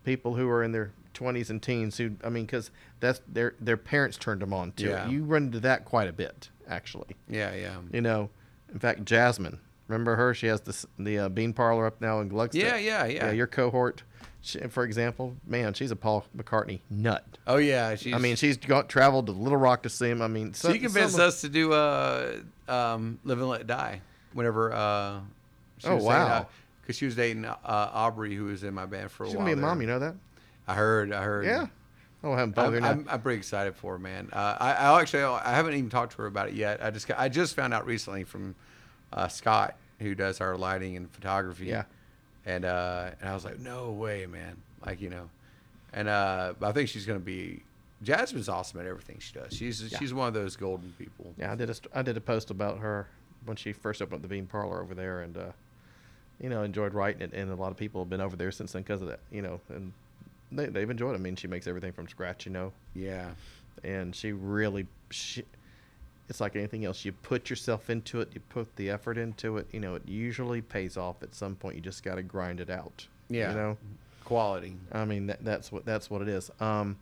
people 0.04 0.34
who 0.34 0.48
are 0.48 0.62
in 0.62 0.72
their 0.72 0.92
twenties 1.14 1.50
and 1.50 1.60
teens 1.62 1.96
who, 1.98 2.12
I 2.22 2.28
mean, 2.28 2.44
because 2.46 2.70
that's 3.00 3.20
their 3.26 3.54
their 3.60 3.76
parents 3.76 4.16
turned 4.16 4.42
them 4.42 4.52
on 4.52 4.72
to 4.72 4.84
Yeah. 4.88 5.06
it. 5.06 5.10
You 5.10 5.24
run 5.24 5.44
into 5.44 5.60
that 5.60 5.84
quite 5.84 6.08
a 6.08 6.12
bit, 6.12 6.50
actually. 6.68 7.16
yeah, 7.28 7.54
yeah, 7.54 7.78
You 7.92 8.00
know, 8.02 8.30
in 8.72 8.78
fact, 8.78 9.04
Jasmine, 9.04 9.58
Remember 9.88 10.14
her? 10.14 10.32
She 10.34 10.46
has 10.46 10.60
this 10.60 10.86
the 11.00 11.18
uh, 11.18 11.28
bean 11.28 11.52
parlor 11.52 11.84
up 11.84 12.00
now 12.00 12.20
in 12.20 12.30
Gluckstadt. 12.30 12.54
Yeah, 12.54 12.76
yeah, 12.76 13.06
yeah. 13.06 13.30
your 13.32 13.48
cohort, 13.48 14.04
she, 14.42 14.58
for 14.68 14.84
example, 14.84 15.36
man, 15.46 15.74
she's 15.74 15.90
a 15.90 15.96
Paul 15.96 16.24
McCartney 16.36 16.80
nut. 16.88 17.24
Oh 17.46 17.56
yeah, 17.56 17.94
she's. 17.96 18.14
I 18.14 18.18
mean, 18.18 18.36
she's 18.36 18.56
got 18.56 18.88
traveled 18.88 19.26
to 19.26 19.32
Little 19.32 19.58
Rock 19.58 19.82
to 19.82 19.88
see 19.88 20.08
him. 20.08 20.22
I 20.22 20.28
mean, 20.28 20.52
she 20.54 20.78
convinced 20.78 21.18
us 21.18 21.40
to 21.42 21.48
do 21.48 21.72
uh, 21.72 22.36
um, 22.68 23.18
"Live 23.24 23.38
and 23.38 23.48
Let 23.48 23.66
Die" 23.66 24.00
whenever. 24.32 24.72
Uh, 24.72 25.20
Oh, 25.82 25.96
wow. 25.96 26.46
Because 26.82 26.96
she 26.96 27.06
was 27.06 27.14
dating 27.14 27.46
uh, 27.46 27.56
Aubrey, 27.64 28.34
who 28.36 28.44
was 28.44 28.64
in 28.64 28.74
my 28.74 28.84
band 28.84 29.10
for 29.10 29.24
a 29.24 29.26
She's 29.28 29.34
while. 29.34 29.46
gonna 29.46 29.56
be 29.56 29.62
a 29.62 29.64
mom. 29.66 29.80
You 29.80 29.86
know 29.86 29.98
that? 30.00 30.14
I 30.68 30.74
heard. 30.74 31.10
I 31.10 31.22
heard. 31.22 31.46
Yeah. 31.46 31.68
Oh, 32.22 32.32
I 32.34 32.38
haven't 32.38 32.54
told 32.54 32.74
her 32.74 32.78
I'm. 32.80 32.84
I'm, 32.84 33.06
I'm 33.08 33.22
pretty 33.22 33.38
excited 33.38 33.74
for 33.76 33.94
her, 33.94 33.98
man. 33.98 34.28
Uh, 34.30 34.56
I, 34.60 34.72
I 34.74 35.00
actually 35.00 35.22
I 35.22 35.54
haven't 35.54 35.72
even 35.72 35.88
talked 35.88 36.12
to 36.12 36.18
her 36.18 36.26
about 36.26 36.48
it 36.48 36.54
yet. 36.54 36.84
I 36.84 36.90
just 36.90 37.10
I 37.16 37.30
just 37.30 37.56
found 37.56 37.72
out 37.72 37.86
recently 37.86 38.24
from 38.24 38.54
uh, 39.10 39.28
Scott, 39.28 39.76
who 40.00 40.14
does 40.14 40.42
our 40.42 40.54
lighting 40.58 40.96
and 40.98 41.10
photography. 41.10 41.64
Yeah. 41.66 41.84
And 42.46 42.64
uh, 42.64 43.10
and 43.20 43.28
I 43.28 43.34
was 43.34 43.44
like, 43.44 43.58
no 43.60 43.90
way, 43.90 44.26
man. 44.26 44.56
Like 44.84 45.00
you 45.00 45.10
know, 45.10 45.28
and 45.92 46.08
uh, 46.08 46.54
I 46.62 46.72
think 46.72 46.88
she's 46.88 47.06
gonna 47.06 47.18
be. 47.18 47.62
Jasmine's 48.02 48.48
awesome 48.48 48.80
at 48.80 48.86
everything 48.86 49.18
she 49.18 49.34
does. 49.34 49.52
She's 49.52 49.92
she's 49.98 50.14
one 50.14 50.26
of 50.28 50.32
those 50.34 50.56
golden 50.56 50.92
people. 50.98 51.34
Yeah, 51.38 51.52
I 51.52 51.54
did 51.54 51.68
a 51.68 51.74
I 51.92 52.00
did 52.02 52.16
a 52.16 52.20
post 52.20 52.50
about 52.50 52.78
her 52.78 53.08
when 53.44 53.56
she 53.58 53.72
first 53.74 54.00
opened 54.00 54.16
up 54.16 54.22
the 54.22 54.28
Bean 54.28 54.46
Parlor 54.46 54.80
over 54.80 54.94
there, 54.94 55.20
and 55.20 55.36
uh, 55.36 55.52
you 56.40 56.48
know 56.48 56.62
enjoyed 56.62 56.94
writing 56.94 57.20
it. 57.20 57.34
And 57.34 57.50
a 57.50 57.54
lot 57.54 57.70
of 57.72 57.76
people 57.76 58.00
have 58.00 58.08
been 58.08 58.22
over 58.22 58.36
there 58.36 58.50
since 58.52 58.72
then 58.72 58.80
because 58.82 59.02
of 59.02 59.08
that. 59.08 59.20
You 59.30 59.42
know, 59.42 59.60
and 59.68 59.92
they 60.50 60.66
they've 60.66 60.88
enjoyed 60.88 61.12
it. 61.12 61.16
I 61.16 61.18
mean, 61.18 61.36
she 61.36 61.46
makes 61.46 61.66
everything 61.66 61.92
from 61.92 62.08
scratch. 62.08 62.46
You 62.46 62.52
know, 62.52 62.72
Yeah. 62.94 63.32
and 63.84 64.16
she 64.16 64.32
really 64.32 64.86
she. 65.10 65.44
It's 66.30 66.40
like 66.40 66.56
anything 66.56 66.84
else. 66.84 67.04
You 67.04 67.12
put 67.12 67.50
yourself 67.50 67.90
into 67.90 68.20
it. 68.20 68.30
You 68.32 68.40
put 68.48 68.74
the 68.76 68.88
effort 68.88 69.18
into 69.18 69.58
it. 69.58 69.66
You 69.72 69.80
know, 69.80 69.96
it 69.96 70.02
usually 70.06 70.62
pays 70.62 70.96
off 70.96 71.22
at 71.22 71.34
some 71.34 71.56
point. 71.56 71.74
You 71.74 71.82
just 71.82 72.02
got 72.04 72.14
to 72.14 72.22
grind 72.22 72.60
it 72.60 72.70
out. 72.70 73.06
Yeah. 73.28 73.50
You 73.50 73.56
know. 73.56 73.76
Quality. 74.24 74.76
I 74.92 75.04
mean, 75.04 75.26
that, 75.26 75.44
that's 75.44 75.72
what 75.72 75.84
that's 75.84 76.08
what 76.08 76.22
it 76.22 76.28
is. 76.28 76.50
Um, 76.60 76.96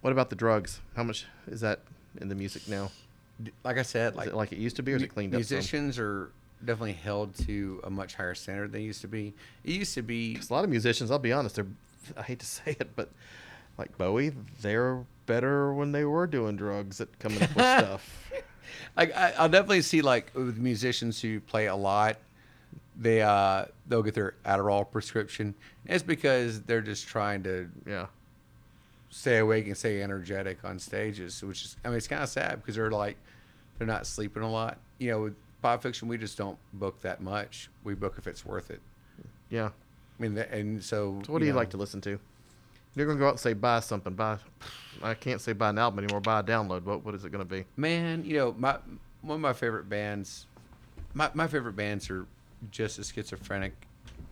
what 0.00 0.12
about 0.12 0.28
the 0.28 0.36
drugs? 0.36 0.80
How 0.96 1.04
much 1.04 1.24
is 1.46 1.60
that 1.60 1.80
in 2.20 2.28
the 2.28 2.34
music 2.34 2.68
now? 2.68 2.90
Like 3.64 3.78
I 3.78 3.82
said, 3.82 4.16
like 4.16 4.28
it 4.28 4.34
like 4.34 4.52
it 4.52 4.58
used 4.58 4.76
to 4.76 4.82
be, 4.82 4.92
or 4.92 4.96
is 4.96 5.02
it 5.02 5.08
cleaned 5.14 5.34
up? 5.34 5.38
musicians 5.38 5.98
are 5.98 6.30
definitely 6.64 6.92
held 6.94 7.34
to 7.46 7.80
a 7.84 7.90
much 7.90 8.14
higher 8.16 8.34
standard 8.34 8.72
than 8.72 8.80
they 8.80 8.84
used 8.84 9.00
to 9.02 9.08
be. 9.08 9.34
It 9.64 9.70
used 9.70 9.94
to 9.94 10.02
be 10.02 10.34
'Cause 10.34 10.50
a 10.50 10.52
lot 10.52 10.64
of 10.64 10.70
musicians, 10.70 11.10
I'll 11.12 11.18
be 11.20 11.32
honest, 11.32 11.54
they're 11.56 11.66
I 12.16 12.22
hate 12.22 12.40
to 12.40 12.46
say 12.46 12.76
it, 12.80 12.96
but 12.96 13.08
like 13.78 13.96
Bowie, 13.98 14.32
they're 14.60 15.04
better 15.26 15.72
when 15.72 15.92
they 15.92 16.04
were 16.04 16.26
doing 16.26 16.56
drugs 16.56 17.00
at 17.00 17.18
coming 17.18 17.42
up 17.42 17.54
with 17.54 17.64
stuff. 17.78 18.30
I, 18.96 19.32
I'll 19.38 19.48
definitely 19.48 19.82
see 19.82 20.02
like 20.02 20.30
with 20.34 20.58
musicians 20.58 21.20
who 21.20 21.40
play 21.40 21.66
a 21.66 21.76
lot, 21.76 22.16
they 22.96 23.22
uh 23.22 23.66
they'll 23.86 24.02
get 24.02 24.14
their 24.14 24.34
Adderall 24.44 24.90
prescription. 24.90 25.54
It's 25.86 26.02
because 26.02 26.62
they're 26.62 26.80
just 26.82 27.06
trying 27.06 27.42
to 27.44 27.68
Yeah. 27.86 28.06
stay 29.10 29.38
awake 29.38 29.66
and 29.66 29.76
stay 29.76 30.02
energetic 30.02 30.64
on 30.64 30.78
stages, 30.78 31.42
which 31.42 31.64
is 31.64 31.76
I 31.84 31.88
mean 31.88 31.96
it's 31.96 32.08
kind 32.08 32.22
of 32.22 32.28
sad 32.28 32.56
because 32.60 32.76
they're 32.76 32.90
like 32.90 33.16
they're 33.78 33.86
not 33.86 34.06
sleeping 34.06 34.42
a 34.42 34.50
lot. 34.50 34.78
You 34.98 35.10
know, 35.12 35.20
with 35.22 35.34
pop 35.62 35.82
fiction 35.82 36.08
we 36.08 36.18
just 36.18 36.36
don't 36.36 36.58
book 36.74 37.00
that 37.02 37.20
much. 37.22 37.70
We 37.84 37.94
book 37.94 38.14
if 38.18 38.26
it's 38.26 38.44
worth 38.44 38.70
it. 38.70 38.80
Yeah. 39.48 39.70
I 40.18 40.22
mean, 40.22 40.36
and 40.38 40.82
so. 40.84 41.20
So 41.26 41.32
what 41.32 41.40
do 41.40 41.46
you 41.46 41.52
know, 41.52 41.58
like 41.58 41.70
to 41.70 41.76
listen 41.78 42.00
to? 42.02 42.18
You're 42.94 43.06
gonna 43.06 43.18
go 43.18 43.26
out 43.26 43.30
and 43.32 43.40
say 43.40 43.52
buy 43.54 43.80
something. 43.80 44.14
Buy. 44.14 44.38
I 45.02 45.14
can't 45.14 45.40
say 45.40 45.52
buy 45.52 45.70
an 45.70 45.78
album 45.78 46.04
anymore. 46.04 46.20
Buy 46.20 46.40
a 46.40 46.42
download. 46.42 46.82
What 46.84 47.04
what 47.04 47.14
is 47.14 47.24
it 47.24 47.32
gonna 47.32 47.44
be? 47.44 47.64
Man, 47.76 48.24
you 48.24 48.36
know, 48.36 48.54
my 48.58 48.76
one 49.22 49.36
of 49.36 49.40
my 49.40 49.52
favorite 49.52 49.88
bands, 49.88 50.46
my 51.14 51.30
my 51.34 51.46
favorite 51.46 51.74
bands 51.76 52.10
are 52.10 52.26
just 52.70 52.98
as 52.98 53.10
schizophrenic 53.12 53.72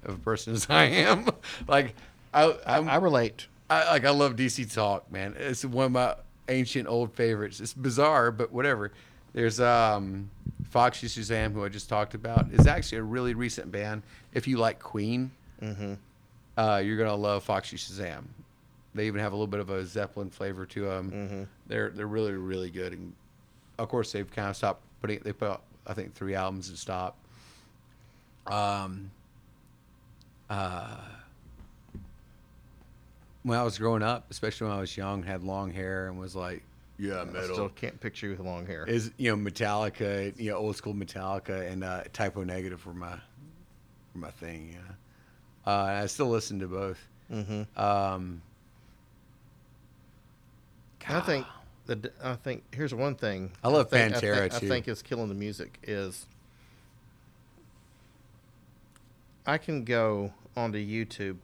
of 0.04 0.14
a 0.14 0.18
person 0.18 0.52
as 0.54 0.68
I 0.70 0.84
am. 0.84 1.28
like 1.68 1.94
I 2.34 2.54
I'm, 2.66 2.88
I 2.88 2.96
relate. 2.96 3.46
I 3.68 3.90
like 3.92 4.04
I 4.04 4.10
love 4.10 4.36
DC 4.36 4.72
Talk, 4.72 5.10
man. 5.10 5.34
It's 5.38 5.64
one 5.64 5.86
of 5.86 5.92
my 5.92 6.14
ancient 6.48 6.88
old 6.88 7.12
favorites. 7.14 7.60
It's 7.60 7.72
bizarre, 7.74 8.30
but 8.30 8.52
whatever. 8.52 8.92
There's 9.32 9.60
um 9.60 10.30
Foxy 10.70 11.06
Shazam, 11.08 11.52
who 11.52 11.64
I 11.64 11.68
just 11.68 11.88
talked 11.88 12.14
about, 12.14 12.52
is 12.52 12.66
actually 12.66 12.98
a 12.98 13.02
really 13.02 13.34
recent 13.34 13.72
band. 13.72 14.02
If 14.34 14.46
you 14.46 14.58
like 14.58 14.78
Queen, 14.78 15.30
Mm-hmm. 15.62 15.94
uh, 16.56 16.78
you're 16.78 16.96
gonna 16.96 17.14
love 17.14 17.42
Foxy 17.44 17.76
Shazam. 17.76 18.24
They 18.94 19.06
even 19.06 19.20
have 19.20 19.32
a 19.32 19.36
little 19.36 19.46
bit 19.46 19.60
of 19.60 19.70
a 19.70 19.84
Zeppelin 19.86 20.30
flavor 20.30 20.66
to 20.66 20.84
them. 20.86 21.10
Mhm. 21.12 21.46
They're 21.66 21.90
they're 21.90 22.06
really 22.06 22.32
really 22.32 22.70
good. 22.70 22.92
And 22.92 23.12
of 23.78 23.88
course, 23.88 24.12
they've 24.12 24.30
kind 24.30 24.48
of 24.48 24.56
stopped 24.56 24.82
putting. 25.00 25.20
They 25.20 25.32
put 25.32 25.48
out 25.48 25.62
I 25.86 25.94
think 25.94 26.14
three 26.14 26.34
albums 26.34 26.68
and 26.68 26.78
stopped. 26.78 27.18
Um. 28.46 29.10
Uh. 30.48 30.96
When 33.42 33.58
I 33.58 33.62
was 33.62 33.78
growing 33.78 34.02
up, 34.02 34.30
especially 34.30 34.66
when 34.68 34.76
I 34.76 34.80
was 34.80 34.94
young, 34.96 35.22
had 35.22 35.42
long 35.42 35.72
hair 35.72 36.08
and 36.08 36.18
was 36.18 36.36
like, 36.36 36.62
yeah, 36.98 37.22
I 37.22 37.24
metal 37.24 37.54
still 37.54 37.68
can't 37.70 37.98
picture 37.98 38.26
you 38.26 38.32
with 38.32 38.40
long 38.40 38.66
hair. 38.66 38.84
is 38.86 39.10
you 39.16 39.34
know 39.34 39.50
Metallica, 39.50 40.38
you 40.38 40.50
know 40.50 40.58
old 40.58 40.76
school 40.76 40.92
Metallica 40.94 41.70
and 41.70 41.82
uh, 41.82 42.02
Type 42.12 42.36
O 42.36 42.42
Negative 42.44 42.84
were 42.84 42.92
my 42.92 43.12
were 44.14 44.20
my 44.20 44.30
thing. 44.32 44.74
Yeah, 44.74 45.72
uh, 45.72 46.02
I 46.02 46.06
still 46.06 46.28
listen 46.28 46.58
to 46.58 46.68
both. 46.68 46.98
mm-hmm. 47.32 47.80
Um, 47.80 48.42
I 51.08 51.20
think 51.20 51.46
the 51.86 52.10
I 52.22 52.34
think 52.34 52.62
here's 52.74 52.94
one 52.94 53.14
thing. 53.16 53.52
I 53.64 53.68
love 53.68 53.90
think, 53.90 54.14
Pantera, 54.14 54.36
I 54.36 54.48
think, 54.48 54.52
too. 54.60 54.66
I 54.66 54.68
think 54.68 54.88
is 54.88 55.02
killing 55.02 55.28
the 55.28 55.34
music 55.34 55.78
is 55.82 56.26
I 59.46 59.58
can 59.58 59.84
go 59.84 60.32
onto 60.56 60.78
YouTube 60.78 61.38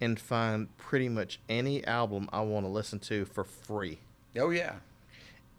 and 0.00 0.18
find 0.18 0.74
pretty 0.78 1.08
much 1.08 1.40
any 1.48 1.84
album 1.84 2.28
I 2.32 2.40
want 2.40 2.64
to 2.64 2.70
listen 2.70 2.98
to 3.00 3.24
for 3.24 3.44
free. 3.44 3.98
oh 4.38 4.50
yeah, 4.50 4.76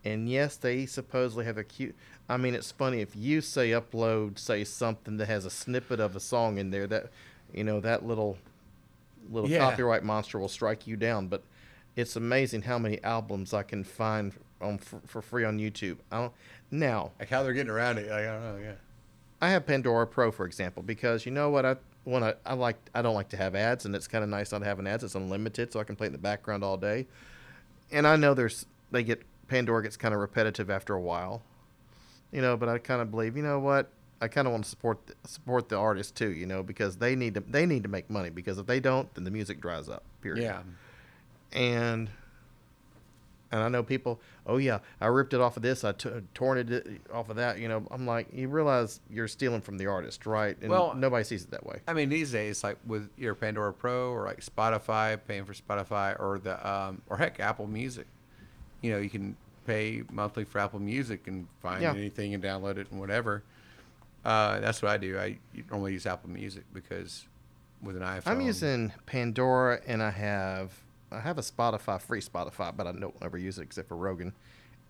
And 0.05 0.29
yes, 0.29 0.55
they 0.55 0.85
supposedly 0.85 1.45
have 1.45 1.57
a 1.57 1.63
cute. 1.63 1.95
I 2.27 2.37
mean, 2.37 2.53
it's 2.55 2.71
funny 2.71 3.01
if 3.01 3.15
you 3.15 3.41
say 3.41 3.71
upload, 3.71 4.39
say 4.39 4.63
something 4.63 5.17
that 5.17 5.27
has 5.27 5.45
a 5.45 5.49
snippet 5.49 5.99
of 5.99 6.15
a 6.15 6.19
song 6.19 6.57
in 6.57 6.71
there 6.71 6.87
that, 6.87 7.07
you 7.53 7.63
know, 7.63 7.79
that 7.81 8.05
little, 8.05 8.37
little 9.29 9.49
Yeah. 9.49 9.59
copyright 9.59 10.03
monster 10.03 10.39
will 10.39 10.47
strike 10.47 10.87
you 10.87 10.95
down. 10.95 11.27
But 11.27 11.43
it's 11.95 12.15
amazing 12.15 12.63
how 12.63 12.79
many 12.79 13.03
albums 13.03 13.53
I 13.53 13.63
can 13.63 13.83
find 13.83 14.33
on 14.61 14.77
for, 14.77 15.01
for 15.05 15.21
free 15.21 15.43
on 15.43 15.57
YouTube. 15.57 15.97
I 16.11 16.21
don't, 16.21 16.33
now 16.71 17.11
like 17.19 17.29
how 17.29 17.43
they're 17.43 17.53
getting 17.53 17.71
around 17.71 17.97
it. 17.97 18.09
Like, 18.09 18.25
I 18.25 18.33
don't 18.33 18.43
know. 18.43 18.59
Yeah, 18.61 18.75
I 19.41 19.49
have 19.49 19.65
Pandora 19.65 20.07
Pro, 20.07 20.31
for 20.31 20.45
example, 20.45 20.83
because 20.83 21.25
you 21.25 21.31
know 21.31 21.49
what 21.49 21.65
I 21.65 21.75
want 22.05 22.25
to. 22.25 22.37
I 22.45 22.53
like. 22.53 22.77
I 22.93 23.01
don't 23.01 23.15
like 23.15 23.29
to 23.29 23.37
have 23.37 23.55
ads, 23.55 23.85
and 23.85 23.95
it's 23.95 24.07
kind 24.07 24.23
of 24.23 24.29
nice 24.29 24.51
not 24.51 24.63
having 24.63 24.87
ads. 24.87 25.03
It's 25.03 25.15
unlimited, 25.15 25.73
so 25.73 25.79
I 25.79 25.83
can 25.83 25.95
play 25.95 26.07
in 26.07 26.13
the 26.13 26.19
background 26.19 26.63
all 26.63 26.77
day. 26.77 27.07
And 27.91 28.05
I 28.05 28.15
know 28.15 28.33
there's 28.33 28.65
they 28.91 29.03
get 29.03 29.23
Pandora 29.47 29.83
gets 29.83 29.97
kind 29.97 30.13
of 30.13 30.19
repetitive 30.19 30.69
after 30.69 30.93
a 30.93 31.01
while, 31.01 31.41
you 32.31 32.41
know. 32.41 32.57
But 32.57 32.69
I 32.69 32.77
kind 32.77 33.01
of 33.01 33.11
believe, 33.11 33.35
you 33.35 33.43
know 33.43 33.59
what? 33.59 33.89
I 34.21 34.27
kind 34.27 34.47
of 34.47 34.51
want 34.51 34.65
to 34.65 34.69
support 34.69 35.07
the, 35.07 35.15
support 35.25 35.69
the 35.69 35.77
artist 35.77 36.15
too, 36.15 36.31
you 36.31 36.45
know, 36.45 36.61
because 36.61 36.97
they 36.97 37.15
need 37.15 37.35
to 37.35 37.39
they 37.39 37.65
need 37.65 37.83
to 37.83 37.89
make 37.89 38.09
money. 38.09 38.29
Because 38.29 38.57
if 38.57 38.65
they 38.65 38.79
don't, 38.79 39.13
then 39.13 39.23
the 39.23 39.31
music 39.31 39.61
dries 39.61 39.87
up. 39.87 40.03
Period 40.21 40.43
yeah. 40.43 40.61
And 41.53 42.09
and 43.51 43.63
I 43.63 43.67
know 43.67 43.81
people. 43.81 44.19
Oh 44.45 44.57
yeah, 44.57 44.79
I 45.01 45.07
ripped 45.07 45.33
it 45.33 45.41
off 45.41 45.57
of 45.57 45.63
this. 45.63 45.83
I 45.83 45.91
t- 45.93 46.09
torn 46.35 46.59
it 46.59 47.01
off 47.11 47.29
of 47.29 47.37
that. 47.37 47.57
You 47.57 47.67
know, 47.67 47.83
I'm 47.89 48.05
like, 48.05 48.27
you 48.31 48.47
realize 48.47 48.99
you're 49.09 49.27
stealing 49.27 49.61
from 49.61 49.77
the 49.79 49.87
artist, 49.87 50.25
right? 50.27 50.55
And 50.61 50.69
Well- 50.69 50.93
nobody 50.93 51.23
sees 51.23 51.43
it 51.45 51.51
that 51.51 51.65
way. 51.65 51.79
I 51.87 51.93
mean, 51.93 52.09
these 52.09 52.31
days, 52.31 52.63
like 52.63 52.77
with 52.85 53.09
your 53.17 53.33
Pandora 53.33 53.73
Pro 53.73 54.11
or 54.11 54.25
like 54.25 54.41
Spotify, 54.41 55.19
paying 55.27 55.45
for 55.45 55.53
Spotify 55.53 56.19
or 56.19 56.37
the 56.37 56.67
um, 56.69 57.01
or 57.09 57.17
heck, 57.17 57.39
Apple 57.39 57.65
Music. 57.67 58.05
You 58.81 58.91
know, 58.91 58.97
you 58.99 59.09
can 59.09 59.35
pay 59.65 60.03
monthly 60.11 60.43
for 60.43 60.59
Apple 60.59 60.79
Music 60.79 61.27
and 61.27 61.47
find 61.61 61.81
Yeah. 61.81 61.91
anything 61.93 62.33
and 62.35 62.43
download 62.43 62.77
it 62.77 62.91
and 62.91 62.99
whatever. 62.99 63.43
Uh, 64.23 64.59
that's 64.59 64.81
what 64.81 64.91
I 64.91 64.97
do. 64.97 65.17
I 65.17 65.39
normally 65.71 65.93
use 65.93 66.05
Apple 66.05 66.29
Music 66.29 66.63
because 66.73 67.25
with 67.81 67.95
an 67.95 68.03
iPhone, 68.03 68.27
I'm 68.27 68.41
using 68.41 68.93
Pandora, 69.07 69.79
and 69.87 70.03
I 70.03 70.09
have 70.11 70.71
I 71.11 71.19
have 71.19 71.37
a 71.37 71.41
Spotify 71.41 72.01
free 72.01 72.21
Spotify, 72.21 72.75
but 72.75 72.87
I 72.87 72.91
don't 72.91 73.15
ever 73.21 73.37
use 73.37 73.57
it 73.57 73.63
except 73.63 73.87
for 73.89 73.97
Rogan. 73.97 74.33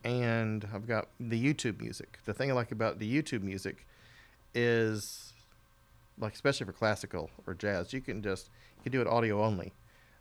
And 0.04 0.68
I've 0.74 0.88
got 0.88 1.10
the 1.20 1.41
YouTube 1.41 1.82
music. 1.82 2.20
The 2.26 2.34
thing 2.34 2.50
I 2.52 2.54
like 2.54 2.72
about 2.72 3.00
the 3.00 3.22
YouTube 3.22 3.41
music 3.41 3.86
is, 4.54 5.34
like 6.18 6.34
especially 6.34 6.66
for 6.66 6.74
classical 6.74 7.30
or 7.46 7.54
jazz, 7.54 7.94
you 7.94 8.02
can 8.02 8.22
just 8.22 8.50
you 8.78 8.84
can 8.84 8.91
do 8.91 9.02
it 9.02 9.08
audio 9.08 9.44
only. 9.44 9.74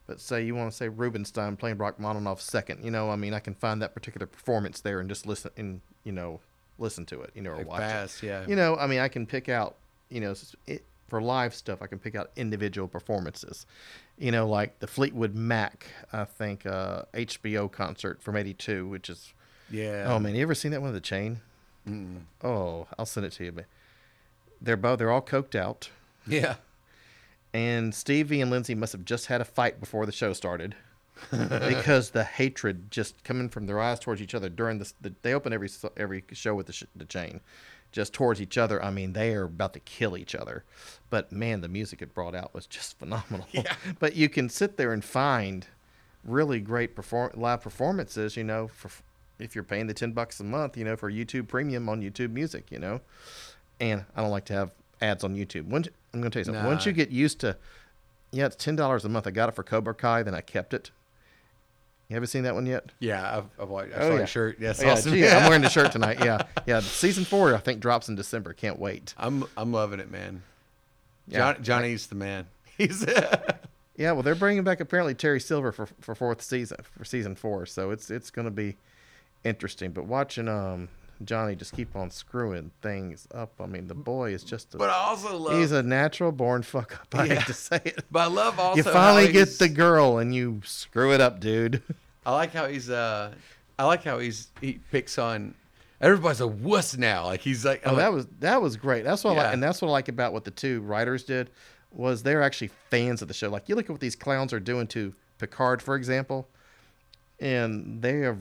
But 0.07 0.21
say 0.21 0.43
you 0.43 0.55
want 0.55 0.71
to 0.71 0.77
say 0.77 0.89
Rubinstein 0.89 1.57
playing 1.57 1.77
Rachmaninoff 1.77 2.41
second, 2.41 2.83
you 2.83 2.91
know, 2.91 3.11
I 3.11 3.17
mean, 3.17 3.35
I 3.35 3.41
can 3.41 3.55
find 3.55 3.83
that 3.83 3.95
particular 3.95 4.27
performance 4.27 4.81
there 4.81 5.01
and 5.01 5.09
just 5.09 5.27
listen 5.27 5.51
and 5.57 5.81
you 6.03 6.13
know 6.13 6.41
listen 6.79 7.05
to 7.07 7.21
it, 7.23 7.31
you 7.35 7.43
know, 7.43 7.51
or 7.51 7.59
like 7.59 7.69
watch 7.69 7.81
it. 7.81 7.85
fast, 7.85 8.23
yeah. 8.23 8.47
You 8.47 8.57
know, 8.57 8.77
I 8.77 8.87
mean, 8.87 9.01
I 9.01 9.09
can 9.09 9.27
pick 9.27 9.49
out, 9.49 9.77
you 10.09 10.21
know, 10.21 10.35
it, 10.67 10.85
for 11.09 11.21
live 11.21 11.55
stuff, 11.55 11.81
I 11.83 11.87
can 11.87 11.99
pick 11.99 12.15
out 12.15 12.31
individual 12.37 12.87
performances. 12.89 13.67
You 14.19 14.31
know, 14.31 14.47
like 14.47 14.79
the 14.81 14.87
Fleetwood 14.87 15.35
Mac, 15.35 15.87
I 16.13 16.25
think, 16.25 16.67
uh, 16.67 17.03
HBO 17.15 17.71
concert 17.71 18.23
from 18.23 18.37
'82, 18.37 18.87
which 18.87 19.09
is, 19.09 19.33
yeah. 19.71 20.05
oh 20.07 20.19
man, 20.19 20.35
you 20.35 20.43
ever 20.43 20.55
seen 20.55 20.71
that 20.73 20.81
one 20.81 20.89
of 20.89 20.95
the 20.95 21.01
chain? 21.01 21.41
Mm. 21.89 22.23
Oh, 22.45 22.87
I'll 22.99 23.07
send 23.07 23.27
it 23.27 23.33
to 23.33 23.45
you. 23.45 23.53
But 23.53 23.65
they're 24.61 24.77
both 24.77 24.99
they're 24.99 25.11
all 25.11 25.23
coked 25.23 25.55
out, 25.55 25.91
Yeah. 26.27 26.57
and 27.55 27.95
Stevie 27.95 28.41
and 28.41 28.51
Lindsay 28.51 28.75
must 28.75 28.93
have 28.93 29.05
just 29.05 29.27
had 29.27 29.41
a 29.41 29.45
fight 29.45 29.81
before 29.81 30.05
the 30.07 30.13
show 30.13 30.33
started. 30.33 30.75
because 31.31 32.11
the 32.11 32.23
hatred 32.23 32.93
just 32.93 33.25
coming 33.25 33.49
from 33.49 33.67
their 33.67 33.81
eyes 33.81 33.99
towards 33.99 34.23
each 34.23 34.37
other 34.37 34.49
during 34.49 34.79
this, 34.79 34.95
the, 35.01 35.13
they 35.23 35.35
open 35.35 35.53
every 35.53 35.69
every 35.97 36.23
show 36.33 36.55
with 36.55 36.67
the, 36.69 36.73
sh- 36.73 36.85
the 36.95 37.05
chain, 37.05 37.41
just 37.93 38.13
towards 38.13 38.41
each 38.41 38.59
other. 38.59 38.83
I 38.83 38.91
mean, 38.91 39.13
they 39.13 39.33
are 39.35 39.45
about 39.45 39.73
to 39.75 39.81
kill 39.81 40.17
each 40.17 40.35
other. 40.35 40.65
But 41.11 41.33
man, 41.33 41.61
the 41.61 41.69
music 41.69 42.03
it 42.03 42.15
brought 42.15 42.35
out 42.35 42.55
was 42.55 42.67
just 42.67 42.99
phenomenal. 42.99 43.47
Yeah. 43.53 43.75
But 43.99 44.15
you 44.17 44.29
can 44.29 44.49
sit 44.49 44.77
there 44.77 44.93
and 44.93 45.05
find 45.05 45.67
really 46.25 46.61
great 46.61 46.95
perform- 46.95 47.33
live 47.35 47.63
performances. 47.63 48.37
You 48.37 48.45
know, 48.45 48.69
for 48.69 48.91
if 49.39 49.55
you're 49.55 49.65
paying 49.65 49.87
the 49.87 49.95
ten 49.95 50.13
bucks 50.13 50.41
a 50.41 50.45
month, 50.45 50.77
you 50.77 50.85
know, 50.85 50.97
for 50.97 51.11
YouTube 51.11 51.49
Premium 51.49 51.89
on 51.89 52.03
YouTube 52.03 52.31
Music, 52.33 52.71
you 52.71 52.79
know. 52.79 53.01
And 53.81 54.05
I 54.17 54.21
don't 54.21 54.31
like 54.31 54.45
to 54.47 54.53
have 54.55 54.73
ads 55.01 55.25
on 55.25 55.37
YouTube. 55.37 55.67
Once 55.67 55.89
I'm 56.13 56.21
going 56.21 56.31
to 56.31 56.37
tell 56.37 56.41
you 56.41 56.45
something. 56.45 56.65
Once 56.65 56.85
you 56.85 56.93
get 56.93 57.11
used 57.11 57.39
to, 57.41 57.57
yeah, 58.33 58.47
it's 58.47 58.57
ten 58.57 58.77
dollars 58.77 59.05
a 59.05 59.09
month. 59.09 59.27
I 59.27 59.31
got 59.31 59.49
it 59.49 59.55
for 59.55 59.63
Cobra 59.63 59.95
Kai, 59.95 60.23
then 60.23 60.35
I 60.35 60.41
kept 60.41 60.75
it. 60.75 60.91
You 62.09 62.15
haven't 62.15 62.29
seen 62.29 62.45
that 62.45 62.55
one 62.55 62.65
yet? 62.67 62.85
Yeah. 63.01 63.39
I've, 63.39 63.45
I've 63.61 63.69
watched, 63.69 63.93
I 63.93 63.97
Oh, 63.97 64.01
saw 64.01 64.09
yeah. 64.13 64.17
your 64.19 64.27
shirt. 64.27 64.57
Yes. 64.61 64.81
Oh, 64.83 64.87
yeah, 64.87 64.93
awesome. 64.93 65.13
gee, 65.13 65.29
I'm 65.29 65.45
wearing 65.47 65.63
the 65.63 65.69
shirt 65.69 65.93
tonight. 65.93 66.19
Yeah, 66.25 66.43
yeah. 66.67 66.81
Season 66.81 67.25
four, 67.25 67.55
I 67.55 67.59
think, 67.59 67.81
drops 67.81 68.09
in 68.09 68.15
December. 68.15 68.55
Can't 68.55 68.79
wait. 68.79 69.15
I'm, 69.19 69.45
I'm 69.57 69.73
loving 69.73 70.01
it, 70.01 70.11
man. 70.11 70.43
Yeah. 71.27 71.53
John, 71.55 71.63
Johnny's 71.63 72.07
the 72.07 72.15
man. 72.15 72.47
He's 72.79 73.05
Yeah, 73.97 74.13
well, 74.13 74.23
they're 74.23 74.37
bringing 74.37 74.63
back 74.63 74.79
apparently 74.81 75.15
Terry 75.15 75.41
Silver 75.41 75.73
for 75.73 75.89
for 76.01 76.15
fourth 76.15 76.41
season 76.41 76.79
for 76.97 77.05
season 77.05 77.35
four, 77.35 77.67
so 77.67 77.91
it's 77.91 78.11
it's 78.13 78.31
going 78.31 78.45
to 78.45 78.53
be 78.53 78.77
interesting. 79.43 79.91
But 79.91 80.05
watching 80.05 80.47
um 80.47 80.89
Johnny 81.25 81.57
just 81.57 81.75
keep 81.75 81.97
on 81.97 82.11
screwing 82.11 82.71
things 82.83 83.27
up. 83.35 83.53
I 83.61 83.67
mean, 83.67 83.89
the 83.89 83.95
boy 83.95 84.33
is 84.33 84.45
just 84.45 84.75
a, 84.75 84.79
But 84.79 84.91
I 84.91 84.95
also 84.95 85.37
love. 85.37 85.59
he's 85.59 85.73
a 85.73 85.83
natural 85.83 86.31
born 86.33 86.63
fuck 86.63 86.95
up. 87.01 87.15
I 87.15 87.25
Yeah. 87.25 87.35
hate 87.37 87.47
to 87.47 87.53
say 87.55 87.81
it. 87.85 88.05
but 88.11 88.21
I 88.21 88.27
love 88.27 88.59
also. 88.59 88.77
You 88.77 88.83
finally 88.85 89.33
get 89.33 89.59
the 89.59 89.69
girl 89.69 90.19
and 90.19 90.35
you 90.35 90.61
screw 90.65 91.13
it 91.13 91.21
up, 91.21 91.41
dude. 91.41 91.83
I 92.25 92.33
like 92.35 92.53
how 92.53 92.67
he's. 92.67 92.89
Uh, 92.91 93.33
I 93.79 93.85
like 93.87 94.05
how 94.05 94.19
he's. 94.19 94.49
He 94.61 94.81
picks 94.91 95.19
on. 95.19 95.55
Everybody's 96.01 96.41
a 96.41 96.47
wuss 96.47 96.97
now. 96.97 97.25
Like 97.27 97.41
he's 97.41 97.65
like. 97.65 97.83
Oh, 97.85 97.91
I'm 97.91 97.97
that 97.97 98.07
like, 98.07 98.15
was 98.15 98.27
that 98.41 98.63
was 98.63 98.77
great. 98.77 99.03
That's 99.05 99.25
what 99.25 99.33
I 99.39 99.43
like, 99.45 99.53
and 99.55 99.63
that's 99.63 99.83
what 99.83 99.89
I 99.89 99.93
like 99.93 100.09
about 100.09 100.33
what 100.33 100.45
the 100.45 100.51
two 100.53 100.81
writers 100.83 101.25
did 101.25 101.51
was 101.91 102.23
they're 102.23 102.43
actually 102.43 102.69
fans 102.91 103.23
of 103.23 103.29
the 103.29 103.35
show. 103.35 103.49
Like 103.49 103.69
you 103.69 103.75
look 103.75 103.87
at 103.87 103.91
what 103.91 104.01
these 104.01 104.15
clowns 104.15 104.53
are 104.53 104.61
doing 104.61 104.87
to 104.89 105.15
Picard, 105.39 105.81
for 105.81 105.97
example, 105.97 106.47
and 107.41 108.03
they 108.03 108.19
have 108.21 108.39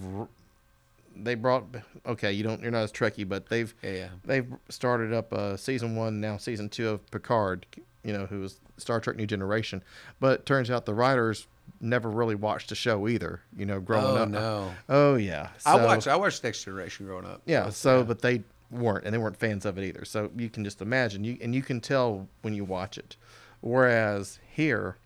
they 1.23 1.35
brought 1.35 1.65
okay, 2.05 2.31
you 2.31 2.43
don't 2.43 2.61
you're 2.61 2.71
not 2.71 2.83
as 2.83 2.91
Trekkie, 2.91 3.27
but 3.27 3.47
they've 3.49 3.73
Yeah, 3.83 4.09
they've 4.25 4.47
started 4.69 5.13
up 5.13 5.33
uh, 5.33 5.57
season 5.57 5.95
one 5.95 6.19
now 6.21 6.37
season 6.37 6.69
two 6.69 6.89
of 6.89 7.09
Picard. 7.11 7.65
You 8.03 8.13
know, 8.13 8.25
who 8.25 8.39
was 8.41 8.59
Star 8.77 8.99
Trek 9.01 9.17
New 9.17 9.25
Generation, 9.27 9.83
but 10.19 10.39
it 10.41 10.45
turns 10.45 10.71
out 10.71 10.85
the 10.85 10.93
writers 10.93 11.47
never 11.81 12.09
really 12.09 12.35
watched 12.35 12.69
the 12.69 12.75
show 12.75 13.07
either. 13.09 13.41
You 13.57 13.65
know, 13.65 13.79
growing 13.81 14.05
Oh 14.05 14.23
up. 14.23 14.29
no. 14.29 14.71
Oh 14.87 15.15
yeah. 15.15 15.49
I 15.65 15.75
watched. 15.83 16.07
I 16.07 16.15
watched 16.15 16.43
Next 16.43 16.63
Generation 16.63 17.05
growing 17.05 17.25
up. 17.25 17.41
yeah. 17.45 17.69
So, 17.69 18.03
but 18.05 18.21
they 18.21 18.43
weren't, 18.71 19.03
and 19.05 19.13
they 19.13 19.17
weren't 19.17 19.35
fans 19.37 19.65
of 19.65 19.77
it 19.77 19.83
either. 19.83 20.05
So 20.05 20.29
you 20.37 20.49
can 20.49 20.63
just 20.63 20.81
imagine 20.81 21.23
you, 21.25 21.37
and 21.41 21.53
you 21.53 21.61
can 21.61 21.81
tell 21.81 22.27
when 22.43 22.53
you 22.53 22.63
watch 22.63 22.97
it. 22.97 23.17
Whereas 23.59 24.39
here, 24.53 24.97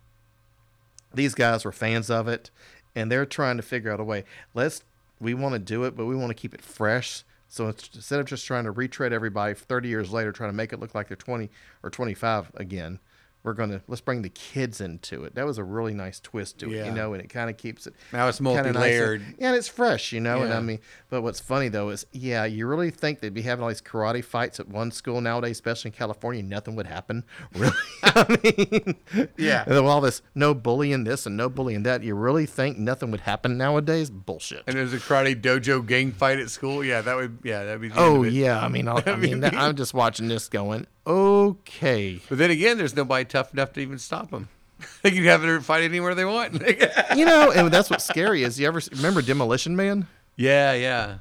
these 1.14 1.34
guys 1.34 1.66
were 1.66 1.72
fans 1.72 2.10
of 2.10 2.28
it, 2.28 2.52
and 2.96 3.12
they're 3.12 3.26
trying 3.26 3.58
to 3.58 3.64
figure 3.64 3.92
out 3.92 4.00
a 4.00 4.04
way. 4.04 4.24
Let's 4.54 4.84
we 5.22 5.34
want 5.34 5.54
to 5.54 5.60
do 5.60 5.84
it, 5.84 5.96
but 5.96 6.06
we 6.06 6.16
want 6.16 6.30
to 6.30 6.34
keep 6.36 6.54
it 6.54 6.62
fresh. 6.62 7.24
So 7.48 7.68
instead 7.68 8.20
of 8.20 8.26
just 8.26 8.46
trying 8.46 8.64
to 8.64 8.72
retread 8.72 9.14
everybody 9.14 9.54
30 9.54 9.88
years 9.88 10.12
later, 10.12 10.32
trying 10.32 10.50
to 10.50 10.56
make 10.56 10.74
it 10.74 10.80
look 10.80 10.96
like 10.96 11.10
they're 11.10 11.18
20 11.18 11.50
or 11.84 11.90
25 11.90 12.52
again, 12.56 13.00
we're 13.44 13.54
gonna 13.54 13.82
let's 13.88 14.02
bring 14.02 14.22
the 14.22 14.30
kids 14.30 14.82
into 14.82 15.24
it. 15.24 15.36
That 15.36 15.46
was 15.46 15.58
a 15.58 15.64
really 15.64 15.94
nice 15.94 16.20
twist 16.20 16.60
to 16.60 16.72
it, 16.72 16.76
Yeah. 16.78 16.86
you 16.86 16.92
know, 16.92 17.14
and 17.14 17.24
it 17.24 17.30
kind 17.30 17.50
of 17.50 17.58
keeps 17.58 17.88
it 17.88 17.94
Now 18.14 18.28
it's 18.28 18.38
kinda 18.38 18.54
nice 18.54 18.66
and- 18.66 18.74
multi-layered. 18.76 19.22
and 19.40 19.56
it's 19.56 19.68
fresh, 19.68 20.12
you 20.12 20.20
know. 20.20 20.42
And 20.42 20.54
I 20.54 20.60
mean, 20.60 20.80
but 21.10 21.22
what's 21.24 21.40
funny 21.40 21.68
though 21.68 21.90
is, 21.90 22.06
yeah, 22.12 22.46
you 22.46 22.68
really 22.68 22.92
think 22.92 23.20
they'd 23.20 23.34
be 23.34 23.42
having 23.42 23.64
all 23.64 23.70
these 23.70 23.82
karate 23.82 24.24
fights 24.24 24.60
at 24.60 24.68
one 24.68 24.92
school 24.92 25.22
nowadays, 25.22 25.58
especially 25.58 25.90
in 25.90 25.94
California, 25.94 26.44
nothing 26.44 26.76
would 26.76 26.88
happen. 26.88 27.24
Really? 27.56 27.74
I 28.04 28.38
mean, 28.44 29.28
Yeah. 29.38 29.64
And 29.66 29.76
then 29.76 29.86
all 29.86 30.02
this 30.02 30.22
no 30.36 30.54
bullying 30.54 31.04
this 31.04 31.26
and 31.26 31.36
no 31.38 31.50
bullying 31.50 31.84
that. 31.84 32.04
You 32.04 32.16
really 32.16 32.46
think 32.46 32.78
nothing 32.78 33.12
would 33.12 33.22
happen 33.22 33.58
nowadays? 33.58 34.10
Bullshit. 34.10 34.64
And 34.68 34.76
there's 34.78 34.94
a 34.94 34.98
karate 34.98 35.40
dojo 35.40 35.86
gang 35.86 36.12
fight 36.12 36.40
at 36.40 36.50
school. 36.50 36.84
Yeah, 36.84 37.02
that 37.02 37.16
would. 37.16 37.40
Yeah, 37.44 37.64
that'd 37.66 37.82
be. 37.82 37.92
Oh 37.96 38.24
yeah, 38.24 38.60
I 38.64 38.68
mean, 38.68 38.88
I, 38.90 39.02
I 39.06 39.16
mean, 39.16 39.40
that, 39.42 39.56
I'm 39.56 39.76
just 39.76 39.94
watching 39.94 40.28
this 40.28 40.48
going, 40.50 40.88
okay. 41.08 42.20
But 42.30 42.38
then 42.38 42.52
again, 42.52 42.78
there's 42.78 42.96
nobody 42.96 43.26
tough 43.26 43.54
enough 43.54 43.74
to 43.74 43.80
even 43.82 43.98
stop 44.00 44.32
them. 44.32 44.50
they 45.04 45.12
can 45.12 45.24
have 45.26 45.42
their 45.42 45.62
fight 45.62 45.84
anywhere 45.84 46.16
they 46.16 46.26
want. 46.26 46.62
You 47.16 47.26
know, 47.26 47.52
and 47.52 47.70
that's 47.72 47.90
what's 47.90 48.06
scary 48.06 48.44
is 48.44 48.58
you 48.60 48.68
ever 48.68 48.82
remember 48.96 49.22
Demolition 49.22 49.76
Man? 49.76 50.08
yeah, 50.38 50.74
yeah. 50.74 51.18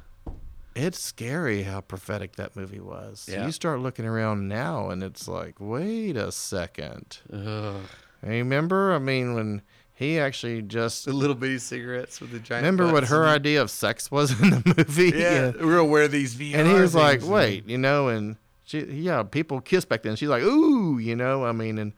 It's 0.77 1.01
scary 1.01 1.65
how 1.65 1.81
prophetic 1.81 2.37
that 2.37 2.55
movie 2.55 2.79
was. 2.79 3.29
Yeah. 3.31 3.45
You 3.45 3.51
start 3.51 3.81
looking 3.81 4.05
around 4.07 4.47
now, 4.49 4.91
and 4.91 5.03
it's 5.03 5.27
like, 5.27 5.57
wait 5.59 6.17
a 6.17 6.31
second. 6.31 7.19
Ugh. 7.33 7.75
Remember? 8.23 8.93
I 8.95 8.99
mean, 9.01 9.35
when 9.35 9.63
he 9.95 10.21
actually 10.21 10.63
just 10.63 11.07
The 11.07 11.13
little 11.13 11.35
bitty 11.35 11.59
cigarettes 11.59 12.21
with 12.21 12.31
the 12.31 12.39
giant. 12.39 12.65
remember 12.65 12.93
what 12.93 13.05
her 13.09 13.27
idea 13.27 13.61
of 13.61 13.69
sex 13.71 14.11
was 14.13 14.31
in 14.41 14.51
the 14.51 14.75
movie. 14.89 15.19
Yeah, 15.19 15.51
we're 15.51 15.77
gonna 15.79 15.85
wear 15.87 16.07
these 16.07 16.37
VR. 16.37 16.55
and 16.55 16.69
he 16.69 16.75
was 16.75 16.95
like, 16.95 17.15
things 17.19 17.25
and- 17.25 17.33
wait, 17.33 17.69
you 17.69 17.77
know, 17.79 18.09
and 18.09 18.37
she, 18.71 18.85
yeah, 18.85 19.25
people 19.25 19.61
kissed 19.61 19.89
back 19.89 20.03
then. 20.03 20.15
She's 20.15 20.29
like, 20.29 20.45
ooh, 20.45 20.99
you 20.99 21.17
know, 21.17 21.45
I 21.45 21.51
mean, 21.51 21.77
and 21.77 21.93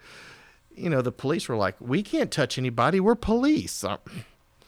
you 0.75 0.89
know, 0.89 1.03
the 1.03 1.13
police 1.13 1.47
were 1.47 1.57
like, 1.57 1.77
we 1.81 2.03
can't 2.03 2.31
touch 2.31 2.57
anybody. 2.57 2.99
We're 2.99 3.15
police. 3.15 3.85
Uh, 3.85 3.99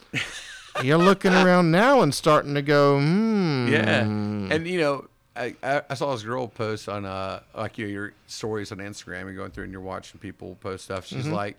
You're 0.82 0.98
looking 0.98 1.32
around 1.32 1.70
now 1.70 2.02
and 2.02 2.14
starting 2.14 2.54
to 2.56 2.62
go, 2.62 2.98
hmm. 2.98 3.68
Yeah, 3.68 4.00
and 4.02 4.66
you 4.66 4.80
know, 4.80 5.08
I, 5.34 5.54
I, 5.62 5.94
saw 5.94 6.12
this 6.12 6.22
girl 6.22 6.46
post 6.46 6.90
on 6.90 7.06
uh 7.06 7.40
like 7.56 7.78
you 7.78 7.86
know, 7.86 7.92
your 7.92 8.12
stories 8.26 8.70
on 8.70 8.78
Instagram. 8.78 9.22
You're 9.22 9.34
going 9.34 9.50
through 9.50 9.64
and 9.64 9.72
you're 9.72 9.80
watching 9.80 10.20
people 10.20 10.58
post 10.60 10.84
stuff. 10.84 11.06
She's 11.06 11.26
like, 11.26 11.56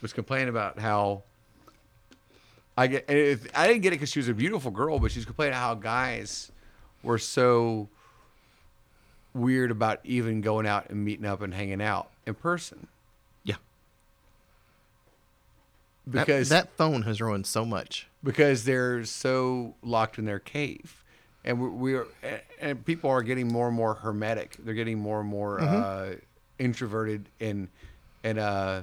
was 0.00 0.14
complaining 0.14 0.48
about 0.48 0.78
how. 0.78 1.22
I 2.78 2.86
get. 2.86 3.10
it, 3.10 3.40
I 3.54 3.66
didn't 3.66 3.82
get 3.82 3.88
it 3.88 3.96
because 3.96 4.10
she 4.10 4.20
was 4.20 4.28
a 4.28 4.34
beautiful 4.34 4.70
girl, 4.70 4.98
but 4.98 5.10
she's 5.10 5.26
complaining 5.26 5.54
how 5.54 5.74
guys 5.74 6.50
were 7.02 7.18
so 7.18 7.90
weird 9.34 9.70
about 9.70 10.00
even 10.04 10.40
going 10.40 10.66
out 10.66 10.90
and 10.90 11.04
meeting 11.04 11.24
up 11.26 11.40
and 11.42 11.54
hanging 11.54 11.80
out 11.82 12.10
in 12.26 12.34
person 12.34 12.86
Yeah. 13.44 13.56
Because 16.08 16.48
that, 16.48 16.70
phone 16.76 17.02
has 17.02 17.20
ruined 17.20 17.46
so 17.46 17.64
much. 17.64 18.08
because 18.24 18.64
they're 18.64 19.04
so 19.04 19.74
locked 19.82 20.18
in 20.18 20.24
their 20.24 20.38
cave 20.40 21.02
and 21.44 21.60
we're, 21.60 21.70
we're 21.70 22.06
and 22.60 22.84
people 22.84 23.10
are 23.10 23.22
getting 23.22 23.48
more 23.48 23.68
and 23.68 23.76
more 23.76 23.94
hermetic 23.94 24.56
they're 24.64 24.74
getting 24.74 24.98
more 24.98 25.20
and 25.20 25.28
more 25.28 25.60
uh, 25.60 26.14
introverted 26.58 27.28
and 27.40 27.66
and 28.22 28.38
uh 28.38 28.82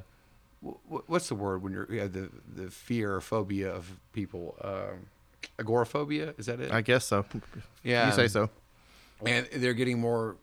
wh- 0.61 1.09
what's 1.09 1.29
the 1.29 1.35
word 1.35 1.61
when 1.63 1.71
you're 1.71 1.87
you 1.89 2.01
have 2.01 2.11
the 2.11 2.29
the 2.53 2.69
fear 2.69 3.15
or 3.15 3.21
phobia 3.21 3.71
of 3.71 3.89
people 4.11 4.57
um 4.61 5.07
agoraphobia 5.57 6.33
is 6.37 6.47
that 6.47 6.59
it 6.59 6.69
I 6.71 6.81
guess 6.81 7.05
so. 7.05 7.25
Yeah. 7.83 8.07
You 8.07 8.13
say 8.13 8.27
so. 8.27 8.49
And 9.25 9.47
they're 9.53 9.73
getting 9.73 9.99
more 9.99 10.35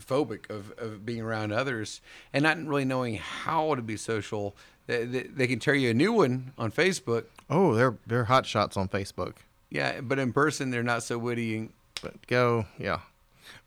phobic 0.00 0.48
of, 0.50 0.72
of 0.78 1.04
being 1.04 1.20
around 1.20 1.52
others 1.52 2.00
and 2.32 2.42
not 2.42 2.58
really 2.64 2.84
knowing 2.84 3.16
how 3.16 3.74
to 3.74 3.82
be 3.82 3.96
social 3.96 4.56
they, 4.86 5.04
they, 5.04 5.22
they 5.24 5.46
can 5.46 5.58
tear 5.58 5.74
you 5.74 5.90
a 5.90 5.94
new 5.94 6.12
one 6.12 6.52
on 6.58 6.72
facebook 6.72 7.24
Oh, 7.50 7.74
they're 7.74 7.96
they're 8.06 8.24
hot 8.24 8.46
shots 8.46 8.76
on 8.76 8.88
Facebook. 8.88 9.34
yeah 9.70 10.00
but 10.00 10.18
in 10.18 10.32
person 10.32 10.70
they're 10.70 10.82
not 10.82 11.02
so 11.02 11.18
witty 11.18 11.56
and 11.58 11.72
But 12.02 12.26
go, 12.26 12.64
yeah. 12.78 13.00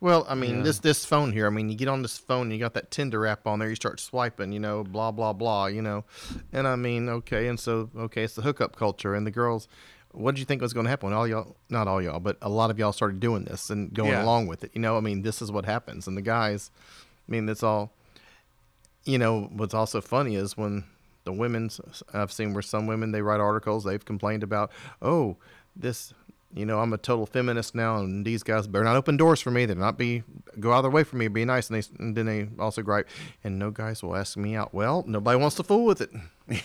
Well, 0.02 0.26
I 0.28 0.36
mean, 0.36 0.64
this 0.64 0.80
this 0.80 1.06
phone 1.06 1.32
here. 1.32 1.46
I 1.48 1.50
mean, 1.52 1.70
you 1.70 1.76
get 1.76 1.88
on 1.88 2.02
this 2.02 2.18
phone, 2.18 2.50
you 2.52 2.58
got 2.58 2.74
that 2.74 2.90
Tinder 2.92 3.26
app 3.28 3.46
on 3.48 3.60
there. 3.60 3.70
You 3.70 3.76
start 3.76 4.00
swiping, 4.00 4.52
you 4.52 4.60
know, 4.60 4.84
blah 4.84 5.12
blah 5.12 5.32
blah, 5.34 5.68
you 5.68 5.82
know, 5.82 6.04
and 6.52 6.68
I 6.68 6.76
mean, 6.76 7.08
okay, 7.08 7.48
and 7.48 7.60
so 7.60 7.90
okay, 7.96 8.24
it's 8.24 8.36
the 8.36 8.42
hookup 8.42 8.76
culture, 8.76 9.14
and 9.14 9.26
the 9.28 9.32
girls. 9.32 9.68
What 10.16 10.34
did 10.36 10.40
you 10.40 10.46
think 10.46 10.62
was 10.62 10.74
going 10.74 10.86
to 10.86 10.90
happen? 10.90 11.14
All 11.14 11.28
y'all, 11.28 11.56
not 11.70 11.88
all 11.88 12.02
y'all, 12.02 12.20
but 12.20 12.38
a 12.42 12.50
lot 12.50 12.72
of 12.72 12.80
y'all 12.80 12.94
started 12.94 13.20
doing 13.20 13.44
this 13.46 13.70
and 13.70 13.94
going 13.94 14.12
Yeah. 14.12 14.24
along 14.24 14.48
with 14.48 14.64
it. 14.64 14.72
You 14.74 14.82
know, 14.82 14.98
I 14.98 15.02
mean, 15.02 15.22
this 15.22 15.42
is 15.42 15.52
what 15.52 15.66
happens, 15.66 16.08
and 16.08 16.16
the 16.18 16.22
guys. 16.22 16.72
I 17.28 17.32
mean, 17.32 17.46
that's 17.46 17.64
all. 17.64 17.92
You 19.04 19.18
know, 19.20 19.44
what's 19.54 19.74
also 19.74 20.02
funny 20.02 20.36
is 20.36 20.58
when 20.58 20.84
the 21.26 21.32
women's 21.34 21.80
I've 22.14 22.32
seen 22.32 22.54
where 22.54 22.62
some 22.64 22.88
women 22.88 23.12
they 23.12 23.22
write 23.22 23.40
articles 23.40 23.84
they've 23.84 24.04
complained 24.04 24.42
about, 24.44 24.72
oh, 25.02 25.38
this 25.76 26.14
you 26.54 26.66
know, 26.66 26.80
I'm 26.80 26.94
a 26.94 26.98
total 26.98 27.26
feminist 27.26 27.76
now, 27.76 27.98
and 27.98 28.24
these 28.26 28.42
guys 28.42 28.66
better 28.66 28.86
not 28.86 28.96
open 28.96 29.18
doors 29.18 29.42
for 29.42 29.52
me. 29.52 29.66
They're 29.66 29.76
not 29.76 29.98
be 29.98 30.24
go 30.60 30.72
out 30.72 30.78
of 30.78 30.84
their 30.84 30.92
way 30.92 31.04
for 31.04 31.18
me, 31.18 31.28
be 31.28 31.44
nice. 31.44 31.70
And, 31.70 31.82
they, 31.84 31.88
and 32.00 32.16
then 32.16 32.26
they 32.28 32.48
also 32.58 32.82
gripe, 32.82 33.10
and 33.44 33.60
no 33.60 33.72
guys 33.72 34.02
will 34.02 34.16
ask 34.16 34.38
me 34.38 34.56
out. 34.56 34.74
Well, 34.74 35.04
nobody 35.06 35.38
wants 35.38 35.58
to 35.58 35.64
fool 35.64 35.84
with 35.86 36.00
it. 36.00 36.12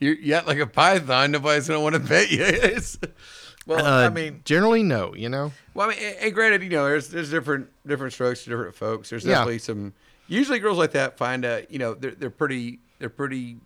You're 0.00 0.14
yet 0.14 0.46
like 0.46 0.58
a 0.58 0.66
python. 0.66 1.30
Nobody's 1.30 1.68
gonna 1.68 1.80
want 1.80 1.94
to 1.94 2.00
bet 2.00 2.30
you. 2.30 2.42
It's, 2.44 2.98
Well, 3.66 3.84
Uh, 3.84 4.06
I 4.06 4.08
mean, 4.08 4.40
generally, 4.44 4.82
no. 4.82 5.14
You 5.14 5.28
know, 5.28 5.52
well, 5.74 5.88
I 5.90 5.94
mean, 5.94 6.14
and- 6.20 6.34
granted, 6.34 6.62
you 6.62 6.70
know, 6.70 6.84
there's 6.86 7.08
there's 7.08 7.30
different 7.30 7.68
different 7.86 8.12
strokes 8.14 8.42
for 8.42 8.50
different 8.50 8.74
folks. 8.74 9.10
There's 9.10 9.24
Yeah. 9.24 9.32
definitely 9.34 9.58
some. 9.58 9.92
Usually, 10.26 10.58
girls 10.58 10.78
like 10.78 10.92
that 10.92 11.18
find 11.18 11.44
a 11.44 11.66
you 11.68 11.78
know 11.78 11.94
they're 11.94 12.12
they're 12.12 12.30
pretty 12.30 12.78
they're 12.98 13.10
pretty, 13.10 13.58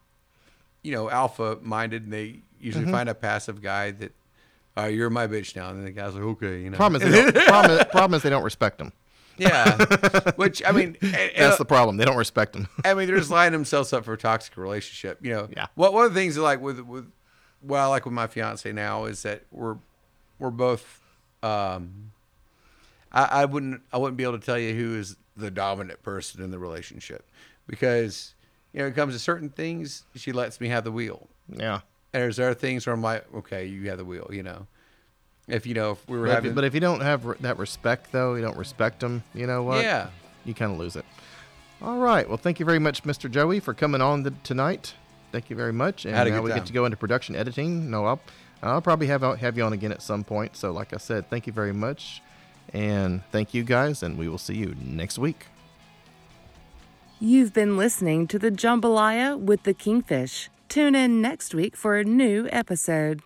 you 0.83 0.93
know, 0.93 1.09
alpha 1.11 1.59
minded, 1.63 2.03
and 2.05 2.13
they 2.13 2.41
usually 2.61 2.85
Mm-hmm. 2.85 2.93
find 2.95 3.09
a 3.09 3.15
passive 3.15 3.61
guy 3.63 3.91
that, 3.93 4.13
uh, 4.77 4.85
you're 4.87 5.11
my 5.11 5.27
bitch 5.27 5.55
now, 5.57 5.69
and 5.71 5.85
the 5.87 5.91
guy's 5.91 6.15
like, 6.15 6.23
okay, 6.25 6.61
you 6.63 6.71
know. 6.71 6.77
problem 6.77 7.03
is, 7.03 7.11
they 7.11 7.31
don't, 7.31 7.91
problem 7.93 8.15
is 8.17 8.23
they 8.23 8.31
don't 8.31 8.43
respect 8.45 8.79
them. 8.79 8.93
Yeah, 9.39 10.31
which 10.37 10.63
I 10.65 10.73
mean, 10.73 10.97
and- 11.03 11.15
and- 11.15 11.33
That's 11.37 11.59
the 11.59 11.65
uh, 11.65 11.67
problem. 11.67 11.97
They 11.97 12.05
don't 12.05 12.17
respect 12.17 12.53
them. 12.53 12.69
I 12.85 12.95
mean, 12.95 13.07
they're 13.07 13.19
just 13.19 13.31
lining 13.39 13.53
themselves 13.53 13.93
up 13.93 14.05
for 14.05 14.13
a 14.13 14.19
toxic 14.19 14.57
relationship. 14.57 15.19
You 15.23 15.33
know, 15.33 15.49
Yeah. 15.57 15.67
What 15.75 15.93
one 15.93 16.07
of 16.07 16.15
the 16.15 16.21
things 16.21 16.37
I 16.39 16.43
like 16.43 16.61
with 16.61 16.81
with 16.81 17.11
what 17.61 17.79
I 17.79 17.87
like 17.87 18.05
with 18.05 18.15
my 18.15 18.27
fiance 18.27 18.71
now 18.73 19.05
is 19.07 19.23
that 19.23 19.43
we're 19.51 19.77
we're 20.39 20.51
both. 20.51 21.01
Um, 21.43 22.13
I, 23.13 23.25
I 23.25 23.45
wouldn't 23.45 23.83
I 23.93 23.99
wouldn't 23.99 24.17
be 24.17 24.25
able 24.25 24.39
to 24.39 24.45
tell 24.45 24.59
you 24.59 24.75
who 24.75 24.99
is 24.99 25.17
the 25.37 25.51
dominant 25.51 26.03
person 26.03 26.43
in 26.43 26.51
the 26.51 26.59
relationship 26.59 27.29
because 27.67 28.35
you 28.73 28.81
know 28.81 28.87
it 28.87 28.95
comes 28.95 29.15
to 29.15 29.19
certain 29.21 29.49
things 29.51 30.05
she 30.15 30.33
lets 30.33 30.61
me 30.61 30.69
have 30.69 30.85
the 30.85 30.93
wheel. 30.93 31.29
yeah. 31.49 31.81
And 32.13 32.23
there's 32.23 32.39
other 32.39 32.55
things 32.55 32.87
where 32.87 32.95
I'm 32.95 33.03
like, 33.03 33.25
okay, 33.35 33.67
you 33.67 33.89
have 33.91 33.99
the 33.99 34.05
wheel. 34.05 34.31
You 34.33 34.45
know, 34.45 34.67
if 35.49 35.67
you 35.67 35.75
know 35.75 35.93
if 35.93 36.09
we 36.09 36.19
were 36.19 36.25
But 36.27 36.31
if, 36.31 36.35
having, 36.37 36.51
you- 36.51 36.55
but 36.55 36.65
if 36.65 36.75
you 36.75 36.81
don't 36.81 37.01
have 37.01 37.25
re- 37.25 37.37
that 37.41 37.59
respect, 37.59 38.13
though, 38.13 38.35
you 38.35 38.43
don't 38.43 38.57
respect 38.57 39.01
them. 39.01 39.23
You 39.35 39.47
know 39.47 39.63
what? 39.63 39.83
yeah. 39.85 40.09
You 40.45 40.55
kind 40.55 40.73
of 40.73 40.79
lose 40.79 40.95
it. 40.97 41.05
All 41.83 41.99
right. 41.99 42.27
Well, 42.29 42.37
thank 42.39 42.61
you 42.61 42.67
very 42.67 42.79
much, 42.79 43.03
Mr. 43.05 43.31
Joey, 43.31 43.61
for 43.61 43.75
coming 43.75 44.01
on 44.01 44.23
the, 44.23 44.31
tonight. 44.43 44.95
Thank 45.33 45.51
you 45.51 45.57
very 45.57 45.73
much. 45.73 46.05
And 46.05 46.15
Had 46.15 46.27
a 46.27 46.31
now 46.31 46.37
good 46.37 46.45
we 46.45 46.51
time. 46.51 46.59
get 46.61 46.67
to 46.67 46.73
go 46.73 46.85
into 46.85 46.97
production 46.97 47.35
editing. 47.35 47.91
No, 47.91 48.05
I'll, 48.07 48.21
I'll 48.63 48.81
probably 48.83 49.07
have 49.09 49.23
have 49.41 49.57
you 49.57 49.65
on 49.65 49.73
again 49.73 49.91
at 49.93 50.01
some 50.03 50.23
point. 50.25 50.57
So, 50.57 50.71
like 50.71 50.93
I 50.95 50.99
said, 50.99 51.29
thank 51.29 51.47
you 51.47 51.53
very 51.53 51.73
much, 51.73 52.23
and 52.73 53.23
thank 53.33 53.53
you 53.53 53.65
guys, 53.65 54.03
and 54.03 54.17
we 54.17 54.29
will 54.29 54.39
see 54.39 54.55
you 54.55 54.75
next 54.81 55.19
week. 55.19 55.47
You've 57.21 57.53
been 57.53 57.77
listening 57.77 58.27
to 58.29 58.39
the 58.39 58.51
Jambalaya 58.51 59.39
with 59.39 59.63
the 59.63 59.75
Kingfish. 59.75 60.49
Tune 60.69 60.95
in 60.95 61.21
next 61.23 61.55
week 61.55 61.77
for 61.77 61.97
a 61.97 62.05
new 62.05 62.49
episode. 62.53 63.23